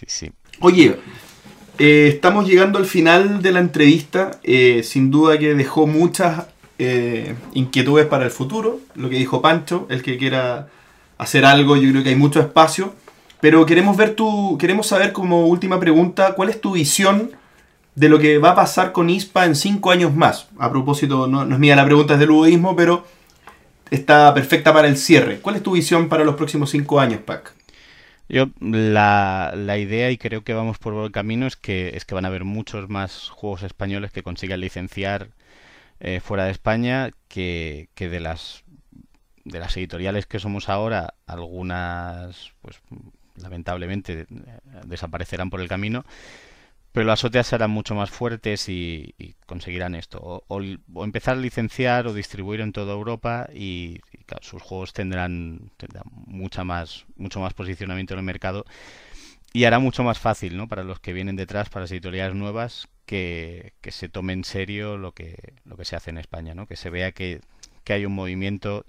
Sí, 0.00 0.06
sí. 0.08 0.32
Oye, 0.60 0.98
eh, 1.78 2.08
estamos 2.12 2.46
llegando 2.46 2.78
al 2.78 2.84
final 2.86 3.40
de 3.40 3.52
la 3.52 3.60
entrevista. 3.60 4.32
Eh, 4.42 4.82
sin 4.84 5.10
duda 5.10 5.38
que 5.38 5.54
dejó 5.54 5.86
muchas 5.86 6.48
eh, 6.78 7.34
inquietudes 7.54 8.04
para 8.06 8.24
el 8.26 8.30
futuro. 8.30 8.80
Lo 8.94 9.08
que 9.08 9.16
dijo 9.16 9.40
Pancho, 9.40 9.86
el 9.88 10.02
que 10.02 10.18
quiera 10.18 10.68
hacer 11.16 11.46
algo, 11.46 11.76
yo 11.76 11.90
creo 11.92 12.02
que 12.02 12.10
hay 12.10 12.16
mucho 12.16 12.38
espacio. 12.40 12.94
Pero 13.42 13.66
queremos 13.66 13.96
ver 13.96 14.14
tu, 14.14 14.56
queremos 14.56 14.86
saber 14.86 15.12
como 15.12 15.48
última 15.48 15.80
pregunta, 15.80 16.34
¿cuál 16.36 16.48
es 16.48 16.60
tu 16.60 16.74
visión 16.74 17.32
de 17.96 18.08
lo 18.08 18.20
que 18.20 18.38
va 18.38 18.50
a 18.50 18.54
pasar 18.54 18.92
con 18.92 19.10
ISPA 19.10 19.46
en 19.46 19.56
cinco 19.56 19.90
años 19.90 20.14
más? 20.14 20.46
A 20.60 20.70
propósito, 20.70 21.26
no, 21.26 21.44
no 21.44 21.56
es 21.56 21.58
mía 21.58 21.74
la 21.74 21.84
pregunta, 21.84 22.14
es 22.14 22.20
del 22.20 22.28
ludismo, 22.28 22.76
pero 22.76 23.04
está 23.90 24.32
perfecta 24.32 24.72
para 24.72 24.86
el 24.86 24.96
cierre. 24.96 25.40
¿Cuál 25.40 25.56
es 25.56 25.64
tu 25.64 25.72
visión 25.72 26.08
para 26.08 26.22
los 26.22 26.36
próximos 26.36 26.70
cinco 26.70 27.00
años, 27.00 27.18
Pac? 27.22 27.52
Yo 28.28 28.46
la, 28.60 29.52
la 29.56 29.76
idea, 29.76 30.12
y 30.12 30.18
creo 30.18 30.44
que 30.44 30.54
vamos 30.54 30.78
por 30.78 30.94
buen 30.94 31.10
camino, 31.10 31.48
es 31.48 31.56
que, 31.56 31.96
es 31.96 32.04
que 32.04 32.14
van 32.14 32.24
a 32.24 32.28
haber 32.28 32.44
muchos 32.44 32.88
más 32.90 33.28
juegos 33.28 33.64
españoles 33.64 34.12
que 34.12 34.22
consigan 34.22 34.60
licenciar 34.60 35.30
eh, 35.98 36.20
fuera 36.20 36.44
de 36.44 36.52
España 36.52 37.10
que, 37.26 37.88
que 37.96 38.08
de 38.08 38.20
las 38.20 38.62
de 39.44 39.58
las 39.58 39.76
editoriales 39.76 40.26
que 40.26 40.38
somos 40.38 40.68
ahora, 40.68 41.14
algunas, 41.26 42.52
pues 42.62 42.80
lamentablemente 43.36 44.20
eh, 44.22 44.26
desaparecerán 44.84 45.50
por 45.50 45.60
el 45.60 45.68
camino, 45.68 46.04
pero 46.92 47.06
las 47.06 47.24
otras 47.24 47.46
serán 47.46 47.70
mucho 47.70 47.94
más 47.94 48.10
fuertes 48.10 48.68
y, 48.68 49.14
y 49.18 49.34
conseguirán 49.46 49.94
esto, 49.94 50.44
o, 50.46 50.60
empezar 51.02 51.36
a 51.36 51.40
licenciar 51.40 52.06
o 52.06 52.12
distribuir 52.14 52.60
en 52.60 52.72
toda 52.72 52.92
Europa 52.92 53.48
y, 53.52 54.00
sus 54.40 54.62
juegos 54.62 54.94
tendrán, 54.94 55.70
tendrán 55.76 56.04
mucha 56.26 56.64
más, 56.64 57.04
mucho 57.16 57.38
más 57.40 57.52
posicionamiento 57.52 58.14
en 58.14 58.20
el 58.20 58.24
mercado 58.24 58.64
y 59.52 59.64
hará 59.64 59.78
mucho 59.78 60.02
más 60.04 60.18
fácil, 60.18 60.56
¿no? 60.56 60.68
Para 60.68 60.84
los 60.84 61.00
que 61.00 61.12
vienen 61.12 61.36
detrás, 61.36 61.68
para 61.68 61.82
las 61.82 61.92
editoriales 61.92 62.34
nuevas, 62.34 62.88
que, 63.04 63.74
que 63.82 63.90
se 63.90 64.08
tome 64.08 64.32
en 64.32 64.44
serio 64.44 64.96
lo 64.96 65.12
que, 65.12 65.36
lo 65.66 65.76
que 65.76 65.84
se 65.84 65.96
hace 65.96 66.10
en 66.10 66.18
España, 66.18 66.54
¿no? 66.54 66.66
Que 66.66 66.76
se 66.76 66.88
vea 66.88 67.12
que, 67.12 67.40
que 67.84 67.92
hay 67.92 68.06
un 68.06 68.14
movimiento 68.14 68.86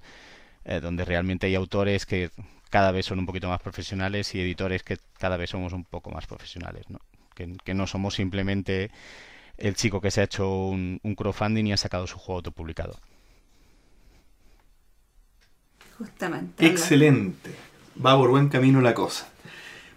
eh, 0.65 0.79
donde 0.79 1.03
realmente 1.03 1.47
hay 1.47 1.55
autores 1.55 2.05
que 2.05 2.31
cada 2.73 2.91
vez 2.91 3.05
son 3.05 3.19
un 3.19 3.27
poquito 3.27 3.47
más 3.49 3.61
profesionales 3.61 4.33
y 4.33 4.41
editores 4.41 4.81
que 4.81 4.97
cada 5.19 5.37
vez 5.37 5.51
somos 5.51 5.73
un 5.73 5.83
poco 5.83 6.09
más 6.09 6.25
profesionales, 6.25 6.89
¿no? 6.89 6.97
Que, 7.35 7.55
que 7.63 7.75
no 7.75 7.85
somos 7.85 8.15
simplemente 8.15 8.89
el 9.59 9.75
chico 9.75 10.01
que 10.01 10.09
se 10.09 10.21
ha 10.21 10.23
hecho 10.23 10.49
un, 10.49 10.99
un 11.03 11.13
crowdfunding 11.13 11.65
y 11.67 11.73
ha 11.73 11.77
sacado 11.77 12.07
su 12.07 12.17
juego 12.17 12.37
autopublicado. 12.37 12.99
Justamente. 15.99 16.65
Excelente. 16.65 17.51
Va 18.03 18.17
por 18.17 18.31
buen 18.31 18.49
camino 18.49 18.81
la 18.81 18.95
cosa. 18.95 19.27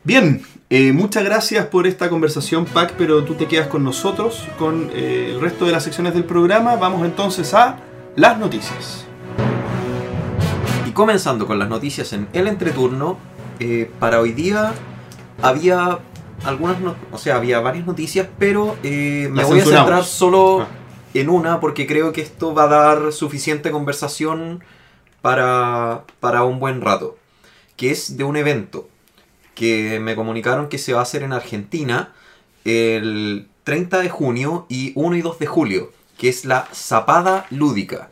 Bien, 0.04 0.42
eh, 0.68 0.92
muchas 0.92 1.24
gracias 1.24 1.64
por 1.68 1.86
esta 1.86 2.10
conversación, 2.10 2.66
Pac, 2.66 2.92
pero 2.98 3.24
tú 3.24 3.36
te 3.36 3.46
quedas 3.46 3.68
con 3.68 3.84
nosotros, 3.84 4.46
con 4.58 4.90
eh, 4.92 5.30
el 5.30 5.40
resto 5.40 5.64
de 5.64 5.72
las 5.72 5.82
secciones 5.82 6.12
del 6.12 6.24
programa. 6.24 6.76
Vamos 6.76 7.06
entonces 7.06 7.54
a 7.54 7.78
las 8.16 8.38
noticias. 8.38 9.06
Comenzando 10.96 11.46
con 11.46 11.58
las 11.58 11.68
noticias 11.68 12.14
en 12.14 12.26
el 12.32 12.48
entreturno, 12.48 13.18
eh, 13.60 13.90
para 13.98 14.18
hoy 14.18 14.32
día 14.32 14.72
había 15.42 15.98
algunas, 16.42 16.80
no- 16.80 16.96
o 17.12 17.18
sea, 17.18 17.36
había 17.36 17.60
varias 17.60 17.84
noticias, 17.86 18.26
pero 18.38 18.78
eh, 18.82 19.28
me 19.30 19.42
Las 19.42 19.50
voy 19.50 19.60
a 19.60 19.64
centrar 19.64 20.04
solo 20.04 20.62
Ah. 20.62 20.68
en 21.12 21.28
una 21.28 21.60
porque 21.60 21.86
creo 21.86 22.14
que 22.14 22.22
esto 22.22 22.54
va 22.54 22.62
a 22.62 22.68
dar 22.68 23.12
suficiente 23.12 23.70
conversación 23.70 24.64
para, 25.20 26.04
para 26.18 26.44
un 26.44 26.60
buen 26.60 26.80
rato, 26.80 27.18
que 27.76 27.90
es 27.90 28.16
de 28.16 28.24
un 28.24 28.38
evento 28.38 28.88
que 29.54 30.00
me 30.00 30.16
comunicaron 30.16 30.70
que 30.70 30.78
se 30.78 30.94
va 30.94 31.00
a 31.00 31.02
hacer 31.02 31.22
en 31.22 31.34
Argentina 31.34 32.14
el 32.64 33.48
30 33.64 34.00
de 34.00 34.08
junio 34.08 34.64
y 34.70 34.92
1 34.94 35.14
y 35.14 35.20
2 35.20 35.38
de 35.40 35.46
julio, 35.46 35.92
que 36.16 36.30
es 36.30 36.46
la 36.46 36.66
Zapada 36.74 37.44
Lúdica. 37.50 38.08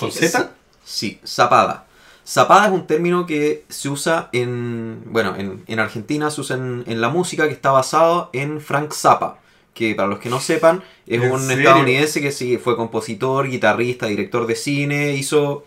¿Con 0.00 0.10
Z? 0.10 0.52
Sí, 0.84 1.20
zapada. 1.26 1.86
Zapada 2.26 2.66
es 2.66 2.72
un 2.72 2.86
término 2.86 3.26
que 3.26 3.64
se 3.68 3.88
usa 3.88 4.28
en. 4.32 5.02
Bueno, 5.06 5.34
en, 5.36 5.64
en 5.66 5.80
Argentina 5.80 6.30
se 6.30 6.40
usa 6.40 6.56
en, 6.56 6.84
en 6.86 7.00
la 7.00 7.08
música 7.08 7.46
que 7.48 7.54
está 7.54 7.70
basado 7.72 8.30
en 8.32 8.60
Frank 8.60 8.92
Zappa. 8.92 9.38
Que 9.74 9.94
para 9.94 10.08
los 10.08 10.18
que 10.18 10.28
no 10.28 10.38
sepan, 10.40 10.82
es 11.06 11.22
¿En 11.22 11.32
un 11.32 11.40
serio? 11.40 11.70
estadounidense 11.70 12.20
que 12.20 12.32
sí 12.32 12.58
fue 12.58 12.76
compositor, 12.76 13.48
guitarrista, 13.48 14.06
director 14.06 14.46
de 14.46 14.54
cine, 14.56 15.12
hizo. 15.14 15.66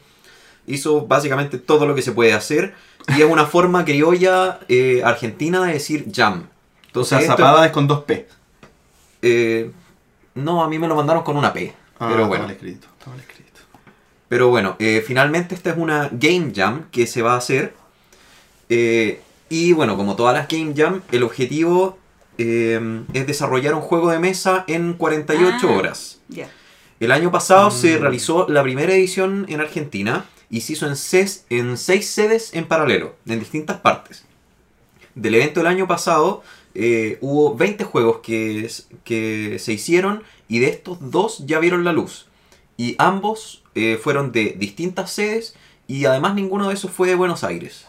Hizo 0.67 1.07
básicamente 1.07 1.59
todo 1.59 1.85
lo 1.87 1.95
que 1.95 2.01
se 2.01 2.11
puede 2.13 2.33
hacer. 2.33 2.75
Y 3.07 3.21
es 3.21 3.27
una 3.29 3.45
forma 3.47 3.85
criolla 3.85 4.59
eh, 4.69 5.01
argentina 5.05 5.63
de 5.65 5.73
decir 5.73 6.07
jam. 6.13 6.49
O 6.95 7.05
Entonces, 7.05 7.19
sea, 7.21 7.21
zapada 7.21 7.65
es 7.65 7.71
con 7.71 7.87
dos 7.87 8.03
P. 8.05 8.27
eh, 9.21 9.71
no, 10.35 10.63
a 10.63 10.67
mí 10.69 10.79
me 10.79 10.87
lo 10.87 10.95
mandaron 10.95 11.23
con 11.23 11.37
una 11.37 11.53
P. 11.53 11.73
Ah, 11.99 12.07
pero 12.09 12.23
está 12.23 12.27
bueno. 12.27 12.43
mal 12.43 12.51
escrito, 12.51 12.87
está 12.97 13.09
mal 13.09 13.19
escrito. 13.19 13.34
Pero 14.27 14.49
bueno, 14.49 14.75
eh, 14.79 15.03
finalmente 15.05 15.53
esta 15.55 15.69
es 15.71 15.77
una 15.77 16.09
Game 16.11 16.51
Jam 16.55 16.85
que 16.91 17.05
se 17.07 17.21
va 17.21 17.33
a 17.33 17.37
hacer. 17.37 17.73
Eh, 18.69 19.21
y 19.49 19.73
bueno, 19.73 19.95
como 19.97 20.15
todas 20.15 20.33
las 20.33 20.47
Game 20.47 20.73
Jam, 20.75 21.01
el 21.11 21.23
objetivo 21.23 21.97
eh, 22.37 23.03
es 23.13 23.27
desarrollar 23.27 23.75
un 23.75 23.81
juego 23.81 24.09
de 24.11 24.19
mesa 24.19 24.65
en 24.67 24.93
48 24.93 25.69
Ah. 25.69 25.71
horas. 25.77 26.19
El 26.99 27.11
año 27.11 27.31
pasado 27.31 27.71
se 27.71 27.97
Mm. 27.97 28.01
realizó 28.01 28.47
la 28.49 28.61
primera 28.63 28.93
edición 28.93 29.45
en 29.47 29.61
Argentina 29.61 30.25
y 30.49 30.61
se 30.61 30.73
hizo 30.73 30.85
en, 30.87 30.93
ses- 30.95 31.43
en 31.49 31.77
seis 31.77 32.09
sedes 32.09 32.53
en 32.53 32.65
paralelo, 32.67 33.15
en 33.25 33.39
distintas 33.39 33.77
partes. 33.79 34.25
Del 35.13 35.35
evento 35.35 35.59
del 35.61 35.67
año 35.67 35.87
pasado 35.87 36.43
eh, 36.73 37.17
hubo 37.21 37.55
20 37.55 37.85
juegos 37.85 38.17
que, 38.21 38.69
que 39.05 39.57
se 39.59 39.71
hicieron 39.71 40.23
y 40.49 40.59
de 40.59 40.67
estos 40.67 40.97
dos 41.11 41.45
ya 41.45 41.59
vieron 41.59 41.85
la 41.85 41.93
luz. 41.93 42.27
Y 42.75 42.95
ambos 42.97 43.63
eh, 43.75 43.99
fueron 44.01 44.31
de 44.31 44.55
distintas 44.57 45.11
sedes 45.11 45.55
y 45.87 46.05
además 46.05 46.33
ninguno 46.33 46.69
de 46.69 46.73
esos 46.73 46.91
fue 46.91 47.09
de 47.09 47.15
Buenos 47.15 47.43
Aires. 47.43 47.87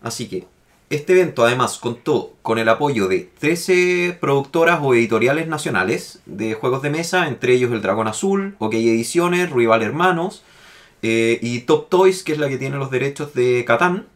Así 0.00 0.28
que 0.28 0.46
este 0.90 1.12
evento 1.12 1.44
además 1.44 1.78
contó 1.78 2.34
con 2.40 2.58
el 2.58 2.68
apoyo 2.68 3.08
de 3.08 3.30
13 3.38 4.16
productoras 4.20 4.80
o 4.82 4.94
editoriales 4.94 5.46
nacionales 5.46 6.20
de 6.24 6.54
juegos 6.54 6.80
de 6.80 6.90
mesa, 6.90 7.28
entre 7.28 7.52
ellos 7.52 7.72
El 7.72 7.82
Dragón 7.82 8.08
Azul, 8.08 8.56
OK 8.58 8.72
Ediciones, 8.74 9.50
Rival 9.50 9.82
Hermanos 9.82 10.44
eh, 11.02 11.38
y 11.42 11.60
Top 11.60 11.90
Toys, 11.90 12.22
que 12.22 12.32
es 12.32 12.38
la 12.38 12.48
que 12.48 12.56
tiene 12.56 12.78
los 12.78 12.90
derechos 12.90 13.34
de 13.34 13.64
Catán. 13.66 14.06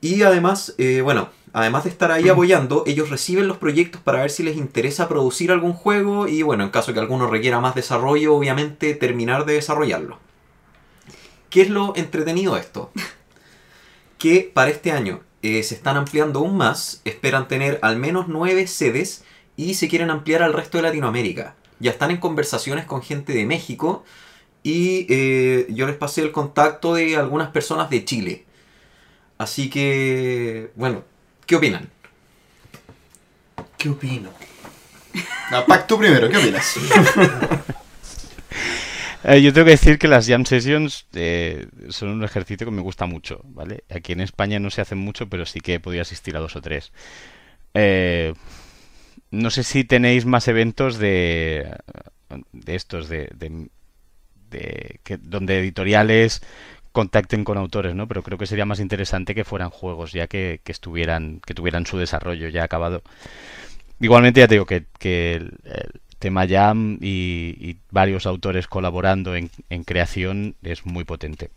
Y 0.00 0.22
además, 0.22 0.74
eh, 0.78 1.02
bueno, 1.02 1.28
además 1.58 1.82
de 1.82 1.90
estar 1.90 2.12
ahí 2.12 2.28
apoyando, 2.28 2.84
ellos 2.86 3.10
reciben 3.10 3.48
los 3.48 3.56
proyectos 3.56 4.00
para 4.00 4.20
ver 4.20 4.30
si 4.30 4.44
les 4.44 4.56
interesa 4.56 5.08
producir 5.08 5.50
algún 5.50 5.72
juego 5.72 6.28
y 6.28 6.42
bueno, 6.42 6.62
en 6.62 6.70
caso 6.70 6.94
que 6.94 7.00
alguno 7.00 7.26
requiera 7.26 7.58
más 7.58 7.74
desarrollo, 7.74 8.36
obviamente 8.36 8.94
terminar 8.94 9.44
de 9.44 9.54
desarrollarlo. 9.54 10.20
¿Qué 11.50 11.62
es 11.62 11.70
lo 11.70 11.96
entretenido 11.96 12.54
de 12.54 12.60
esto? 12.60 12.92
que 14.18 14.48
para 14.54 14.70
este 14.70 14.92
año 14.92 15.20
eh, 15.42 15.64
se 15.64 15.74
están 15.74 15.96
ampliando 15.96 16.38
aún 16.38 16.56
más, 16.56 17.02
esperan 17.04 17.48
tener 17.48 17.80
al 17.82 17.96
menos 17.96 18.28
nueve 18.28 18.68
sedes 18.68 19.24
y 19.56 19.74
se 19.74 19.88
quieren 19.88 20.10
ampliar 20.10 20.44
al 20.44 20.52
resto 20.52 20.78
de 20.78 20.82
Latinoamérica. 20.82 21.56
Ya 21.80 21.90
están 21.90 22.12
en 22.12 22.18
conversaciones 22.18 22.84
con 22.84 23.02
gente 23.02 23.32
de 23.32 23.46
México 23.46 24.04
y 24.62 25.06
eh, 25.08 25.66
yo 25.70 25.88
les 25.88 25.96
pasé 25.96 26.22
el 26.22 26.30
contacto 26.30 26.94
de 26.94 27.16
algunas 27.16 27.50
personas 27.50 27.90
de 27.90 28.04
Chile. 28.04 28.44
Así 29.38 29.70
que, 29.70 30.70
bueno, 30.76 31.02
¿qué 31.48 31.56
opinan? 31.56 31.88
¿Qué 33.76 33.88
opino? 33.88 34.30
No, 35.50 35.64
Pac, 35.64 35.86
tú 35.86 35.98
primero, 35.98 36.28
¿qué 36.28 36.36
opinas? 36.36 36.76
Eh, 39.24 39.42
yo 39.42 39.52
tengo 39.52 39.64
que 39.64 39.72
decir 39.72 39.98
que 39.98 40.06
las 40.06 40.28
Jam 40.28 40.44
Sessions 40.46 41.06
eh, 41.12 41.66
son 41.88 42.10
un 42.10 42.22
ejercicio 42.22 42.64
que 42.66 42.70
me 42.70 42.82
gusta 42.82 43.04
mucho, 43.06 43.40
¿vale? 43.46 43.82
Aquí 43.90 44.12
en 44.12 44.20
España 44.20 44.60
no 44.60 44.70
se 44.70 44.80
hacen 44.80 44.98
mucho, 44.98 45.28
pero 45.28 45.44
sí 45.44 45.60
que 45.60 45.74
he 45.74 45.80
podido 45.80 46.02
asistir 46.02 46.36
a 46.36 46.40
dos 46.40 46.54
o 46.54 46.62
tres. 46.62 46.92
Eh, 47.74 48.32
no 49.32 49.50
sé 49.50 49.64
si 49.64 49.82
tenéis 49.82 50.24
más 50.24 50.46
eventos 50.46 50.98
de, 50.98 51.68
de 52.52 52.74
estos, 52.76 53.08
de, 53.08 53.28
de- 53.34 53.68
de 54.50 55.00
que, 55.02 55.16
donde 55.18 55.58
editoriales 55.58 56.40
contacten 56.98 57.44
con 57.44 57.56
autores, 57.58 57.94
¿no? 57.94 58.08
Pero 58.08 58.24
creo 58.24 58.38
que 58.38 58.46
sería 58.48 58.64
más 58.64 58.80
interesante 58.80 59.32
que 59.32 59.44
fueran 59.44 59.70
juegos, 59.70 60.10
ya 60.10 60.26
que, 60.26 60.60
estuvieran, 60.66 61.40
que 61.46 61.54
tuvieran 61.54 61.86
su 61.86 61.96
desarrollo 61.96 62.48
ya 62.48 62.64
acabado. 62.64 63.02
Igualmente 64.00 64.40
ya 64.40 64.48
te 64.48 64.54
digo 64.54 64.66
que, 64.66 64.82
que 64.98 65.34
el, 65.34 65.52
el 65.64 66.00
tema 66.18 66.48
Jam 66.48 66.98
y, 67.00 67.54
y 67.60 67.76
varios 67.92 68.26
autores 68.26 68.66
colaborando 68.66 69.36
en, 69.36 69.48
en 69.70 69.84
creación 69.84 70.56
es 70.64 70.86
muy 70.86 71.04
potente. 71.04 71.50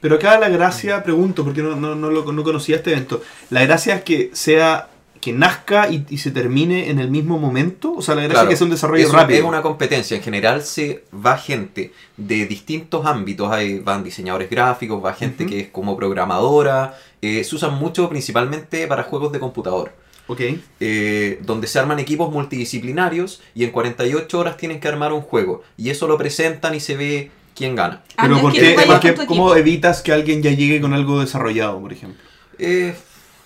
Pero 0.00 0.14
acá 0.14 0.38
la 0.38 0.48
gracia, 0.48 1.02
pregunto, 1.04 1.44
porque 1.44 1.62
no, 1.62 1.76
no, 1.76 1.94
no, 1.94 2.08
lo, 2.08 2.32
no 2.32 2.42
conocía 2.42 2.76
este 2.76 2.92
evento. 2.92 3.22
La 3.50 3.66
gracia 3.66 3.96
es 3.96 4.02
que 4.02 4.30
sea 4.32 4.88
que 5.22 5.32
nazca 5.32 5.88
y, 5.88 6.04
y 6.10 6.18
se 6.18 6.32
termine 6.32 6.90
en 6.90 6.98
el 6.98 7.08
mismo 7.10 7.38
momento. 7.38 7.94
O 7.94 8.02
sea, 8.02 8.14
la 8.16 8.22
gracia 8.22 8.34
Claro, 8.34 8.48
es 8.50 8.52
que 8.54 8.56
sea 8.58 8.64
un 8.66 8.70
desarrollo 8.72 9.04
es 9.04 9.08
un- 9.10 9.16
rápido. 9.16 9.38
Es 9.38 9.44
una 9.46 9.62
competencia. 9.62 10.16
En 10.16 10.22
general 10.22 10.62
se 10.62 11.04
va 11.14 11.38
gente 11.38 11.92
de 12.18 12.44
distintos 12.46 13.06
ámbitos. 13.06 13.50
Hay, 13.50 13.78
van 13.78 14.02
diseñadores 14.04 14.50
gráficos, 14.50 15.02
va 15.02 15.14
gente 15.14 15.46
que 15.46 15.60
es 15.60 15.68
como 15.68 15.96
programadora. 15.96 16.98
eh, 17.22 17.44
se 17.44 17.54
usan 17.54 17.74
mucho 17.78 18.08
principalmente 18.08 18.86
para 18.88 19.04
juegos 19.04 19.32
de 19.32 19.38
computador. 19.38 19.92
Ok. 20.28 20.40
eh, 20.80 21.38
donde 21.42 21.66
se 21.66 21.78
arman 21.78 21.98
equipos 21.98 22.30
multidisciplinarios 22.32 23.42
y 23.54 23.64
en 23.64 23.70
48 23.70 24.38
horas 24.38 24.56
tienen 24.56 24.80
que 24.80 24.88
armar 24.88 25.12
un 25.12 25.20
juego. 25.20 25.62
Y 25.76 25.90
eso 25.90 26.06
lo 26.08 26.16
presentan 26.18 26.74
y 26.74 26.80
se 26.80 26.96
ve 26.96 27.30
quién 27.54 27.74
gana. 27.76 28.02
Ah, 28.16 28.22
Pero 28.22 28.28
no 28.30 28.36
es 28.36 28.42
¿por 28.42 28.52
que 28.52 28.58
qué- 28.60 28.68
tú 28.70 28.76
vayas 28.76 28.86
por 28.92 29.00
qué- 29.00 29.14
con 29.14 29.24
tu 29.24 29.28
¿cómo 29.28 29.46
equipo. 29.54 29.56
evitas 29.68 30.02
que 30.02 30.12
alguien 30.12 30.42
ya 30.42 30.50
llegue 30.52 30.80
con 30.80 30.94
algo 30.94 31.20
desarrollado, 31.20 31.80
por 31.80 31.92
ejemplo? 31.92 32.20
Eh, 32.58 32.94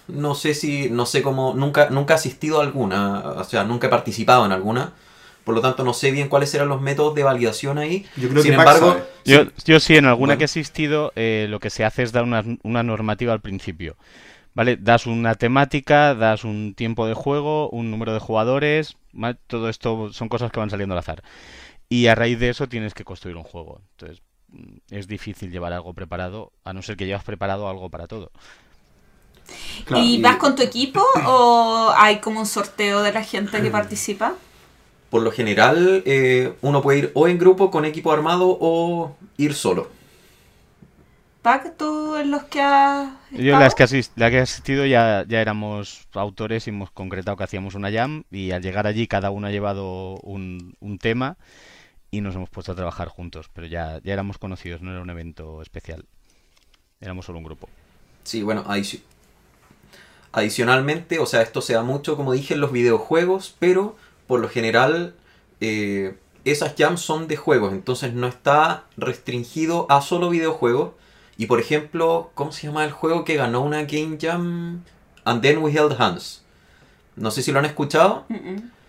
no 0.08 0.34
sé 0.34 0.54
si, 0.54 0.90
no 0.90 1.06
sé 1.06 1.22
cómo, 1.22 1.54
nunca, 1.54 1.90
nunca 1.90 2.14
he 2.14 2.16
asistido 2.16 2.60
a 2.60 2.62
alguna, 2.64 3.20
o 3.20 3.44
sea, 3.44 3.64
nunca 3.64 3.86
he 3.88 3.90
participado 3.90 4.44
en 4.46 4.52
alguna. 4.52 4.92
Por 5.44 5.54
lo 5.54 5.60
tanto, 5.60 5.84
no 5.84 5.94
sé 5.94 6.10
bien 6.10 6.28
cuáles 6.28 6.52
eran 6.54 6.68
los 6.68 6.80
métodos 6.80 7.14
de 7.14 7.22
validación 7.22 7.78
ahí. 7.78 8.04
Yo 8.16 8.28
creo 8.28 8.42
Sin 8.42 8.52
que 8.52 8.56
embargo. 8.56 8.96
Yo, 9.24 9.44
yo 9.64 9.78
sí, 9.78 9.96
en 9.96 10.06
alguna 10.06 10.34
Bueno. 10.34 10.38
que 10.38 10.44
he 10.44 10.46
asistido, 10.46 11.12
eh, 11.14 11.46
lo 11.48 11.60
que 11.60 11.70
se 11.70 11.84
hace 11.84 12.02
es 12.02 12.10
dar 12.12 12.24
una, 12.24 12.42
una 12.64 12.82
normativa 12.82 13.32
al 13.32 13.40
principio. 13.40 13.96
¿Vale? 14.54 14.76
Das 14.76 15.06
una 15.06 15.34
temática, 15.34 16.14
das 16.14 16.42
un 16.44 16.74
tiempo 16.74 17.06
de 17.06 17.14
juego, 17.14 17.68
un 17.70 17.90
número 17.90 18.12
de 18.14 18.20
jugadores, 18.20 18.96
¿vale? 19.12 19.36
todo 19.46 19.68
esto 19.68 20.12
son 20.12 20.28
cosas 20.28 20.50
que 20.50 20.58
van 20.60 20.70
saliendo 20.70 20.94
al 20.94 21.00
azar. 21.00 21.22
Y 21.88 22.06
a 22.08 22.14
raíz 22.14 22.38
de 22.40 22.48
eso 22.50 22.68
tienes 22.68 22.94
que 22.94 23.04
construir 23.04 23.36
un 23.36 23.44
juego. 23.44 23.82
Entonces, 23.92 24.22
mm, 24.48 24.78
es 24.90 25.06
difícil 25.08 25.50
llevar 25.52 25.72
algo 25.74 25.94
preparado, 25.94 26.52
a 26.64 26.72
no 26.72 26.82
ser 26.82 26.96
que 26.96 27.06
llevas 27.06 27.24
preparado 27.24 27.68
algo 27.68 27.90
para 27.90 28.06
todo. 28.08 28.32
Claro, 29.84 30.04
¿Y 30.04 30.16
y- 30.16 30.22
vas 30.22 30.36
con 30.36 30.54
tu 30.56 30.62
equipo 30.62 31.02
o 31.26 31.92
hay 31.96 32.18
como 32.20 32.40
un 32.40 32.46
sorteo 32.46 33.02
de 33.02 33.12
la 33.12 33.22
gente 33.22 33.60
que 33.62 33.70
participa? 33.72 34.34
por 35.10 35.22
lo 35.22 35.30
general, 35.30 36.02
eh, 36.04 36.52
uno 36.62 36.82
puede 36.82 36.98
ir 36.98 37.10
o 37.14 37.28
en 37.28 37.38
grupo 37.38 37.70
con 37.70 37.84
equipo 37.84 38.12
armado 38.12 38.56
o 38.60 39.16
ir 39.38 39.54
solo. 39.54 39.88
Pac, 41.42 41.76
tú 41.76 42.16
en 42.16 42.30
los 42.32 42.44
que 42.44 42.60
has 42.60 43.08
Yo 43.30 43.56
las 43.56 43.74
que 43.76 43.84
la 44.16 44.30
que 44.30 44.38
he 44.38 44.40
asistido 44.40 44.84
ya, 44.84 45.24
ya 45.28 45.40
éramos 45.40 46.08
autores 46.14 46.66
y 46.66 46.70
hemos 46.70 46.90
concretado 46.90 47.36
que 47.36 47.44
hacíamos 47.44 47.74
una 47.74 47.92
jam 47.92 48.24
y 48.32 48.50
al 48.50 48.62
llegar 48.62 48.86
allí 48.88 49.06
cada 49.06 49.30
uno 49.30 49.46
ha 49.46 49.50
llevado 49.50 50.16
un, 50.22 50.74
un 50.80 50.98
tema 50.98 51.36
y 52.10 52.20
nos 52.20 52.34
hemos 52.36 52.50
puesto 52.50 52.72
a 52.72 52.76
trabajar 52.76 53.08
juntos, 53.08 53.50
pero 53.52 53.66
ya, 53.66 54.00
ya 54.02 54.12
éramos 54.14 54.38
conocidos, 54.38 54.82
no 54.82 54.92
era 54.92 55.02
un 55.02 55.10
evento 55.10 55.62
especial. 55.62 56.04
Éramos 57.00 57.26
solo 57.26 57.38
un 57.38 57.44
grupo. 57.44 57.68
Sí, 58.24 58.42
bueno, 58.42 58.64
adici- 58.66 59.02
adicionalmente, 60.36 61.18
o 61.18 61.24
sea, 61.24 61.40
esto 61.40 61.62
se 61.62 61.72
da 61.72 61.82
mucho, 61.82 62.14
como 62.14 62.34
dije, 62.34 62.52
en 62.52 62.60
los 62.60 62.70
videojuegos, 62.70 63.56
pero 63.58 63.96
por 64.26 64.38
lo 64.38 64.50
general 64.50 65.14
eh, 65.62 66.18
esas 66.44 66.74
jams 66.76 67.00
son 67.00 67.26
de 67.26 67.36
juegos, 67.38 67.72
entonces 67.72 68.12
no 68.12 68.26
está 68.26 68.84
restringido 68.98 69.86
a 69.88 70.02
solo 70.02 70.28
videojuegos. 70.28 70.90
Y 71.38 71.46
por 71.46 71.58
ejemplo, 71.58 72.30
¿cómo 72.34 72.52
se 72.52 72.66
llama 72.66 72.84
el 72.84 72.92
juego 72.92 73.24
que 73.24 73.36
ganó 73.36 73.62
una 73.62 73.84
Game 73.84 74.18
Jam? 74.20 74.82
And 75.24 75.40
Then 75.40 75.58
We 75.58 75.72
Held 75.72 75.96
Hands. 75.98 76.44
No 77.16 77.30
sé 77.30 77.42
si 77.42 77.50
lo 77.50 77.58
han 77.58 77.64
escuchado. 77.64 78.26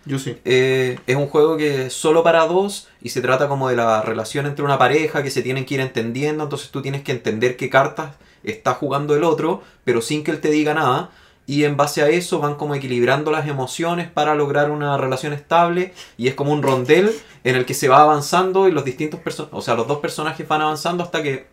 Yo 0.04 0.18
sí. 0.18 0.36
Eh, 0.44 0.98
es 1.06 1.16
un 1.16 1.28
juego 1.28 1.56
que 1.56 1.86
es 1.86 1.94
solo 1.94 2.22
para 2.22 2.46
dos 2.46 2.88
y 3.00 3.08
se 3.08 3.22
trata 3.22 3.48
como 3.48 3.70
de 3.70 3.76
la 3.76 4.02
relación 4.02 4.44
entre 4.44 4.66
una 4.66 4.76
pareja 4.76 5.22
que 5.22 5.30
se 5.30 5.40
tienen 5.40 5.64
que 5.64 5.74
ir 5.74 5.80
entendiendo, 5.80 6.44
entonces 6.44 6.70
tú 6.70 6.82
tienes 6.82 7.02
que 7.02 7.12
entender 7.12 7.56
qué 7.56 7.70
cartas 7.70 8.16
está 8.44 8.74
jugando 8.74 9.16
el 9.16 9.24
otro, 9.24 9.62
pero 9.84 10.02
sin 10.02 10.24
que 10.24 10.30
él 10.30 10.40
te 10.40 10.50
diga 10.50 10.74
nada. 10.74 11.10
Y 11.48 11.64
en 11.64 11.78
base 11.78 12.02
a 12.02 12.10
eso 12.10 12.40
van 12.40 12.56
como 12.56 12.74
equilibrando 12.74 13.30
las 13.32 13.48
emociones 13.48 14.06
para 14.10 14.34
lograr 14.34 14.70
una 14.70 14.98
relación 14.98 15.32
estable. 15.32 15.94
Y 16.18 16.28
es 16.28 16.34
como 16.34 16.52
un 16.52 16.62
rondel 16.62 17.10
en 17.42 17.56
el 17.56 17.64
que 17.64 17.72
se 17.72 17.88
va 17.88 18.02
avanzando 18.02 18.68
y 18.68 18.70
los 18.70 18.84
distintos 18.84 19.18
personajes, 19.20 19.58
o 19.58 19.62
sea, 19.62 19.74
los 19.74 19.88
dos 19.88 20.00
personajes 20.00 20.46
van 20.46 20.60
avanzando 20.60 21.02
hasta 21.02 21.22
que 21.22 21.46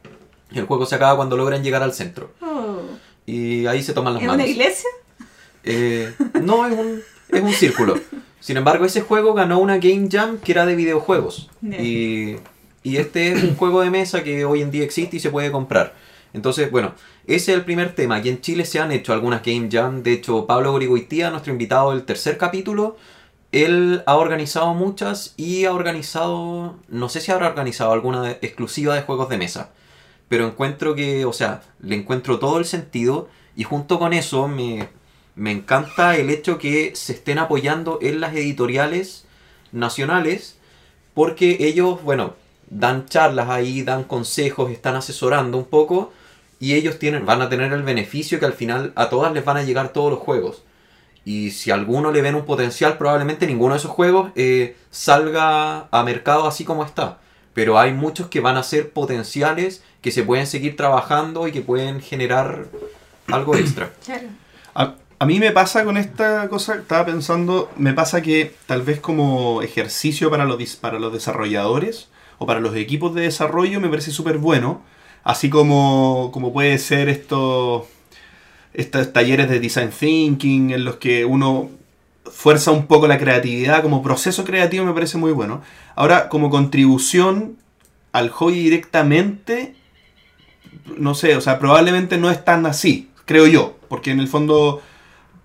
el 0.54 0.66
juego 0.66 0.86
se 0.86 0.96
acaba 0.96 1.16
cuando 1.16 1.38
logran 1.38 1.64
llegar 1.64 1.82
al 1.82 1.94
centro. 1.94 2.32
Oh. 2.42 2.82
Y 3.26 3.68
ahí 3.68 3.82
se 3.82 3.94
toman 3.94 4.16
las 4.16 4.22
¿Es 4.22 4.28
manos. 4.28 4.44
una 4.44 4.52
iglesia? 4.52 4.90
Eh, 5.64 6.14
no, 6.42 6.68
es 6.68 6.74
un, 6.74 7.02
es 7.30 7.42
un 7.42 7.54
círculo. 7.54 7.98
Sin 8.42 8.58
embargo, 8.58 8.84
ese 8.84 9.00
juego 9.00 9.34
ganó 9.34 9.60
una 9.60 9.78
Game 9.78 10.10
Jam 10.12 10.40
que 10.40 10.52
era 10.52 10.66
de 10.66 10.76
videojuegos. 10.76 11.50
Y, 11.64 12.36
y 12.84 12.98
este 12.98 13.32
es 13.32 13.44
un 13.44 13.56
juego 13.56 13.80
de 13.80 13.92
mesa 13.92 14.24
que 14.24 14.44
hoy 14.44 14.62
en 14.62 14.72
día 14.72 14.84
existe 14.84 15.16
y 15.16 15.20
se 15.22 15.30
puede 15.30 15.54
comprar. 15.54 15.96
Entonces, 16.36 16.70
bueno, 16.70 16.94
ese 17.26 17.54
es 17.54 17.58
el 17.58 17.64
primer 17.64 17.96
tema. 17.96 18.18
Aquí 18.18 18.28
en 18.30 18.42
Chile 18.42 18.66
se 18.66 18.80
han 18.80 18.92
hecho 18.92 19.14
algunas 19.14 19.42
Game 19.42 19.70
Jam. 19.72 20.04
De 20.04 20.12
hecho, 20.12 20.46
Pablo 20.46 20.74
Grigoitía, 20.74 21.30
nuestro 21.32 21.54
invitado 21.54 21.92
del 21.92 22.04
tercer 22.04 22.38
capítulo, 22.38 22.98
él 23.54 24.04
ha 24.06 24.18
organizado 24.18 24.74
muchas 24.74 25.34
y 25.38 25.64
ha 25.64 25.74
organizado, 25.74 26.76
no 26.90 27.08
sé 27.08 27.22
si 27.22 27.32
habrá 27.32 27.48
organizado 27.48 27.94
alguna 27.94 28.32
exclusiva 28.32 28.96
de 28.96 29.04
juegos 29.04 29.30
de 29.30 29.38
mesa. 29.38 29.72
Pero 30.28 30.46
encuentro 30.46 30.94
que, 30.94 31.24
o 31.24 31.32
sea, 31.32 31.62
le 31.80 31.96
encuentro 31.96 32.38
todo 32.38 32.60
el 32.60 32.66
sentido 32.66 33.30
y 33.56 33.64
junto 33.64 33.98
con 33.98 34.12
eso 34.12 34.50
me, 34.50 34.90
me 35.36 35.52
encanta 35.52 36.18
el 36.18 36.30
hecho 36.30 36.58
que 36.58 36.92
se 36.96 37.14
estén 37.14 37.40
apoyando 37.40 38.00
en 38.02 38.20
las 38.20 38.36
editoriales 38.36 39.26
nacionales 39.72 40.58
porque 41.14 41.58
ellos, 41.62 42.04
bueno, 42.04 42.34
dan 42.70 43.06
charlas 43.06 43.50
ahí, 43.50 43.84
dan 43.84 44.04
consejos, 44.04 44.70
están 44.70 44.96
asesorando 44.96 45.58
un 45.58 45.66
poco 45.66 46.12
y 46.60 46.74
ellos 46.74 47.00
tienen, 47.00 47.26
van 47.26 47.42
a 47.42 47.50
tener 47.50 47.74
el 47.74 47.84
beneficio 47.84 48.40
que 48.40 48.46
al 48.46 48.54
final 48.54 48.94
a 48.96 49.10
todas 49.10 49.34
les 49.34 49.44
van 49.44 49.58
a 49.58 49.64
llegar 49.64 49.90
todos 49.90 50.12
los 50.12 50.20
juegos. 50.20 50.64
Y 51.26 51.52
si 51.52 51.72
a 51.72 51.74
alguno 51.74 52.12
le 52.12 52.22
ven 52.22 52.36
un 52.36 52.46
potencial, 52.46 52.98
probablemente 52.98 53.48
ninguno 53.48 53.74
de 53.74 53.80
esos 53.80 53.92
juegos 53.92 54.32
eh, 54.36 54.76
salga 54.92 55.88
a 55.90 56.04
mercado 56.04 56.48
así 56.48 56.64
como 56.66 56.84
está. 56.84 57.18
Pero 57.54 57.80
hay 57.80 57.94
muchos 57.94 58.28
que 58.28 58.42
van 58.42 58.58
a 58.58 58.64
ser 58.64 58.92
potenciales, 58.92 59.84
que 60.02 60.12
se 60.12 60.24
pueden 60.24 60.46
seguir 60.46 60.76
trabajando 60.76 61.48
y 61.48 61.52
que 61.52 61.62
pueden 61.62 62.02
generar 62.02 62.66
algo 63.28 63.56
extra. 63.58 63.92
Claro. 64.06 64.28
A, 64.76 64.96
a 65.18 65.26
mí 65.26 65.40
me 65.40 65.52
pasa 65.52 65.84
con 65.84 65.98
esta 65.98 66.48
cosa, 66.50 66.76
estaba 66.76 67.06
pensando, 67.06 67.72
me 67.78 67.94
pasa 67.94 68.22
que 68.22 68.54
tal 68.68 68.82
vez 68.82 69.00
como 69.00 69.62
ejercicio 69.62 70.30
para 70.30 70.46
los, 70.46 70.76
para 70.76 71.00
los 71.00 71.14
desarrolladores 71.14 72.10
o 72.38 72.46
para 72.46 72.60
los 72.60 72.76
equipos 72.76 73.16
de 73.16 73.22
desarrollo 73.22 73.80
me 73.80 73.90
parece 73.90 74.12
súper 74.12 74.38
bueno, 74.38 74.82
así 75.26 75.50
como, 75.50 76.30
como 76.32 76.54
puede 76.54 76.78
ser 76.78 77.10
estos, 77.10 77.84
estos 78.74 79.12
talleres 79.12 79.50
de 79.50 79.60
design 79.60 79.90
thinking 79.90 80.72
en 80.72 80.86
los 80.86 80.98
que 80.98 81.26
uno 81.26 81.72
fuerza 82.32 82.72
un 82.72 82.86
poco 82.86 83.08
la 83.08 83.18
creatividad, 83.18 83.82
como 83.82 84.04
proceso 84.04 84.46
creativo 84.46 84.86
me 84.86 84.94
parece 84.94 85.18
muy 85.18 85.32
bueno. 85.32 85.62
Ahora, 85.96 86.30
como 86.30 86.50
contribución 86.52 87.58
al 88.12 88.30
hobby 88.30 88.60
directamente, 88.60 89.76
no 90.96 91.16
sé, 91.16 91.36
o 91.36 91.42
sea, 91.42 91.58
probablemente 91.58 92.18
no 92.18 92.30
es 92.30 92.46
tan 92.46 92.68
así, 92.68 93.10
creo 93.26 93.48
yo, 93.48 93.78
porque 93.90 94.12
en 94.12 94.20
el 94.20 94.28
fondo, 94.28 94.84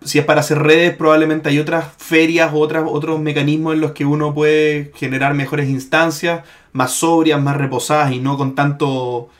si 0.05 0.19
es 0.19 0.27
para 0.27 0.41
hacer 0.41 0.59
redes, 0.59 0.95
probablemente 0.95 1.49
hay 1.49 1.59
otras 1.59 1.87
ferias 1.97 2.53
o 2.53 2.59
otros 2.59 3.19
mecanismos 3.19 3.73
en 3.73 3.81
los 3.81 3.93
que 3.93 4.05
uno 4.05 4.35
puede 4.35 4.93
generar 4.95 5.33
mejores 5.33 5.71
instancias, 5.71 6.43
más 6.73 6.93
sobrias, 6.93 7.41
más 7.41 7.57
reposadas 7.57 8.13
y 8.13 8.19
no 8.19 8.37
con 8.37 8.55
tanto... 8.55 9.31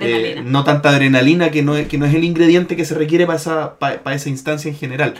eh, 0.00 0.36
Adrenalina. 0.36 0.42
no 0.42 0.64
tanta 0.64 0.90
adrenalina 0.90 1.50
que 1.50 1.62
no, 1.62 1.76
es, 1.76 1.88
que 1.88 1.98
no 1.98 2.06
es 2.06 2.14
el 2.14 2.24
ingrediente 2.24 2.76
que 2.76 2.84
se 2.84 2.94
requiere 2.94 3.26
para 3.26 3.38
esa, 3.38 3.78
pa- 3.78 3.98
para 4.02 4.16
esa 4.16 4.28
instancia 4.28 4.70
en 4.70 4.76
general. 4.76 5.14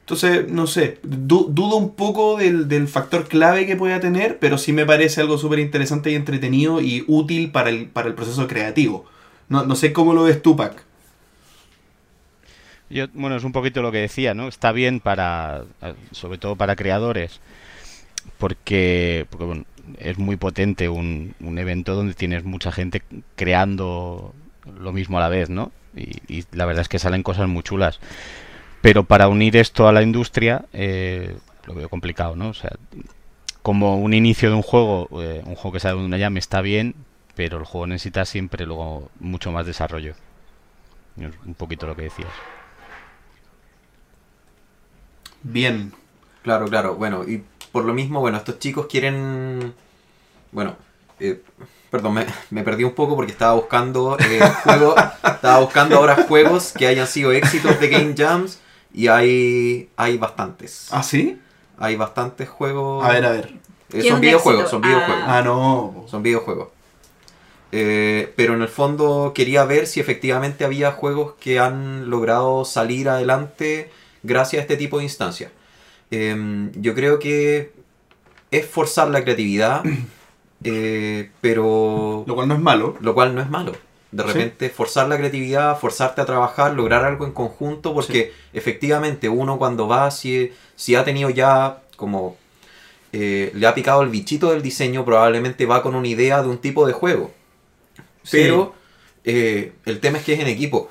Entonces, 0.00 0.48
no 0.50 0.66
sé, 0.66 0.98
du- 1.02 1.48
dudo 1.50 1.76
un 1.76 1.94
poco 1.94 2.38
del, 2.38 2.68
del 2.68 2.88
factor 2.88 3.28
clave 3.28 3.66
que 3.66 3.76
pueda 3.76 4.00
tener, 4.00 4.38
pero 4.38 4.58
sí 4.58 4.72
me 4.72 4.86
parece 4.86 5.20
algo 5.20 5.38
súper 5.38 5.58
interesante 5.60 6.10
y 6.10 6.14
entretenido 6.14 6.80
y 6.80 7.04
útil 7.08 7.50
para 7.52 7.70
el, 7.70 7.86
para 7.88 8.08
el 8.08 8.14
proceso 8.14 8.48
creativo. 8.48 9.06
No, 9.48 9.64
no 9.66 9.76
sé 9.76 9.92
cómo 9.92 10.14
lo 10.14 10.24
ves 10.24 10.42
tú, 10.42 10.56
Pac. 10.56 10.84
Yo, 12.90 13.06
bueno, 13.12 13.36
es 13.36 13.44
un 13.44 13.52
poquito 13.52 13.82
lo 13.82 13.92
que 13.92 13.98
decía, 13.98 14.34
¿no? 14.34 14.48
Está 14.48 14.72
bien 14.72 15.00
para, 15.00 15.64
sobre 16.12 16.38
todo 16.38 16.56
para 16.56 16.74
creadores, 16.76 17.40
porque, 18.38 19.26
porque, 19.30 19.44
bueno, 19.46 19.64
es 19.98 20.18
muy 20.18 20.36
potente 20.36 20.88
un, 20.88 21.34
un 21.40 21.58
evento 21.58 21.94
donde 21.94 22.14
tienes 22.14 22.44
mucha 22.44 22.72
gente 22.72 23.02
creando 23.36 24.34
lo 24.78 24.92
mismo 24.92 25.18
a 25.18 25.20
la 25.20 25.28
vez, 25.28 25.50
¿no? 25.50 25.72
Y, 25.94 26.44
la 26.52 26.66
verdad 26.66 26.82
es 26.82 26.88
que 26.88 26.98
salen 26.98 27.22
cosas 27.22 27.48
muy 27.48 27.62
chulas. 27.62 28.00
Pero 28.80 29.04
para 29.04 29.28
unir 29.28 29.56
esto 29.56 29.88
a 29.88 29.92
la 29.92 30.02
industria, 30.02 30.66
eh, 30.72 31.36
lo 31.66 31.74
veo 31.74 31.88
complicado, 31.88 32.36
¿no? 32.36 32.50
O 32.50 32.54
sea, 32.54 32.70
como 33.62 33.96
un 33.98 34.14
inicio 34.14 34.50
de 34.50 34.56
un 34.56 34.62
juego, 34.62 35.08
eh, 35.22 35.42
un 35.44 35.54
juego 35.54 35.72
que 35.72 35.80
sale 35.80 35.98
de 35.98 36.04
una 36.04 36.18
llama 36.18 36.38
está 36.38 36.60
bien, 36.60 36.94
pero 37.34 37.58
el 37.58 37.64
juego 37.64 37.86
necesita 37.86 38.24
siempre 38.24 38.66
luego 38.66 39.10
mucho 39.18 39.50
más 39.52 39.66
desarrollo. 39.66 40.14
Es 41.18 41.34
un 41.44 41.54
poquito 41.54 41.86
lo 41.86 41.96
que 41.96 42.02
decías. 42.02 42.30
Bien. 45.42 45.92
Claro, 46.42 46.66
claro. 46.66 46.94
Bueno, 46.94 47.24
y 47.28 47.44
por 47.68 47.84
lo 47.84 47.94
mismo, 47.94 48.20
bueno, 48.20 48.38
estos 48.38 48.58
chicos 48.58 48.86
quieren. 48.86 49.74
Bueno, 50.52 50.76
eh, 51.20 51.42
perdón, 51.90 52.14
me, 52.14 52.26
me 52.50 52.62
perdí 52.62 52.84
un 52.84 52.94
poco 52.94 53.16
porque 53.16 53.32
estaba 53.32 53.54
buscando 53.54 54.16
eh, 54.18 54.40
juegos. 54.64 54.94
estaba 55.24 55.58
buscando 55.60 55.96
ahora 55.96 56.24
juegos 56.26 56.72
que 56.72 56.86
hayan 56.86 57.06
sido 57.06 57.32
éxitos 57.32 57.78
de 57.80 57.88
Game 57.88 58.14
Jams 58.16 58.58
y 58.92 59.08
hay, 59.08 59.90
hay 59.96 60.18
bastantes. 60.18 60.88
¿Ah, 60.90 61.02
sí? 61.02 61.38
Hay 61.78 61.96
bastantes 61.96 62.48
juegos. 62.48 63.04
A 63.04 63.12
ver, 63.12 63.24
a 63.24 63.30
ver. 63.30 63.46
Eh, 63.46 63.58
¿Qué 63.90 63.98
es 63.98 64.04
son 64.06 64.14
un 64.16 64.20
videojuegos, 64.20 64.62
éxito? 64.62 64.70
son 64.70 64.82
videojuegos. 64.82 65.24
Ah, 65.26 65.42
no. 65.42 66.04
Son 66.08 66.22
videojuegos. 66.22 66.68
Eh, 67.70 68.32
pero 68.36 68.54
en 68.54 68.62
el 68.62 68.68
fondo 68.68 69.32
quería 69.34 69.64
ver 69.64 69.86
si 69.86 70.00
efectivamente 70.00 70.64
había 70.64 70.92
juegos 70.92 71.34
que 71.38 71.58
han 71.58 72.08
logrado 72.08 72.64
salir 72.64 73.10
adelante 73.10 73.90
gracias 74.22 74.60
a 74.60 74.62
este 74.62 74.76
tipo 74.76 74.98
de 74.98 75.04
instancias. 75.04 75.52
Eh, 76.10 76.70
yo 76.74 76.94
creo 76.94 77.18
que 77.18 77.72
es 78.50 78.66
forzar 78.66 79.08
la 79.10 79.22
creatividad, 79.22 79.82
eh, 80.64 81.30
pero 81.40 82.24
Lo 82.26 82.34
cual 82.34 82.48
no 82.48 82.54
es 82.54 82.60
malo. 82.60 82.96
lo 83.00 83.14
cual 83.14 83.34
no 83.34 83.40
es 83.42 83.50
malo. 83.50 83.72
De 84.10 84.22
Sí. 84.22 84.28
repente 84.28 84.70
forzar 84.70 85.06
la 85.08 85.18
creatividad, 85.18 85.78
forzarte 85.78 86.22
a 86.22 86.24
trabajar, 86.26 86.72
lograr 86.74 87.04
algo 87.04 87.26
en 87.26 87.32
conjunto, 87.32 87.92
porque 87.92 88.32
efectivamente 88.54 89.28
uno 89.28 89.58
cuando 89.58 89.86
va, 89.86 90.10
si, 90.10 90.50
si 90.76 90.94
ha 90.94 91.04
tenido 91.04 91.28
ya 91.30 91.82
como... 91.96 92.36
eh, 93.12 93.50
le 93.54 93.66
ha 93.66 93.74
picado 93.74 94.02
el 94.02 94.08
bichito 94.08 94.50
del 94.50 94.62
diseño, 94.62 95.04
probablemente 95.04 95.66
va 95.66 95.82
con 95.82 95.94
una 95.94 96.08
idea 96.08 96.40
de 96.42 96.48
un 96.48 96.58
tipo 96.58 96.86
de 96.86 96.94
juego. 96.94 97.30
Pero 98.30 98.74
eh, 99.24 99.72
el 99.86 100.00
tema 100.00 100.18
es 100.18 100.24
que 100.24 100.34
es 100.34 100.40
en 100.40 100.46
equipo. 100.48 100.90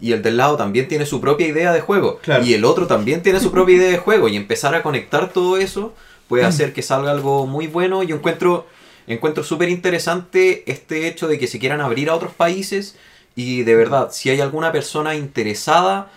Y 0.00 0.12
el 0.12 0.22
del 0.22 0.36
lado 0.36 0.56
también 0.56 0.88
tiene 0.88 1.06
su 1.06 1.20
propia 1.20 1.46
idea 1.46 1.72
de 1.72 1.80
juego. 1.80 2.18
Claro. 2.18 2.44
Y 2.44 2.54
el 2.54 2.64
otro 2.64 2.86
también 2.86 3.22
tiene 3.22 3.40
su 3.40 3.50
propia 3.50 3.76
idea 3.76 3.90
de 3.90 3.98
juego. 3.98 4.28
Y 4.28 4.36
empezar 4.36 4.74
a 4.74 4.82
conectar 4.82 5.32
todo 5.32 5.56
eso 5.58 5.94
puede 6.28 6.44
hacer 6.44 6.72
que 6.72 6.82
salga 6.82 7.10
algo 7.10 7.46
muy 7.46 7.66
bueno. 7.66 8.02
Yo 8.02 8.16
encuentro 8.16 8.66
encuentro 9.06 9.42
súper 9.42 9.68
interesante 9.68 10.62
este 10.70 11.08
hecho 11.08 11.26
de 11.26 11.38
que 11.38 11.46
se 11.46 11.58
quieran 11.58 11.80
abrir 11.80 12.10
a 12.10 12.14
otros 12.14 12.32
países. 12.32 12.96
Y 13.34 13.62
de 13.62 13.74
verdad, 13.74 14.08
si 14.12 14.30
hay 14.30 14.40
alguna 14.40 14.72
persona 14.72 15.14
interesada 15.14 16.10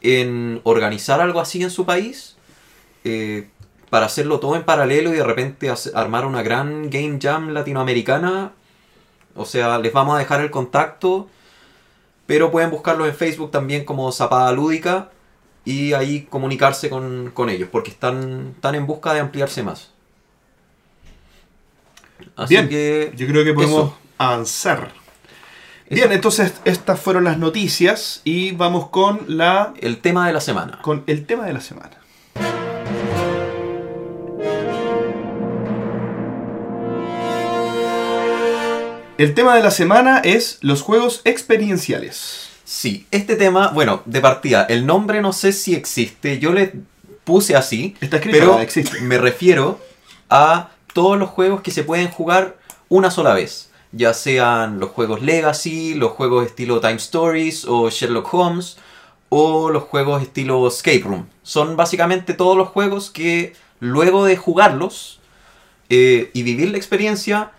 en 0.00 0.60
organizar 0.64 1.20
algo 1.20 1.40
así 1.40 1.62
en 1.62 1.70
su 1.70 1.84
país, 1.84 2.36
eh, 3.04 3.48
para 3.90 4.06
hacerlo 4.06 4.40
todo 4.40 4.56
en 4.56 4.62
paralelo 4.62 5.12
y 5.12 5.16
de 5.16 5.24
repente 5.24 5.72
armar 5.94 6.26
una 6.26 6.42
gran 6.42 6.90
game 6.90 7.18
jam 7.20 7.50
latinoamericana, 7.50 8.52
o 9.34 9.44
sea, 9.44 9.78
les 9.78 9.92
vamos 9.92 10.14
a 10.14 10.18
dejar 10.18 10.40
el 10.40 10.50
contacto, 10.50 11.28
pero 12.30 12.52
pueden 12.52 12.70
buscarlos 12.70 13.08
en 13.08 13.14
Facebook 13.16 13.50
también 13.50 13.84
como 13.84 14.12
Zapada 14.12 14.52
Lúdica 14.52 15.10
y 15.64 15.94
ahí 15.94 16.28
comunicarse 16.30 16.88
con, 16.88 17.32
con 17.34 17.50
ellos, 17.50 17.68
porque 17.72 17.90
están, 17.90 18.52
están 18.54 18.76
en 18.76 18.86
busca 18.86 19.12
de 19.12 19.18
ampliarse 19.18 19.64
más. 19.64 19.90
Así 22.36 22.54
Bien. 22.54 22.68
que 22.68 23.12
Yo 23.16 23.26
creo 23.26 23.44
que 23.44 23.52
podemos 23.52 23.86
Eso. 23.86 23.98
avanzar. 24.16 24.92
Bien, 25.88 26.12
entonces 26.12 26.54
estas 26.64 27.00
fueron 27.00 27.24
las 27.24 27.36
noticias 27.36 28.20
y 28.22 28.52
vamos 28.52 28.90
con 28.90 29.22
la 29.26 29.74
el 29.80 29.98
tema 30.00 30.28
de 30.28 30.32
la 30.32 30.40
semana. 30.40 30.78
con 30.82 31.02
el 31.08 31.26
tema 31.26 31.46
de 31.46 31.54
la 31.54 31.60
semana. 31.60 31.99
El 39.20 39.34
tema 39.34 39.54
de 39.54 39.62
la 39.62 39.70
semana 39.70 40.22
es 40.24 40.56
los 40.62 40.80
juegos 40.80 41.20
experienciales. 41.26 42.48
Sí, 42.64 43.06
este 43.10 43.36
tema, 43.36 43.68
bueno, 43.68 44.00
de 44.06 44.18
partida, 44.22 44.64
el 44.64 44.86
nombre 44.86 45.20
no 45.20 45.34
sé 45.34 45.52
si 45.52 45.74
existe, 45.74 46.38
yo 46.38 46.54
le 46.54 46.72
puse 47.24 47.54
así, 47.54 47.94
Está 48.00 48.16
escrito, 48.16 48.38
pero 48.38 48.60
existe. 48.60 48.98
me 49.02 49.18
refiero 49.18 49.78
a 50.30 50.70
todos 50.94 51.18
los 51.18 51.28
juegos 51.28 51.60
que 51.60 51.70
se 51.70 51.84
pueden 51.84 52.08
jugar 52.08 52.56
una 52.88 53.10
sola 53.10 53.34
vez. 53.34 53.70
Ya 53.92 54.14
sean 54.14 54.80
los 54.80 54.88
juegos 54.88 55.20
Legacy, 55.20 55.92
los 55.92 56.12
juegos 56.12 56.46
estilo 56.46 56.80
Time 56.80 56.94
Stories 56.94 57.66
o 57.66 57.90
Sherlock 57.90 58.32
Holmes, 58.32 58.78
o 59.28 59.68
los 59.68 59.82
juegos 59.82 60.22
estilo 60.22 60.66
Escape 60.66 61.02
Room. 61.04 61.28
Son 61.42 61.76
básicamente 61.76 62.32
todos 62.32 62.56
los 62.56 62.68
juegos 62.68 63.10
que 63.10 63.52
luego 63.80 64.24
de 64.24 64.38
jugarlos 64.38 65.20
eh, 65.90 66.30
y 66.32 66.42
vivir 66.42 66.70
la 66.70 66.78
experiencia, 66.78 67.50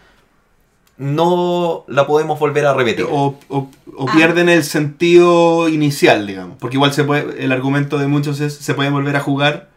no 0.98 1.84
la 1.88 2.06
podemos 2.08 2.40
volver 2.40 2.66
a 2.66 2.74
repetir. 2.74 3.06
O, 3.10 3.40
o- 3.50 3.70
o 3.96 4.10
Ah. 4.10 4.14
pierden 4.16 4.50
el 4.50 4.64
sentido 4.64 5.68
inicial, 5.70 6.28
digamos. 6.28 6.58
Porque 6.60 6.76
igual 6.78 6.94
se 6.94 7.04
puede, 7.04 7.44
el 7.44 7.52
argumento 7.52 7.98
de 7.98 8.08
muchos 8.08 8.40
es 8.40 8.56
se 8.56 8.74
puede 8.74 8.90
volver 8.90 9.16
a 9.16 9.20
jugar, 9.20 9.70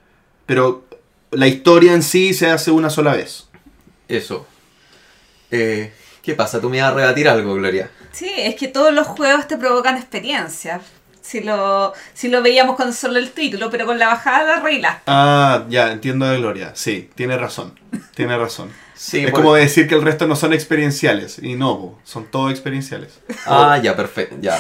pero 0.47 0.85
la 1.31 1.47
historia 1.49 1.93
en 1.95 2.03
sí 2.03 2.35
se 2.35 2.51
hace 2.51 2.71
una 2.71 2.91
sola 2.91 3.15
vez. 3.15 3.49
Eso. 4.09 4.47
Eh, 5.51 5.93
¿Qué 6.23 6.35
pasa? 6.35 6.61
¿Tú 6.61 6.71
me 6.71 6.81
vas 6.81 6.93
a 6.93 6.95
rebatir 6.95 7.29
algo, 7.29 7.55
Gloria? 7.55 7.91
Sí, 8.13 8.31
es 8.37 8.55
que 8.55 8.69
todos 8.69 8.93
los 8.95 9.07
juegos 9.07 9.47
te 9.49 9.57
provocan 9.57 9.97
experiencias. 9.97 10.83
Si 11.21 11.41
lo, 11.41 11.93
si 12.13 12.29
lo 12.29 12.43
veíamos 12.43 12.77
con 12.77 12.93
solo 12.93 13.19
el 13.19 13.31
título, 13.31 13.71
pero 13.71 13.87
con 13.87 13.99
la 13.99 14.09
bajada 14.09 14.59
arregla. 14.59 15.03
Ah, 15.07 15.65
ya, 15.71 15.91
entiendo 15.91 16.27
de 16.27 16.37
Gloria. 16.39 16.73
Sí, 16.75 17.09
tiene 17.15 17.37
razón. 17.39 17.79
Tiene 18.15 18.37
razón. 18.37 18.71
Sí, 19.07 19.19
es 19.19 19.31
por- 19.31 19.41
como 19.41 19.55
decir 19.55 19.87
que 19.87 19.95
el 19.95 20.01
resto 20.03 20.27
no 20.27 20.35
son 20.35 20.55
experienciales. 20.55 21.39
Y 21.43 21.57
no, 21.57 21.79
po, 21.79 21.99
son 22.05 22.25
todos 22.31 22.51
experienciales. 22.51 23.21
Ah, 23.45 23.79
ya, 23.83 23.95
perfecto. 23.95 24.37
Ya. 24.41 24.57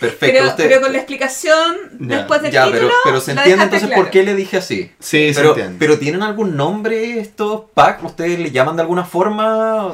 Perfecto. 0.00 0.18
Pero, 0.20 0.48
usted- 0.48 0.68
pero 0.68 0.80
con 0.80 0.92
la 0.92 0.98
explicación 0.98 1.76
Ya, 2.00 2.16
después 2.18 2.40
del 2.42 2.52
ya, 2.52 2.64
título. 2.64 2.80
pero, 2.88 2.94
pero 3.04 3.20
se 3.20 3.32
entiende 3.32 3.64
entonces 3.64 3.88
claro. 3.88 4.02
por 4.02 4.10
qué 4.10 4.22
le 4.22 4.34
dije 4.34 4.56
así. 4.56 4.90
Sí, 4.98 5.34
se 5.34 5.40
Pero, 5.40 5.50
entiende. 5.50 5.76
pero 5.78 5.98
¿tienen 5.98 6.22
algún 6.22 6.56
nombre 6.56 7.20
estos 7.20 7.64
packs? 7.74 8.02
¿Ustedes 8.02 8.38
le 8.38 8.50
llaman 8.50 8.76
de 8.76 8.82
alguna 8.82 9.04
forma? 9.04 9.92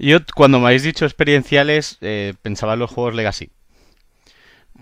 Yo 0.00 0.18
cuando 0.34 0.58
me 0.58 0.66
habéis 0.66 0.82
dicho 0.82 1.04
experienciales 1.04 1.96
eh, 2.00 2.34
pensaba 2.42 2.72
en 2.74 2.80
los 2.80 2.90
juegos 2.90 3.14
Legacy. 3.14 3.50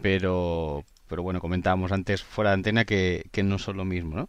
Pero, 0.02 0.84
pero 1.08 1.22
bueno, 1.22 1.40
comentábamos 1.40 1.92
antes 1.92 2.22
fuera 2.22 2.50
de 2.50 2.54
antena 2.54 2.84
que, 2.84 3.26
que 3.32 3.42
no 3.42 3.58
son 3.58 3.76
lo 3.76 3.84
mismo, 3.84 4.16
¿no? 4.16 4.28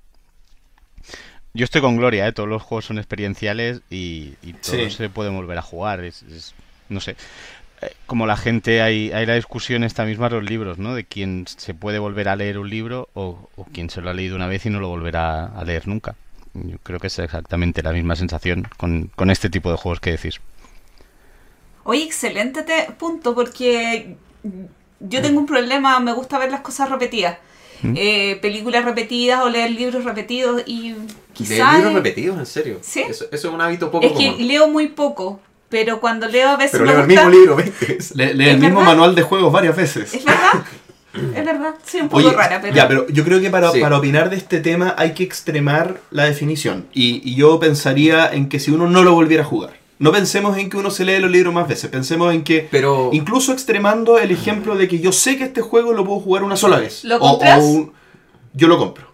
Yo 1.58 1.64
estoy 1.66 1.82
con 1.82 1.98
Gloria, 1.98 2.28
¿eh? 2.28 2.32
Todos 2.34 2.48
los 2.48 2.62
juegos 2.62 2.86
son 2.86 2.98
experienciales 3.00 3.82
y, 3.90 4.36
y 4.44 4.54
todos 4.54 4.78
Sí. 4.78 4.92
se 4.92 5.10
pueden 5.10 5.36
volver 5.36 5.58
a 5.58 5.62
jugar. 5.64 6.04
Es, 6.04 6.22
es- 6.24 6.54
no 6.90 7.00
sé. 7.00 7.16
Eh, 7.82 7.94
Como 8.06 8.28
la 8.28 8.38
gente, 8.38 8.82
hay, 8.82 9.12
hay 9.12 9.26
la 9.26 9.36
discusión 9.36 9.84
esta 9.84 10.06
misma 10.06 10.30
de 10.30 10.36
los 10.36 10.44
libros, 10.50 10.78
¿no? 10.78 10.94
De 10.94 11.04
quién 11.04 11.46
se 11.48 11.74
puede 11.74 12.00
volver 12.00 12.30
a 12.30 12.36
leer 12.36 12.60
un 12.60 12.70
libro 12.70 13.10
o, 13.16 13.50
o 13.56 13.66
quién 13.66 13.90
se 13.90 14.02
lo 14.02 14.10
ha 14.10 14.14
leído 14.14 14.36
una 14.36 14.48
vez 14.48 14.66
y 14.66 14.70
no 14.70 14.80
lo 14.80 14.88
volverá 14.90 15.46
a 15.46 15.64
leer 15.64 15.88
nunca. 15.88 16.16
Yo 16.54 16.78
creo 16.84 17.00
que 17.00 17.08
es 17.08 17.20
exactamente 17.20 17.82
la 17.84 17.92
misma 17.92 18.16
sensación 18.16 18.68
con, 18.78 19.08
con 19.16 19.30
este 19.32 19.50
tipo 19.50 19.72
de 19.72 19.78
juegos 19.78 20.00
que 20.00 20.12
decís. 20.12 20.40
Oye, 21.84 22.04
excelente 22.04 22.64
te- 22.64 22.92
punto, 22.98 23.34
porque 23.34 24.16
yo 25.00 25.22
tengo 25.22 25.40
un 25.40 25.46
problema, 25.46 26.00
me 26.00 26.14
gusta 26.14 26.38
ver 26.38 26.52
las 26.52 26.62
cosas 26.62 26.90
repetidas. 26.90 27.38
¿Mm? 27.82 27.94
Eh, 27.96 28.40
películas 28.42 28.84
repetidas 28.86 29.42
o 29.44 29.50
leer 29.50 29.72
libros 29.72 30.04
repetidos 30.04 30.64
y 30.66 30.92
¿De 30.94 30.98
quizás... 31.34 31.76
libros 31.76 31.94
repetidos? 31.94 32.38
¿En 32.40 32.46
serio? 32.46 32.78
Sí. 32.82 33.02
Eso, 33.02 33.26
eso 33.32 33.48
es 33.48 33.54
un 33.54 33.62
hábito 33.62 33.92
poco 33.92 34.06
Es 34.06 34.14
que 34.14 34.28
común. 34.32 34.48
leo 34.48 34.68
muy 34.68 34.88
poco, 34.88 35.40
pero 35.70 36.00
cuando 36.00 36.28
leo 36.28 36.50
a 36.50 36.56
veces 36.58 36.72
Pero 36.72 36.86
leo 36.86 37.02
el 37.02 37.08
mismo 37.08 37.30
libro 37.30 37.56
20 37.56 37.86
veces. 37.86 38.16
Le- 38.16 38.26
¿Es 38.26 38.32
el 38.32 38.60
mismo 38.60 38.80
verdad? 38.80 38.92
manual 38.94 39.16
de 39.16 39.22
juegos 39.22 39.52
varias 39.54 39.76
veces. 39.76 40.14
¿Es 40.14 40.26
verdad? 40.26 40.42
Es 41.14 41.44
verdad, 41.46 41.74
soy 41.84 42.02
un 42.02 42.10
poco 42.10 42.28
Oye, 42.28 42.32
rara, 42.36 42.60
pero... 42.62 42.76
ya, 42.76 42.88
pero 42.88 43.08
yo 43.08 43.24
creo 43.24 43.42
que 43.42 43.50
para, 43.50 43.72
Sí. 43.72 43.80
para 43.80 43.98
opinar 43.98 44.30
de 44.30 44.36
este 44.36 44.60
tema 44.60 44.94
hay 45.00 45.14
que 45.16 45.24
extremar 45.24 46.00
la 46.12 46.26
definición. 46.26 46.86
Y, 46.94 47.22
y 47.28 47.34
yo 47.36 47.60
pensaría 47.60 48.30
en 48.32 48.50
que 48.50 48.60
si 48.60 48.70
uno 48.70 48.88
no 48.88 49.02
lo 49.02 49.14
volviera 49.14 49.42
a 49.42 49.46
jugar. 49.46 49.74
No 50.00 50.12
pensemos 50.12 50.58
en 50.58 50.70
que 50.70 50.78
uno 50.78 50.92
se 50.92 51.06
lee 51.06 51.20
los 51.20 51.32
libros 51.32 51.54
más 51.54 51.68
veces. 51.68 51.90
Pensemos 51.90 52.34
en 52.34 52.44
que, 52.44 52.68
Pero 52.70 53.10
incluso 53.14 53.52
extremando 53.52 54.20
el 54.20 54.30
ejemplo 54.32 54.76
de 54.76 54.88
que 54.88 55.00
yo 55.00 55.12
sé 55.12 55.38
que 55.38 55.46
este 55.46 55.62
juego 55.62 55.94
lo 55.94 56.06
puedo 56.06 56.20
jugar 56.20 56.44
una 56.44 56.56
sola 56.56 56.78
vez. 56.78 57.04
¿Lo 57.04 57.16
O- 57.18 57.20
o 57.20 57.30
compras? 57.32 57.64
un- 57.64 57.92
yo 58.54 58.68
lo 58.68 58.78
compro. 58.78 59.08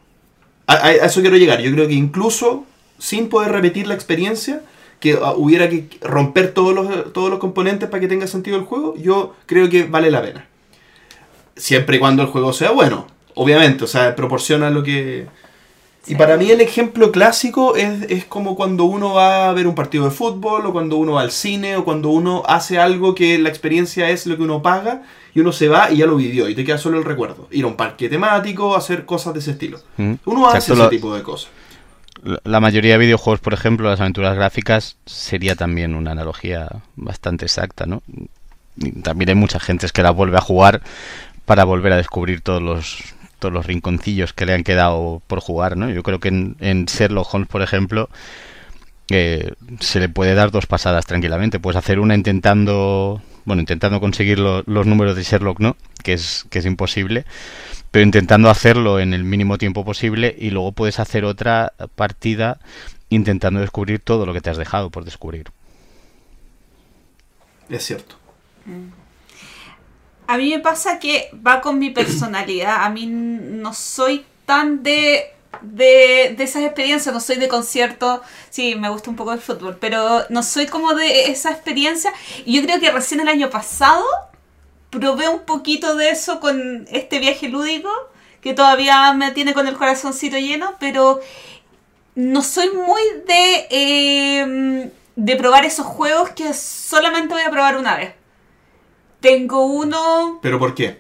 A, 0.68 0.74
a- 0.74 0.86
a 0.88 0.92
eso 0.92 1.22
quiero 1.22 1.38
llegar. 1.38 1.62
Yo 1.62 1.72
creo 1.72 1.88
que 1.88 1.94
incluso 1.94 2.66
sin 3.00 3.30
poder 3.30 3.52
repetir 3.52 3.88
la 3.88 3.94
experiencia, 3.96 4.62
que 5.00 5.18
ah, 5.22 5.34
hubiera 5.36 5.70
que 5.70 5.88
romper 6.02 6.54
todos 6.54 6.74
los, 6.74 7.12
todos 7.14 7.30
los 7.30 7.40
componentes 7.40 7.90
para 7.90 8.00
que 8.02 8.08
tenga 8.08 8.28
sentido 8.28 8.58
el 8.58 8.64
juego, 8.64 8.96
yo 8.98 9.36
creo 9.46 9.70
que 9.70 9.84
vale 9.84 10.10
la 10.12 10.22
pena. 10.22 10.48
Siempre 11.56 11.98
y 11.98 12.00
cuando 12.00 12.24
el 12.24 12.30
juego 12.30 12.52
sea 12.54 12.72
bueno, 12.72 13.08
obviamente, 13.36 13.84
o 13.84 13.88
sea, 13.88 14.16
proporciona 14.16 14.70
lo 14.70 14.84
que... 14.84 15.28
Y 16.06 16.16
para 16.16 16.36
mí 16.36 16.52
el 16.52 16.60
ejemplo 16.60 17.12
clásico 17.14 17.76
es, 17.78 18.02
es 18.10 18.26
como 18.26 18.56
cuando 18.58 18.84
uno 18.84 19.14
va 19.14 19.48
a 19.50 19.54
ver 19.54 19.68
un 19.68 19.76
partido 19.76 20.04
de 20.04 20.12
fútbol, 20.12 20.66
o 20.66 20.74
cuando 20.74 20.98
uno 20.98 21.14
va 21.14 21.22
al 21.22 21.32
cine, 21.32 21.78
o 21.78 21.86
cuando 21.86 22.10
uno 22.10 22.44
hace 22.46 22.78
algo 22.78 23.16
que 23.16 23.40
la 23.40 23.48
experiencia 23.48 24.10
es 24.10 24.26
lo 24.28 24.36
que 24.36 24.44
uno 24.44 24.62
paga, 24.62 25.04
y 25.34 25.40
uno 25.40 25.54
se 25.54 25.70
va 25.70 25.90
y 25.92 25.98
ya 25.98 26.06
lo 26.06 26.18
vivió, 26.18 26.50
y 26.50 26.56
te 26.56 26.66
queda 26.66 26.78
solo 26.78 26.98
el 26.98 27.06
recuerdo. 27.06 27.48
Ir 27.52 27.64
a 27.64 27.68
un 27.68 27.76
parque 27.78 28.10
temático, 28.10 28.76
hacer 28.76 29.06
cosas 29.06 29.34
de 29.34 29.40
ese 29.40 29.52
estilo. 29.52 29.80
Mm. 29.98 30.14
Uno 30.26 30.48
hace 30.50 30.58
Exacto, 30.58 30.74
ese 30.74 30.84
lo- 30.84 30.90
tipo 30.90 31.16
de 31.16 31.24
cosas. 31.24 31.50
La- 32.44 32.60
mayoría 32.60 32.94
de 32.94 32.98
videojuegos, 33.00 33.40
por 33.40 33.54
ejemplo, 33.54 33.90
las 33.90 34.00
aventuras 34.02 34.36
gráficas, 34.36 34.98
sería 35.06 35.56
también 35.56 35.96
una 35.96 36.12
analogía 36.12 36.68
bastante 36.98 37.46
exacta, 37.46 37.86
¿no? 37.86 38.02
Y 38.78 38.92
también 39.02 39.30
hay 39.30 39.36
mucha 39.36 39.60
gente 39.60 39.88
que 39.94 40.04
la 40.04 40.12
vuelve 40.12 40.38
a 40.38 40.42
jugar 40.42 40.82
para 41.46 41.64
volver 41.66 41.94
a 41.94 41.98
descubrir 41.98 42.42
todos 42.42 42.62
los 42.62 42.98
todos 43.44 43.54
los 43.54 43.68
rinconcillos 43.68 44.32
que 44.34 44.46
le 44.46 44.54
han 44.54 44.64
quedado 44.64 45.22
por 45.28 45.42
jugar, 45.42 45.76
¿no? 45.78 45.90
Yo 45.90 46.02
creo 46.02 46.20
que 46.20 46.30
en, 46.30 46.56
en 46.60 46.86
Sherlock 46.86 47.34
Holmes, 47.34 47.50
por 47.50 47.62
ejemplo, 47.62 48.10
eh, 49.10 49.52
se 49.82 50.00
le 50.00 50.08
puede 50.08 50.34
dar 50.34 50.50
dos 50.52 50.66
pasadas 50.66 51.06
tranquilamente. 51.06 51.60
Puedes 51.60 51.78
hacer 51.78 52.00
una 52.00 52.16
intentando, 52.16 53.22
bueno, 53.44 53.60
intentando 53.62 54.00
conseguir 54.00 54.40
lo- 54.40 54.64
los 54.66 54.86
números 54.88 55.16
de 55.16 55.24
Sherlock, 55.24 55.60
¿no? 55.60 55.76
Que 56.04 56.14
es 56.14 56.46
que 56.50 56.60
es 56.60 56.66
imposible 56.66 57.26
pero 57.92 58.04
intentando 58.06 58.50
hacerlo 58.50 59.00
en 59.00 59.14
el 59.14 59.24
mínimo 59.24 59.60
tiempo 59.60 59.86
posible 59.86 60.36
y 60.36 60.50
luego 60.50 60.72
puedes 60.72 61.00
hacer 61.00 61.26
otra 61.26 61.74
partida 61.94 62.58
intentando 63.10 63.60
descubrir 63.60 64.00
todo 64.00 64.26
lo 64.26 64.34
que 64.34 64.42
te 64.42 64.50
has 64.50 64.58
dejado 64.58 64.90
por 64.90 65.06
descubrir. 65.06 65.52
Es 67.70 67.86
cierto. 67.86 68.16
A 70.34 70.38
mí 70.38 70.50
me 70.50 70.58
pasa 70.58 70.98
que 70.98 71.30
va 71.46 71.62
con 71.62 71.78
mi 71.78 71.92
personalidad. 71.92 72.86
A 72.86 72.90
mí 72.90 73.06
no 73.06 73.72
soy 73.72 74.26
tan 74.48 74.82
de, 74.82 75.32
de, 75.62 76.36
esas 76.40 76.64
experiencias, 76.64 77.14
no 77.14 77.20
soy 77.22 77.36
de 77.36 77.48
conciertos. 77.48 78.22
Sí, 78.50 78.74
me 78.74 78.90
gusta 78.90 79.12
un 79.12 79.16
poco 79.16 79.32
el 79.32 79.40
fútbol, 79.40 79.78
pero 79.80 80.26
no 80.30 80.42
soy 80.42 80.66
como 80.66 80.96
de 80.96 81.30
esa 81.30 81.52
experiencia. 81.52 82.12
Y 82.46 82.56
yo 82.56 82.64
creo 82.64 82.80
que 82.80 82.90
recién 82.90 83.20
el 83.20 83.28
año 83.28 83.52
pasado 83.52 84.04
probé 84.90 85.30
un 85.30 85.42
poquito 85.42 85.96
de 85.96 86.10
eso 86.10 86.40
con 86.40 86.88
este 86.90 87.20
viaje 87.20 87.48
lúdico, 87.48 87.92
que 88.42 88.56
todavía 88.56 89.14
me 89.14 89.30
tiene 89.34 89.54
con 89.54 89.68
el 89.68 89.78
corazoncito 89.78 90.40
lleno, 90.40 90.78
pero 90.80 91.20
no 92.16 92.42
soy 92.42 92.72
muy 92.72 93.04
de, 93.28 93.68
eh, 93.70 94.92
de 95.16 95.36
probar 95.36 95.64
esos 95.64 95.86
juegos 95.86 96.32
que 96.32 96.56
solamente 96.56 97.36
voy 97.36 97.44
a 97.44 97.52
probar 97.52 97.78
una 97.78 97.98
vez. 97.98 98.23
Tengo 99.24 99.66
uno 99.68 100.40
¿Pero 100.42 100.60
por 100.60 100.76
qué? 100.76 101.00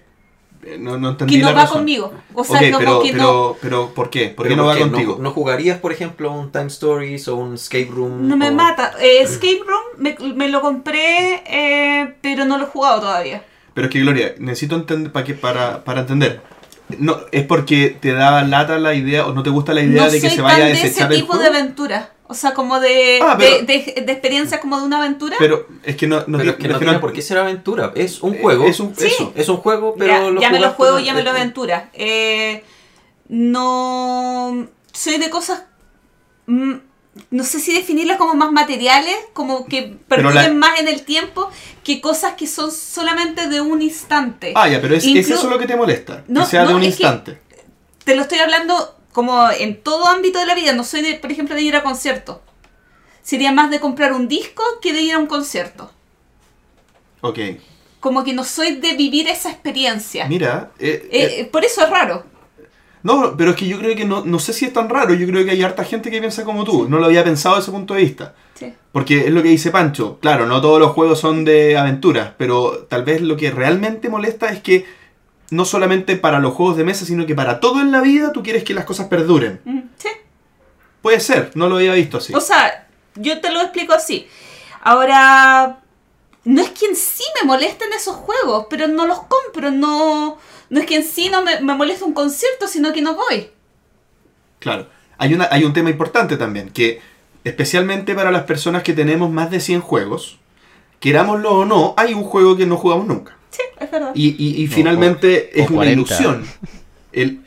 Eh, 0.65 0.77
No, 0.79 0.97
no 0.97 1.09
entendí 1.09 1.35
que 1.35 1.41
no 1.41 1.47
la 1.49 1.53
va 1.53 1.61
razón. 1.63 1.79
conmigo. 1.79 2.13
O 2.33 2.45
sea, 2.45 2.57
como 2.71 2.77
pero, 2.79 3.01
que 3.01 3.11
pero, 3.11 3.23
no, 3.23 3.55
pero, 3.61 3.93
¿por 3.93 4.09
qué? 4.09 4.29
¿Por 4.29 4.45
qué 4.47 4.53
Pero 4.53 4.61
no 4.63 4.67
va 4.69 4.77
contigo? 4.77 5.17
¿No, 5.19 5.31
jugarías, 5.31 5.77
por 5.79 5.91
ejemplo, 5.91 6.31
un 6.31 6.49
Time 6.53 6.67
Stories 6.67 7.27
o 7.27 7.35
un 7.35 7.55
Escape 7.55 7.89
Room? 7.91 8.25
no 8.29 8.37
me 8.37 8.49
o- 8.49 8.53
mata. 8.53 8.93
Eh, 9.01 9.21
Escape 9.21 9.59
Room 9.67 9.83
me, 9.97 10.15
me 10.35 10.47
lo 10.47 10.61
compré, 10.61 11.43
eh, 11.45 12.15
pero 12.21 12.45
no 12.45 12.57
lo 12.57 12.63
he 12.63 12.67
jugado 12.67 13.01
todavía. 13.01 13.43
Pero 13.73 13.87
es 13.87 13.93
que, 13.93 13.99
Gloria, 13.99 14.35
necesito 14.39 14.77
entender 14.77 15.11
para, 15.11 15.25
que, 15.25 15.33
para, 15.33 15.83
para 15.83 15.99
entender. 16.01 16.41
No, 16.97 17.17
¿Es 17.33 17.45
porque 17.45 17.97
te 17.99 18.13
da 18.13 18.41
lata 18.43 18.77
la 18.79 18.93
idea 18.93 19.25
o 19.25 19.33
no 19.33 19.43
te 19.43 19.49
gusta 19.49 19.73
la 19.73 19.81
idea 19.81 20.05
no 20.05 20.11
de 20.11 20.21
que 20.21 20.29
se 20.29 20.41
vaya 20.41 20.55
a 20.55 20.59
tan 20.59 20.67
de 20.67 20.73
ese 20.73 20.87
desechar 20.87 21.11
el 21.11 21.19
tipo 21.19 21.37
de 21.37 21.47
aventura. 21.47 22.12
O 22.27 22.33
sea, 22.35 22.53
como 22.53 22.79
de, 22.79 23.19
Ah, 23.21 23.35
de, 23.35 23.45
pero- 23.45 23.65
de- 23.95 24.01
de 24.05 24.11
experiencia 24.11 24.59
como 24.59 24.79
de 24.79 24.85
una 24.85 24.97
aventura. 24.97 25.35
Pero 25.39 25.67
es 25.83 25.95
que 25.97 26.07
no, 26.07 26.23
no 26.25 26.37
Pero 26.37 26.43
ti- 26.43 26.49
es 26.49 26.55
que 26.55 26.67
no 26.73 26.79
tiene 26.79 26.99
por 26.99 27.11
qué 27.13 27.21
ser 27.21 27.37
aventura. 27.37 27.91
Es 27.95 28.21
un 28.21 28.33
Eh, 28.35 28.39
juego. 28.41 28.65
es 28.65 28.79
un- 28.79 28.95
Sí. 28.95 29.07
eso. 29.07 29.33
Es 29.35 29.49
un 29.49 29.57
juego, 29.57 29.93
pero 29.97 30.13
ya, 30.13 30.19
lo 30.29 30.41
ya 30.41 30.49
me 30.49 30.55
lo 30.59 30.67
jugaste 30.67 30.77
juego, 30.77 30.95
una- 30.95 31.05
ya 31.05 31.13
me 31.13 31.21
lo 31.23 31.29
eh, 31.29 31.33
aventura. 31.33 31.89
Eh, 31.93 32.63
no. 33.29 34.67
Soy 34.93 35.17
de 35.17 35.29
cosas. 35.29 35.63
mm, 36.45 36.73
no 37.31 37.43
sé 37.45 37.59
si 37.59 37.73
definirlas 37.73 38.17
como 38.17 38.33
más 38.35 38.51
materiales, 38.51 39.15
como 39.33 39.65
que 39.65 39.81
la- 39.81 39.97
perduren 40.09 40.57
más 40.59 40.77
en 40.79 40.87
el 40.89 41.03
tiempo, 41.03 41.49
que 41.85 42.01
cosas 42.01 42.33
que 42.33 42.47
son 42.47 42.69
solamente 42.71 43.47
de 43.47 43.61
un 43.61 43.81
instante. 43.81 44.51
Ah, 44.55 44.67
ya, 44.67 44.81
pero 44.81 44.95
es, 44.95 45.05
Inclu- 45.05 45.19
es 45.19 45.29
eso 45.29 45.49
lo 45.49 45.57
que 45.57 45.65
te 45.67 45.75
molesta. 45.77 46.23
No, 46.27 46.41
que 46.41 46.47
sea 46.49 46.65
de 46.65 46.73
un 46.73 46.83
instante. 46.83 47.39
Te 48.03 48.15
lo 48.15 48.23
estoy 48.23 48.39
hablando 48.39 48.97
como 49.13 49.49
en 49.51 49.81
todo 49.81 50.07
ámbito 50.07 50.39
de 50.39 50.45
la 50.45 50.55
vida. 50.55 50.73
No 50.73 50.83
soy, 50.83 51.01
de, 51.01 51.15
por 51.15 51.31
ejemplo, 51.31 51.55
de 51.55 51.61
ir 51.61 51.75
a 51.75 51.83
conciertos. 51.83 52.39
Sería 53.21 53.51
más 53.53 53.71
de 53.71 53.79
comprar 53.79 54.11
un 54.13 54.27
disco 54.27 54.63
que 54.81 54.91
de 54.93 55.01
ir 55.01 55.13
a 55.13 55.19
un 55.19 55.27
concierto. 55.27 55.91
Ok. 57.21 57.39
Como 57.99 58.23
que 58.23 58.33
no 58.33 58.43
soy 58.43 58.75
de 58.75 58.93
vivir 58.97 59.27
esa 59.29 59.49
experiencia. 59.49 60.27
Mira, 60.27 60.71
eh, 60.77 61.07
Eh, 61.09 61.23
eh, 61.23 61.35
eh, 61.41 61.45
por 61.45 61.63
eso 61.63 61.81
es 61.83 61.89
raro. 61.89 62.25
no, 63.03 63.35
pero 63.37 63.51
es 63.51 63.57
que 63.57 63.67
yo 63.67 63.79
creo 63.79 63.95
que 63.95 64.05
no, 64.05 64.23
no 64.25 64.39
sé 64.39 64.51
si 64.53 64.65
es 64.65 64.73
tan 64.73 64.89
raro. 64.89 65.13
Yo 65.13 65.27
creo 65.27 65.45
que 65.45 65.51
hay 65.51 65.61
harta 65.63 65.83
gente 65.85 66.11
que 66.11 66.19
piensa 66.19 66.43
como 66.43 66.63
tú. 66.65 66.87
No 66.89 66.99
lo 66.99 67.05
había 67.05 67.23
pensado 67.23 67.55
desde 67.55 67.65
ese 67.69 67.71
punto 67.77 67.93
de 67.93 68.01
vista. 68.01 68.35
Sí. 68.55 68.73
Porque 68.91 69.19
es 69.27 69.31
lo 69.31 69.41
que 69.41 69.49
dice 69.49 69.71
Pancho. 69.71 70.19
Claro, 70.21 70.45
no 70.45 70.61
todos 70.61 70.79
los 70.79 70.91
juegos 70.91 71.19
son 71.19 71.45
de 71.45 71.77
aventuras, 71.77 72.31
pero 72.37 72.85
tal 72.89 73.03
vez 73.03 73.21
lo 73.21 73.35
que 73.37 73.51
realmente 73.51 74.09
molesta 74.09 74.49
es 74.49 74.61
que 74.61 74.85
no 75.53 75.65
solamente 75.65 76.15
para 76.15 76.39
los 76.39 76.53
juegos 76.53 76.77
de 76.77 76.83
mesa, 76.83 77.05
sino 77.05 77.25
que 77.25 77.35
para 77.35 77.59
todo 77.59 77.81
en 77.81 77.91
la 77.91 78.01
vida 78.01 78.33
tú 78.33 78.43
quieres 78.43 78.63
que 78.63 78.73
las 78.73 78.85
cosas 78.85 79.07
perduren. 79.07 79.61
Mm, 79.63 79.79
sí. 79.97 80.09
Puede 81.01 81.19
ser, 81.19 81.51
no 81.55 81.69
lo 81.69 81.75
había 81.75 81.93
visto 81.93 82.17
así. 82.17 82.33
O 82.33 82.41
sea, 82.41 82.87
yo 83.15 83.39
te 83.39 83.51
lo 83.51 83.61
explico 83.61 83.93
así. 83.93 84.27
Ahora, 84.81 85.79
no 86.43 86.61
es 86.61 86.69
que 86.71 86.87
en 86.87 86.95
sí 86.95 87.23
me 87.39 87.47
molesten 87.47 87.93
esos 87.93 88.15
juegos, 88.15 88.67
pero 88.69 88.87
no 88.87 89.05
los 89.05 89.19
compro. 89.23 89.69
No, 89.71 90.37
no 90.69 90.79
es 90.79 90.85
que 90.85 90.95
en 90.95 91.03
sí 91.03 91.29
no 91.29 91.43
me, 91.43 91.61
me 91.61 91.75
molesta 91.75 92.05
un 92.05 92.13
concierto, 92.13 92.67
sino 92.67 92.91
que 92.91 93.01
no 93.01 93.15
voy. 93.15 93.51
Claro. 94.59 94.89
Hay, 95.17 95.33
una, 95.33 95.47
hay 95.51 95.63
un 95.63 95.73
tema 95.73 95.89
importante 95.89 96.35
también, 96.35 96.69
que 96.69 97.01
especialmente 97.43 98.15
para 98.15 98.31
las 98.31 98.43
personas 98.43 98.83
que 98.83 98.93
tenemos 98.93 99.29
más 99.29 99.51
de 99.51 99.59
100 99.59 99.81
juegos, 99.81 100.39
querámoslo 100.99 101.51
o 101.51 101.65
no, 101.65 101.93
hay 101.97 102.13
un 102.13 102.23
juego 102.23 102.57
que 102.57 102.65
no 102.65 102.77
jugamos 102.77 103.05
nunca. 103.05 103.37
Sí, 103.55 103.61
es 103.79 103.91
verdad. 103.91 104.11
Y, 104.15 104.63
y- 104.63 104.67
finalmente 104.67 105.51
o- 105.55 105.59
o 105.59 105.63
es 105.63 105.69
una 105.69 105.75
40. 105.77 105.91
ilusión. 105.93 106.45
El, 107.11 107.39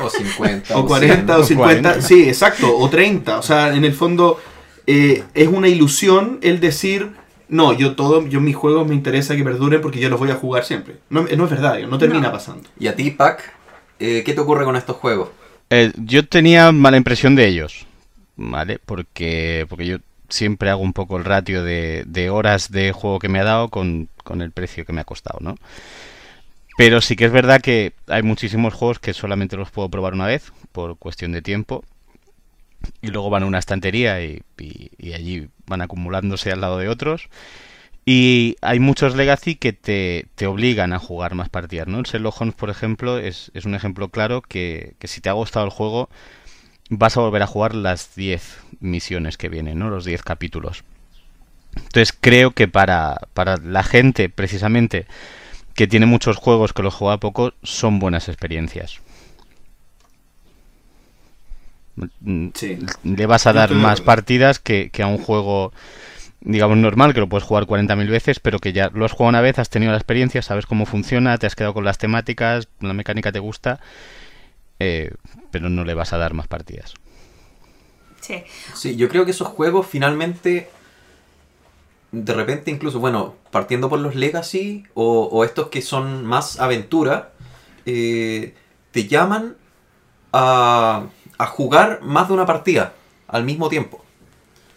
O 0.00 0.08
50. 0.08 0.76
o 0.78 0.86
40 0.86 1.38
o 1.38 1.44
100. 1.44 1.58
50, 1.58 1.82
40. 1.90 2.02
sí, 2.06 2.22
exacto, 2.28 2.76
o 2.76 2.88
30. 2.88 3.38
O 3.38 3.42
sea, 3.42 3.74
en 3.74 3.84
el 3.84 3.92
fondo 3.92 4.40
eh, 4.86 5.24
es 5.34 5.48
una 5.48 5.66
ilusión 5.68 6.38
el 6.42 6.60
decir, 6.60 7.10
no, 7.48 7.72
yo 7.72 7.96
todo, 7.96 8.26
yo 8.28 8.40
mis 8.40 8.54
juegos 8.54 8.86
me 8.88 8.94
interesa 8.94 9.34
que 9.36 9.42
perduren 9.42 9.80
porque 9.80 9.98
yo 10.00 10.08
los 10.08 10.20
voy 10.20 10.30
a 10.30 10.36
jugar 10.36 10.64
siempre. 10.64 10.96
No, 11.10 11.22
no 11.22 11.44
es 11.44 11.50
verdad, 11.50 11.80
no 11.88 11.98
termina 11.98 12.28
No. 12.28 12.32
pasando. 12.32 12.68
Y 12.78 12.86
a 12.86 12.94
ti, 12.94 13.10
Pac, 13.10 13.42
eh, 13.98 14.22
¿qué 14.24 14.32
te 14.32 14.40
ocurre 14.40 14.64
con 14.64 14.76
estos 14.76 14.96
juegos? 14.96 15.30
Eh, 15.70 15.90
yo 15.96 16.26
tenía 16.26 16.70
mala 16.70 16.96
impresión 16.96 17.34
de 17.34 17.48
ellos, 17.48 17.86
¿vale? 18.36 18.78
Porque, 18.84 19.66
porque 19.68 19.86
yo 19.86 19.96
siempre 20.32 20.70
hago 20.70 20.82
un 20.82 20.92
poco 20.94 21.18
el 21.18 21.24
ratio 21.24 21.64
de, 21.64 22.04
de 22.06 22.30
horas 22.30 22.70
de 22.72 22.92
juego 22.92 23.18
que 23.20 23.28
me 23.30 23.40
ha 23.40 23.44
dado 23.44 23.68
con, 23.70 24.08
con 24.24 24.42
el 24.42 24.52
precio 24.52 24.84
que 24.86 24.92
me 24.92 25.02
ha 25.02 25.04
costado, 25.04 25.38
¿no? 25.40 25.56
Pero 26.76 27.00
sí 27.00 27.16
que 27.16 27.24
es 27.26 27.32
verdad 27.32 27.60
que 27.62 27.94
hay 28.08 28.22
muchísimos 28.22 28.74
juegos 28.74 28.98
que 28.98 29.14
solamente 29.14 29.56
los 29.56 29.70
puedo 29.70 29.88
probar 29.90 30.12
una 30.14 30.26
vez 30.26 30.52
por 30.72 30.98
cuestión 30.98 31.32
de 31.32 31.40
tiempo 31.42 31.82
y 33.00 33.08
luego 33.08 33.30
van 33.30 33.42
a 33.42 33.46
una 33.46 33.58
estantería 33.58 34.22
y, 34.24 34.42
y- 34.58 35.12
allí 35.12 35.48
van 35.66 35.82
acumulándose 35.82 36.52
al 36.52 36.60
lado 36.60 36.78
de 36.78 36.88
otros. 36.88 37.28
Y 38.06 38.56
hay 38.62 38.80
muchos 38.80 39.16
Legacy 39.16 39.56
que 39.56 39.72
te, 39.74 40.26
te 40.36 40.46
obligan 40.46 40.92
a 40.92 40.98
jugar 41.00 41.34
más 41.34 41.50
partidas, 41.50 41.88
¿no? 41.88 41.98
El 41.98 42.04
Sherlock 42.04 42.40
Holmes, 42.40 42.56
por 42.56 42.70
ejemplo, 42.70 43.18
es, 43.18 43.50
es 43.54 43.64
un 43.66 43.74
ejemplo 43.76 44.08
claro 44.10 44.42
que, 44.42 44.94
que 44.98 45.08
si 45.08 45.20
te 45.20 45.28
ha 45.30 45.32
gustado 45.34 45.66
el 45.66 45.72
juego 45.72 46.10
vas 46.94 47.16
a 47.16 47.20
volver 47.20 47.42
a 47.42 47.46
jugar 47.46 47.74
las 47.74 48.14
10 48.14 48.58
misiones 48.80 49.38
que 49.38 49.48
vienen, 49.48 49.78
¿no? 49.78 49.88
Los 49.90 50.04
10 50.04 50.22
capítulos. 50.22 50.84
Entonces 51.74 52.16
creo 52.18 52.52
que 52.52 52.68
para, 52.68 53.18
para 53.34 53.56
la 53.56 53.82
gente, 53.82 54.28
precisamente, 54.28 55.06
que 55.74 55.86
tiene 55.88 56.06
muchos 56.06 56.36
juegos 56.36 56.72
que 56.72 56.82
los 56.82 56.94
juega 56.94 57.18
poco, 57.18 57.54
son 57.62 57.98
buenas 57.98 58.28
experiencias. 58.28 59.00
Mm, 62.20 62.48
Sí. 62.54 62.78
Le 63.04 63.26
vas 63.26 63.46
a 63.46 63.52
dar 63.52 63.72
más 63.74 64.00
partidas 64.00 64.58
que, 64.58 64.90
que 64.90 65.02
a 65.02 65.06
un 65.06 65.18
juego, 65.18 65.72
digamos, 66.40 66.78
normal, 66.78 67.14
que 67.14 67.20
lo 67.20 67.28
puedes 67.28 67.46
jugar 67.46 67.66
40.000 67.66 68.08
veces, 68.10 68.40
pero 68.40 68.58
que 68.60 68.72
ya 68.72 68.90
lo 68.94 69.04
has 69.04 69.12
jugado 69.12 69.30
una 69.30 69.40
vez, 69.42 69.58
has 69.58 69.70
tenido 69.70 69.92
la 69.92 69.98
experiencia, 69.98 70.42
sabes 70.42 70.66
cómo 70.66 70.86
funciona, 70.86 71.38
te 71.38 71.46
has 71.46 71.56
quedado 71.56 71.74
con 71.74 71.84
las 71.84 71.98
temáticas, 71.98 72.68
la 72.80 72.94
mecánica 72.94 73.32
te 73.32 73.38
gusta, 73.40 73.80
eh, 74.82 75.12
pero 75.50 75.68
no 75.68 75.84
le 75.84 75.94
vas 75.94 76.12
a 76.12 76.18
dar 76.18 76.34
más 76.34 76.48
partidas. 76.48 76.94
Sí. 78.20 78.42
Sí, 78.74 78.96
yo 78.96 79.08
creo 79.08 79.24
que 79.24 79.30
esos 79.32 79.48
juegos 79.48 79.86
finalmente, 79.86 80.68
de 82.12 82.34
repente 82.34 82.70
incluso, 82.70 83.00
bueno, 83.00 83.34
partiendo 83.50 83.88
por 83.88 83.98
los 83.98 84.14
Legacy 84.14 84.84
o, 84.94 85.24
o 85.24 85.44
estos 85.44 85.68
que 85.68 85.82
son 85.82 86.24
más 86.24 86.60
aventura, 86.60 87.30
eh, 87.86 88.54
te 88.90 89.06
llaman 89.08 89.56
a, 90.32 91.04
a 91.38 91.46
jugar 91.46 92.00
más 92.02 92.28
de 92.28 92.34
una 92.34 92.46
partida 92.46 92.92
al 93.28 93.44
mismo 93.44 93.68
tiempo. 93.68 94.04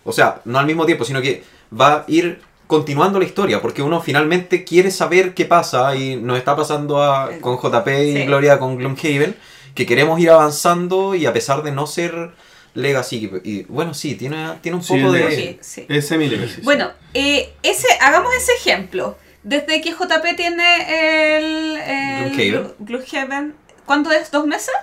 O 0.04 0.12
sea, 0.12 0.42
no 0.46 0.60
al 0.60 0.66
mismo 0.66 0.86
tiempo, 0.86 1.04
sino 1.06 1.22
que 1.22 1.44
va 1.78 1.94
a 1.94 2.06
ir 2.08 2.42
continuando 2.68 3.20
la 3.20 3.26
historia, 3.26 3.62
porque 3.62 3.82
uno 3.84 4.02
finalmente 4.02 4.64
quiere 4.64 4.90
saber 4.90 5.34
qué 5.36 5.46
pasa 5.46 5.96
y 5.96 6.16
nos 6.16 6.38
está 6.38 6.56
pasando 6.56 7.04
a- 7.04 7.30
con 7.42 7.58
JP 7.60 7.88
y 8.10 8.14
Sí. 8.16 8.26
Gloria 8.26 8.58
con 8.58 8.76
Gloomhaven, 8.78 9.36
que 9.76 9.86
queremos 9.86 10.20
ir 10.20 10.30
avanzando 10.32 11.14
y 11.14 11.26
a 11.28 11.34
pesar 11.34 11.62
de 11.62 11.72
no 11.72 11.86
ser 11.86 12.32
Legacy, 12.74 13.30
y 13.44 13.64
bueno, 13.64 13.94
sí, 13.94 14.16
tiene, 14.16 14.58
tiene 14.62 14.78
un 14.78 14.84
Sí, 14.84 14.98
poco 14.98 15.12
de... 15.14 15.60
Sí. 15.62 15.86
Es 15.88 16.08
semi-legacy. 16.08 16.56
sí. 16.56 16.62
Bueno, 16.64 16.92
eh, 17.14 17.54
ese, 17.64 17.88
hagamos 18.02 18.34
ese 18.36 18.54
ejemplo. 18.54 19.18
Desde 19.44 19.80
que 19.80 19.92
JP 19.92 20.36
tiene 20.36 21.38
el, 21.38 21.78
el 21.78 22.30
Gloomhaven. 22.32 22.52
Glo- 22.52 22.76
Gloomhaven, 22.80 23.56
¿cuánto 23.86 24.12
es? 24.12 24.32
¿Dos 24.32 24.46
meses? 24.48 24.74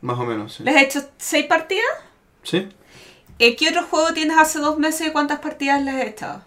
Más 0.00 0.18
o 0.18 0.24
menos, 0.24 0.54
sí. 0.54 0.62
¿Les 0.62 0.76
has 0.76 0.82
hecho 0.84 1.02
seis 1.18 1.44
partidas? 1.46 1.84
¿Sí? 2.42 2.68
Eh, 3.38 3.56
¿Qué 3.56 3.68
otro 3.68 3.82
juego 3.84 4.14
tienes 4.14 4.38
hace 4.38 4.58
dos 4.60 4.78
meses 4.78 5.08
y 5.08 5.10
cuántas 5.10 5.40
partidas 5.40 5.82
les 5.82 5.94
has 5.94 6.06
echado? 6.06 6.42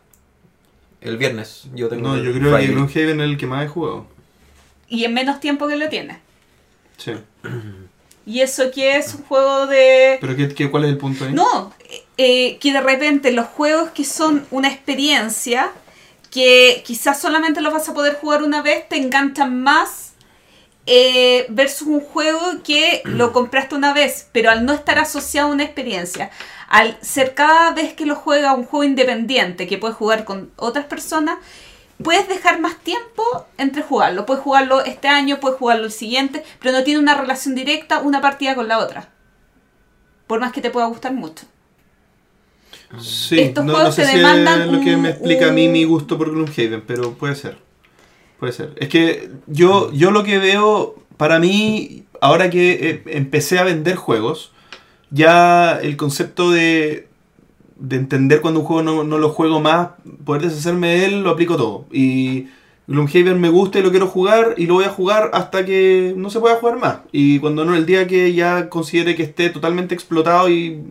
El 1.02 1.18
viernes, 1.18 1.66
yo 1.76 1.90
tengo 1.90 2.08
No, 2.08 2.16
el 2.16 2.24
yo 2.24 2.32
creo 2.32 2.50
Friday. 2.52 2.66
que 2.68 2.72
Gloomhaven 2.74 3.20
es 3.22 3.26
el 3.30 3.38
que 3.38 3.46
más 3.46 3.66
he 3.66 3.68
jugado. 3.68 4.08
Y 4.88 5.04
en 5.06 5.14
menos 5.14 5.40
tiempo 5.40 5.68
que 5.68 5.76
lo 5.76 5.90
tienes. 5.90 6.18
Sí. 6.98 7.14
¿Y 8.26 8.40
eso 8.42 8.72
qué 8.74 8.96
es 8.98 9.14
un 9.16 9.24
juego 9.24 9.68
de...? 9.68 10.18
¿Pero 10.22 10.36
qué, 10.36 10.48
qué- 10.54 10.72
cuál 10.72 10.86
es 10.86 10.92
el 10.92 10.98
punto 10.98 11.26
ahí? 11.26 11.34
No, 11.34 11.74
eh, 12.18 12.58
que 12.60 12.72
de 12.72 12.80
repente 12.82 13.32
los 13.34 13.48
juegos 13.48 13.90
que 13.92 14.06
son 14.06 14.46
una 14.50 14.70
experiencia, 14.70 15.72
que 16.32 16.84
quizás 16.86 17.20
solamente 17.20 17.60
los 17.62 17.74
vas 17.74 17.90
a 17.90 17.94
poder 17.94 18.16
jugar 18.16 18.42
una 18.44 18.62
vez, 18.62 18.88
te 18.88 18.96
enganchan 18.98 19.62
más 19.62 20.14
eh, 20.86 21.46
versus 21.50 21.88
un 21.88 22.00
juego 22.02 22.40
que 22.64 23.02
lo 23.06 23.34
compraste 23.34 23.76
una 23.76 23.94
vez, 23.94 24.28
pero 24.32 24.52
al 24.52 24.66
no 24.66 24.74
estar 24.74 25.00
asociado 25.00 25.50
a 25.50 25.52
una 25.52 25.64
experiencia, 25.64 26.32
al 26.70 26.98
ser 27.02 27.34
cada 27.34 27.72
vez 27.72 27.94
que 27.94 28.06
lo 28.06 28.16
juega 28.16 28.54
un 28.54 28.64
juego 28.66 28.86
independiente 28.86 29.68
que 29.68 29.78
puedes 29.78 29.98
jugar 29.98 30.24
con 30.24 30.52
otras 30.56 30.86
personas, 30.86 31.38
puedes 32.02 32.28
dejar 32.28 32.60
más 32.60 32.78
tiempo 32.80 33.24
entre 33.58 33.84
jugarlo. 33.84 34.26
Puedes 34.26 34.44
jugarlo 34.44 34.84
este 34.84 35.08
año, 35.08 35.40
puedes 35.40 35.58
jugarlo 35.58 35.86
el 35.86 35.92
siguiente, 35.92 36.44
pero 36.60 36.78
no 36.78 36.84
tiene 36.84 37.00
una 37.00 37.16
relación 37.16 37.56
directa 37.56 38.00
una 38.00 38.22
partida 38.22 38.56
con 38.56 38.68
la 38.68 38.80
otra. 38.80 39.10
Por 40.28 40.40
más 40.40 40.52
que 40.52 40.62
te 40.62 40.70
pueda 40.72 40.88
gustar 40.88 41.14
mucho. 41.14 41.46
Sí, 43.02 43.40
Estos 43.40 43.66
no, 43.66 43.74
juegos 43.74 43.90
no 43.90 43.96
sé 43.96 44.02
te 44.04 44.12
si 44.12 44.18
demandan 44.18 44.62
es 44.62 44.68
lo 44.68 44.80
que 44.82 44.96
un- 44.96 45.02
me 45.02 45.10
explica 45.10 45.48
a 45.50 45.52
mí 45.52 45.68
mi 45.68 45.84
gusto 45.84 46.18
por 46.18 46.32
Gloomhaven, 46.32 46.82
pero 46.86 47.14
puede 47.14 47.36
ser. 47.36 47.58
Puede 48.40 48.54
ser. 48.54 48.74
Es 48.78 48.90
que 48.90 49.32
yo, 49.48 49.92
yo 49.94 50.12
lo 50.12 50.24
que 50.24 50.38
veo, 50.38 50.96
para 51.18 51.40
mí, 51.40 52.06
ahora 52.22 52.50
que 52.50 52.90
eh, 52.90 53.04
empecé 53.08 53.58
a 53.60 53.64
vender 53.64 53.96
juegos, 53.96 54.52
ya 55.10 55.80
el 55.82 55.98
concepto 55.98 56.52
de, 56.52 57.08
de 57.84 57.98
entender 57.98 58.40
cuando 58.40 58.62
un 58.62 58.66
juego 58.66 58.82
no, 58.82 59.04
no 59.04 59.18
lo 59.18 59.30
juego 59.30 59.60
más, 59.60 59.90
poder 60.24 60.44
deshacerme 60.44 60.88
de 60.96 61.06
él, 61.06 61.22
lo 61.24 61.32
aplico 61.32 61.58
todo. 61.58 61.86
Y 61.92 62.48
Gloomhaven 62.88 63.42
me 63.42 63.50
gusta 63.50 63.80
y 63.80 63.84
lo 63.84 63.92
quiero 63.92 64.08
jugar 64.08 64.56
y 64.58 64.68
lo 64.68 64.76
voy 64.76 64.86
a 64.86 64.90
jugar 64.90 65.32
hasta 65.34 65.66
que 65.66 66.14
no 66.16 66.30
se 66.30 66.40
pueda 66.40 66.56
jugar 66.56 66.78
más. 66.80 66.98
Y 67.12 67.40
cuando 67.40 67.66
no, 67.66 67.76
el 67.76 67.86
día 67.86 68.08
que 68.08 68.34
ya 68.34 68.70
considere 68.70 69.16
que 69.16 69.24
esté 69.24 69.50
totalmente 69.50 69.94
explotado 69.94 70.50
y 70.50 70.82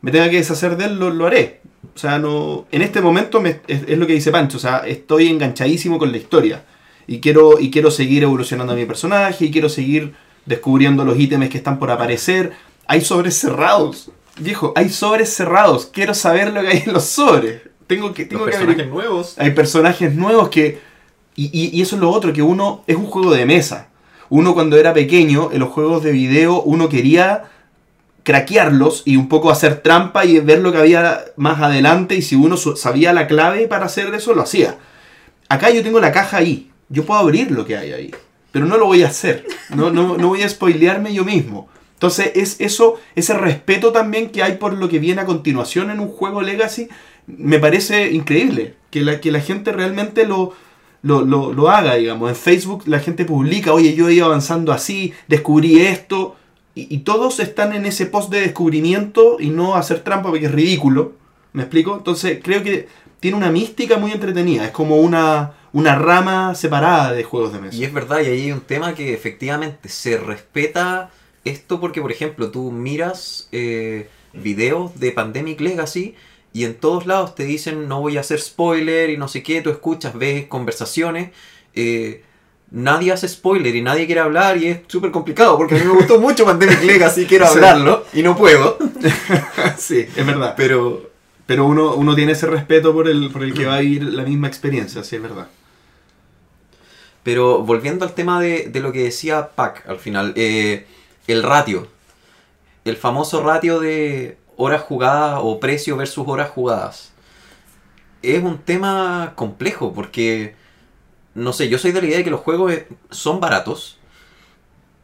me 0.00 0.12
tenga 0.12 0.30
que 0.30 0.36
deshacer 0.36 0.76
de 0.76 0.84
él, 0.86 0.98
lo, 1.00 1.10
lo 1.10 1.26
haré. 1.26 1.60
O 1.94 1.98
sea, 1.98 2.20
no. 2.20 2.66
En 2.70 2.82
este 2.82 3.00
momento 3.00 3.40
me- 3.40 3.60
es, 3.66 3.82
es 3.88 3.98
lo 3.98 4.06
que 4.06 4.14
dice 4.14 4.30
Pancho. 4.30 4.58
O 4.58 4.60
sea, 4.60 4.78
estoy 4.86 5.26
enganchadísimo 5.28 5.98
con 5.98 6.12
la 6.12 6.18
historia. 6.18 6.64
Y 7.08 7.18
quiero, 7.18 7.58
y 7.58 7.70
quiero 7.72 7.90
seguir 7.90 8.22
evolucionando 8.22 8.72
a 8.74 8.76
mi 8.76 8.84
personaje. 8.86 9.46
Y 9.46 9.50
quiero 9.50 9.68
seguir 9.68 10.14
descubriendo 10.46 11.04
los 11.04 11.18
ítems 11.18 11.48
que 11.50 11.58
están 11.58 11.80
por 11.80 11.90
aparecer. 11.90 12.52
Hay 12.86 13.00
sobres 13.00 13.36
cerrados. 13.36 14.12
Viejo, 14.38 14.72
hay 14.76 14.88
sobres 14.88 15.34
cerrados. 15.34 15.86
Quiero 15.86 16.14
saber 16.14 16.52
lo 16.52 16.62
que 16.62 16.68
hay 16.68 16.82
en 16.86 16.92
los 16.92 17.04
sobres. 17.04 17.62
Tengo 17.86 18.14
que, 18.14 18.24
tengo 18.24 18.46
Los 18.46 18.50
que 18.54 18.58
personajes 18.64 18.88
nuevos. 18.90 19.34
hay 19.38 19.50
personajes 19.50 20.14
nuevos 20.14 20.48
que... 20.48 20.80
Y, 21.34 21.46
y- 21.52 21.70
y 21.78 21.82
eso 21.82 21.96
es 21.96 22.00
lo 22.02 22.10
otro, 22.10 22.32
que 22.32 22.42
uno 22.42 22.84
es 22.86 22.96
un 22.96 23.06
juego 23.06 23.32
de 23.32 23.44
mesa. 23.46 23.88
Uno 24.28 24.54
cuando 24.54 24.76
era 24.76 24.94
pequeño, 24.94 25.50
en 25.52 25.60
los 25.60 25.68
juegos 25.70 26.02
de 26.02 26.12
video, 26.12 26.62
uno 26.62 26.88
quería 26.88 27.44
craquearlos 28.22 29.02
y 29.04 29.16
un 29.16 29.28
poco 29.28 29.50
hacer 29.50 29.80
trampa 29.82 30.24
y 30.24 30.38
ver 30.40 30.60
lo 30.60 30.72
que 30.72 30.78
había 30.78 31.24
más 31.36 31.60
adelante 31.60 32.14
y 32.14 32.22
si 32.22 32.36
uno 32.36 32.56
sabía 32.56 33.12
la 33.12 33.26
clave 33.26 33.66
para 33.66 33.86
hacer 33.86 34.14
eso, 34.14 34.32
lo 34.34 34.42
hacía. 34.42 34.76
Acá 35.48 35.70
yo 35.70 35.82
tengo 35.82 36.00
la 36.00 36.12
caja 36.12 36.36
ahí, 36.38 36.70
yo 36.88 37.04
puedo 37.04 37.18
abrir 37.20 37.50
lo 37.50 37.64
que 37.66 37.76
hay 37.76 37.92
ahí, 37.92 38.14
pero 38.52 38.64
no 38.64 38.76
lo 38.76 38.86
voy 38.86 39.02
a 39.02 39.08
hacer, 39.08 39.44
no, 39.74 39.90
no, 39.90 40.16
no 40.16 40.28
voy 40.28 40.42
a 40.42 40.48
spoilearme 40.48 41.12
yo 41.12 41.24
mismo. 41.24 41.68
Entonces 42.02 42.32
es 42.34 42.56
eso, 42.60 42.96
ese 43.14 43.32
respeto 43.34 43.92
también 43.92 44.30
que 44.30 44.42
hay 44.42 44.56
por 44.56 44.72
lo 44.72 44.88
que 44.88 44.98
viene 44.98 45.20
a 45.20 45.24
continuación 45.24 45.88
en 45.88 46.00
un 46.00 46.08
juego 46.08 46.42
Legacy, 46.42 46.88
me 47.28 47.60
parece 47.60 48.10
increíble. 48.10 48.74
Que 48.90 49.02
la, 49.02 49.20
que 49.20 49.30
la 49.30 49.40
gente 49.40 49.70
realmente 49.70 50.26
lo, 50.26 50.52
lo, 51.02 51.22
lo- 51.24 51.52
lo 51.52 51.70
haga, 51.70 51.94
digamos. 51.94 52.28
En 52.28 52.34
Facebook 52.34 52.82
la 52.86 52.98
gente 52.98 53.24
publica, 53.24 53.72
oye, 53.72 53.94
yo 53.94 54.08
he 54.08 54.14
ido 54.14 54.26
avanzando 54.26 54.72
así, 54.72 55.12
descubrí 55.28 55.80
esto. 55.80 56.34
Y, 56.74 56.92
y 56.92 56.98
todos 57.00 57.38
están 57.38 57.72
en 57.72 57.86
ese 57.86 58.06
post 58.06 58.30
de 58.32 58.40
descubrimiento 58.40 59.36
y 59.38 59.50
no 59.50 59.76
hacer 59.76 60.00
trampa 60.00 60.30
porque 60.30 60.46
es 60.46 60.52
ridículo. 60.52 61.12
¿Me 61.52 61.62
explico? 61.62 61.94
Entonces 61.96 62.40
creo 62.42 62.64
que 62.64 62.88
tiene 63.20 63.36
una 63.36 63.52
mística 63.52 63.96
muy 63.96 64.10
entretenida. 64.10 64.64
Es 64.64 64.72
como 64.72 64.96
una, 64.96 65.52
una 65.72 65.94
rama 65.94 66.56
separada 66.56 67.12
de 67.12 67.22
juegos 67.22 67.52
de 67.52 67.60
mesa. 67.60 67.76
Y 67.76 67.84
es 67.84 67.92
verdad, 67.92 68.18
y 68.22 68.26
ahí 68.26 68.40
hay 68.42 68.50
un 68.52 68.62
tema 68.62 68.92
que 68.92 69.14
efectivamente 69.14 69.88
se 69.88 70.16
respeta 70.18 71.10
esto 71.44 71.80
porque, 71.80 72.00
por 72.00 72.12
ejemplo, 72.12 72.50
tú 72.50 72.70
miras 72.72 73.48
eh, 73.52 74.08
videos 74.32 74.98
de 75.00 75.12
Pandemic 75.12 75.60
Legacy 75.60 76.14
y 76.52 76.64
en 76.64 76.74
todos 76.74 77.06
lados 77.06 77.34
te 77.34 77.44
dicen 77.44 77.88
no 77.88 78.00
voy 78.00 78.16
a 78.16 78.20
hacer 78.20 78.40
spoiler 78.40 79.10
y 79.10 79.16
no 79.16 79.26
sé 79.28 79.42
qué, 79.42 79.62
tú 79.62 79.70
escuchas, 79.70 80.14
ves 80.16 80.46
conversaciones. 80.46 81.30
eh, 81.74 82.22
nadie 82.70 83.12
hace 83.12 83.28
spoiler 83.28 83.74
y 83.76 83.82
nadie 83.82 84.06
quiere 84.06 84.22
hablar 84.22 84.56
y 84.56 84.66
es 84.68 84.80
súper 84.86 85.10
complicado 85.10 85.58
porque 85.58 85.74
a 85.74 85.78
mí 85.78 85.84
me 85.84 85.92
gustó 85.92 86.18
mucho 86.26 86.44
Pandemic 86.46 86.82
Legacy, 86.82 87.26
quiero 87.26 87.46
Sí. 87.46 87.52
hablarlo 87.56 88.04
y 88.14 88.22
no 88.22 88.34
puedo. 88.36 88.78
sí, 89.78 90.06
es 90.16 90.26
verdad. 90.26 90.54
Pero 90.56 91.10
Pero 91.44 91.66
uno, 91.66 91.94
uno 91.96 92.14
tiene 92.14 92.32
ese 92.32 92.46
respeto 92.46 92.94
por 92.94 93.08
el, 93.08 93.30
por 93.30 93.42
el 93.42 93.52
que 93.52 93.66
va 93.66 93.74
a 93.76 93.80
vivir 93.80 94.04
la 94.04 94.22
misma 94.22 94.46
experiencia, 94.48 95.02
sí, 95.04 95.16
es 95.16 95.22
verdad. 95.22 95.48
Pero 97.22 97.62
volviendo 97.62 98.04
al 98.04 98.14
tema 98.14 98.40
de, 98.40 98.68
de 98.68 98.80
lo 98.80 98.92
que 98.92 99.04
decía 99.04 99.50
Pac 99.54 99.84
al 99.88 99.98
final, 99.98 100.32
eh, 100.36 100.86
el 101.26 101.42
ratio. 101.42 101.88
El 102.84 102.96
famoso 102.96 103.42
ratio 103.42 103.80
de 103.80 104.38
horas 104.56 104.82
jugadas 104.82 105.40
o 105.42 105.60
precio 105.60 105.96
versus 105.96 106.26
horas 106.28 106.50
jugadas. 106.50 107.12
Es 108.22 108.42
un 108.42 108.58
tema 108.58 109.32
complejo 109.34 109.92
porque, 109.92 110.54
no 111.34 111.52
sé, 111.52 111.68
yo 111.68 111.78
soy 111.78 111.92
de 111.92 112.02
la 112.02 112.08
idea 112.08 112.18
de 112.18 112.24
que 112.24 112.30
los 112.30 112.40
juegos 112.40 112.72
eh, 112.72 112.88
son 113.10 113.40
baratos, 113.40 113.98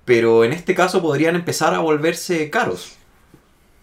pero 0.04 0.44
en 0.44 0.52
este 0.52 0.74
caso 0.74 1.02
podrían 1.02 1.36
empezar 1.36 1.74
a 1.74 1.80
volverse 1.80 2.50
caros. 2.50 2.96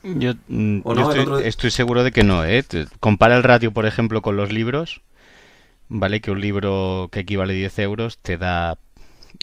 Yo, 0.03 0.34
mm, 0.48 0.82
¿O 0.84 0.94
yo 0.94 1.02
no? 1.02 1.12
El 1.12 1.20
estoy, 1.20 1.22
otro- 1.22 1.40
estoy 1.40 1.72
seguro 1.72 2.03
de 2.03 2.12
que 2.12 2.24
no, 2.24 2.45
¿eh? 2.45 2.64
Compara 2.99 3.36
el 3.36 3.44
ratio, 3.44 3.72
por 3.74 3.86
ejemplo, 3.86 4.22
con 4.22 4.38
los 4.38 4.52
libros. 4.52 5.02
Vale, 5.90 6.22
que 6.22 6.32
un 6.32 6.41
libro 6.41 7.10
que 7.12 7.22
equivale 7.22 7.53
a 7.53 7.57
10 7.57 7.80
euros 7.80 8.20
te 8.20 8.38
da 8.38 8.72
a 8.72 8.78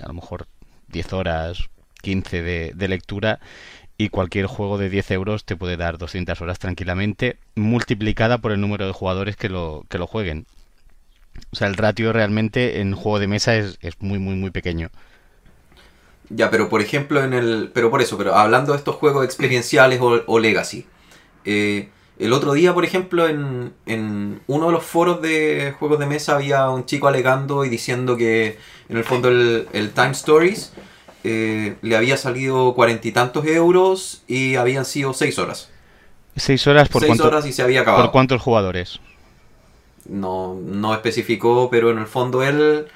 lo 0.09 0.15
mejor 0.15 0.49
10 0.89 1.13
horas, 1.13 1.69
15 2.03 2.43
de, 2.43 2.89
lectura 2.89 3.41
y 3.97 4.11
cualquier 4.11 4.47
juego 4.47 4.77
de 4.77 4.91
10 4.91 5.11
euros 5.13 5.45
te 5.45 5.57
puede 5.57 5.77
dar 5.77 5.97
200 5.97 6.41
horas 6.41 6.59
tranquilamente, 6.59 7.39
multiplicada 7.55 8.39
por 8.39 8.53
el 8.53 8.61
número 8.61 8.87
de 8.87 8.93
jugadores 8.93 9.37
que 9.37 9.49
lo, 9.49 9.87
que 9.89 9.99
lo 9.99 10.07
jueguen. 10.07 10.47
O 11.53 11.57
sea, 11.57 11.69
el 11.69 11.77
ratio 11.77 12.13
realmente 12.13 12.81
en 12.81 12.95
juego 12.95 13.19
de 13.19 13.29
mesa 13.29 13.57
es, 13.57 13.79
es 13.81 13.95
muy, 14.01 14.19
muy, 14.19 14.35
muy 14.35 14.51
pequeño. 14.51 14.91
Ya, 16.29 16.51
pero 16.51 16.69
por 16.69 16.83
ejemplo 16.83 17.23
en 17.25 17.33
el... 17.33 17.71
Pero 17.73 17.91
por 17.91 18.03
eso, 18.03 18.19
pero 18.19 18.35
hablando 18.35 18.73
de 18.73 18.79
estos 18.79 18.97
juegos 18.97 19.25
experienciales 19.25 20.01
o, 20.01 20.39
legacy. 20.39 20.87
eh, 21.45 21.89
el 22.19 22.33
otro 22.33 22.53
día, 22.53 22.73
por 22.73 22.85
ejemplo, 22.85 23.27
en, 23.27 23.73
en 23.87 24.41
uno 24.47 24.67
de 24.67 24.73
los 24.73 24.85
foros 24.85 25.21
de 25.23 25.75
juegos 25.79 25.99
de 25.99 26.07
mesa 26.07 26.37
había 26.37 26.69
un 26.71 26.87
chico 26.87 27.09
alegando 27.09 27.65
y 27.65 27.69
diciendo 27.69 28.17
que 28.17 28.59
en 28.89 28.97
el 28.97 29.03
fondo 29.03 29.29
el 29.29 29.91
Time 29.93 30.13
Stories 30.13 30.73
eh, 31.25 31.77
le 31.83 31.97
había 31.97 32.17
salido 32.17 32.75
cuarenta 32.75 33.07
y 33.09 33.13
tantos 33.13 33.45
euros 33.47 34.23
y 34.29 34.57
habían 34.57 34.85
sido 34.85 35.13
seis 35.15 35.39
horas. 35.39 35.69
6 36.37 36.67
horas 36.67 36.89
por, 36.89 37.03
seis 37.03 37.11
cuánto- 37.11 37.27
horas 37.27 37.45
y 37.47 37.53
se 37.53 37.63
había 37.63 37.83
acabado. 37.83 38.05
por 38.05 38.13
cuántos 38.13 38.41
jugadores. 38.41 39.01
No, 40.07 40.55
no 40.65 40.95
especificó, 40.95 41.69
pero 41.71 41.91
en 41.91 41.99
el 41.99 42.07
fondo 42.07 42.43
él, 42.43 42.87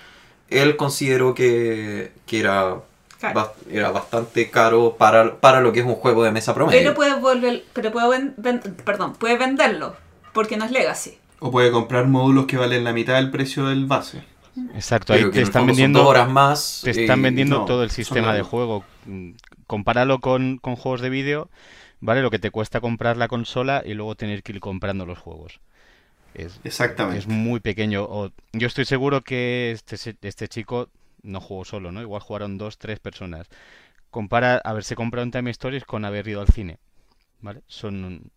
él 0.49 0.77
consideró 0.77 1.35
que, 1.35 2.13
que 2.27 2.41
era, 2.41 2.77
Claro. 3.21 3.53
era 3.71 3.91
bastante 3.91 4.51
caro 4.51 4.97
para, 4.99 5.37
para 5.37 5.61
lo 5.61 5.73
que 5.73 5.81
es 5.81 5.87
un 5.87 5.95
juego 5.95 6.25
de 6.25 6.33
mesa 6.33 6.55
promedio. 6.55 6.81
Pero 6.81 6.95
puede 6.95 7.15
volver, 7.15 7.65
pero 7.73 7.93
puede 7.93 8.09
ven- 8.09 8.35
ven- 8.39 8.61
perdón, 8.85 9.13
puede 9.15 9.37
venderlo, 9.37 9.95
porque 10.33 10.57
no 10.57 10.65
es 10.65 10.71
legacy. 10.73 11.19
O 11.39 11.51
puede 11.51 11.71
comprar 11.71 12.07
módulos 12.07 12.47
que 12.47 12.57
valen 12.57 12.83
la 12.85 12.93
mitad 12.93 13.15
del 13.17 13.31
precio 13.31 13.67
del 13.67 13.87
base. 13.87 14.25
Exacto, 14.75 15.13
ahí 15.13 15.31
te 15.31 15.43
están 15.43 15.67
vendiendo 15.67 16.07
horas 16.07 16.29
más. 16.29 16.81
Te 16.83 16.91
están 16.91 17.21
eh, 17.21 17.23
vendiendo 17.23 17.59
no, 17.61 17.65
todo 17.65 17.83
el 17.83 17.91
sistema 17.91 18.35
de 18.35 18.43
juego 18.43 18.85
compáralo 19.67 20.21
con, 20.21 20.59
con 20.59 20.77
juegos 20.77 21.01
de 21.01 21.11
vídeo, 21.11 21.51
¿vale? 22.01 22.23
Lo 22.23 22.31
que 22.31 22.39
te 22.39 22.51
cuesta 22.51 22.81
comprar 22.81 23.17
la 23.17 23.29
consola 23.29 23.83
y 23.85 23.95
luego 23.95 24.15
tener 24.15 24.43
que 24.43 24.53
ir 24.53 24.61
comprando 24.61 25.07
los 25.07 25.19
juegos. 25.19 25.61
Es, 26.35 26.61
Exactamente. 26.65 27.19
es 27.19 27.27
muy 27.27 27.61
pequeño. 27.61 28.05
O, 28.05 28.31
yo 28.53 28.67
estoy 28.67 28.85
seguro 28.85 29.23
que 29.23 29.73
este, 29.73 30.17
este 30.23 30.49
chico 30.49 30.89
no 31.23 31.41
jugó 31.41 31.65
solo, 31.65 31.93
¿no? 31.93 32.01
Igual 32.01 32.23
jugaron 32.23 32.59
dos, 32.59 32.79
tres 32.79 33.01
personas. 33.01 33.49
Compara 34.11 34.61
haberse 34.65 34.95
comprado 34.95 35.25
un 35.25 35.33
Time 35.33 35.51
Stories 35.51 35.85
con 35.85 36.05
haber 36.05 36.29
ido 36.29 36.41
al 36.41 36.49
cine, 36.49 36.79
¿vale? 37.41 37.63
Son 37.67 38.31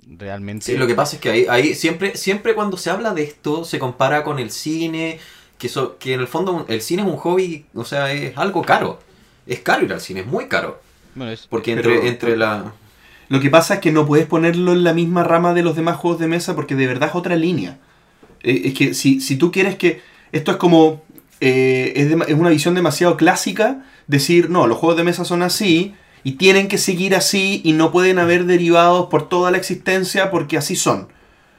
realmente... 0.00 0.66
Sí, 0.66 0.76
lo 0.76 0.86
que 0.86 0.94
pasa 0.94 1.16
es 1.16 1.22
que 1.22 1.30
ahí, 1.30 1.46
ahí 1.48 1.74
siempre, 1.74 2.16
siempre 2.16 2.54
cuando 2.54 2.76
se 2.76 2.90
habla 2.90 3.14
de 3.14 3.22
esto 3.22 3.64
se 3.64 3.78
compara 3.78 4.24
con 4.24 4.38
el 4.38 4.50
cine, 4.50 5.18
que, 5.58 5.68
so- 5.68 5.96
que 5.98 6.14
en 6.14 6.20
el 6.20 6.26
fondo 6.28 6.64
el 6.68 6.80
cine 6.80 7.02
es 7.02 7.08
un 7.08 7.16
hobby, 7.16 7.66
o 7.74 7.84
sea, 7.84 8.12
es 8.12 8.36
algo 8.38 8.62
caro. 8.62 9.00
Es 9.46 9.60
caro 9.60 9.84
ir 9.84 9.92
al 9.92 10.00
cine, 10.00 10.20
es 10.20 10.26
muy 10.26 10.46
caro. 10.46 10.80
Bueno, 11.14 11.32
es- 11.32 11.46
Porque 11.46 11.74
Pero- 11.74 11.92
entre, 11.92 12.08
entre 12.08 12.36
la... 12.36 12.72
Lo 13.28 13.40
que 13.40 13.50
pasa 13.50 13.74
es 13.74 13.80
que 13.80 13.92
no 13.92 14.06
puedes 14.06 14.26
ponerlo 14.26 14.72
en 14.72 14.84
la 14.84 14.94
misma 14.94 15.22
rama 15.22 15.52
de 15.52 15.62
los 15.62 15.76
demás 15.76 15.96
juegos 15.96 16.18
de 16.18 16.28
mesa 16.28 16.54
porque 16.54 16.74
de 16.74 16.86
verdad 16.86 17.10
es 17.10 17.14
otra 17.14 17.36
línea. 17.36 17.78
Eh, 18.42 18.62
es 18.66 18.74
que 18.74 18.94
si, 18.94 19.20
si 19.20 19.36
tú 19.36 19.50
quieres 19.52 19.76
que... 19.76 20.00
Esto 20.32 20.50
es 20.52 20.56
como... 20.56 21.02
eh, 21.40 21.92
es, 21.96 22.10
dema- 22.10 22.24
es 22.26 22.34
una 22.34 22.48
visión 22.50 22.74
demasiado 22.74 23.16
clásica 23.16 23.84
decir, 24.06 24.48
no, 24.48 24.66
los 24.66 24.78
juegos 24.78 24.96
de 24.96 25.04
mesa 25.04 25.24
son 25.26 25.42
así 25.42 25.94
y 26.24 26.32
tienen 26.32 26.68
que 26.68 26.78
seguir 26.78 27.14
así 27.14 27.60
y 27.64 27.72
no 27.72 27.92
pueden 27.92 28.18
haber 28.18 28.44
derivados 28.46 29.06
por 29.08 29.28
toda 29.28 29.50
la 29.50 29.58
existencia 29.58 30.30
porque 30.30 30.56
así 30.56 30.74
son. 30.76 31.08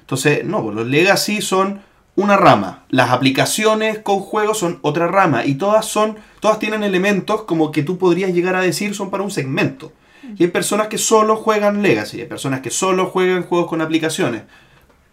Entonces, 0.01 0.43
no, 0.45 0.63
pues 0.63 0.75
los 0.75 0.87
legacy 0.87 1.41
son 1.41 1.81
una 2.15 2.37
rama. 2.37 2.83
Las 2.89 3.11
aplicaciones 3.11 3.99
con 3.99 4.19
juegos 4.19 4.57
son 4.59 4.79
otra 4.81 5.07
rama. 5.07 5.45
Y 5.45 5.55
todas 5.55 5.85
son. 5.85 6.17
Todas 6.39 6.59
tienen 6.59 6.83
elementos 6.83 7.43
como 7.43 7.71
que 7.71 7.83
tú 7.83 7.97
podrías 7.97 8.33
llegar 8.33 8.55
a 8.55 8.61
decir 8.61 8.93
son 8.95 9.09
para 9.09 9.23
un 9.23 9.31
segmento. 9.31 9.91
Y 10.37 10.43
hay 10.43 10.49
personas 10.49 10.87
que 10.87 10.97
solo 10.97 11.35
juegan 11.37 11.81
Legacy, 11.81 12.21
hay 12.21 12.27
personas 12.27 12.59
que 12.61 12.69
solo 12.69 13.07
juegan 13.07 13.43
juegos 13.43 13.67
con 13.67 13.81
aplicaciones. 13.81 14.43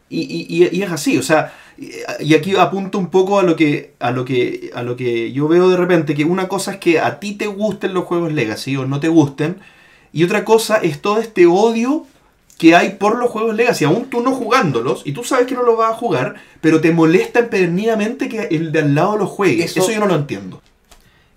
Y, 0.09 0.47
y- 0.48 0.82
es 0.82 0.93
así, 0.93 1.18
o 1.18 1.23
sea, 1.23 1.52
y 2.20 2.35
aquí 2.35 2.55
apunto 2.55 2.97
un 2.98 3.09
poco 3.09 3.40
a 3.40 3.43
lo 3.43 3.56
que 3.56 3.94
a 3.98 4.12
lo 4.12 4.24
que 4.24 4.70
a 4.74 4.82
lo 4.82 4.94
que 4.94 5.32
yo 5.32 5.48
veo 5.48 5.68
de 5.68 5.77
repente 5.77 6.14
que 6.14 6.24
una 6.24 6.47
cosa 6.48 6.73
es 6.73 6.77
que 6.78 7.01
a 7.01 7.18
ti 7.18 7.32
te 7.32 7.48
gusten 7.48 7.93
los 7.93 8.05
juegos 8.05 8.32
Legacy 8.32 8.77
o 8.77 8.86
no 8.86 9.01
te 9.01 9.09
gusten 9.09 9.56
y 10.12 10.23
otra 10.23 10.44
cosa 10.44 10.77
es 10.77 11.02
todo 11.02 11.18
este 11.18 11.47
odio 11.47 12.06
que 12.58 12.74
hay 12.74 12.90
por 12.92 13.18
los 13.18 13.30
juegos 13.30 13.54
Legacy, 13.54 13.84
aún 13.84 14.06
tú 14.08 14.20
no 14.22 14.32
jugándolos 14.32 15.02
y 15.04 15.12
tú 15.12 15.22
sabes 15.24 15.46
que 15.46 15.54
no 15.54 15.62
los 15.62 15.76
vas 15.76 15.92
a 15.92 15.96
jugar, 15.96 16.36
pero 16.60 16.80
te 16.80 16.90
molesta 16.90 17.40
empedernidamente 17.40 18.28
que 18.28 18.48
el 18.50 18.72
de 18.72 18.78
al 18.80 18.94
lado 18.94 19.16
lo 19.18 19.26
juegue. 19.26 19.64
Eso- 19.64 19.80
Eso 19.80 19.92
yo 19.92 20.00
no 20.00 20.06
lo 20.06 20.14
entiendo. 20.14 20.62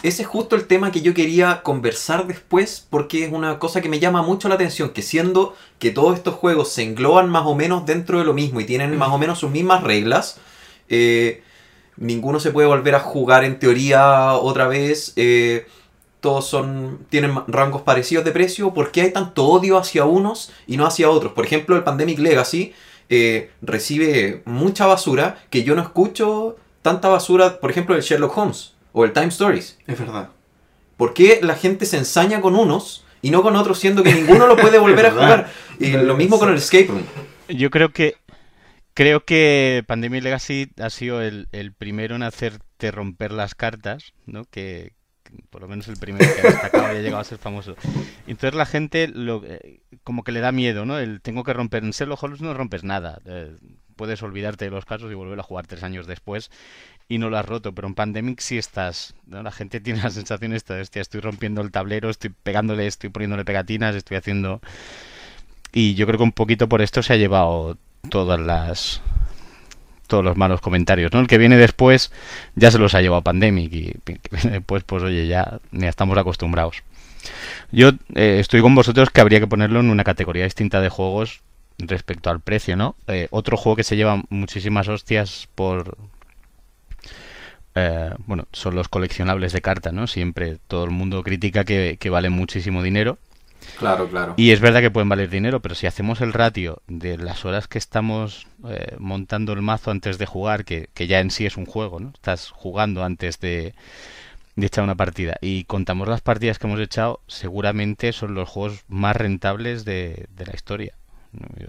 Ese 0.01 0.21
es 0.21 0.29
justo 0.29 0.55
el 0.55 0.65
tema 0.65 0.93
que 0.93 1.01
yo 1.01 1.13
quería 1.13 1.61
conversar 1.61 2.25
después 2.25 2.87
porque 2.89 3.25
es 3.25 3.33
una 3.33 3.59
cosa 3.59 3.81
que 3.81 3.89
me 3.89 3.99
llama 3.99 4.21
mucho 4.21 4.47
la 4.47 4.55
atención, 4.55 4.91
que 4.91 5.01
siendo 5.01 5.55
que 5.77 5.91
todos 5.91 6.15
estos 6.15 6.35
juegos 6.35 6.69
se 6.71 6.83
engloban 6.83 7.29
más 7.29 7.45
o 7.45 7.53
menos 7.53 7.85
dentro 7.85 8.17
de 8.19 8.23
lo 8.23 8.33
mismo 8.33 8.61
y 8.61 8.65
tienen 8.65 8.95
más 8.97 9.09
o 9.09 9.17
menos 9.17 9.39
sus 9.39 9.51
mismas 9.51 9.83
reglas, 9.83 10.37
eh, 10.87 11.43
ninguno 11.97 12.39
se 12.39 12.51
puede 12.51 12.67
volver 12.69 12.95
a 12.95 13.01
jugar 13.01 13.43
en 13.43 13.59
teoría 13.59 14.35
otra 14.35 14.69
vez, 14.69 15.11
eh, 15.17 15.67
todos 16.19 16.47
son 16.47 17.05
tienen 17.09 17.33
rangos 17.47 17.81
parecidos 17.81 18.25
de 18.25 18.31
precio, 18.31 18.73
¿por 18.73 18.91
qué 18.91 19.01
hay 19.01 19.11
tanto 19.11 19.45
odio 19.45 19.77
hacia 19.77 20.05
unos 20.05 20.51
y 20.67 20.77
no 20.77 20.85
hacia 20.85 21.09
otros? 21.09 21.33
Por 21.33 21.45
ejemplo, 21.45 21.75
el 21.75 21.83
Pandemic 21.83 22.19
Legacy 22.19 22.73
eh, 23.09 23.51
recibe 23.61 24.43
mucha 24.45 24.85
basura 24.85 25.43
que 25.49 25.63
yo 25.63 25.75
no 25.75 25.81
escucho 25.81 26.57
tanta 26.81 27.07
basura, 27.07 27.59
por 27.59 27.71
ejemplo, 27.71 27.95
el 27.95 28.01
Sherlock 28.01 28.37
Holmes 28.37 28.73
o 28.91 29.05
el 29.05 29.13
Time 29.13 29.27
Stories. 29.27 29.77
Es 29.87 29.99
verdad. 29.99 30.29
¿Por 30.97 31.13
qué 31.13 31.39
la 31.41 31.55
gente 31.55 31.85
se 31.85 31.97
ensaña 31.97 32.41
con 32.41 32.55
unos 32.55 33.05
y 33.21 33.31
no 33.31 33.41
con 33.41 33.55
otros, 33.55 33.79
siendo 33.79 34.03
que 34.03 34.13
ninguno 34.13 34.47
lo 34.47 34.57
puede 34.57 34.77
volver 34.79 35.07
a 35.07 35.11
jugar? 35.11 35.51
Y 35.79 35.91
lo 35.91 36.15
mismo 36.17 36.37
con 36.37 36.49
el 36.49 36.55
Escape 36.55 36.87
Room. 36.87 37.03
Yo 37.47 37.69
creo 37.69 37.89
que 37.89 38.15
creo 38.93 39.23
que 39.23 39.83
Pandemic 39.87 40.23
Legacy 40.23 40.69
ha 40.77 40.89
sido 40.89 41.21
el, 41.21 41.47
el 41.53 41.71
primero 41.73 42.15
en 42.15 42.23
hacerte 42.23 42.91
romper 42.91 43.31
las 43.31 43.55
cartas, 43.55 44.13
¿no? 44.25 44.43
Que 44.43 44.91
por 45.49 45.61
lo 45.61 45.68
menos 45.68 45.88
el 45.88 45.97
primero 45.97 46.26
que 46.26 46.41
ha 46.41 46.51
destacado 46.51 46.93
y 46.93 46.97
ha 46.97 47.01
llegado 47.01 47.22
a 47.22 47.23
ser 47.23 47.38
famoso. 47.38 47.76
Entonces 48.27 48.56
la 48.56 48.65
gente 48.65 49.07
lo, 49.07 49.43
eh, 49.45 49.80
como 50.03 50.23
que 50.23 50.31
le 50.31 50.39
da 50.39 50.51
miedo, 50.51 50.85
¿no? 50.85 50.99
El 50.99 51.22
tengo 51.22 51.43
que 51.43 51.53
romper. 51.53 51.84
En 51.84 51.91
Sherlock 51.91 52.23
Holmes 52.23 52.41
no 52.41 52.53
rompes 52.53 52.84
nada. 52.84 53.19
eh, 53.26 53.56
puedes 53.95 54.23
olvidarte 54.23 54.65
de 54.65 54.72
los 54.72 54.85
casos 54.85 55.11
y 55.11 55.14
volver 55.14 55.38
a 55.39 55.43
jugar 55.43 55.68
tres 55.68 55.84
años 55.84 56.07
después 56.07 56.51
y 57.10 57.18
no 57.18 57.30
lo 57.30 57.38
has 57.38 57.45
roto. 57.45 57.73
Pero 57.76 57.88
en 57.88 57.95
Pandemic 57.95 58.39
sí 58.39 58.57
estás. 58.57 59.14
La 59.27 59.51
gente 59.51 59.81
tiene 59.81 60.01
la 60.01 60.10
sensación 60.10 60.53
esta 60.53 60.76
de, 60.76 60.81
hostia, 60.81 61.01
estoy 61.01 61.19
rompiendo 61.19 61.61
el 61.61 61.72
tablero, 61.72 62.10
estoy 62.10 62.30
pegándole, 62.30 62.88
estoy 62.88 63.10
poniéndole 63.10 63.43
pegatinas, 63.43 63.95
estoy 63.95 64.18
haciendo... 64.18 64.61
Y 65.72 65.93
yo 65.93 66.07
creo 66.07 66.18
que 66.18 66.23
un 66.23 66.31
poquito 66.31 66.68
por 66.68 66.81
esto 66.81 67.03
se 67.03 67.14
ha 67.14 67.18
llevado 67.18 67.77
todas 68.10 68.39
las 68.39 69.01
todos 70.10 70.26
los 70.26 70.36
malos 70.36 70.60
comentarios, 70.60 71.14
¿no? 71.14 71.22
El 71.22 71.27
que 71.27 71.38
viene 71.38 71.56
después 71.56 72.11
ya 72.56 72.69
se 72.72 72.77
los 72.77 72.94
ha 72.95 73.02
llevado 73.02 73.22
Pandemic 73.22 73.72
y 73.72 73.94
después, 74.44 74.84
pues 74.84 75.03
oye, 75.03 75.27
ya, 75.27 75.60
ya 75.72 75.88
estamos 75.88 76.18
acostumbrados. 76.18 76.84
Yo 77.72 77.91
eh, 78.15 78.40
estoy 78.40 78.61
con 78.61 78.76
vosotros 78.76 79.10
que 79.10 79.22
habría 79.22 79.40
que 79.40 79.48
ponerlo 79.48 79.80
en 79.80 79.90
una 79.90 80.03
categoría 80.03 80.44
distinta 80.44 80.81
de 80.81 80.90
juegos 80.90 81.41
respecto 81.77 82.30
al 82.30 82.41
precio, 82.41 82.76
¿no? 82.76 82.95
Eh, 83.07 83.27
otro 83.31 83.56
juego 83.56 83.77
que 83.77 83.84
se 83.86 83.95
lleva 83.95 84.22
muchísimas 84.30 84.90
hostias 84.90 85.48
por... 85.56 85.98
eh, 87.76 88.11
bueno, 88.26 88.48
son 88.52 88.76
los 88.76 88.90
coleccionables 88.90 89.53
de 89.53 89.61
carta, 89.61 89.91
¿no? 89.91 90.07
Siempre 90.07 90.57
todo 90.68 90.84
el 90.84 90.91
mundo 90.91 91.23
critica 91.23 91.64
que, 91.64 91.98
que 91.99 92.10
valen 92.10 92.34
muchísimo 92.34 92.84
dinero. 92.84 93.18
Claro, 93.77 94.07
claro. 94.10 94.34
Y 94.38 94.52
es 94.52 94.60
verdad 94.60 94.81
que 94.81 94.91
pueden 94.91 95.10
valer 95.10 95.30
dinero, 95.30 95.61
pero 95.61 95.76
si 95.76 95.88
hacemos 95.88 96.22
el 96.22 96.34
ratio 96.34 96.81
de 96.88 97.18
las 97.18 97.45
horas 97.45 97.68
que 97.68 97.77
estamos 97.77 98.48
eh, 98.68 98.95
montando 98.99 99.53
el 99.53 99.61
mazo 99.61 99.91
antes 99.91 100.18
de 100.18 100.26
jugar, 100.26 100.65
que, 100.65 100.90
que 100.94 101.07
ya 101.07 101.19
en 101.19 101.31
sí 101.31 101.45
es 101.45 101.57
un 101.57 101.65
juego, 101.65 101.99
¿no? 101.99 102.10
Estás 102.14 102.49
jugando 102.49 103.03
antes 103.03 103.40
de, 103.40 103.73
de 104.56 104.65
echar 104.65 104.84
una 104.84 104.95
partida. 104.95 105.38
Y 105.41 105.64
contamos 105.65 106.07
las 106.07 106.22
partidas 106.22 106.60
que 106.60 106.68
hemos 106.68 106.80
echado, 106.80 107.22
seguramente 107.27 108.11
son 108.14 108.34
los 108.34 108.49
juegos 108.49 108.84
más 108.88 109.15
rentables 109.15 109.86
de, 109.86 110.27
de 110.36 110.45
la 110.45 110.53
historia. 110.56 110.94
¿no? 111.31 111.48
Yo, 111.60 111.68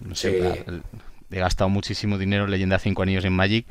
no 0.00 0.14
sé, 0.14 0.30
Sí. 0.32 0.38
la- 0.40 0.54
el- 0.54 0.82
he 1.30 1.38
gastado 1.40 1.68
muchísimo 1.68 2.16
dinero 2.18 2.44
en 2.44 2.50
Leyenda 2.52 2.78
5 2.78 3.02
Anillos 3.02 3.24
en 3.24 3.32
Magic, 3.32 3.66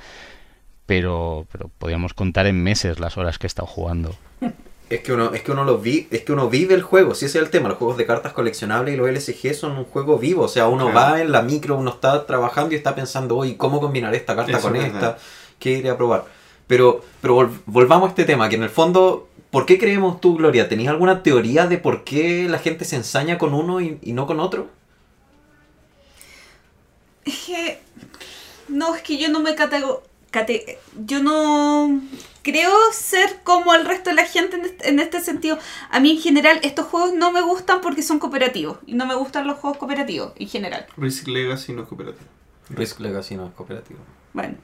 pero, 0.85 1.47
pero 1.51 1.69
podríamos 1.77 2.13
contar 2.13 2.45
en 2.45 2.61
meses 2.61 2.99
las 2.99 3.17
horas 3.17 3.37
que 3.39 3.45
he 3.45 3.49
estado 3.49 3.67
jugando. 3.67 4.15
Es 4.93 5.01
que 5.01 5.11
uno, 5.13 5.33
es 5.33 5.41
que 5.41 5.51
uno 5.51 5.63
lo 5.63 5.77
vi, 5.79 6.07
es 6.11 6.21
que 6.23 6.33
uno 6.33 6.49
vive 6.49 6.75
el 6.75 6.83
juego, 6.83 7.15
si 7.15 7.25
ese 7.25 7.39
es 7.39 7.43
el 7.45 7.49
tema, 7.49 7.67
los 7.69 7.77
juegos 7.77 7.97
de 7.97 8.05
cartas 8.05 8.33
coleccionables 8.33 8.93
y 8.93 8.97
los 8.97 9.09
LSG 9.09 9.53
son 9.55 9.71
un 9.77 9.85
juego 9.85 10.19
vivo, 10.19 10.43
o 10.43 10.47
sea, 10.47 10.67
uno 10.67 10.91
Claro. 10.91 11.11
va 11.13 11.21
en 11.21 11.31
la 11.31 11.41
micro, 11.41 11.77
uno 11.77 11.91
está 11.91 12.25
trabajando 12.27 12.73
y 12.73 12.77
está 12.77 12.93
pensando, 12.93 13.37
oye, 13.37 13.57
¿cómo 13.57 13.79
combinar 13.79 14.13
esta 14.13 14.35
carta 14.35 14.51
Eso 14.57 14.67
con 14.67 14.75
es 14.75 14.85
esta? 14.85 14.93
verdad. 14.99 15.17
¿Qué 15.59 15.71
iré 15.71 15.89
a 15.89 15.97
probar? 15.97 16.25
Pero, 16.67 17.03
pero 17.21 17.35
vol- 17.37 17.59
volvamos 17.65 18.07
a 18.07 18.09
este 18.11 18.25
tema, 18.25 18.49
que 18.49 18.55
en 18.55 18.63
el 18.63 18.69
fondo, 18.69 19.27
¿por 19.51 19.65
qué 19.65 19.79
creemos 19.79 20.21
tú, 20.21 20.35
Gloria? 20.37 20.69
¿Tenías 20.69 20.91
alguna 20.91 21.23
teoría 21.23 21.65
de 21.67 21.77
por 21.79 22.03
qué 22.03 22.47
la 22.47 22.59
gente 22.59 22.85
se 22.85 22.95
ensaña 22.95 23.37
con 23.37 23.53
uno 23.53 23.81
y, 23.81 23.97
y 24.01 24.13
no 24.13 24.27
con 24.27 24.39
otro? 24.39 24.67
Es 27.25 27.45
que. 27.45 27.79
No, 28.69 28.95
es 28.95 29.01
que 29.01 29.17
yo 29.17 29.29
no 29.29 29.39
me 29.39 29.55
catego. 29.55 30.03
Cate- 30.33 30.79
yo 31.05 31.21
no 31.23 32.01
creo 32.41 32.73
ser 32.91 33.39
como 33.43 33.73
el 33.73 33.85
resto 33.85 34.09
de 34.09 34.17
la 34.17 34.25
gente 34.25 34.57
en 34.57 34.65
este, 34.65 34.89
en 34.89 34.99
este 34.99 35.21
sentido. 35.21 35.57
A 35.91 35.99
mí 36.01 36.11
en 36.11 36.17
general 36.19 36.59
estos 36.63 36.87
juegos 36.87 37.13
no 37.13 37.31
me 37.31 37.41
gustan 37.41 37.79
porque 37.81 38.01
son 38.03 38.19
cooperativos. 38.19 38.77
Y 38.85 38.95
no 38.95 39.05
me 39.05 39.15
gustan 39.15 39.47
los 39.47 39.59
juegos 39.59 39.77
cooperativos 39.77 40.33
en 40.35 40.49
general. 40.49 40.85
Risk 40.97 41.27
Legacy 41.27 41.71
no 41.73 41.83
es 41.83 41.87
cooperativo. 41.87 42.25
Risk 42.69 42.99
Legacy 42.99 43.35
no 43.35 43.45
es 43.47 43.53
cooperativo. 43.53 43.99
Bueno. 44.33 44.55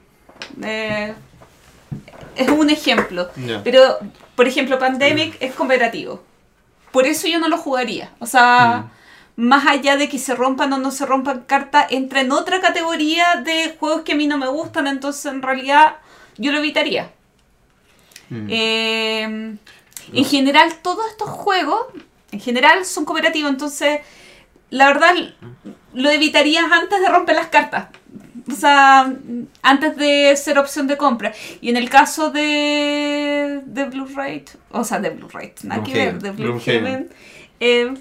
eh, 0.62 1.14
es 2.36 2.48
un 2.48 2.70
ejemplo. 2.70 3.28
Pero, 3.64 3.98
por 4.36 4.46
ejemplo, 4.46 4.78
Pandemic 4.78 5.36
es 5.40 5.54
cooperativo. 5.54 6.22
Por 6.92 7.06
eso 7.06 7.28
yo 7.28 7.38
no 7.38 7.48
lo 7.48 7.56
jugaría. 7.58 8.12
O 8.18 8.26
sea, 8.26 8.90
más 9.40 9.66
allá 9.66 9.96
de 9.96 10.08
que 10.08 10.18
se 10.18 10.34
rompan 10.34 10.72
o 10.72 10.78
no 10.78 10.90
se 10.90 11.06
rompan 11.06 11.44
cartas, 11.46 11.86
entra 11.90 12.20
en 12.20 12.30
otra 12.30 12.60
categoría 12.60 13.42
de 13.42 13.74
juegos 13.78 14.02
que 14.02 14.12
a 14.12 14.16
mí 14.16 14.26
no 14.26 14.36
me 14.38 14.48
gustan, 14.48 14.86
entonces 14.86 15.24
en 15.32 15.40
realidad 15.42 15.96
yo 16.36 16.52
lo 16.52 16.58
evitaría. 16.58 17.10
Mm. 18.28 18.46
Eh, 18.50 19.56
En 20.12 20.24
general, 20.24 20.74
todos 20.82 21.06
estos 21.10 21.28
juegos, 21.28 21.86
en 22.32 22.40
general, 22.40 22.84
son 22.84 23.04
cooperativos, 23.04 23.50
entonces, 23.50 24.00
la 24.70 24.86
verdad, 24.88 25.14
lo 25.94 26.10
evitarías 26.10 26.64
antes 26.70 27.00
de 27.00 27.08
romper 27.08 27.36
las 27.36 27.46
cartas. 27.48 27.88
O 28.50 28.54
sea, 28.54 29.12
antes 29.62 29.96
de 29.96 30.34
ser 30.36 30.58
opción 30.58 30.86
de 30.88 30.96
compra. 30.96 31.32
Y 31.60 31.68
en 31.68 31.76
el 31.76 31.88
caso 31.88 32.30
de, 32.30 33.60
de 33.64 33.84
Blu-ray, 33.84 34.44
o 34.70 34.82
sea, 34.82 34.98
de 34.98 35.10
Blu-ray, 35.10 35.52
nada 35.62 35.82
que 35.84 35.92
ver, 35.92 36.18
Gloomhaven. 36.18 36.22
de. 36.22 36.30
Blu-haven, 36.42 37.10
eh, 37.60 37.94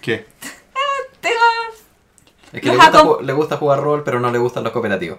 ¿Qué? 0.00 0.26
tengo 1.20 1.36
Es 2.52 2.60
que 2.60 2.68
le 2.68 2.76
gusta, 2.76 3.02
ju- 3.04 3.20
le 3.22 3.32
gusta 3.32 3.56
jugar 3.56 3.80
rol, 3.80 4.02
pero 4.04 4.20
no 4.20 4.30
le 4.30 4.38
gustan 4.38 4.64
los 4.64 4.72
cooperativos. 4.72 5.18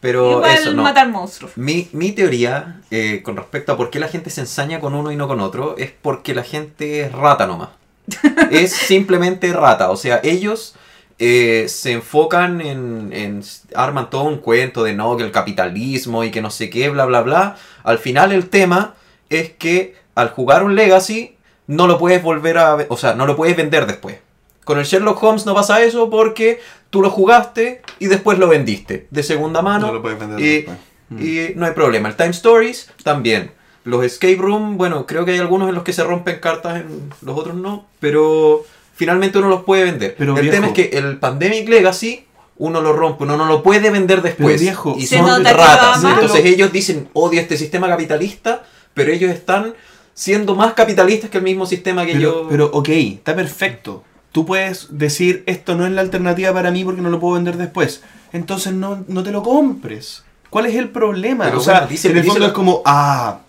Pero 0.00 0.32
Igual 0.32 0.50
eso 0.54 0.72
no. 0.74 0.82
matar 0.82 1.08
monstruos. 1.08 1.56
Mi, 1.56 1.88
mi 1.92 2.12
teoría 2.12 2.80
eh, 2.90 3.22
con 3.22 3.36
respecto 3.36 3.72
a 3.72 3.76
por 3.78 3.88
qué 3.88 3.98
la 3.98 4.08
gente 4.08 4.28
se 4.28 4.42
ensaña 4.42 4.78
con 4.78 4.94
uno 4.94 5.10
y 5.10 5.16
no 5.16 5.26
con 5.28 5.40
otro 5.40 5.76
es 5.78 5.92
porque 5.92 6.34
la 6.34 6.42
gente 6.42 7.00
es 7.00 7.12
rata 7.12 7.46
nomás. 7.46 7.70
es 8.50 8.72
simplemente 8.74 9.50
rata. 9.54 9.90
O 9.90 9.96
sea, 9.96 10.20
ellos 10.22 10.74
eh, 11.18 11.66
se 11.68 11.92
enfocan 11.92 12.60
en, 12.60 13.12
en- 13.14 13.42
arman 13.74 14.10
todo 14.10 14.24
un 14.24 14.38
cuento 14.38 14.82
de 14.84 14.92
no, 14.92 15.16
que 15.16 15.22
el 15.22 15.32
capitalismo 15.32 16.22
y 16.22 16.30
que 16.30 16.42
no 16.42 16.50
sé 16.50 16.68
qué, 16.68 16.90
bla, 16.90 17.06
bla, 17.06 17.22
bla. 17.22 17.56
Al 17.82 17.98
final 17.98 18.32
el 18.32 18.50
tema 18.50 18.94
es 19.30 19.52
que 19.52 19.96
al 20.14 20.28
jugar 20.28 20.64
un 20.64 20.74
Legacy 20.74 21.33
no 21.66 21.86
lo 21.86 21.98
puedes 21.98 22.22
volver 22.22 22.58
a... 22.58 22.76
O 22.88 22.96
sea, 22.96 23.14
no 23.14 23.26
lo 23.26 23.36
puedes 23.36 23.56
vender 23.56 23.86
después. 23.86 24.18
Con 24.64 24.78
el 24.78 24.84
Sherlock 24.84 25.22
Holmes 25.22 25.46
no 25.46 25.54
pasa 25.54 25.82
eso 25.82 26.08
porque 26.10 26.60
tú 26.90 27.02
lo 27.02 27.10
jugaste 27.10 27.82
y 27.98 28.06
después 28.06 28.38
lo 28.38 28.48
vendiste 28.48 29.06
de 29.10 29.22
segunda 29.22 29.62
mano. 29.62 29.88
No 29.88 29.94
lo 29.94 30.02
puedes 30.02 30.18
vender 30.18 30.40
y, 30.40 30.56
después. 30.56 30.76
Mm. 31.10 31.22
y 31.22 31.52
no 31.56 31.66
hay 31.66 31.72
problema. 31.72 32.08
El 32.08 32.16
Time 32.16 32.30
Stories 32.30 32.90
también. 33.02 33.52
Los 33.84 34.02
Escape 34.02 34.36
Room, 34.36 34.78
bueno, 34.78 35.06
creo 35.06 35.26
que 35.26 35.32
hay 35.32 35.38
algunos 35.38 35.68
en 35.68 35.74
los 35.74 35.84
que 35.84 35.92
se 35.92 36.02
rompen 36.02 36.40
cartas, 36.40 36.76
en 36.76 37.10
los 37.20 37.38
otros 37.38 37.54
no, 37.54 37.86
pero 38.00 38.64
finalmente 38.94 39.36
uno 39.36 39.50
los 39.50 39.64
puede 39.64 39.84
vender. 39.84 40.14
Pero, 40.16 40.34
el 40.36 40.40
viejo. 40.40 40.54
tema 40.54 40.66
es 40.68 40.72
que 40.72 40.96
el 40.96 41.18
Pandemic 41.18 41.68
Legacy 41.68 42.26
uno 42.56 42.80
lo 42.80 42.92
rompe, 42.92 43.24
uno 43.24 43.36
no 43.36 43.44
lo 43.44 43.62
puede 43.62 43.90
vender 43.90 44.22
después. 44.22 44.60
Viejo, 44.60 44.94
y 44.98 45.06
Se 45.06 45.18
son 45.18 45.44
ratas. 45.44 46.02
Entonces 46.02 46.44
ellos 46.46 46.72
dicen, 46.72 47.08
odio 47.12 47.40
este 47.40 47.58
sistema 47.58 47.88
capitalista, 47.88 48.64
pero 48.94 49.12
ellos 49.12 49.30
están 49.30 49.74
siendo 50.14 50.54
más 50.54 50.74
capitalistas 50.74 51.28
que 51.30 51.38
el 51.38 51.44
mismo 51.44 51.66
sistema 51.66 52.06
que 52.06 52.12
Pero, 52.14 52.20
yo... 52.42 52.48
pero, 52.48 52.66
ok, 52.72 52.88
está 52.88 53.34
perfecto. 53.34 54.04
Tú 54.32 54.46
puedes 54.46 54.86
decir, 54.98 55.42
esto 55.46 55.74
no 55.76 55.86
es 55.86 55.92
la 55.92 56.00
alternativa 56.00 56.52
para 56.52 56.70
mí 56.70 56.84
porque 56.84 57.02
no 57.02 57.10
lo 57.10 57.20
puedo 57.20 57.34
vender 57.34 57.56
después. 57.56 58.02
Entonces 58.32 58.72
no, 58.72 59.04
no 59.06 59.22
te 59.22 59.30
lo 59.30 59.42
compres. 59.42 60.24
¿Cuál 60.50 60.66
es 60.66 60.74
el 60.76 60.88
problema? 60.88 61.44
Pero 61.46 61.58
o 61.58 61.60
sea, 61.60 61.74
bueno, 61.74 61.86
dice- 61.88 62.10
en 62.10 62.18
el 62.18 62.24
fondo 62.24 62.46
es 62.46 62.52
como, 62.52 62.82
ah, 62.84 63.40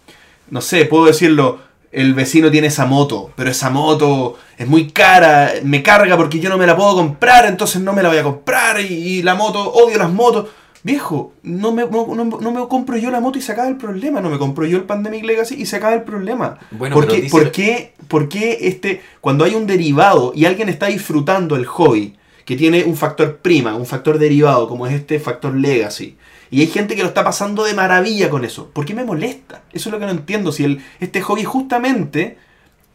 no 0.49 0.61
sé, 0.61 0.85
puedo 0.85 1.05
decirlo, 1.05 1.59
el 1.91 2.13
vecino 2.13 2.51
tiene 2.51 2.67
esa 2.67 2.85
moto, 2.85 3.31
pero 3.35 3.49
esa 3.49 3.69
moto 3.69 4.37
es 4.57 4.67
muy 4.67 4.89
cara, 4.91 5.53
me 5.63 5.81
carga 5.81 6.17
porque 6.17 6.39
yo 6.39 6.49
no 6.49 6.57
me 6.57 6.67
la 6.67 6.75
puedo 6.75 6.95
comprar, 6.95 7.45
entonces 7.45 7.81
no 7.81 7.93
me 7.93 8.03
la 8.03 8.09
voy 8.09 8.17
a 8.17 8.23
comprar 8.23 8.79
y, 8.81 8.85
y 8.93 9.21
la 9.23 9.33
moto, 9.35 9.71
odio 9.71 9.97
las 9.97 10.11
motos. 10.11 10.47
Viejo, 10.85 11.33
no 11.41 11.71
me, 11.71 11.83
no, 11.87 12.05
no- 12.13 12.25
no 12.39 12.51
me 12.51 12.67
compro 12.67 12.95
yo 12.95 13.09
la 13.09 13.19
moto 13.19 13.39
y 13.39 13.41
se 13.41 13.51
acaba 13.51 13.67
el 13.67 13.75
problema, 13.77 14.21
no 14.21 14.29
me 14.29 14.37
compro 14.37 14.67
yo 14.67 14.77
el 14.77 14.83
Pandemic 14.83 15.23
Legacy 15.25 15.55
y 15.59 15.65
se 15.65 15.77
acaba 15.77 15.95
el 15.95 16.03
problema. 16.03 16.59
Bueno, 16.69 16.93
¿Por, 16.93 17.07
qué, 17.07 17.21
dice- 17.21 17.29
por 17.31 17.51
qué- 17.51 17.93
por 18.07 18.29
qué 18.29 18.59
este, 18.67 19.01
cuando 19.19 19.45
hay 19.45 19.55
un 19.55 19.65
derivado 19.65 20.31
y 20.35 20.45
alguien 20.45 20.69
está 20.69 20.85
disfrutando 20.85 21.55
el 21.55 21.65
hobby, 21.65 22.15
que 22.45 22.55
tiene 22.55 22.83
un 22.83 22.95
factor 22.95 23.37
prima, 23.37 23.73
un 23.75 23.87
factor 23.87 24.19
derivado, 24.19 24.67
como 24.67 24.85
es 24.85 24.93
este 24.93 25.19
factor 25.19 25.55
legacy, 25.55 26.17
y 26.51 26.61
hay 26.61 26.67
gente 26.67 26.95
que 26.95 27.01
lo 27.01 27.07
está 27.07 27.23
pasando 27.23 27.63
de 27.63 27.73
maravilla 27.73 28.29
con 28.29 28.45
eso, 28.45 28.69
¿por 28.71 28.85
qué 28.85 28.93
me 28.93 29.03
molesta? 29.03 29.63
Eso 29.73 29.89
es 29.89 29.93
lo 29.93 29.97
que 29.99 30.05
no 30.05 30.11
entiendo. 30.11 30.51
Si 30.51 30.63
el, 30.65 30.81
este 30.99 31.19
hobby 31.21 31.43
justamente, 31.43 32.37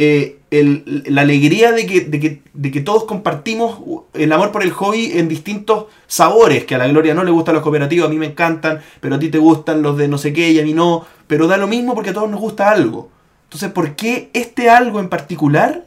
eh, 0.02 0.39
el- 0.51 1.05
la 1.09 1.20
alegría 1.20 1.72
de 1.72 1.85
que, 1.86 2.01
de, 2.01 2.18
que, 2.18 2.43
de 2.55 2.70
que 2.70 2.81
todos 2.81 3.05
compartimos 3.05 3.81
el 4.14 4.32
amor 4.32 4.51
por 4.51 4.62
el 4.62 4.70
hobby 4.72 5.12
en 5.18 5.28
distintos 5.28 5.86
sabores, 6.06 6.64
que 6.64 6.74
a 6.74 6.78
la 6.78 6.89
Gloria 6.89 7.12
no 7.12 7.22
le 7.22 7.31
gustan 7.31 7.55
los 7.55 7.62
cooperativos, 7.62 8.06
a 8.06 8.10
mí 8.10 8.16
me 8.16 8.27
encantan, 8.27 8.81
pero 9.01 9.16
a 9.16 9.18
ti 9.18 9.28
te 9.28 9.36
gustan 9.39 9.82
los 9.82 9.98
de 9.98 10.09
no 10.09 10.16
sé 10.16 10.32
qué 10.32 10.51
y 10.51 10.59
a 10.59 10.62
mí 10.64 10.72
no, 10.72 11.05
pero 11.27 11.47
da 11.47 11.59
lo 11.59 11.66
mismo 11.66 11.94
porque 11.94 12.10
a 12.10 12.14
todos 12.14 12.31
nos 12.31 12.40
gusta 12.40 12.70
algo. 12.70 13.10
Entonces, 13.44 13.70
¿por 13.72 13.94
qué 13.94 14.31
este 14.32 14.70
algo 14.70 15.01
en 15.01 15.09
particular 15.10 15.85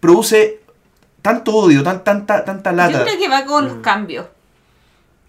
produce 0.00 0.60
tanto 1.22 1.54
odio, 1.54 1.82
tan, 1.82 2.02
tanta, 2.02 2.44
tanta 2.46 2.70
Yo 2.70 2.76
lata? 2.76 3.04
creo 3.04 3.18
que 3.18 3.28
va 3.28 3.44
con 3.44 3.64
los 3.66 3.76
Mm. 3.76 3.80
cambios. 3.82 4.26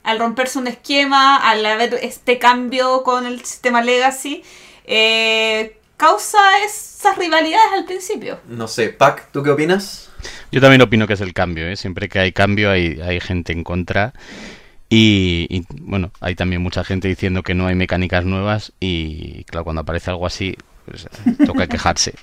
Al 0.03 0.19
romperse 0.19 0.57
un 0.57 0.67
esquema, 0.67 1.35
al 1.37 1.65
haber 1.65 1.95
este 2.01 2.39
cambio 2.39 3.03
con 3.03 3.25
el 3.25 3.43
sistema 3.43 3.81
Legacy, 3.83 4.41
eh, 4.85 5.77
causa 6.01 6.39
esas 6.65 7.15
rivalidades 7.17 7.73
al 7.73 7.85
principio. 7.85 8.39
No 8.47 8.67
sé, 8.67 8.89
Pac, 8.89 9.31
¿tú 9.31 9.43
qué 9.43 9.51
opinas? 9.51 10.09
Yo 10.51 10.59
también 10.61 10.81
opino 10.81 11.05
que 11.07 11.13
es 11.13 11.21
el 11.21 11.33
cambio, 11.33 11.67
¿eh? 11.67 11.75
Siempre 11.75 12.09
que 12.09 12.19
hay 12.19 12.31
cambio 12.31 12.71
hay, 12.71 12.99
hay 13.01 13.19
gente 13.19 13.53
en 13.53 13.63
contra. 13.63 14.13
Y, 14.89 15.47
y, 15.49 15.65
bueno, 15.79 16.11
hay 16.19 16.35
también 16.35 16.61
mucha 16.61 16.83
gente 16.83 17.07
diciendo 17.07 17.43
que 17.43 17.53
no 17.53 17.67
hay 17.67 17.75
mecánicas 17.75 18.25
nuevas 18.25 18.73
y 18.79 19.43
claro, 19.45 19.63
cuando 19.63 19.81
aparece 19.83 20.09
algo 20.11 20.25
así, 20.25 20.57
pues 20.85 21.07
toca 21.45 21.67
quejarse. 21.67 22.13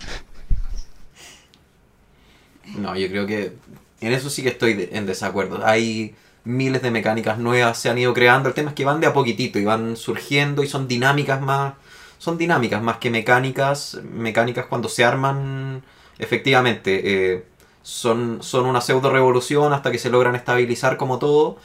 No, 2.76 2.96
yo 2.96 3.09
creo 3.09 3.26
que 3.26 3.52
en 4.00 4.12
eso 4.12 4.28
sí 4.30 4.42
que 4.42 4.50
estoy 4.50 4.74
de- 4.74 4.90
en 4.92 5.06
desacuerdo. 5.06 5.64
Hay 5.66 6.14
miles 6.44 6.82
de 6.82 6.90
mecánicas 6.90 7.38
nuevas, 7.38 7.78
se 7.78 7.88
han 7.90 7.98
ido 7.98 8.12
creando. 8.14 8.48
El 8.48 8.55
tema 8.55 8.70
es 8.70 8.74
que 8.76 8.84
van 8.84 9.00
de 9.00 9.06
a 9.06 9.12
poquitito 9.12 9.59
y 9.59 9.64
van 9.64 9.96
surgiendo 9.96 10.62
y 10.62 10.68
son 10.68 10.88
dinámicas 10.88 11.40
más. 11.40 11.74
Son 12.18 12.36
dinámicas 12.38 12.82
más 12.82 12.98
que 12.98 13.10
mecánicas. 13.10 13.98
Mecánicas 14.02 14.66
cuando 14.66 14.88
se 14.88 15.04
arman, 15.04 15.82
efectivamente, 16.18 17.34
eh, 17.34 17.44
son, 17.82 18.42
son 18.42 18.66
una 18.66 18.80
pseudo 18.80 19.10
revolución 19.10 19.72
hasta 19.72 19.90
que 19.90 19.98
se 19.98 20.10
logran 20.10 20.34
estabilizar 20.34 20.96
como 20.96 21.18
todo. 21.18 21.56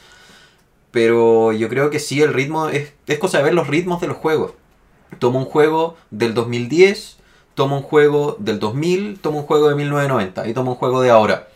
Pero 0.90 1.52
yo 1.52 1.68
creo 1.68 1.90
que 1.90 1.98
sí, 1.98 2.22
el 2.22 2.32
ritmo 2.32 2.68
es, 2.68 2.92
es 3.06 3.18
cosa 3.18 3.38
de 3.38 3.44
ver 3.44 3.54
los 3.54 3.66
ritmos 3.66 4.00
de 4.00 4.06
los 4.06 4.16
juegos. 4.16 4.52
Tomo 5.18 5.40
un 5.40 5.44
juego 5.44 5.96
del 6.10 6.34
2010, 6.34 7.18
tomo 7.54 7.76
un 7.78 7.82
juego 7.82 8.36
del 8.38 8.58
2000, 8.60 9.18
tomo 9.20 9.40
un 9.40 9.46
juego 9.46 9.68
de 9.68 9.74
1990 9.74 10.48
y 10.48 10.54
tomo 10.54 10.72
un 10.72 10.76
juego 10.76 11.02
de 11.02 11.10
ahora. 11.10 11.48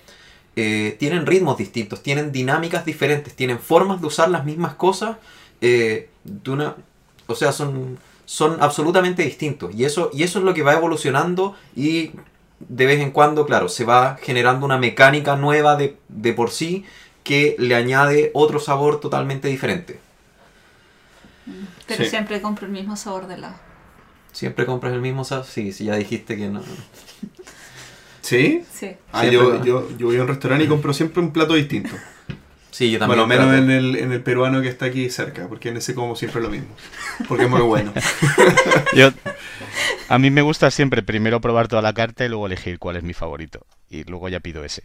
Eh, 0.56 0.96
tienen 0.98 1.24
ritmos 1.24 1.56
distintos, 1.56 2.02
tienen 2.02 2.32
dinámicas 2.32 2.84
diferentes, 2.84 3.34
tienen 3.34 3.60
formas 3.60 4.00
de 4.00 4.08
usar 4.08 4.28
las 4.28 4.44
mismas 4.44 4.74
cosas 4.74 5.16
eh, 5.60 6.10
de 6.24 6.50
una, 6.50 6.74
o 7.28 7.36
sea, 7.36 7.52
son, 7.52 7.98
son 8.28 8.62
absolutamente 8.62 9.22
distintos. 9.22 9.74
Y 9.74 9.86
eso, 9.86 10.10
y 10.12 10.22
eso 10.22 10.38
es 10.38 10.44
lo 10.44 10.52
que 10.52 10.62
va 10.62 10.74
evolucionando 10.74 11.56
y 11.74 12.10
de 12.60 12.84
vez 12.84 13.00
en 13.00 13.10
cuando, 13.10 13.46
claro, 13.46 13.70
se 13.70 13.86
va 13.86 14.18
generando 14.20 14.66
una 14.66 14.76
mecánica 14.76 15.34
nueva 15.36 15.76
de, 15.76 15.96
de 16.08 16.34
por 16.34 16.50
sí 16.50 16.84
que 17.24 17.56
le 17.58 17.74
añade 17.74 18.30
otro 18.34 18.60
sabor 18.60 19.00
totalmente 19.00 19.48
diferente. 19.48 19.98
Pero 21.86 22.04
Sí. 22.04 22.10
siempre 22.10 22.42
compro 22.42 22.66
el 22.66 22.72
mismo 22.72 22.96
sabor 22.96 23.28
de 23.28 23.34
helado. 23.34 23.54
¿Siempre 24.32 24.66
compras 24.66 24.92
el 24.92 25.00
mismo 25.00 25.24
sabor? 25.24 25.46
Sí, 25.46 25.72
sí, 25.72 25.86
ya 25.86 25.96
dijiste 25.96 26.36
que 26.36 26.48
no. 26.48 26.60
¿Sí? 28.20 28.62
Sí. 28.70 28.94
Ah, 29.12 29.24
yo, 29.24 29.64
yo, 29.64 29.88
yo 29.96 30.06
voy 30.08 30.18
a 30.18 30.22
un 30.22 30.28
restaurante 30.28 30.64
y 30.64 30.68
compro 30.68 30.92
siempre 30.92 31.22
un 31.22 31.32
plato 31.32 31.54
distinto. 31.54 31.96
Sí, 32.78 32.92
yo 32.92 33.00
también. 33.00 33.26
Bueno, 33.26 33.42
menos 33.44 33.58
en 33.58 33.70
el, 33.72 33.96
en 33.96 34.12
el 34.12 34.22
peruano 34.22 34.62
que 34.62 34.68
está 34.68 34.84
aquí 34.84 35.10
cerca, 35.10 35.48
porque 35.48 35.70
en 35.70 35.78
ese 35.78 35.96
como 35.96 36.14
siempre 36.14 36.40
lo 36.40 36.48
mismo. 36.48 36.68
Porque 37.26 37.46
es 37.46 37.50
muy 37.50 37.62
bueno. 37.62 37.92
Yo, 38.94 39.10
a 40.08 40.18
mí 40.20 40.30
me 40.30 40.42
gusta 40.42 40.70
siempre 40.70 41.02
primero 41.02 41.40
probar 41.40 41.66
toda 41.66 41.82
la 41.82 41.92
carta 41.92 42.24
y 42.24 42.28
luego 42.28 42.46
elegir 42.46 42.78
cuál 42.78 42.94
es 42.94 43.02
mi 43.02 43.14
favorito. 43.14 43.66
Y 43.90 44.04
luego 44.04 44.28
ya 44.28 44.38
pido 44.38 44.64
ese. 44.64 44.84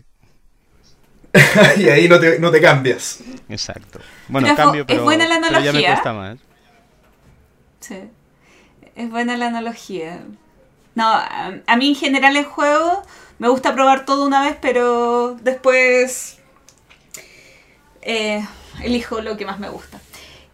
y 1.78 1.88
ahí 1.90 2.10
no 2.10 2.20
te, 2.20 2.40
no 2.40 2.50
te 2.50 2.62
cambias. 2.62 3.20
Exacto. 3.48 4.00
Bueno, 4.28 4.48
Pero 4.48 4.58
cambio, 4.58 4.82
es 4.82 4.88
pero, 4.88 5.04
buena 5.04 5.28
la 5.28 5.36
pero 5.36 5.52
ya 5.52 5.60
me 5.60 5.70
analogía. 5.70 5.90
cuesta 5.92 6.14
más. 6.14 6.38
Sí. 7.80 8.00
Es 8.96 9.12
buena 9.12 9.38
la 9.38 9.50
analogía. 9.50 10.20
No, 10.96 11.06
a, 11.06 11.60
a 11.68 11.78
mí 11.78 11.90
en 11.90 11.96
general 11.96 12.38
el 12.38 12.46
juego 12.46 13.04
me 13.38 13.50
gusta 13.50 13.76
probar 13.76 14.04
todo 14.04 14.26
una 14.26 14.42
vez, 14.42 14.58
pero 14.60 15.38
después 15.44 16.40
eh, 18.06 18.46
elijo 18.84 19.22
lo 19.22 19.38
que 19.38 19.46
más 19.46 19.60
me 19.60 19.70
gusta. 19.70 20.00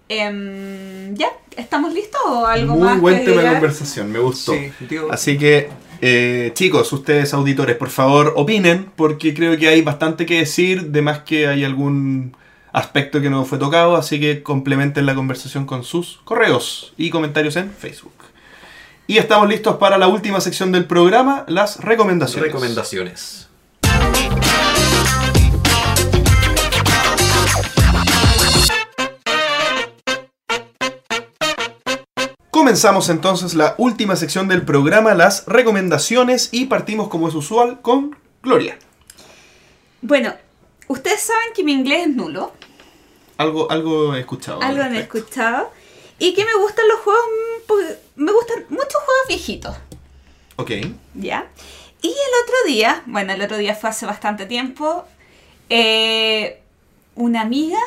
Em, 0.07 1.13
¿Ya? 1.15 1.29
¿Estamos 1.55 1.93
listos 1.93 2.19
o 2.25 2.45
algo 2.47 2.73
Muy 2.75 2.83
más? 2.83 2.99
buen 2.99 3.19
que 3.19 3.25
tema 3.25 3.41
de 3.43 3.49
conversación, 3.51 4.11
me 4.11 4.19
gustó. 4.19 4.53
Sí, 4.53 4.71
digo, 4.89 5.11
Así 5.11 5.37
que, 5.37 5.69
eh, 6.01 6.51
chicos, 6.55 6.91
ustedes 6.93 7.33
auditores, 7.33 7.75
por 7.75 7.89
favor, 7.89 8.33
opinen, 8.35 8.91
porque 8.95 9.33
creo 9.35 9.55
que 9.57 9.67
hay 9.67 9.81
bastante 9.81 10.25
que 10.25 10.39
decir, 10.39 10.87
de 10.87 11.01
más 11.03 11.19
que 11.19 11.47
hay 11.47 11.63
algún 11.63 12.35
aspecto 12.71 13.21
que 13.21 13.29
no 13.29 13.45
fue 13.45 13.57
tocado, 13.57 13.95
así 13.97 14.19
que 14.19 14.41
complementen 14.41 15.05
la 15.05 15.13
conversación 15.15 15.65
con 15.65 15.83
sus 15.83 16.19
correos 16.23 16.93
y 16.97 17.09
comentarios 17.09 17.55
en 17.55 17.71
Facebook. 17.71 18.13
Y 19.05 19.17
estamos 19.17 19.49
listos 19.49 19.77
para 19.77 19.97
la 19.97 20.07
última 20.07 20.39
sección 20.39 20.71
del 20.71 20.85
programa, 20.85 21.43
las 21.47 21.79
recomendaciones. 21.79 22.51
recomendaciones. 22.51 23.48
Comenzamos 32.63 33.07
entonces 33.07 33.53
la 33.53 33.73
última 33.77 34.17
sección 34.17 34.49
del 34.49 34.63
programa, 34.63 35.13
las 35.13 35.45
recomendaciones, 35.45 36.49
y 36.51 36.65
partimos 36.65 37.07
como 37.07 37.29
es 37.29 37.33
usual 37.33 37.79
con 37.81 38.17
Gloria. 38.43 38.77
Bueno, 40.01 40.33
ustedes 40.89 41.21
saben 41.21 41.53
que 41.55 41.63
mi 41.63 41.71
inglés 41.71 42.07
es 42.09 42.15
nulo. 42.17 42.51
Algo, 43.37 43.71
algo 43.71 44.13
he 44.13 44.19
escuchado. 44.19 44.61
al 44.61 44.71
Algo 44.71 44.83
respecto. 44.83 45.17
escuchado. 45.19 45.71
Y 46.19 46.33
que 46.33 46.43
me 46.43 46.53
gustan 46.55 46.85
los 46.89 46.99
juegos. 46.99 47.23
mm, 47.29 47.61
porque 47.65 47.97
Me 48.17 48.31
gustan 48.33 48.65
muchos 48.67 48.93
juegos 48.95 49.27
viejitos. 49.29 49.75
Ok. 50.57 50.71
¿Ya? 51.13 51.47
Y 52.01 52.09
el 52.09 52.43
otro 52.43 52.55
día, 52.67 53.03
bueno, 53.05 53.31
el 53.31 53.41
otro 53.41 53.55
día 53.55 53.73
fue 53.73 53.89
hace 53.89 54.05
bastante 54.05 54.45
tiempo, 54.45 55.05
eh, 55.69 56.61
una 57.15 57.39
amiga 57.39 57.79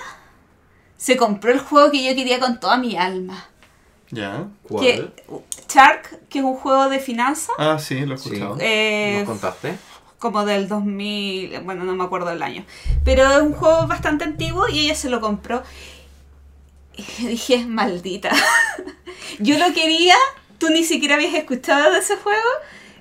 se 0.97 1.19
compró 1.19 1.53
el 1.53 1.59
juego 1.59 1.91
que 1.91 2.03
yo 2.03 2.15
quería 2.15 2.41
con 2.41 2.59
toda 2.59 2.79
mi 2.79 2.97
alma. 2.97 3.49
Ya. 4.13 4.47
¿Cuál? 4.63 4.85
Que, 4.85 5.11
Shark, 5.69 6.29
que 6.29 6.39
es 6.39 6.45
un 6.45 6.55
juego 6.57 6.89
de 6.89 7.01
finanzas, 7.01 7.55
Ah, 7.59 7.79
sí, 7.81 7.99
lo 8.07 8.15
he 8.15 8.19
Sí. 8.19 8.25
escuchado. 8.29 8.57
eh, 8.61 9.15
¿Nos 9.21 9.29
contaste? 9.29 9.75
como 10.19 10.45
del 10.45 10.69
2000, 10.69 11.61
bueno, 11.65 11.83
no 11.83 11.97
me 11.97 12.05
acuerdo 12.05 12.29
del 12.29 12.45
año. 12.45 12.65
Pero 13.05 13.29
es 13.29 13.41
un 13.43 13.55
juego 13.55 13.89
bastante 13.89 14.23
antiguo 14.23 14.69
y 14.69 14.79
ella 14.85 14.95
se 14.95 15.11
lo 15.11 15.21
compró. 15.21 15.65
Y 16.97 17.27
dije, 17.27 17.65
maldita. 17.67 18.31
Yo 19.41 19.59
lo 19.59 19.73
quería, 19.75 20.15
tú 20.59 20.69
ni 20.69 20.85
siquiera 20.85 21.15
habías 21.17 21.35
escuchado 21.35 21.91
de 21.91 21.99
ese 21.99 22.17
juego 22.17 22.39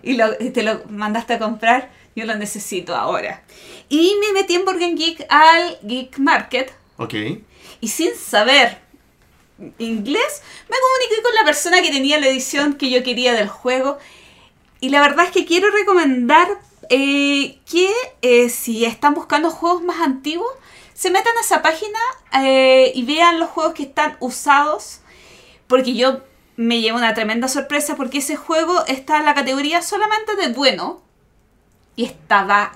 y, 0.01 0.13
lo- 0.13 0.33
y 0.39 0.49
te 0.49 0.63
lo 0.63 0.81
mandaste 0.89 1.33
a 1.35 1.39
comprar. 1.39 1.91
Yo 2.15 2.25
lo 2.25 2.35
necesito 2.35 2.95
ahora. 2.95 3.43
Y 3.89 4.15
me 4.19 4.33
metí 4.33 4.55
en 4.55 4.65
Burger 4.65 4.95
Geek 4.95 5.25
al 5.29 5.77
Geek 5.83 6.17
Market 6.19 6.73
Ok. 6.97 7.13
y 7.81 7.87
sin 7.87 8.15
saber 8.15 8.79
inglés 9.77 10.41
me 10.69 10.77
comuniqué 10.77 11.21
con 11.23 11.35
la 11.35 11.45
persona 11.45 11.81
que 11.81 11.91
tenía 11.91 12.19
la 12.19 12.27
edición 12.27 12.75
que 12.75 12.89
yo 12.89 13.03
quería 13.03 13.33
del 13.33 13.47
juego 13.47 13.97
y 14.79 14.89
la 14.89 15.01
verdad 15.01 15.25
es 15.25 15.31
que 15.31 15.45
quiero 15.45 15.69
recomendar 15.71 16.47
eh, 16.89 17.59
que 17.69 17.91
eh, 18.21 18.49
si 18.49 18.85
están 18.85 19.13
buscando 19.13 19.49
juegos 19.51 19.83
más 19.83 20.01
antiguos 20.01 20.51
se 20.93 21.09
metan 21.11 21.35
a 21.37 21.41
esa 21.41 21.61
página 21.61 21.99
eh, 22.43 22.91
y 22.93 23.03
vean 23.03 23.39
los 23.39 23.49
juegos 23.49 23.73
que 23.73 23.83
están 23.83 24.17
usados 24.19 24.99
porque 25.67 25.93
yo 25.93 26.21
me 26.57 26.81
llevo 26.81 26.97
una 26.97 27.13
tremenda 27.13 27.47
sorpresa 27.47 27.95
porque 27.95 28.19
ese 28.19 28.35
juego 28.35 28.85
está 28.87 29.17
en 29.17 29.25
la 29.25 29.33
categoría 29.33 29.81
solamente 29.81 30.35
de 30.35 30.49
bueno 30.53 31.01
y 31.95 32.05
estaba 32.05 32.71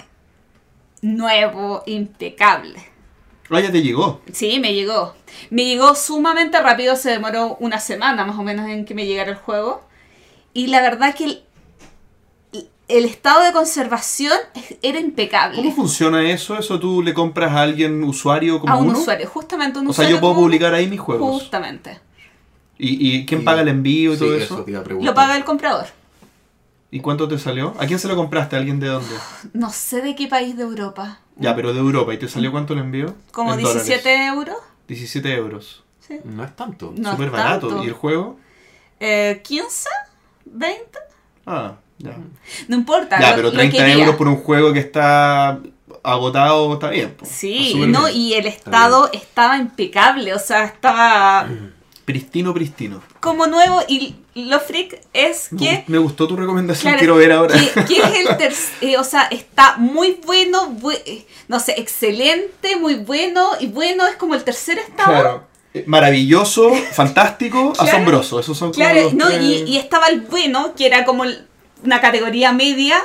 nuevo, 1.02 1.84
impecable. 1.86 2.95
Ah, 3.50 3.60
ya 3.60 3.72
te 3.72 3.82
llegó. 3.82 4.22
Sí, 4.32 4.60
me 4.60 4.74
llegó. 4.74 5.14
Me 5.52 5.66
llegó 5.66 5.94
sumamente 5.96 6.60
rápido, 6.62 6.96
se 6.96 7.12
demoró 7.12 7.58
una 7.60 7.80
semana 7.80 8.26
más 8.26 8.38
o 8.40 8.44
menos 8.44 8.68
en 8.70 8.86
que 8.86 8.94
me 8.96 9.06
llegara 9.06 9.30
el 9.30 9.36
juego. 9.38 9.84
Y 10.54 10.68
la 10.68 10.82
verdad 10.82 11.14
que 11.14 11.26
el, 11.26 11.44
el 12.88 13.06
estado 13.06 13.44
de 13.44 13.52
conservación 13.52 14.34
era 14.82 15.00
impecable. 15.00 15.58
¿Cómo 15.58 15.74
funciona 15.76 16.28
eso? 16.30 16.58
¿Eso 16.58 16.80
tú 16.80 17.02
le 17.04 17.14
compras 17.14 17.52
a 17.52 17.62
alguien 17.62 18.04
usuario 18.04 18.60
como 18.60 18.74
A 18.74 18.78
un 18.78 18.90
uno? 18.90 19.00
usuario, 19.00 19.28
justamente 19.28 19.80
un 19.80 19.88
O 19.88 19.94
sea, 19.94 20.04
usuario. 20.04 20.16
yo 20.18 20.22
puedo 20.22 20.34
como- 20.36 20.46
publicar 20.48 20.74
ahí 20.74 20.88
mis 20.88 21.00
juegos. 21.00 21.42
Justamente. 21.42 22.00
¿Y, 22.78 23.16
y 23.18 23.26
quién 23.26 23.42
Y- 23.42 23.44
paga 23.44 23.62
el 23.62 23.68
envío 23.70 24.12
y 24.12 24.16
Sí, 24.16 24.20
todo 24.20 24.36
eso? 24.36 24.64
te 24.64 24.72
iba 24.72 24.80
a 24.80 24.84
preguntar. 24.84 25.10
Lo 25.12 25.16
paga 25.16 25.36
el 25.38 25.44
comprador. 25.46 25.86
¿Y 26.92 27.00
cuánto 27.02 27.28
te 27.28 27.38
salió? 27.40 27.74
¿A 27.80 27.86
quién 27.88 28.00
se 28.00 28.08
lo 28.08 28.16
compraste? 28.16 28.56
¿A 28.56 28.60
alguien 28.60 28.80
de 28.80 28.88
dónde? 28.88 29.16
No 29.54 29.70
sé 29.72 30.02
de 30.02 30.16
qué 30.16 30.28
país 30.28 30.56
de 30.58 30.64
Europa. 30.64 31.20
Ya, 31.38 31.56
pero 31.56 31.74
de 31.74 31.80
Europa. 31.80 32.14
¿Y 32.14 32.18
te 32.18 32.28
salió 32.30 32.52
cuánto 32.52 32.74
el 32.74 32.80
envío? 32.80 33.14
Como 33.32 33.54
En 33.54 33.62
dólares. 33.62 33.86
17 33.86 34.26
euros. 34.28 34.56
17 34.88 35.34
euros. 35.34 35.84
Sí. 36.00 36.20
No 36.24 36.44
es 36.44 36.56
tanto. 36.56 36.94
No 36.96 37.12
Súper 37.12 37.32
barato. 37.32 37.68
tanto. 37.68 37.84
¿Y 37.84 37.88
el 37.88 37.94
juego? 37.94 38.38
Eh, 39.00 39.42
15, 39.44 39.90
20. 40.46 41.00
Ah, 41.46 41.74
ya. 41.98 42.16
No 42.70 42.76
importa. 42.78 43.20
Ya, 43.20 43.32
lo- 43.32 43.36
pero 43.38 43.48
lo 43.50 43.54
30 43.56 43.78
quería. 43.78 43.94
euros 43.96 44.16
por 44.16 44.28
un 44.28 44.38
juego 44.38 44.72
que 44.72 44.80
está 44.80 45.60
agotado 46.04 46.74
está 46.76 46.90
bien. 46.92 47.16
po. 47.16 47.26
Sí, 47.26 47.74
no, 47.88 48.06
bien. 48.06 48.16
y 48.16 48.34
el 48.36 48.46
estado 48.46 49.10
estaba 49.12 49.58
impecable, 49.58 50.34
o 50.34 50.40
sea, 50.40 50.66
estaba 50.66 51.48
Pristino, 52.06 52.54
pristino. 52.54 53.02
como 53.20 53.48
nuevo 53.48 53.82
y 53.88 54.16
lo 54.36 54.60
freak 54.60 55.02
es 55.14 55.50
que... 55.58 55.84
Me 55.88 55.98
gustó 55.98 56.28
tu 56.28 56.36
recomendación, 56.38 56.84
claro, 56.94 57.00
quiero 57.00 57.16
ver 57.16 57.32
ahora. 57.32 57.56
Que, 57.56 57.84
que 57.86 57.98
es 58.02 58.16
el 58.30 58.38
tercer, 58.38 58.98
o 59.00 59.04
sea, 59.04 59.24
está 59.32 59.78
muy 59.78 60.20
bueno, 60.24 60.70
bu- 60.80 61.02
eh, 61.06 61.26
no 61.48 61.60
sé, 61.60 61.74
excelente, 61.80 62.76
muy 62.76 62.96
bueno, 62.96 63.50
y 63.60 63.66
bueno 63.68 64.06
es 64.06 64.18
como 64.18 64.36
el 64.36 64.44
tercer 64.44 64.78
estado. 64.78 65.12
Claro. 65.12 65.44
Eh, 65.74 65.84
Maravilloso, 65.88 66.72
fantástico, 66.94 67.74
Claro. 67.74 67.90
asombroso. 67.90 68.40
Esos 68.40 68.56
son 68.58 68.72
como 68.72 68.84
Claro, 68.86 69.02
los 69.02 69.14
no, 69.16 69.28
tres- 69.28 69.42
y, 69.42 69.64
y 69.72 69.78
estaba 69.78 70.08
el 70.08 70.22
bueno, 70.22 70.76
que 70.76 70.86
era 70.86 71.06
como 71.06 71.24
una 71.84 72.02
categoría 72.02 72.52
media. 72.54 72.98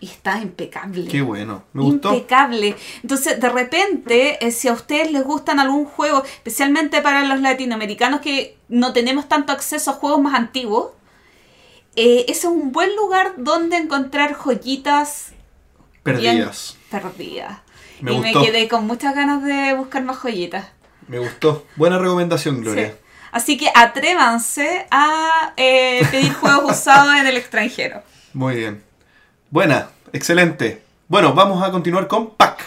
Y 0.00 0.06
está 0.06 0.38
impecable. 0.40 1.08
Qué 1.08 1.22
bueno. 1.22 1.64
Me 1.72 1.82
gustó. 1.82 2.12
Impecable. 2.14 2.76
Entonces, 3.02 3.40
de 3.40 3.48
repente, 3.48 4.44
eh, 4.46 4.50
si 4.52 4.68
a 4.68 4.72
ustedes 4.72 5.10
les 5.10 5.24
gustan 5.24 5.58
algún 5.58 5.86
juego, 5.86 6.22
especialmente 6.24 7.00
para 7.02 7.24
los 7.24 7.40
latinoamericanos 7.40 8.20
que 8.20 8.56
no 8.68 8.92
tenemos 8.92 9.28
tanto 9.28 9.52
acceso 9.52 9.90
a 9.90 9.94
juegos 9.94 10.20
más 10.20 10.34
antiguos, 10.34 10.92
eh, 11.96 12.26
ese 12.28 12.46
es 12.46 12.52
un 12.52 12.70
buen 12.70 12.94
lugar 12.94 13.34
donde 13.38 13.76
encontrar 13.76 14.34
joyitas 14.34 15.32
Perdidas. 16.04 16.76
perdidas. 16.90 17.58
Me 18.00 18.12
y 18.12 18.16
gustó. 18.18 18.40
me 18.40 18.46
quedé 18.46 18.68
con 18.68 18.86
muchas 18.86 19.14
ganas 19.14 19.42
de 19.42 19.74
buscar 19.74 20.04
más 20.04 20.18
joyitas. 20.18 20.68
Me 21.08 21.18
gustó. 21.18 21.66
Buena 21.74 21.98
recomendación, 21.98 22.60
Gloria. 22.60 22.88
Sí. 22.90 22.94
Así 23.32 23.56
que 23.56 23.70
atrévanse 23.74 24.86
a 24.90 25.52
eh, 25.56 26.06
pedir 26.10 26.32
juegos 26.34 26.70
usados 26.78 27.14
en 27.16 27.26
el 27.26 27.36
extranjero. 27.36 28.02
Muy 28.32 28.56
bien. 28.56 28.87
Buena, 29.50 29.90
excelente. 30.12 30.82
Bueno, 31.08 31.34
vamos 31.34 31.62
a 31.62 31.70
continuar 31.70 32.06
con 32.06 32.30
Pac. 32.36 32.64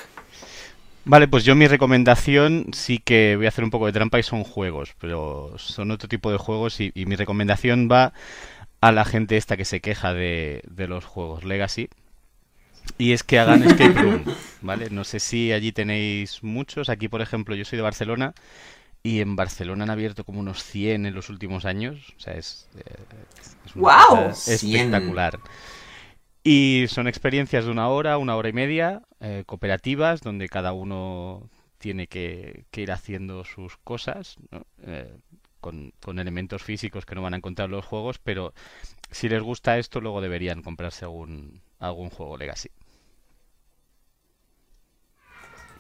Vale, 1.04 1.28
pues 1.28 1.44
yo 1.44 1.56
mi 1.56 1.68
recomendación 1.68 2.68
sí 2.74 3.00
que 3.00 3.36
voy 3.36 3.46
a 3.46 3.50
hacer 3.50 3.64
un 3.64 3.72
poco 3.72 3.88
de 3.88 3.92
trampa 3.92 4.20
y 4.20 4.24
son 4.24 4.44
juegos, 4.44 4.94
pero 5.00 5.54
son 5.58 5.90
otro 5.92 6.08
tipo 6.08 6.32
de 6.32 6.38
juegos 6.38 6.80
y, 6.80 6.92
y 6.94 7.06
mi 7.08 7.16
recomendación 7.16 7.90
va 7.92 8.14
a 8.82 8.92
la 8.92 9.06
gente 9.06 9.38
esta 9.38 9.58
que 9.58 9.66
se 9.66 9.82
queja 9.82 10.14
de, 10.14 10.62
de 10.70 10.88
los 10.88 11.06
juegos 11.06 11.44
Legacy 11.44 11.90
y 12.98 13.14
es 13.14 13.24
que 13.24 13.40
hagan 13.40 13.64
escape 13.66 13.94
room, 14.00 14.26
¿vale? 14.62 14.90
No 14.90 15.04
sé 15.04 15.20
si 15.20 15.52
allí 15.52 15.72
tenéis 15.72 16.44
muchos, 16.44 16.90
aquí 16.90 17.08
por 17.08 17.22
ejemplo 17.22 17.56
yo 17.56 17.66
soy 17.66 17.78
de 17.78 17.84
Barcelona 17.84 18.34
y 19.04 19.22
en 19.22 19.36
Barcelona 19.36 19.86
han 19.86 19.90
abierto 19.92 20.24
como 20.26 20.40
unos 20.40 20.64
100 20.64 21.06
en 21.08 21.16
los 21.16 21.30
últimos 21.30 21.66
años, 21.66 22.14
o 22.18 22.20
sea, 22.20 22.34
es, 22.36 22.70
eh, 22.78 22.96
es 23.66 23.76
una 23.76 23.84
¡Guau! 23.84 24.18
cosa 24.18 24.42
100. 24.42 24.92
Y 26.44 26.86
son 26.90 27.08
experiencias 27.08 27.66
de 27.66 27.72
una 27.72 27.88
hora, 27.90 28.18
una 28.18 28.36
hora 28.36 28.50
y 28.50 28.54
media, 28.54 29.04
eh, 29.20 29.44
cooperativas, 29.46 30.22
donde 30.22 30.50
cada 30.50 30.74
uno 30.74 31.50
tiene 31.78 32.08
que, 32.08 32.66
que 32.72 32.82
ir 32.82 32.92
haciendo 32.92 33.44
sus 33.44 33.78
cosas, 33.78 34.38
¿no? 34.50 34.66
Eh, 34.84 35.16
con, 35.60 35.94
con 36.02 36.18
elementos 36.18 36.64
físicos 36.64 37.06
que 37.06 37.14
no 37.14 37.22
van 37.22 37.36
a 37.36 37.38
encontrar 37.38 37.70
los 37.70 37.86
juegos, 37.86 38.18
pero 38.18 38.54
si 39.12 39.30
les 39.30 39.44
gusta 39.44 39.78
esto, 39.78 40.02
luego 40.02 40.20
deberían 40.20 40.64
comprarse 40.64 41.06
algún, 41.06 41.62
algún 41.78 42.10
juego 42.10 42.38
Legacy. 42.38 42.70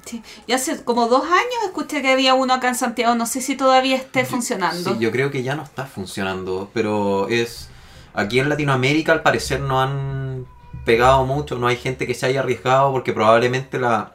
Sí. 0.05 0.21
Yo 0.47 0.55
hace 0.55 0.83
como 0.83 1.07
dos 1.07 1.25
años 1.25 1.63
escuché 1.65 2.03
que 2.03 2.11
había 2.11 2.35
uno 2.35 2.53
acá 2.53 2.67
en 2.67 2.75
Santiago, 2.75 3.15
no 3.15 3.25
sé 3.25 3.41
si 3.41 3.55
todavía 3.55 3.95
esté 3.95 4.25
funcionando. 4.25 4.93
Sí, 4.93 4.99
yo 4.99 5.11
creo 5.11 5.31
que 5.31 5.41
ya 5.41 5.55
no 5.55 5.63
está 5.63 5.87
funcionando, 5.87 6.69
pero 6.73 7.27
es... 7.29 7.70
Aquí 8.13 8.39
en 8.39 8.49
Latinoamérica 8.49 9.11
al 9.13 9.21
parecer 9.21 9.61
no 9.61 9.81
han 9.81 10.45
pegado 10.85 11.25
mucho, 11.25 11.57
no 11.57 11.67
hay 11.67 11.77
gente 11.77 12.07
que 12.07 12.13
se 12.13 12.25
haya 12.25 12.39
arriesgado 12.41 12.91
porque 12.91 13.13
probablemente 13.13 13.79
la, 13.79 14.13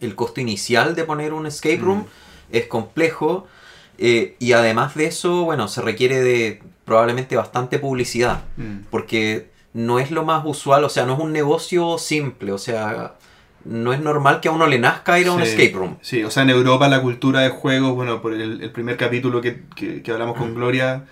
el 0.00 0.14
costo 0.14 0.40
inicial 0.40 0.94
de 0.94 1.04
poner 1.04 1.32
un 1.32 1.46
escape 1.46 1.76
room 1.78 1.98
Mm. 2.00 2.06
es 2.56 2.66
complejo 2.66 3.46
eh, 3.98 4.34
y 4.38 4.52
además 4.52 4.94
de 4.94 5.06
eso, 5.06 5.44
bueno, 5.44 5.68
se 5.68 5.82
requiere 5.82 6.20
de 6.22 6.62
probablemente 6.84 7.36
bastante 7.36 7.78
publicidad 7.78 8.42
Mm. 8.56 8.78
porque 8.90 9.50
no 9.74 9.98
es 10.00 10.10
lo 10.10 10.24
más 10.24 10.42
usual, 10.46 10.82
o 10.84 10.88
sea, 10.88 11.04
no 11.06 11.12
es 11.14 11.20
un 11.20 11.32
negocio 11.32 11.98
simple, 11.98 12.50
o 12.50 12.58
sea, 12.58 13.14
no 13.64 13.92
es 13.92 14.00
normal 14.00 14.40
que 14.40 14.48
a 14.48 14.52
uno 14.52 14.66
le 14.66 14.78
nazca 14.78 15.20
ir 15.20 15.28
a 15.28 15.32
un 15.32 15.42
escape 15.42 15.72
room. 15.74 15.98
Sí, 16.00 16.24
o 16.24 16.30
sea, 16.30 16.42
en 16.44 16.50
Europa 16.50 16.88
la 16.88 17.00
cultura 17.02 17.40
de 17.42 17.50
juegos, 17.50 17.94
bueno, 17.94 18.20
por 18.22 18.32
el, 18.32 18.62
el 18.62 18.70
primer 18.72 18.96
capítulo 18.96 19.40
que, 19.42 19.62
que- 19.76 20.02
que 20.02 20.10
hablamos 20.10 20.36
Mm. 20.36 20.40
con 20.40 20.54
Gloria, 20.54 21.04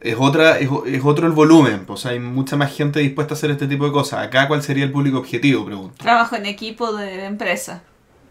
es 0.00 0.16
otra 0.18 0.58
es, 0.58 0.68
es 0.86 1.04
otro 1.04 1.26
el 1.26 1.32
volumen. 1.32 1.84
Pues 1.86 2.06
hay 2.06 2.18
mucha 2.20 2.56
más 2.56 2.74
gente 2.74 3.00
dispuesta 3.00 3.34
a 3.34 3.36
hacer 3.36 3.50
este 3.50 3.66
tipo 3.66 3.84
de 3.86 3.92
cosas. 3.92 4.24
Acá, 4.26 4.48
¿cuál 4.48 4.62
sería 4.62 4.84
el 4.84 4.92
público 4.92 5.18
objetivo? 5.18 5.64
Pregunto. 5.64 5.94
Trabajo 5.98 6.36
en 6.36 6.46
equipo 6.46 6.92
de 6.96 7.24
empresa. 7.24 7.82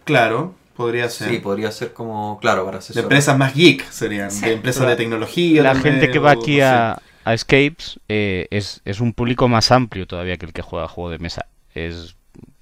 Claro, 0.05 0.55
podría 0.75 1.09
ser. 1.09 1.29
Sí, 1.29 1.37
podría 1.39 1.71
ser 1.71 1.93
como, 1.93 2.39
claro, 2.39 2.63
para 2.65 2.77
de 2.77 2.79
asesorar. 2.79 3.03
empresas 3.05 3.37
más 3.37 3.53
geek 3.53 3.89
serían, 3.89 4.31
Sí. 4.31 4.45
de 4.45 4.53
empresas 4.53 4.87
de 4.87 4.95
tecnología. 4.95 5.63
La 5.63 5.73
también, 5.73 5.95
gente 5.95 6.11
que 6.11 6.19
va 6.19 6.33
o- 6.33 6.39
aquí 6.41 6.61
a, 6.61 7.01
a 7.25 7.33
Escapes 7.33 7.99
eh, 8.07 8.47
es, 8.51 8.81
es 8.85 8.99
un 9.01 9.11
público 9.13 9.47
más 9.49 9.71
amplio 9.71 10.07
todavía 10.07 10.37
que 10.37 10.45
el 10.45 10.53
que 10.53 10.61
juega 10.61 10.85
a 10.85 10.87
juego 10.87 11.09
de 11.09 11.19
mesa. 11.19 11.45
Es 11.73 12.15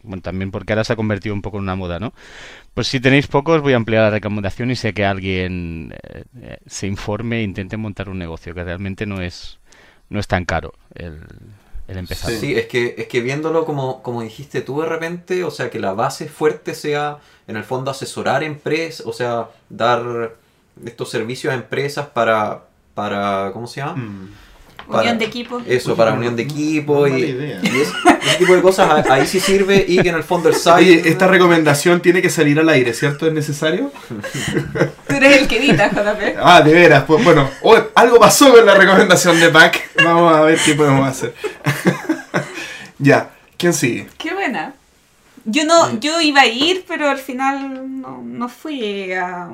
bueno, 0.05 0.21
también 0.21 0.51
porque 0.51 0.73
ahora 0.73 0.83
se 0.83 0.93
ha 0.93 0.95
convertido 0.95 1.35
un 1.35 1.41
poco 1.41 1.57
en 1.57 1.63
una 1.63 1.75
moda, 1.75 1.99
¿no? 1.99 2.13
Pues 2.73 2.87
si 2.87 2.99
tenéis 2.99 3.27
pocos, 3.27 3.61
voy 3.61 3.73
a 3.73 3.77
ampliar 3.77 4.03
la 4.03 4.09
recomendación 4.09 4.71
y 4.71 4.75
sé 4.75 4.93
que 4.93 5.05
alguien 5.05 5.93
eh, 6.03 6.23
eh, 6.41 6.57
se 6.65 6.87
informe 6.87 7.39
e 7.39 7.43
intente 7.43 7.77
montar 7.77 8.09
un 8.09 8.19
negocio, 8.19 8.53
que 8.53 8.63
realmente 8.63 9.05
no 9.05 9.21
es, 9.21 9.59
no 10.09 10.19
es 10.19 10.27
tan 10.27 10.45
caro 10.45 10.73
el, 10.93 11.19
el 11.87 11.97
empezar. 11.97 12.31
Sí. 12.31 12.37
Sí, 12.37 12.55
es 12.55 12.67
que, 12.67 12.95
es 12.97 13.07
que 13.07 13.21
viéndolo 13.21 13.65
como, 13.65 14.01
como 14.01 14.21
dijiste 14.21 14.61
tú 14.61 14.81
de 14.81 14.87
repente, 14.87 15.43
o 15.43 15.51
sea, 15.51 15.69
que 15.69 15.79
la 15.79 15.93
base 15.93 16.27
fuerte 16.27 16.73
sea, 16.75 17.19
en 17.47 17.57
el 17.57 17.63
fondo, 17.63 17.91
asesorar 17.91 18.43
empresas, 18.43 19.05
o 19.05 19.13
sea, 19.13 19.49
dar 19.69 20.35
estos 20.83 21.09
servicios 21.09 21.53
a 21.53 21.55
empresas 21.55 22.07
para, 22.07 22.65
para 22.93 23.51
¿cómo 23.53 23.67
se 23.67 23.81
llama? 23.81 23.95
Mm. 23.95 24.29
Para- 24.87 25.01
Unión 25.01 25.17
de 25.17 25.25
equipo. 25.25 25.61
Eso, 25.65 25.95
para 25.95 26.11
no- 26.11 26.17
unión 26.17 26.35
de 26.35 26.43
equipo 26.43 27.07
no 27.07 27.17
y, 27.17 27.21
y 27.23 27.81
es- 27.81 27.89
ese 28.27 28.37
tipo 28.37 28.55
de 28.55 28.61
cosas 28.61 29.09
ahí 29.09 29.25
sí 29.25 29.39
sirve 29.39 29.83
y 29.87 29.97
que 30.01 30.09
en 30.09 30.15
el 30.15 30.23
fondo 30.23 30.49
el 30.49 30.55
site... 30.55 30.71
Oye, 30.75 31.01
esta 31.09 31.27
recomendación 31.27 32.01
tiene 32.01 32.21
que 32.21 32.29
salir 32.29 32.59
al 32.59 32.69
aire, 32.69 32.93
¿cierto? 32.93 33.25
¿Es 33.27 33.33
necesario? 33.33 33.91
Tú 35.07 35.13
eres 35.15 35.41
el 35.41 35.47
que 35.47 35.57
edita, 35.57 35.89
JP. 35.89 36.37
Ah, 36.39 36.61
de 36.61 36.73
veras, 36.73 37.03
pues 37.05 37.23
bueno, 37.23 37.49
oh, 37.63 37.77
algo 37.95 38.19
pasó 38.19 38.51
con 38.53 38.65
la 38.65 38.75
recomendación 38.75 39.39
de 39.39 39.49
Pac. 39.49 39.81
Vamos 40.03 40.35
a 40.35 40.41
ver 40.41 40.59
qué 40.63 40.73
podemos 40.75 41.07
hacer. 41.07 41.33
ya, 42.99 43.31
¿quién 43.57 43.73
sigue? 43.73 44.07
Qué 44.17 44.33
buena. 44.33 44.73
Yo 45.45 45.63
no, 45.65 45.99
yo 45.99 46.21
iba 46.21 46.41
a 46.41 46.47
ir, 46.47 46.85
pero 46.87 47.07
al 47.09 47.19
final 47.19 48.01
no, 48.01 48.21
no 48.23 48.49
fui 48.49 49.11
a, 49.13 49.47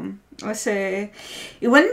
a 0.46 0.52
ese. 0.52 1.12
Igual 1.60 1.86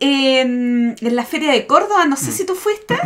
en, 0.00 0.96
en 1.00 1.16
la 1.16 1.24
feria 1.24 1.52
de 1.52 1.66
Córdoba, 1.66 2.06
no 2.06 2.16
sé 2.16 2.32
si 2.32 2.44
tú 2.46 2.54
fuiste. 2.54 2.96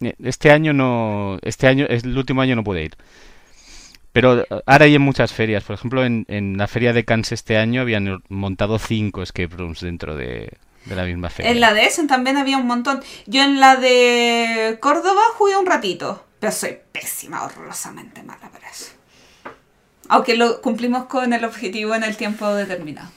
Eh, 0.00 0.14
Este 0.22 0.50
año 0.50 0.72
no. 0.72 1.38
Este 1.42 1.66
año, 1.66 1.86
es 1.88 2.04
el 2.04 2.16
último 2.16 2.42
año 2.42 2.56
no 2.56 2.64
pude 2.64 2.84
ir. 2.84 2.96
Pero 4.12 4.40
eh, 4.40 4.46
ahora 4.66 4.84
hay 4.84 4.94
en 4.94 5.02
muchas 5.02 5.32
ferias. 5.32 5.64
Por 5.64 5.74
ejemplo, 5.74 6.04
en, 6.04 6.24
en 6.28 6.56
la 6.56 6.66
feria 6.68 6.92
de 6.92 7.04
Cannes 7.04 7.32
este 7.32 7.56
año 7.56 7.80
habían 7.82 8.22
montado 8.28 8.78
cinco 8.78 9.22
escape 9.22 9.56
rooms 9.56 9.80
dentro 9.80 10.16
de, 10.16 10.52
de 10.84 10.94
la 10.96 11.04
misma 11.04 11.30
feria. 11.30 11.50
En 11.50 11.60
la 11.60 11.74
de 11.74 11.86
Essen 11.86 12.06
también 12.06 12.36
había 12.36 12.56
un 12.58 12.66
montón. 12.66 13.02
Yo 13.26 13.42
en 13.42 13.60
la 13.60 13.76
de 13.76 14.78
Córdoba 14.80 15.22
jugué 15.36 15.56
un 15.56 15.66
ratito, 15.66 16.24
pero 16.38 16.52
soy 16.52 16.78
pésima, 16.92 17.44
horrorosamente 17.44 18.22
mala 18.22 18.50
para 18.50 18.68
eso. 18.68 18.92
Aunque 20.08 20.34
lo 20.36 20.60
cumplimos 20.62 21.06
con 21.06 21.32
el 21.32 21.44
objetivo 21.44 21.94
en 21.94 22.04
el 22.04 22.16
tiempo 22.16 22.52
determinado. 22.54 23.10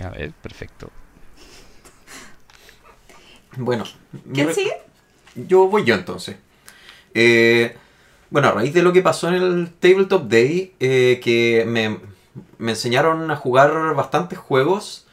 A 0.00 0.10
ver, 0.10 0.32
perfecto. 0.32 0.90
Bueno, 3.58 3.84
¿Quién 4.32 4.54
sigue? 4.54 4.72
Yo 5.34 5.66
voy 5.66 5.84
yo 5.84 5.94
entonces. 5.94 6.36
Eh, 7.12 7.74
bueno, 8.30 8.48
a 8.48 8.52
raíz 8.52 8.72
de 8.72 8.82
lo 8.82 8.92
que 8.92 9.02
pasó 9.02 9.28
en 9.28 9.34
el 9.34 9.70
Tabletop 9.72 10.28
Day, 10.28 10.74
eh, 10.78 11.20
que 11.22 11.64
me, 11.66 11.98
me 12.58 12.72
enseñaron 12.72 13.30
a 13.30 13.36
jugar 13.36 13.94
bastantes 13.96 14.38
juegos, 14.38 15.06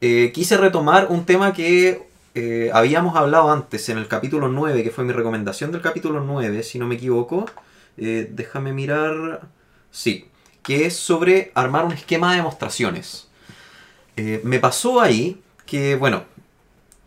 eh, 0.00 0.30
quise 0.32 0.56
retomar 0.56 1.08
un 1.10 1.24
tema 1.26 1.52
que 1.52 2.06
habíamos 2.72 3.16
hablado 3.16 3.50
antes 3.50 3.88
en 3.88 3.98
el 3.98 4.06
capítulo 4.06 4.48
9, 4.48 4.84
que 4.84 4.92
fue 4.92 5.02
mi 5.02 5.12
recomendación 5.12 5.72
del 5.72 5.80
capítulo 5.80 6.20
9, 6.20 6.62
si 6.62 6.78
no 6.78 6.86
me 6.86 6.94
equivoco. 6.94 7.46
Déjame 7.96 8.72
mirar. 8.72 9.40
Sí, 9.90 10.28
que 10.62 10.86
es 10.86 10.94
sobre 10.94 11.50
armar 11.56 11.84
un 11.84 11.90
esquema 11.90 12.30
de 12.30 12.36
demostraciones. 12.36 13.26
Me 14.14 14.60
pasó 14.60 15.00
ahí 15.00 15.42
que, 15.66 15.96
bueno, 15.96 16.26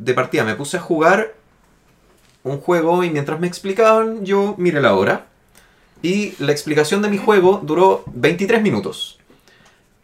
de 0.01 0.13
partida 0.15 0.43
me 0.43 0.55
puse 0.55 0.77
a 0.77 0.81
jugar 0.81 1.35
un 2.43 2.59
juego 2.59 3.03
y 3.03 3.11
mientras 3.11 3.39
me 3.39 3.45
explicaban 3.45 4.25
yo 4.25 4.55
miré 4.57 4.81
la 4.81 4.95
hora 4.95 5.27
y 6.01 6.33
la 6.39 6.51
explicación 6.51 7.03
de 7.03 7.09
mi 7.09 7.17
juego 7.19 7.61
duró 7.63 8.03
23 8.07 8.63
minutos. 8.63 9.19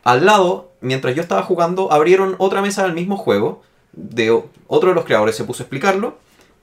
Al 0.04 0.26
lado, 0.26 0.72
mientras 0.80 1.16
yo 1.16 1.24
estaba 1.24 1.42
jugando, 1.42 1.92
abrieron 1.92 2.36
otra 2.38 2.62
mesa 2.62 2.84
del 2.84 2.94
mismo 2.94 3.18
juego, 3.18 3.64
de 3.94 4.44
otro 4.68 4.90
de 4.90 4.96
los 4.96 5.06
creadores 5.06 5.36
se 5.36 5.44
puso 5.44 5.64
a 5.64 5.66
explicarlo 5.66 6.20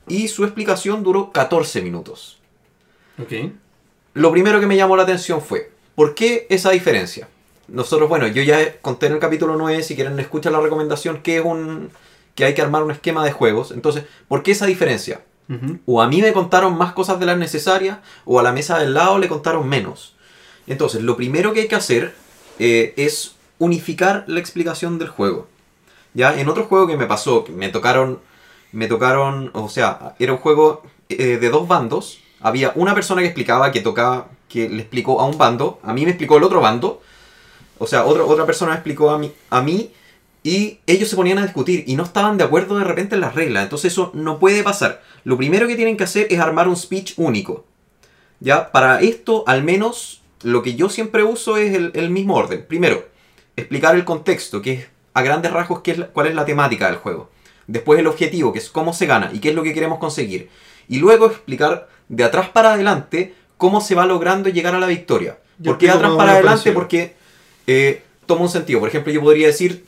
y 0.07 0.29
su 0.29 0.45
explicación 0.45 1.03
duró 1.03 1.33
14 1.33 1.83
minutos. 1.83 2.39
Ok. 3.21 3.33
Lo 4.15 4.31
primero 4.31 4.61
que 4.61 4.69
me 4.69 4.77
llamó 4.77 4.97
la 4.97 5.03
atención 5.03 5.43
fue, 5.43 5.73
¿por 5.97 6.15
qué 6.15 6.47
esa 6.49 6.71
diferencia? 6.71 7.29
Nosotros, 7.67 8.09
bueno, 8.09 8.29
yo 8.29 8.43
ya 8.45 8.81
conté 8.81 9.07
en 9.07 9.15
el 9.15 9.19
capítulo 9.19 9.57
9, 9.57 9.83
si 9.83 9.97
quieren 9.97 10.21
escuchar 10.21 10.53
la 10.53 10.61
recomendación, 10.61 11.21
que 11.21 11.39
es 11.39 11.45
un 11.45 11.91
que 12.35 12.45
hay 12.45 12.55
que 12.55 12.63
armar 12.63 12.83
un 12.83 12.91
esquema 12.91 13.25
de 13.25 13.33
juegos. 13.33 13.71
Entonces, 13.71 14.05
¿por 14.29 14.43
qué 14.43 14.53
esa 14.53 14.67
diferencia? 14.67 15.23
O 15.85 16.01
a 16.01 16.09
mí 16.09 16.23
me 16.23 16.33
contaron 16.33 16.77
más 16.79 16.95
cosas 16.95 17.21
de 17.21 17.27
las 17.27 17.37
necesarias, 17.37 17.99
o 18.25 18.41
a 18.41 18.43
la 18.43 18.53
mesa 18.53 18.79
del 18.79 18.95
lado 18.95 19.19
le 19.19 19.29
contaron 19.29 19.69
menos. 19.69 20.17
Entonces, 20.67 21.03
lo 21.03 21.17
primero 21.17 21.53
que 21.53 21.61
hay 21.61 21.69
que 21.69 21.75
hacer 21.75 22.15
eh, 22.59 22.95
es 22.97 23.35
unificar 23.59 24.25
la 24.27 24.41
explicación 24.41 24.99
del 24.99 25.09
juego. 25.09 25.47
Ya, 26.15 26.39
en 26.41 26.49
otro 26.49 26.65
juego 26.65 26.87
que 26.87 26.97
me 26.97 27.07
pasó, 27.07 27.45
que 27.45 27.53
me 27.53 27.69
tocaron, 27.69 28.21
me 28.73 28.87
tocaron, 28.87 29.51
o 29.53 29.69
sea, 29.69 30.15
era 30.19 30.33
un 30.33 30.39
juego 30.39 30.83
eh, 31.09 31.39
de 31.39 31.51
dos 31.51 31.69
bandos. 31.69 32.21
Había 32.41 32.73
una 32.75 32.95
persona 32.95 33.21
que 33.21 33.29
explicaba, 33.29 33.71
que 33.71 33.81
tocaba, 33.81 34.29
que 34.49 34.69
le 34.69 34.81
explicó 34.81 35.21
a 35.21 35.27
un 35.27 35.37
bando, 35.37 35.79
a 35.83 35.93
mí 35.93 36.05
me 36.05 36.13
explicó 36.13 36.39
el 36.39 36.45
otro 36.45 36.61
bando. 36.61 37.03
O 37.79 37.87
sea, 37.87 38.05
otra, 38.05 38.25
otra 38.25 38.47
persona 38.47 38.71
me 38.71 38.77
explicó 38.77 39.11
a 39.11 39.19
mí, 39.19 39.33
a 39.51 39.61
mí 39.61 39.93
y 40.45 40.79
ellos 40.87 41.09
se 41.09 41.17
ponían 41.17 41.39
a 41.39 41.43
discutir 41.43 41.83
y 41.89 41.97
no 41.97 42.05
estaban 42.05 42.37
de 42.39 42.45
acuerdo 42.45 42.79
de 42.79 42.85
repente 42.85 43.17
en 43.17 43.23
las 43.23 43.35
reglas. 43.35 43.65
Entonces 43.65 43.93
eso 43.93 44.13
no 44.15 44.39
puede 44.39 44.63
pasar. 44.63 45.03
Lo 45.25 45.37
primero 45.37 45.67
que 45.67 45.75
tienen 45.75 45.97
que 45.97 46.05
hacer 46.05 46.29
es 46.31 46.39
armar 46.39 46.69
un 46.69 46.77
speech 46.77 47.15
único. 47.17 47.65
Ya, 48.41 48.71
para 48.71 49.01
esto, 49.01 49.43
al 49.47 49.65
menos, 49.65 50.21
lo 50.43 50.63
que 50.63 50.75
yo 50.75 50.89
siempre 50.91 51.23
uso 51.23 51.57
es 51.57 51.75
el, 51.75 51.91
el 51.95 52.11
mismo 52.11 52.35
orden. 52.37 52.65
Primero, 52.69 53.09
explicar 53.57 53.95
el 53.95 54.05
contexto, 54.05 54.61
que 54.61 54.73
es 54.75 54.87
a 55.15 55.23
grandes 55.23 55.51
rasgos 55.51 55.81
qué 55.81 55.93
es 55.93 55.99
la- 55.99 56.07
cuál 56.09 56.27
es 56.27 56.35
la 56.35 56.45
temática 56.45 56.87
del 56.89 56.97
juego. 56.97 57.31
Después 57.67 57.99
el 57.99 58.07
objetivo, 58.07 58.53
que 58.53 58.59
es 58.59 58.69
cómo 58.69 58.93
se 58.93 59.07
gana 59.07 59.31
y 59.33 59.39
qué 59.39 59.49
es 59.49 59.55
lo 59.55 59.63
que 59.63 59.73
queremos 59.73 59.99
conseguir. 59.99 60.51
Y 60.89 60.99
luego 60.99 61.27
explicar 61.27 61.89
de 62.11 62.23
atrás 62.25 62.51
para 62.51 62.75
adelante 62.75 63.33
cómo 63.57 63.81
se 63.81 63.95
va 63.95 64.05
logrando 64.05 64.51
llegar 64.51 64.75
a 64.75 64.79
la 64.81 64.89
victoria. 64.89 65.39
Yo 65.59 65.71
¿Por 65.71 65.79
qué 65.79 65.87
de 65.87 65.93
atrás 65.93 66.13
para 66.19 66.33
adelante? 66.33 66.49
parecido. 66.51 66.75
Porque 66.75 67.15
eh, 67.67 68.03
toma 68.27 68.43
un 68.43 68.51
sentido. 68.51 68.81
Por 68.81 68.91
ejemplo, 68.91 69.11
yo 69.11 69.23
podría 69.23 69.47
decir, 69.47 69.87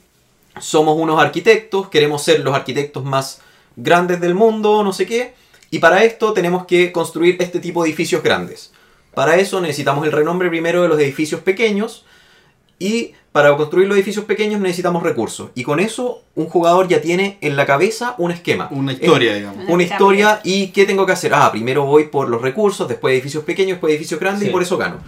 somos 0.60 0.96
unos 0.98 1.20
arquitectos, 1.20 1.88
queremos 1.88 2.22
ser 2.22 2.40
los 2.40 2.54
arquitectos 2.54 3.04
más 3.04 3.40
grandes 3.76 4.20
del 4.20 4.34
mundo, 4.34 4.82
no 4.82 4.92
sé 4.92 5.06
qué, 5.06 5.34
y 5.70 5.78
para 5.78 6.04
esto 6.04 6.32
tenemos 6.32 6.66
que 6.66 6.92
construir 6.92 7.36
este 7.40 7.60
tipo 7.60 7.82
de 7.82 7.90
edificios 7.90 8.22
grandes. 8.22 8.72
Para 9.14 9.36
eso 9.36 9.60
necesitamos 9.60 10.06
el 10.06 10.12
renombre 10.12 10.48
primero 10.48 10.82
de 10.82 10.88
los 10.88 10.98
edificios 10.98 11.40
pequeños, 11.40 12.04
y 12.78 13.12
para 13.32 13.54
construir 13.56 13.88
los 13.88 13.96
edificios 13.96 14.24
pequeños 14.24 14.60
necesitamos 14.60 15.02
recursos. 15.02 15.50
Y 15.54 15.62
con 15.62 15.80
eso 15.80 16.22
un 16.34 16.46
jugador 16.46 16.88
ya 16.88 17.00
tiene 17.00 17.38
en 17.40 17.56
la 17.56 17.66
cabeza 17.66 18.14
un 18.18 18.30
esquema. 18.30 18.68
Una 18.70 18.92
historia, 18.92 19.34
digamos. 19.34 19.64
Una 19.68 19.82
historia 19.82 20.40
y 20.44 20.68
¿qué 20.68 20.84
tengo 20.84 21.06
que 21.06 21.12
hacer? 21.12 21.32
Ah, 21.34 21.50
primero 21.52 21.84
voy 21.84 22.04
por 22.08 22.28
los 22.28 22.40
recursos, 22.42 22.88
después 22.88 23.12
edificios 23.12 23.44
pequeños, 23.44 23.72
después 23.76 23.90
edificios 23.92 24.20
grandes 24.20 24.42
Sí. 24.44 24.48
y 24.48 24.52
por 24.52 24.62
eso 24.62 24.76
gano. 24.78 24.98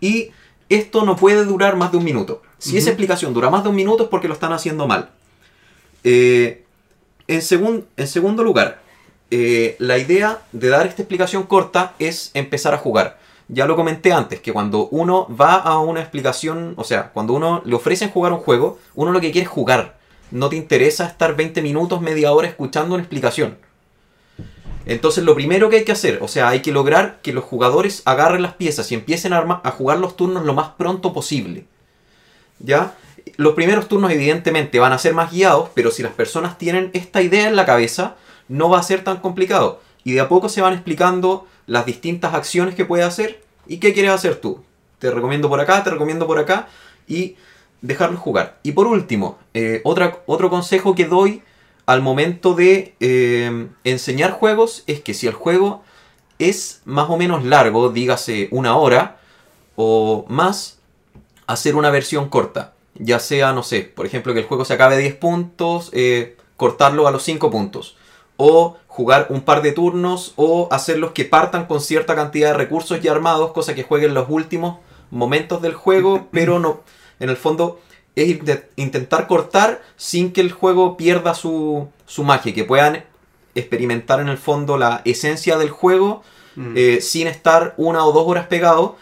Y 0.00 0.30
esto 0.68 1.04
no 1.04 1.16
puede 1.16 1.44
durar 1.44 1.76
más 1.76 1.90
de 1.92 1.98
un 1.98 2.04
minuto. 2.04 2.42
Si 2.58 2.76
esa 2.76 2.90
explicación 2.90 3.32
dura 3.34 3.50
más 3.50 3.62
de 3.62 3.68
un 3.70 3.76
minuto 3.76 4.04
es 4.04 4.08
porque 4.08 4.28
lo 4.28 4.34
están 4.34 4.52
haciendo 4.52 4.86
mal. 4.86 5.10
Eh, 6.04 6.64
en, 7.28 7.40
segun- 7.40 7.84
en 7.96 8.06
segundo 8.08 8.42
lugar, 8.42 8.80
eh, 9.30 9.76
la 9.78 9.98
idea 9.98 10.42
de 10.52 10.68
dar 10.68 10.86
esta 10.86 11.02
explicación 11.02 11.44
corta 11.44 11.94
es 11.98 12.30
empezar 12.34 12.74
a 12.74 12.78
jugar. 12.78 13.18
Ya 13.48 13.66
lo 13.66 13.76
comenté 13.76 14.12
antes, 14.12 14.40
que 14.40 14.52
cuando 14.52 14.88
uno 14.88 15.26
va 15.34 15.54
a 15.54 15.78
una 15.78 16.00
explicación, 16.00 16.74
o 16.76 16.84
sea, 16.84 17.10
cuando 17.12 17.32
uno 17.32 17.62
le 17.64 17.74
ofrecen 17.76 18.10
jugar 18.10 18.32
un 18.32 18.40
juego, 18.40 18.78
uno 18.94 19.12
lo 19.12 19.20
que 19.20 19.30
quiere 19.32 19.44
es 19.46 19.50
jugar. 19.50 19.96
No 20.30 20.48
te 20.50 20.56
interesa 20.56 21.06
estar 21.06 21.34
20 21.36 21.62
minutos, 21.62 22.00
media 22.02 22.32
hora 22.32 22.48
escuchando 22.48 22.94
una 22.94 23.02
explicación. 23.02 23.56
Entonces 24.84 25.24
lo 25.24 25.34
primero 25.34 25.68
que 25.68 25.76
hay 25.76 25.84
que 25.84 25.92
hacer, 25.92 26.18
o 26.22 26.28
sea, 26.28 26.48
hay 26.48 26.60
que 26.60 26.72
lograr 26.72 27.18
que 27.22 27.32
los 27.32 27.44
jugadores 27.44 28.02
agarren 28.06 28.42
las 28.42 28.54
piezas 28.54 28.90
y 28.90 28.94
empiecen 28.94 29.32
a 29.34 29.70
jugar 29.70 29.98
los 29.98 30.16
turnos 30.16 30.44
lo 30.44 30.54
más 30.54 30.70
pronto 30.70 31.12
posible. 31.12 31.64
¿Ya? 32.60 32.94
Los 33.36 33.54
primeros 33.54 33.88
turnos 33.88 34.10
evidentemente 34.10 34.78
van 34.78 34.92
a 34.92 34.98
ser 34.98 35.14
más 35.14 35.30
guiados, 35.32 35.70
pero 35.74 35.90
si 35.90 36.02
las 36.02 36.12
personas 36.12 36.58
tienen 36.58 36.90
esta 36.92 37.22
idea 37.22 37.48
en 37.48 37.56
la 37.56 37.66
cabeza, 37.66 38.16
no 38.48 38.68
va 38.68 38.78
a 38.78 38.82
ser 38.82 39.04
tan 39.04 39.18
complicado. 39.18 39.80
Y 40.04 40.12
de 40.12 40.20
a 40.20 40.28
poco 40.28 40.48
se 40.48 40.60
van 40.60 40.72
explicando 40.72 41.46
las 41.66 41.86
distintas 41.86 42.34
acciones 42.34 42.74
que 42.74 42.84
puede 42.84 43.02
hacer 43.02 43.42
y 43.66 43.78
qué 43.78 43.92
quieres 43.92 44.12
hacer 44.12 44.36
tú. 44.36 44.64
Te 44.98 45.10
recomiendo 45.10 45.48
por 45.48 45.60
acá, 45.60 45.84
te 45.84 45.90
recomiendo 45.90 46.26
por 46.26 46.38
acá 46.38 46.68
y 47.06 47.36
dejarlos 47.80 48.20
jugar. 48.20 48.58
Y 48.62 48.72
por 48.72 48.86
último, 48.86 49.38
eh, 49.54 49.80
otra, 49.84 50.18
otro 50.26 50.50
consejo 50.50 50.94
que 50.94 51.04
doy 51.04 51.42
al 51.86 52.02
momento 52.02 52.54
de 52.54 52.94
eh, 53.00 53.68
enseñar 53.84 54.32
juegos 54.32 54.82
es 54.86 55.00
que 55.00 55.14
si 55.14 55.26
el 55.26 55.34
juego 55.34 55.82
es 56.38 56.82
más 56.84 57.08
o 57.10 57.16
menos 57.16 57.44
largo, 57.44 57.90
dígase 57.90 58.48
una 58.50 58.76
hora 58.76 59.18
o 59.76 60.24
más, 60.28 60.77
hacer 61.48 61.74
una 61.74 61.90
versión 61.90 62.28
corta. 62.28 62.74
Ya 62.94 63.18
sea, 63.18 63.52
no 63.52 63.62
sé, 63.64 63.80
por 63.82 64.06
ejemplo, 64.06 64.32
que 64.34 64.40
el 64.40 64.46
juego 64.46 64.64
se 64.64 64.74
acabe 64.74 64.94
a 64.94 64.98
10 64.98 65.14
puntos, 65.16 65.90
eh, 65.92 66.36
cortarlo 66.56 67.06
a 67.08 67.10
los 67.10 67.22
5 67.24 67.50
puntos. 67.50 67.96
O 68.36 68.76
jugar 68.86 69.26
un 69.30 69.40
par 69.40 69.62
de 69.62 69.72
turnos, 69.72 70.32
o 70.36 70.68
hacerlos 70.70 71.10
que 71.12 71.24
partan 71.24 71.66
con 71.66 71.80
cierta 71.80 72.14
cantidad 72.14 72.48
de 72.52 72.56
recursos 72.58 73.00
ya 73.00 73.10
armados, 73.12 73.52
cosa 73.52 73.74
que 73.74 73.82
jueguen 73.82 74.14
los 74.14 74.26
últimos 74.28 74.78
momentos 75.10 75.60
del 75.62 75.74
juego, 75.74 76.28
pero 76.32 76.58
no. 76.60 76.80
En 77.20 77.30
el 77.30 77.36
fondo, 77.36 77.80
es 78.16 78.28
int- 78.28 78.64
intentar 78.76 79.26
cortar 79.28 79.80
sin 79.96 80.32
que 80.32 80.40
el 80.40 80.50
juego 80.52 80.96
pierda 80.96 81.34
su, 81.34 81.88
su 82.06 82.24
magia, 82.24 82.52
que 82.54 82.64
puedan 82.64 83.04
experimentar 83.54 84.20
en 84.20 84.28
el 84.28 84.38
fondo 84.38 84.76
la 84.76 85.02
esencia 85.04 85.56
del 85.58 85.70
juego 85.70 86.22
Mm. 86.56 86.74
eh, 86.76 87.00
sin 87.00 87.28
estar 87.28 87.74
una 87.76 88.04
o 88.04 88.10
dos 88.10 88.26
horas 88.26 88.48
pegados. 88.48 88.92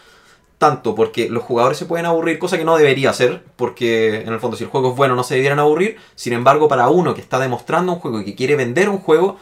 Tanto 0.57 0.95
porque 0.95 1.29
los 1.29 1.43
jugadores 1.43 1.77
se 1.77 1.85
pueden 1.85 2.07
aburrir, 2.07 2.39
cosa 2.39 2.57
que 2.57 2.65
no 2.65 2.77
debería 2.77 3.13
ser, 3.13 3.43
porque 3.55 4.21
en 4.21 4.33
el 4.33 4.39
fondo 4.39 4.57
si 4.57 4.63
el 4.63 4.69
juego 4.69 4.91
es 4.91 4.97
bueno 4.97 5.15
no 5.15 5.23
se 5.23 5.35
debieran 5.35 5.59
aburrir. 5.59 5.97
Sin 6.15 6.33
embargo, 6.33 6.67
para 6.67 6.89
uno 6.89 7.13
que 7.13 7.21
está 7.21 7.39
demostrando 7.39 7.93
un 7.93 7.99
juego 7.99 8.21
y 8.21 8.25
que 8.25 8.35
quiere 8.35 8.55
vender 8.55 8.89
un 8.89 8.97
juego, 8.97 9.37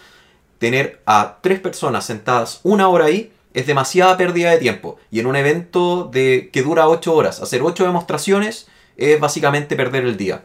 tener 0.58 1.02
a 1.06 1.38
tres 1.42 1.60
personas 1.60 2.06
sentadas 2.06 2.60
una 2.64 2.90
hora 2.90 3.06
ahí 3.06 3.32
es 3.54 3.66
demasiada 3.66 4.18
pérdida 4.18 4.52
de 4.52 4.58
tiempo. 4.58 4.98
Y 5.10 5.22
en 5.22 5.28
un 5.28 5.38
evento 5.38 6.10
de, 6.12 6.50
que 6.52 6.62
dura 6.62 6.90
ocho 6.90 7.16
horas, 7.16 7.42
hacer 7.42 7.62
ocho 7.62 7.86
demostraciones 7.86 8.68
es 8.98 9.18
básicamente 9.20 9.78
perder 9.78 10.04
el 10.04 10.18
día. 10.18 10.44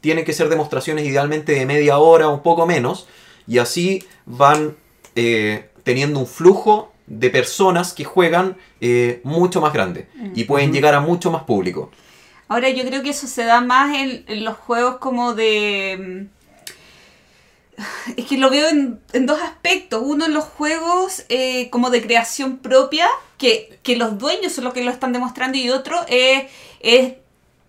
tienen 0.00 0.24
que 0.24 0.32
ser 0.32 0.48
demostraciones 0.48 1.06
idealmente 1.06 1.52
de 1.52 1.66
media 1.66 1.98
hora 1.98 2.28
un 2.28 2.42
poco 2.42 2.66
menos, 2.66 3.06
y 3.46 3.58
así 3.58 4.04
van 4.26 4.76
eh, 5.16 5.70
teniendo 5.84 6.20
un 6.20 6.26
flujo 6.26 6.91
de 7.06 7.30
personas 7.30 7.92
que 7.92 8.04
juegan 8.04 8.56
eh, 8.80 9.20
mucho 9.24 9.60
más 9.60 9.72
grande 9.72 10.08
y 10.34 10.44
pueden 10.44 10.72
llegar 10.72 10.94
a 10.94 11.00
mucho 11.00 11.30
más 11.30 11.44
público. 11.44 11.90
Ahora 12.48 12.68
yo 12.70 12.84
creo 12.84 13.02
que 13.02 13.10
eso 13.10 13.26
se 13.26 13.44
da 13.44 13.60
más 13.60 13.94
en, 13.96 14.24
en 14.28 14.44
los 14.44 14.56
juegos 14.56 14.98
como 14.98 15.34
de... 15.34 16.28
mm, 17.76 18.12
Es 18.16 18.26
que 18.26 18.36
lo 18.36 18.50
veo 18.50 18.68
en, 18.68 19.00
en 19.12 19.26
dos 19.26 19.40
aspectos. 19.40 20.02
Uno 20.04 20.26
en 20.26 20.34
los 20.34 20.44
juegos 20.44 21.24
eh, 21.28 21.70
como 21.70 21.90
de 21.90 22.02
creación 22.02 22.58
propia, 22.58 23.08
que, 23.38 23.78
que 23.82 23.96
los 23.96 24.18
dueños 24.18 24.52
son 24.52 24.64
los 24.64 24.74
que 24.74 24.84
lo 24.84 24.90
están 24.90 25.12
demostrando, 25.12 25.56
y 25.58 25.70
otro 25.70 25.96
es, 26.08 26.44
es 26.80 27.14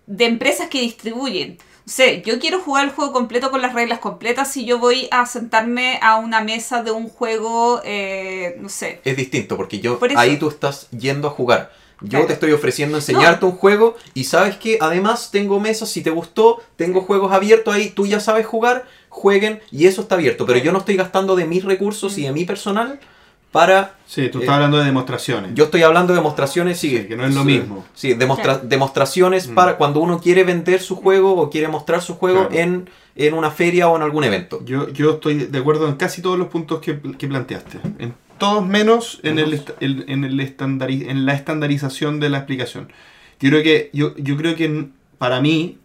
de 0.06 0.24
empresas 0.26 0.68
que 0.68 0.80
distribuyen. 0.82 1.58
Sea, 1.86 2.22
yo 2.22 2.38
quiero 2.38 2.60
jugar 2.60 2.86
el 2.86 2.92
juego 2.92 3.12
completo 3.12 3.50
con 3.50 3.60
las 3.60 3.74
reglas 3.74 3.98
completas 3.98 4.50
si 4.50 4.64
yo 4.64 4.78
voy 4.78 5.06
a 5.10 5.26
sentarme 5.26 5.98
a 6.02 6.16
una 6.16 6.40
mesa 6.42 6.82
de 6.82 6.90
un 6.90 7.08
juego, 7.10 7.82
eh, 7.84 8.56
no 8.58 8.70
sé, 8.70 9.00
Es 9.04 9.16
distinto 9.16 9.56
porque 9.58 9.80
yo 9.80 9.98
Por 9.98 10.16
ahí 10.16 10.38
tú 10.38 10.48
estás 10.48 10.88
yendo 10.90 11.28
a 11.28 11.30
jugar. 11.30 11.72
Yo 12.00 12.08
Claro. 12.10 12.26
te 12.26 12.32
estoy 12.34 12.52
ofreciendo 12.52 12.96
enseñarte 12.98 13.44
un 13.46 13.52
juego 13.52 13.96
y 14.14 14.24
sabes 14.24 14.56
que 14.56 14.78
además 14.80 15.30
tengo 15.30 15.60
mesas, 15.60 15.90
si 15.90 16.02
te 16.02 16.10
gustó, 16.10 16.62
tengo 16.76 17.02
juegos 17.02 17.32
abiertos 17.32 17.72
ahí, 17.74 17.90
tú 17.90 18.06
ya 18.06 18.18
sabes 18.18 18.46
jugar, 18.46 18.86
jueguen 19.08 19.60
y 19.70 19.86
eso 19.86 20.02
está 20.02 20.14
abierto. 20.16 20.44
Pero 20.46 20.56
Claro. 20.56 20.64
yo 20.66 20.72
no 20.72 20.78
estoy 20.80 20.96
gastando 20.96 21.36
de 21.36 21.44
mis 21.46 21.64
recursos 21.64 22.18
y 22.18 22.22
de 22.22 22.32
mi 22.32 22.44
personal 22.44 22.98
para... 23.54 23.94
Sí, 24.04 24.28
tú 24.30 24.38
Eh, 24.38 24.40
estás 24.42 24.56
hablando 24.56 24.78
de 24.78 24.84
demostraciones. 24.84 25.52
Yo 25.54 25.64
estoy 25.66 25.82
hablando 25.84 26.12
de 26.12 26.18
demostraciones, 26.18 26.76
sí, 26.80 26.90
Sí, 26.98 27.04
que 27.06 27.16
no 27.16 27.24
es 27.24 27.32
lo 27.34 27.42
sí, 27.42 27.46
mismo. 27.46 27.84
Sí, 27.94 28.12
demostra- 28.14 28.54
Claro. 28.54 28.60
demostraciones 28.68 29.48
Mm. 29.48 29.54
para 29.54 29.76
cuando 29.76 30.00
uno 30.00 30.18
quiere 30.20 30.42
vender 30.42 30.80
su 30.80 30.96
juego 30.96 31.36
o 31.36 31.50
quiere 31.50 31.68
mostrar 31.68 32.02
su 32.02 32.16
juego 32.16 32.48
Claro. 32.48 32.62
en, 32.62 32.90
en 33.14 33.32
una 33.34 33.52
feria 33.52 33.86
o 33.88 33.94
en 33.96 34.02
algún 34.02 34.24
evento. 34.24 34.60
Yo, 34.64 34.88
yo 34.88 35.12
estoy 35.12 35.34
de 35.46 35.56
acuerdo 35.58 35.86
en 35.88 35.94
casi 35.94 36.20
todos 36.20 36.36
los 36.36 36.48
puntos 36.48 36.80
que, 36.80 36.98
que 37.16 37.28
planteaste. 37.28 37.78
En 38.00 38.14
todos 38.38 38.66
menos 38.66 39.20
en, 39.22 39.38
el, 39.38 39.62
en, 39.78 40.24
el 40.24 40.40
estandari- 40.40 41.08
en 41.08 41.24
la 41.24 41.34
estandarización 41.34 42.18
de 42.18 42.30
la 42.30 42.38
explicación. 42.38 42.88
Yo 43.38 43.50
creo 43.50 43.62
que, 43.62 43.90
yo, 43.92 44.16
yo 44.16 44.36
creo 44.36 44.56
que 44.56 44.88
para 45.18 45.40
mí, 45.40 45.78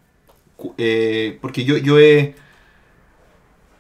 eh, 0.80 1.38
porque 1.40 1.64
yo, 1.66 1.78
yo 1.78 2.00
he 2.00 2.34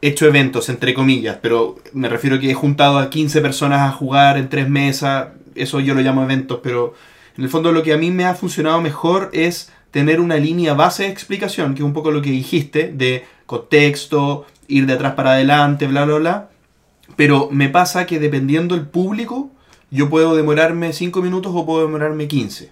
hecho 0.01 0.25
eventos, 0.25 0.69
entre 0.69 0.93
comillas, 0.93 1.37
pero 1.41 1.77
me 1.93 2.09
refiero 2.09 2.39
que 2.39 2.51
he 2.51 2.53
juntado 2.53 2.97
a 2.97 3.09
15 3.09 3.41
personas 3.41 3.81
a 3.81 3.91
jugar 3.91 4.37
en 4.37 4.49
tres 4.49 4.69
mesas, 4.69 5.29
eso 5.55 5.79
yo 5.79 5.93
lo 5.93 6.01
llamo 6.01 6.23
eventos, 6.23 6.59
pero 6.63 6.93
en 7.37 7.43
el 7.43 7.49
fondo 7.49 7.71
lo 7.71 7.83
que 7.83 7.93
a 7.93 7.97
mí 7.97 8.11
me 8.11 8.25
ha 8.25 8.35
funcionado 8.35 8.81
mejor 8.81 9.29
es 9.33 9.71
tener 9.91 10.19
una 10.19 10.35
línea 10.35 10.73
base 10.73 11.03
de 11.03 11.09
explicación, 11.09 11.73
que 11.73 11.81
es 11.81 11.85
un 11.85 11.93
poco 11.93 12.11
lo 12.11 12.21
que 12.21 12.31
dijiste, 12.31 12.91
de 12.93 13.25
contexto, 13.45 14.45
ir 14.67 14.85
de 14.85 14.93
atrás 14.93 15.13
para 15.13 15.33
adelante, 15.33 15.87
bla, 15.87 16.05
bla, 16.05 16.17
bla. 16.17 16.49
Pero 17.15 17.49
me 17.51 17.69
pasa 17.69 18.05
que 18.05 18.19
dependiendo 18.19 18.75
del 18.75 18.85
público, 18.85 19.51
yo 19.91 20.09
puedo 20.09 20.35
demorarme 20.35 20.93
5 20.93 21.21
minutos 21.21 21.51
o 21.55 21.65
puedo 21.65 21.85
demorarme 21.85 22.27
15. 22.27 22.71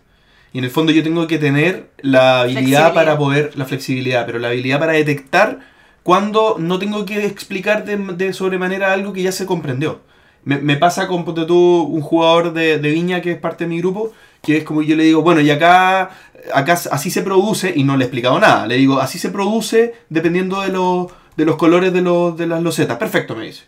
Y 0.54 0.58
en 0.60 0.64
el 0.64 0.70
fondo 0.70 0.92
yo 0.92 1.04
tengo 1.04 1.28
que 1.28 1.40
tener 1.40 1.90
la 2.02 2.42
habilidad 2.42 2.94
para 2.94 3.18
poder, 3.18 3.58
la 3.58 3.66
flexibilidad, 3.66 4.26
pero 4.26 4.40
la 4.40 4.50
habilidad 4.50 4.80
para 4.80 4.94
detectar 4.94 5.60
cuando 6.08 6.56
no 6.58 6.80
tengo 6.80 7.04
que 7.04 7.26
explicar 7.26 7.84
de, 7.84 7.98
de 7.98 8.32
sobremanera 8.32 8.94
algo 8.94 9.12
que 9.12 9.22
ya 9.22 9.34
se 9.34 9.46
comprendió. 9.46 10.00
Me, 10.46 10.78
pasa 10.78 11.06
con 11.06 11.26
ponte 11.26 11.44
tú, 11.44 11.82
un 11.82 12.00
jugador 12.00 12.54
de, 12.54 12.80
de 12.80 12.92
Viña 12.92 13.20
que 13.20 13.32
es 13.32 13.38
parte 13.38 13.66
de 13.66 13.72
mi 13.72 13.80
grupo, 13.80 14.14
que 14.42 14.56
es 14.56 14.64
como 14.64 14.82
yo 14.82 14.96
le 14.96 15.04
digo, 15.04 15.22
bueno, 15.22 15.42
y 15.42 15.52
acá, 15.52 16.12
acá 16.54 16.80
así 16.92 17.12
se 17.12 17.24
produce, 17.24 17.74
y 17.76 17.84
no 17.84 17.98
le 17.98 18.06
he 18.06 18.08
explicado 18.08 18.40
nada, 18.40 18.68
le 18.68 18.78
digo, 18.78 19.02
así 19.02 19.20
se 19.20 19.32
produce 19.32 19.96
dependiendo 20.08 20.62
de, 20.62 20.70
los 20.70 21.08
de 21.36 21.44
los 21.44 21.58
colores 21.58 21.92
de, 21.92 22.02
los, 22.02 22.38
de 22.38 22.48
las 22.48 22.64
losetas. 22.64 22.98
Perfecto, 22.98 23.36
me 23.36 23.48
dice. 23.48 23.64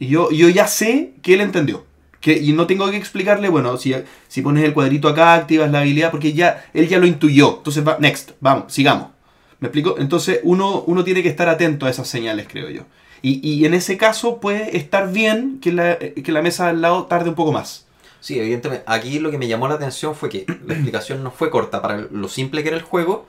Y 0.00 0.08
yo, 0.08 0.32
yo 0.32 0.48
ya 0.48 0.66
sé 0.66 1.12
que 1.22 1.34
él 1.34 1.42
entendió. 1.42 1.84
Que, 2.20 2.38
y 2.38 2.54
no 2.54 2.66
tengo 2.66 2.90
que 2.90 2.96
explicarle, 2.96 3.48
bueno, 3.48 3.76
si, 3.76 3.94
si 4.26 4.42
pones 4.42 4.64
el 4.64 4.74
cuadrito 4.74 5.06
acá, 5.06 5.34
activas 5.34 5.70
la 5.70 5.78
habilidad, 5.78 6.10
porque 6.10 6.32
ya 6.32 6.64
él 6.74 6.88
ya 6.88 6.98
lo 6.98 7.06
intuyó. 7.06 7.58
Entonces, 7.58 7.86
va, 7.86 7.98
next, 8.00 8.32
vamos, 8.40 8.72
sigamos. 8.72 9.11
¿Me 9.62 9.68
explico? 9.68 9.94
Entonces, 9.98 10.40
uno, 10.42 10.82
uno 10.86 11.04
tiene 11.04 11.22
que 11.22 11.28
estar 11.28 11.48
atento 11.48 11.86
a 11.86 11.90
esas 11.90 12.08
señales, 12.08 12.46
creo 12.50 12.68
yo. 12.68 12.82
Y, 13.22 13.38
y 13.48 13.64
en 13.64 13.74
ese 13.74 13.96
caso 13.96 14.40
puede 14.40 14.76
estar 14.76 15.12
bien 15.12 15.60
que 15.62 15.70
la, 15.72 15.96
que 15.98 16.32
la 16.32 16.42
mesa 16.42 16.68
al 16.68 16.82
lado 16.82 17.04
tarde 17.06 17.28
un 17.28 17.36
poco 17.36 17.52
más. 17.52 17.86
Sí, 18.18 18.38
evidentemente. 18.40 18.84
Aquí 18.88 19.20
lo 19.20 19.30
que 19.30 19.38
me 19.38 19.46
llamó 19.46 19.68
la 19.68 19.74
atención 19.74 20.14
fue 20.16 20.28
que 20.28 20.44
la 20.66 20.74
explicación 20.74 21.22
no 21.22 21.30
fue 21.30 21.48
corta 21.48 21.80
para 21.80 21.98
lo 22.10 22.28
simple 22.28 22.62
que 22.62 22.68
era 22.70 22.76
el 22.76 22.82
juego 22.82 23.26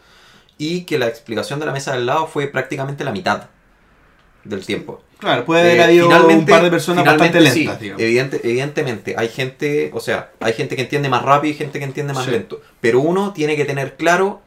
y 0.57 0.81
que 0.85 0.97
la 0.97 1.07
explicación 1.07 1.59
de 1.59 1.67
la 1.67 1.71
mesa 1.71 1.93
del 1.93 2.07
lado 2.07 2.25
fue 2.25 2.47
prácticamente 2.47 3.03
la 3.03 3.11
mitad 3.11 3.43
del 4.43 4.65
tiempo. 4.65 5.03
Claro, 5.19 5.45
puede 5.45 5.61
haber 5.61 5.77
Eh, 5.77 5.83
habido 5.83 6.07
un 6.27 6.45
par 6.45 6.63
de 6.63 6.69
personas 6.71 7.05
bastante 7.05 7.39
lentas, 7.39 7.77
sí, 7.79 7.91
evidente- 7.97 8.41
evidentemente, 8.43 9.15
hay 9.17 9.29
gente, 9.29 9.89
o 9.93 9.99
sea, 9.99 10.31
hay 10.41 10.53
gente 10.53 10.75
que 10.75 10.81
entiende 10.81 11.07
más 11.09 11.21
rápido 11.23 11.53
y 11.53 11.57
gente 11.57 11.79
que 11.79 11.85
entiende 11.85 12.13
más 12.13 12.25
Sí. 12.25 12.31
lento. 12.31 12.61
Pero 12.81 12.99
uno 12.99 13.31
tiene 13.33 13.55
que 13.55 13.63
tener 13.65 13.95
claro 13.95 14.41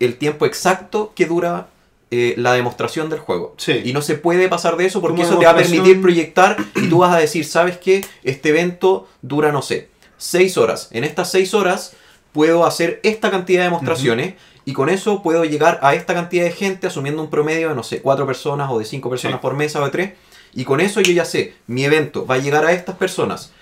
el 0.00 0.16
tiempo 0.16 0.46
exacto 0.46 1.12
que 1.14 1.26
dura 1.26 1.68
eh, 2.10 2.34
la 2.36 2.52
demostración 2.52 3.08
del 3.10 3.18
juego. 3.18 3.54
Sí. 3.56 3.80
Y 3.84 3.92
no 3.92 4.00
se 4.02 4.14
puede 4.16 4.48
pasar 4.48 4.76
de 4.76 4.86
eso 4.86 5.00
porque 5.00 5.22
eso 5.22 5.38
te 5.38 5.44
va 5.46 5.52
a 5.52 5.56
permitir 5.56 6.00
proyectar 6.00 6.56
y 6.76 6.88
tú 6.88 6.98
vas 6.98 7.14
a 7.14 7.18
decir, 7.18 7.44
¿sabes 7.44 7.78
qué? 7.78 8.04
Este 8.22 8.50
evento 8.50 9.08
dura, 9.22 9.50
no 9.52 9.62
sé, 9.62 9.88
seis 10.16 10.56
horas. 10.56 10.88
En 10.92 11.04
estas 11.04 11.30
seis 11.30 11.52
horas 11.54 11.94
puedo 12.32 12.64
hacer 12.66 13.00
esta 13.02 13.30
cantidad 13.30 13.60
de 13.60 13.64
demostraciones 13.64 14.34
y 14.64 14.72
con 14.72 14.88
eso 14.88 15.22
puedo 15.22 15.44
llegar 15.44 15.78
a 15.82 15.94
esta 15.94 16.14
cantidad 16.14 16.44
de 16.44 16.52
gente 16.52 16.86
asumiendo 16.86 17.22
un 17.22 17.30
promedio 17.30 17.68
de, 17.70 17.74
no 17.74 17.82
sé, 17.82 18.02
cuatro 18.02 18.26
personas 18.26 18.70
o 18.70 18.78
de 18.78 18.84
cinco 18.84 19.08
personas 19.10 19.38
Sí. 19.38 19.42
por 19.42 19.54
mesa 19.54 19.80
o 19.80 19.84
de 19.84 19.90
tres. 19.90 20.12
Y 20.54 20.64
con 20.64 20.80
eso 20.80 21.00
yo 21.00 21.12
ya 21.12 21.24
sé, 21.24 21.54
mi 21.66 21.84
evento 21.84 22.24
va 22.26 22.36
a 22.36 22.38
llegar 22.38 22.64
a 22.64 22.72
estas 22.72 22.96
personas. 22.96 23.52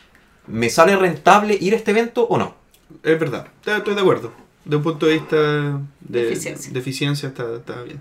¿Me 0.46 0.68
sale 0.70 0.94
rentable 0.96 1.56
ir 1.60 1.72
a 1.72 1.76
este 1.76 1.90
evento 1.92 2.24
o 2.28 2.36
no? 2.36 2.54
Es 3.02 3.18
verdad, 3.18 3.46
estoy 3.64 3.94
de 3.94 4.00
acuerdo. 4.00 4.32
De 4.64 4.76
un 4.76 4.82
punto 4.82 5.06
de 5.06 5.12
vista 5.14 5.36
de, 5.36 5.78
De 6.00 6.32
eficiencia. 6.32 6.72
de 6.72 6.78
eficiencia 6.78 7.28
está, 7.28 7.56
está 7.56 7.82
bien. 7.82 8.00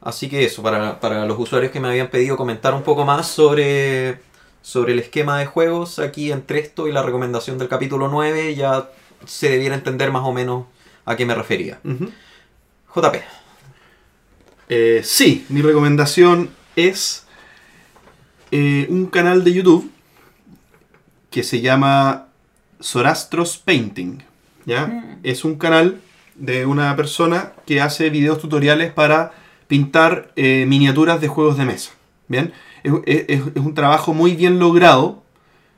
Así 0.00 0.28
que 0.28 0.44
eso, 0.44 0.62
para, 0.62 1.00
para 1.00 1.24
los 1.26 1.38
usuarios 1.38 1.72
que 1.72 1.80
me 1.80 1.88
habían 1.88 2.08
pedido 2.08 2.36
comentar 2.36 2.74
un 2.74 2.82
poco 2.82 3.04
más 3.04 3.26
sobre, 3.26 4.20
sobre 4.62 4.92
el 4.92 4.98
esquema 4.98 5.38
de 5.38 5.46
juegos, 5.46 5.98
aquí 5.98 6.30
entre 6.32 6.58
esto 6.60 6.86
y 6.88 6.92
la 6.92 7.02
recomendación 7.02 7.56
del 7.58 7.68
capítulo 7.68 8.08
9 8.08 8.54
ya 8.54 8.90
se 9.26 9.48
debiera 9.48 9.74
entender 9.74 10.12
más 10.12 10.22
o 10.24 10.32
menos 10.32 10.66
a 11.06 11.16
qué 11.16 11.24
me 11.26 11.34
refería. 11.34 11.80
JP, 12.94 13.16
Eh, 14.68 15.02
sí, 15.04 15.44
mi 15.50 15.60
recomendación 15.62 16.50
es 16.76 17.26
eh, 18.50 18.86
un 18.88 19.06
canal 19.06 19.44
de 19.44 19.52
YouTube 19.52 19.90
que 21.30 21.42
se 21.42 21.60
llama 21.60 22.28
Sorastros 22.80 23.58
Painting. 23.58 24.22
¿Ya? 24.66 24.86
Mm. 24.86 25.18
Es 25.22 25.44
un 25.44 25.56
canal 25.56 26.00
de 26.34 26.66
una 26.66 26.94
persona 26.96 27.52
que 27.66 27.80
hace 27.80 28.10
videos 28.10 28.38
tutoriales 28.40 28.92
para 28.92 29.32
pintar 29.68 30.32
eh, 30.36 30.64
miniaturas 30.68 31.20
de 31.20 31.28
juegos 31.28 31.56
de 31.56 31.64
mesa. 31.64 31.92
¿Bien? 32.28 32.52
Es, 32.82 32.92
es- 33.06 33.42
es 33.54 33.62
un 33.62 33.74
trabajo 33.74 34.14
muy 34.14 34.34
bien 34.34 34.58
logrado. 34.58 35.22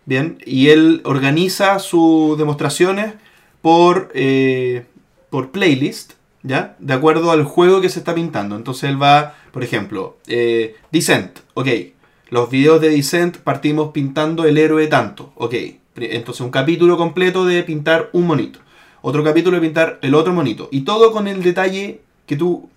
¿Bien? 0.08 0.38
Y 0.46 0.68
él 0.68 1.00
organiza 1.04 1.78
sus 1.80 2.38
demostraciones 2.38 3.14
por, 3.60 4.12
eh, 4.14 4.84
por 5.30 5.50
playlist, 5.50 6.12
¿ya? 6.44 6.76
De 6.78 6.94
acuerdo 6.94 7.32
al 7.32 7.42
juego 7.42 7.80
que 7.80 7.88
se 7.88 7.98
está 7.98 8.14
pintando. 8.14 8.54
Entonces 8.54 8.88
él 8.88 9.02
va, 9.02 9.34
por 9.50 9.64
ejemplo, 9.64 10.16
eh, 10.28 10.76
Descent, 10.92 11.40
ok. 11.54 11.68
Los 12.30 12.50
videos 12.50 12.80
de 12.80 12.90
Descent 12.90 13.38
partimos 13.38 13.90
pintando 13.90 14.44
el 14.44 14.58
héroe 14.58 14.86
tanto, 14.86 15.32
ok. 15.34 15.54
Entonces 15.96 16.40
un 16.40 16.50
capítulo 16.50 16.96
completo 16.96 17.44
de 17.44 17.64
pintar 17.64 18.08
un 18.12 18.28
monito. 18.28 18.60
Otro 19.09 19.23
capítulo 19.23 19.57
de 19.57 19.61
pintar 19.62 19.99
el 20.03 20.16
otro 20.16 20.33
monito. 20.33 20.69
Y 20.73 20.81
todo 20.81 21.12
con 21.12 21.28
el 21.28 21.41
detalle 21.45 22.01
que 22.27 22.35
tú, 22.35 22.69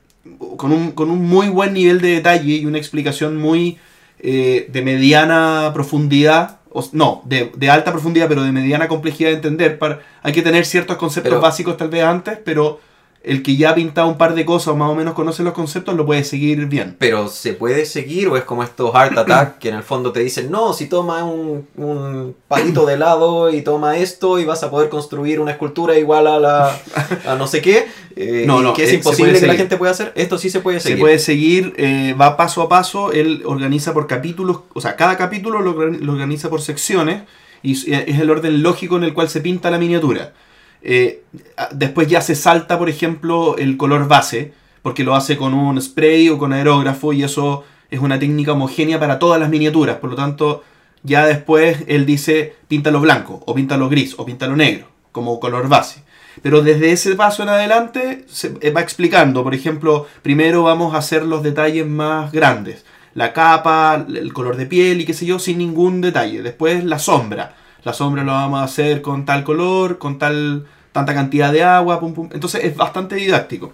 con 0.57 0.71
un, 0.71 0.91
con 0.91 1.09
un 1.09 1.25
muy 1.25 1.47
buen 1.49 1.73
nivel 1.73 2.01
de 2.01 2.09
detalle 2.09 2.53
y 2.53 2.65
una 2.67 2.77
explicación 2.77 3.35
muy 3.37 3.79
eh, 4.19 4.67
de 4.71 4.81
mediana 4.83 5.71
profundidad. 5.73 6.59
o- 6.71 6.87
no, 6.91 7.23
de, 7.25 7.51
de 7.55 7.69
alta 7.71 7.91
profundidad, 7.91 8.27
pero 8.27 8.43
de 8.43 8.51
mediana 8.51 8.87
complejidad 8.87 9.29
de 9.31 9.37
entender. 9.37 9.79
Para, 9.79 10.01
hay 10.21 10.31
que 10.31 10.43
tener 10.43 10.67
ciertos 10.67 10.97
conceptos 10.97 11.31
Pero- 11.31 11.41
básicos 11.41 11.77
tal 11.77 11.89
vez 11.89 12.03
antes, 12.03 12.37
pero 12.45 12.79
el 13.21 13.43
que 13.43 13.57
ya 13.57 13.71
ha 13.71 13.75
pintado 13.75 14.07
un 14.07 14.17
par 14.17 14.33
de 14.33 14.45
cosas 14.45 14.69
o 14.69 14.75
más 14.77 14.89
o 14.89 14.95
menos 14.95 15.13
conoce 15.13 15.43
los 15.43 15.53
conceptos 15.53 15.95
lo 15.95 16.05
puede 16.05 16.23
seguir 16.23 16.67
bien. 16.67 16.95
¿pero 16.97 17.27
se 17.27 17.53
puede 17.53 17.85
seguir 17.85 18.29
o 18.29 18.37
es 18.37 18.43
como 18.43 18.63
estos 18.63 18.95
Art 18.95 19.17
Attack 19.17 19.57
que 19.59 19.69
en 19.69 19.75
el 19.75 19.83
fondo 19.83 20.11
te 20.11 20.21
dicen, 20.21 20.49
no, 20.49 20.73
si 20.73 20.87
toma 20.87 21.23
un, 21.23 21.67
un 21.75 22.35
palito 22.47 22.85
de 22.85 22.93
helado 22.93 23.51
y 23.51 23.61
toma 23.61 23.97
esto 23.97 24.39
y 24.39 24.45
vas 24.45 24.63
a 24.63 24.71
poder 24.71 24.89
construir 24.89 25.39
una 25.39 25.51
escultura 25.51 25.97
igual 25.97 26.27
a 26.27 26.39
la 26.39 26.79
a 27.25 27.35
no 27.35 27.47
sé 27.47 27.61
qué, 27.61 27.87
eh, 28.15 28.45
No, 28.47 28.61
no, 28.61 28.73
que 28.73 28.83
es 28.83 28.91
eh, 28.91 28.95
imposible 28.95 29.39
que 29.39 29.47
la 29.47 29.55
gente 29.55 29.77
pueda 29.77 29.91
hacer? 29.91 30.13
Esto 30.15 30.37
sí 30.37 30.49
se 30.49 30.61
puede 30.61 30.79
seguir. 30.79 30.97
Se 30.97 31.01
puede 31.01 31.19
seguir, 31.19 31.73
eh, 31.77 32.15
va 32.19 32.37
paso 32.37 32.61
a 32.61 32.69
paso, 32.69 33.11
él 33.11 33.43
organiza 33.45 33.93
por 33.93 34.07
capítulos, 34.07 34.61
o 34.73 34.81
sea, 34.81 34.95
cada 34.95 35.17
capítulo 35.17 35.59
lo, 35.59 35.73
lo 35.73 36.13
organiza 36.13 36.49
por 36.49 36.61
secciones 36.61 37.23
y 37.61 37.73
es 37.93 38.19
el 38.19 38.29
orden 38.29 38.63
lógico 38.63 38.95
en 38.95 39.03
el 39.03 39.13
cual 39.13 39.29
se 39.29 39.41
pinta 39.41 39.69
la 39.69 39.77
miniatura. 39.77 40.33
Eh, 40.81 41.23
después 41.71 42.07
ya 42.07 42.21
se 42.21 42.35
salta, 42.35 42.77
por 42.77 42.89
ejemplo, 42.89 43.57
el 43.57 43.77
color 43.77 44.07
base, 44.07 44.53
porque 44.81 45.03
lo 45.03 45.15
hace 45.15 45.37
con 45.37 45.53
un 45.53 45.81
spray 45.81 46.29
o 46.29 46.37
con 46.37 46.53
aerógrafo 46.53 47.13
y 47.13 47.23
eso 47.23 47.63
es 47.91 47.99
una 47.99 48.19
técnica 48.19 48.53
homogénea 48.53 48.99
para 48.99 49.19
todas 49.19 49.39
las 49.39 49.49
miniaturas. 49.49 49.97
Por 49.97 50.11
lo 50.11 50.15
tanto, 50.15 50.63
ya 51.03 51.25
después 51.25 51.83
él 51.87 52.05
dice 52.05 52.55
píntalo 52.67 53.01
blanco, 53.01 53.41
o 53.45 53.53
píntalo 53.53 53.89
gris, 53.89 54.15
o 54.17 54.25
píntalo 54.25 54.55
negro, 54.55 54.87
como 55.11 55.39
color 55.39 55.67
base. 55.67 56.03
Pero 56.41 56.61
desde 56.61 56.91
ese 56.91 57.15
paso 57.15 57.43
en 57.43 57.49
adelante 57.49 58.25
se 58.27 58.53
eh, 58.61 58.71
va 58.71 58.81
explicando. 58.81 59.43
Por 59.43 59.53
ejemplo, 59.53 60.07
primero 60.21 60.63
vamos 60.63 60.93
a 60.93 60.99
hacer 60.99 61.23
los 61.23 61.43
detalles 61.43 61.85
más 61.85 62.31
grandes. 62.31 62.85
La 63.13 63.33
capa, 63.33 64.05
el 64.07 64.31
color 64.31 64.55
de 64.55 64.65
piel 64.65 65.01
y 65.01 65.05
qué 65.05 65.13
sé 65.13 65.25
yo, 65.25 65.39
sin 65.39 65.57
ningún 65.57 65.99
detalle. 65.99 66.41
Después 66.41 66.83
la 66.83 66.99
sombra. 66.99 67.55
La 67.83 67.93
sombra 67.93 68.23
lo 68.23 68.31
vamos 68.33 68.59
a 68.59 68.63
hacer 68.63 69.01
con 69.01 69.25
tal 69.25 69.43
color, 69.43 69.97
con 69.97 70.17
tal 70.19 70.65
tanta 70.91 71.13
cantidad 71.13 71.51
de 71.51 71.63
agua. 71.63 71.99
Pum, 71.99 72.13
pum. 72.13 72.29
Entonces 72.33 72.63
es 72.63 72.75
bastante 72.75 73.15
didáctico. 73.15 73.73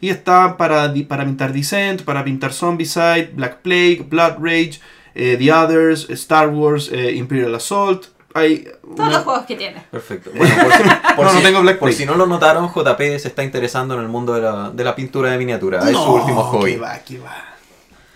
Y 0.00 0.10
está 0.10 0.56
para, 0.58 0.92
para 1.08 1.24
pintar 1.24 1.52
Descent, 1.52 2.02
para 2.02 2.22
pintar 2.22 2.52
Zombicide, 2.52 3.30
Black 3.32 3.58
Plague, 3.62 4.04
Blood 4.08 4.34
Rage, 4.40 4.78
eh, 5.14 5.36
The 5.38 5.50
Others, 5.52 6.10
Star 6.10 6.48
Wars, 6.50 6.90
eh, 6.92 7.12
Imperial 7.14 7.54
Assault. 7.54 8.08
Hay 8.34 8.68
Todos 8.82 8.98
una- 8.98 9.08
los 9.12 9.24
juegos 9.24 9.46
que 9.46 9.56
tiene. 9.56 9.82
Perfecto. 9.90 10.30
Bueno, 10.34 10.54
por, 10.62 10.72
si, 10.74 10.82
por 11.16 11.24
No, 11.34 11.40
tengo 11.40 11.62
Black 11.62 11.78
por 11.78 11.90
si 11.94 12.04
no 12.04 12.14
lo 12.16 12.26
notaron, 12.26 12.68
JP 12.70 12.98
se 13.18 13.28
está 13.28 13.42
interesando 13.42 13.94
en 13.94 14.00
el 14.02 14.08
mundo 14.08 14.34
de 14.34 14.42
la, 14.42 14.70
de 14.70 14.84
la 14.84 14.94
pintura 14.94 15.30
de 15.30 15.38
miniatura. 15.38 15.78
es 15.88 15.96
su 15.96 16.02
último 16.12 16.42
hobby. 16.42 16.72
que 16.74 16.78
va, 16.78 16.98
que 16.98 17.18
va. 17.18 17.34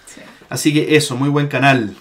Sí. 0.04 0.20
Así 0.50 0.74
que 0.74 0.94
eso, 0.96 1.16
muy 1.16 1.30
buen 1.30 1.48
canal. 1.48 1.96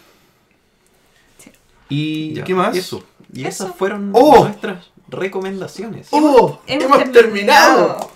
Sí. 1.38 1.52
¿Y 1.88 2.34
Ya, 2.34 2.44
qué 2.44 2.54
más? 2.54 2.76
Eso. 2.76 3.02
Y 3.34 3.42
Eso. 3.46 3.66
esas 3.66 3.76
fueron 3.76 4.12
¡Oh! 4.14 4.46
nuestras 4.46 4.90
recomendaciones. 5.08 6.08
¡Oh! 6.12 6.62
¡Hemos, 6.68 7.12
terminado! 7.12 8.12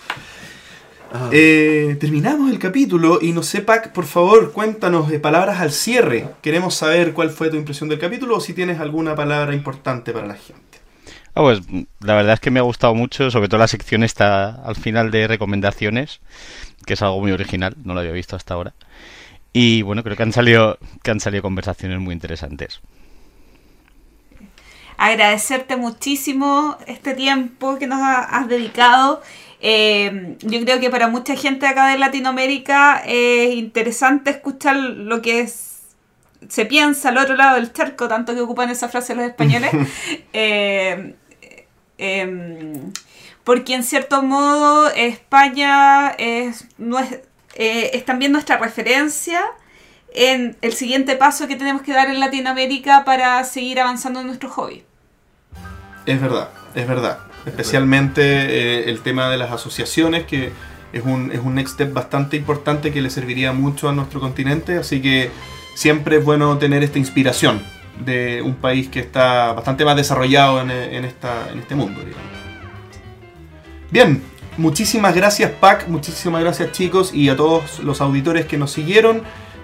Ah, 1.11 1.30
Eh, 1.31 1.95
terminamos 1.99 2.52
el 2.52 2.57
capítulo 2.57 3.19
y 3.22 3.34
no 3.34 3.44
sé, 3.44 3.61
Pac, 3.61 3.91
por 3.91 4.06
favor, 4.06 4.52
cuéntanos 4.52 5.10
de 5.10 5.19
palabras 5.19 5.60
al 5.60 5.72
cierre. 5.72 6.27
Queremos 6.41 6.73
saber 6.76 7.14
cuál 7.14 7.30
fue 7.30 7.49
tu 7.49 7.56
impresión 7.56 7.90
del 7.90 7.99
capítulo 7.99 8.38
o 8.38 8.40
si 8.40 8.53
tienes 8.53 8.80
alguna 8.80 9.15
palabra 9.15 9.53
importante 9.53 10.11
para 10.11 10.26
la 10.26 10.35
gente. 10.35 10.80
Ah, 11.35 11.41
pues 11.41 11.61
la 11.99 12.15
verdad 12.15 12.34
es 12.35 12.40
que 12.40 12.52
me 12.52 12.60
ha 12.60 12.64
gustado 12.64 12.94
mucho, 12.95 13.30
sobre 13.31 13.48
todo 13.48 13.60
la 13.60 13.68
sección 13.68 14.03
está 14.03 14.64
al 14.64 14.76
final 14.76 15.11
de 15.11 15.27
recomendaciones, 15.27 16.19
que 16.85 16.94
es 16.94 17.02
algo 17.02 17.19
muy 17.22 17.31
original, 17.31 17.76
no 17.84 17.94
lo 17.94 17.99
había 17.99 18.11
visto 18.11 18.35
hasta 18.35 18.53
ahora. 18.53 18.73
Y 19.52 19.84
bueno, 19.84 20.03
creo 20.03 20.15
que 20.18 20.23
han 20.23 20.34
salido, 20.34 20.77
que 21.03 21.11
han 21.11 21.19
salido 21.19 21.44
conversaciones 21.44 21.99
muy 21.99 22.14
interesantes. 22.14 22.81
Agradecerte 25.07 25.75
muchísimo 25.75 26.77
este 26.88 27.13
tiempo 27.13 27.77
que 27.77 27.88
nos 27.88 27.99
ha- 28.01 28.21
has 28.23 28.47
dedicado. 28.47 29.21
Eh, 29.61 30.35
yo 30.41 30.59
creo 30.61 30.80
que 30.80 30.89
para 30.89 31.07
mucha 31.07 31.35
gente 31.35 31.65
acá 31.67 31.88
de 31.88 31.97
Latinoamérica 31.97 33.01
es 33.05 33.53
interesante 33.55 34.31
escuchar 34.31 34.75
lo 34.75 35.21
que 35.21 35.41
es 35.41 35.69
se 36.49 36.65
piensa 36.65 37.07
al 37.09 37.17
otro 37.17 37.35
lado 37.38 37.55
del 37.55 37.71
charco, 37.71 38.09
tanto 38.09 38.34
que 38.35 38.41
ocupan 38.41 38.69
esa 38.69 38.89
frase 38.89 39.15
los 39.15 39.25
españoles. 39.25 39.71
Eh, 40.34 41.15
em, 41.97 42.91
porque 43.43 43.75
en 43.75 43.84
cierto 43.84 44.23
modo 44.23 44.89
España 44.89 46.09
es, 46.17 46.65
no 46.77 46.99
es, 46.99 47.11
eh, 47.55 47.91
es 47.93 48.03
también 48.05 48.31
nuestra 48.31 48.57
referencia 48.57 49.41
en 50.13 50.57
el 50.61 50.73
siguiente 50.73 51.15
paso 51.15 51.47
que 51.47 51.55
tenemos 51.55 51.81
que 51.81 51.93
dar 51.93 52.07
en 52.09 52.19
Latinoamérica 52.19 53.03
para 53.05 53.43
seguir 53.43 53.80
avanzando 53.80 54.19
en 54.21 54.27
nuestro 54.27 54.49
hobby. 54.49 54.84
Es 56.05 56.21
verdad, 56.21 56.49
es 56.75 56.88
verdad. 56.88 57.19
Especialmente 57.45 58.21
eh, 58.21 58.89
el 58.89 59.01
tema 59.01 59.30
de 59.30 59.38
las 59.38 59.51
asociaciones, 59.51 60.25
que 60.25 60.51
es 60.93 61.03
un, 61.03 61.31
es 61.31 61.39
un 61.39 61.55
next 61.55 61.73
step 61.73 61.93
bastante 61.93 62.38
importante 62.38 62.91
que 62.91 63.01
le 63.01 63.09
serviría 63.09 63.51
mucho 63.51 63.89
a 63.89 63.93
nuestro 63.93 64.19
continente. 64.19 64.77
Así 64.77 65.01
que 65.01 65.31
siempre 65.75 66.17
es 66.17 66.25
bueno 66.25 66.57
tener 66.57 66.84
esta 66.84 66.99
inspiración 66.99 67.61
de 67.99 68.41
un 68.41 68.55
país 68.55 68.89
que 68.89 68.99
está 68.99 69.53
bastante 69.53 69.85
más 69.85 69.95
desarrollado 69.95 70.61
en, 70.61 70.71
en 70.71 71.05
esta, 71.05 71.49
en 71.51 71.59
este 71.59 71.75
mundo. 71.75 71.99
digamos. 71.99 72.23
Bien, 73.91 74.23
muchísimas 74.57 75.13
gracias 75.13 75.51
Pac, 75.51 75.88
muchísimas 75.88 76.41
gracias 76.41 76.71
chicos 76.71 77.13
y 77.13 77.30
a 77.30 77.35
todos 77.35 77.80
los 77.80 78.01
auditores 78.01 78.45
que 78.45 78.57
nos 78.57 78.71
siguieron. 78.71 79.21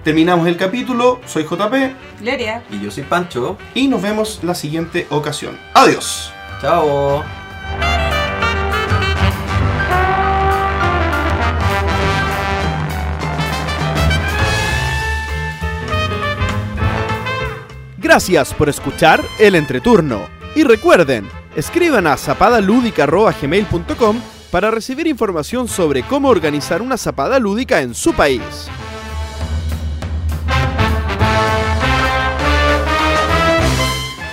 Terminamos 0.10 0.48
el 0.48 0.57
capítulo, 0.57 1.22
soy 1.27 1.44
JP 1.44 1.94
Gloria. 2.19 2.64
Y 2.72 2.81
yo 2.81 2.90
soy 2.90 3.03
Pancho. 3.03 3.60
y 3.76 3.88
nos 3.88 4.02
vemos 4.02 4.40
la 4.41 4.56
siguiente 4.56 5.06
ocasión. 5.11 5.56
Adiós. 5.76 6.34
Chao. 6.60 7.23
Gracias 17.99 18.52
por 18.56 18.68
escuchar 18.68 19.23
El 19.38 19.53
Entreturno. 19.53 20.27
Y 20.56 20.64
recuerden, 20.64 21.30
escriban 21.56 22.07
a 22.07 22.18
zapadalúdica.gmail.com 22.18 24.19
para 24.49 24.72
recibir 24.72 25.06
información 25.06 25.68
sobre 25.68 26.02
cómo 26.02 26.30
organizar 26.30 26.81
una 26.81 26.98
zapada 26.98 27.38
lúdica 27.38 27.81
en 27.81 27.94
su 27.94 28.14
país. 28.14 28.41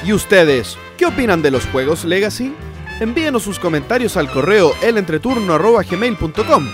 ¿Y 0.06 0.12
ustedes? 0.12 0.78
¿Qué 0.96 1.04
opinan 1.04 1.42
de 1.42 1.50
los 1.50 1.66
juegos 1.66 2.04
Legacy? 2.04 2.54
Envíenos 3.00 3.42
sus 3.42 3.58
comentarios 3.58 4.16
al 4.16 4.30
correo 4.30 4.70
elentreturno.gmail.com. 4.80 6.68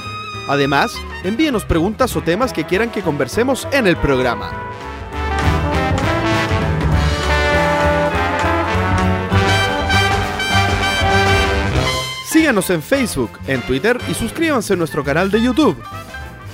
Además, 0.48 0.92
envíenos 1.24 1.64
preguntas 1.64 2.14
o 2.14 2.20
temas 2.20 2.52
que 2.52 2.66
quieran 2.66 2.90
que 2.90 3.00
conversemos 3.00 3.66
en 3.72 3.86
el 3.86 3.96
programa. 3.96 4.52
Síganos 12.26 12.68
en 12.68 12.82
Facebook, 12.82 13.30
en 13.46 13.62
Twitter 13.62 13.98
y 14.10 14.14
suscríbanse 14.14 14.74
a 14.74 14.76
nuestro 14.76 15.02
canal 15.02 15.30
de 15.30 15.40
YouTube. 15.40 15.82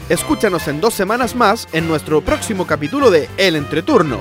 Escúchanos 0.09 0.69
en 0.69 0.81
dos 0.81 0.95
semanas 0.95 1.35
más 1.35 1.67
en 1.73 1.89
nuestro 1.89 2.21
próximo 2.21 2.69
capítulo 2.69 3.11
de 3.11 3.29
El 3.37 3.57
Entreturno. 3.57 4.21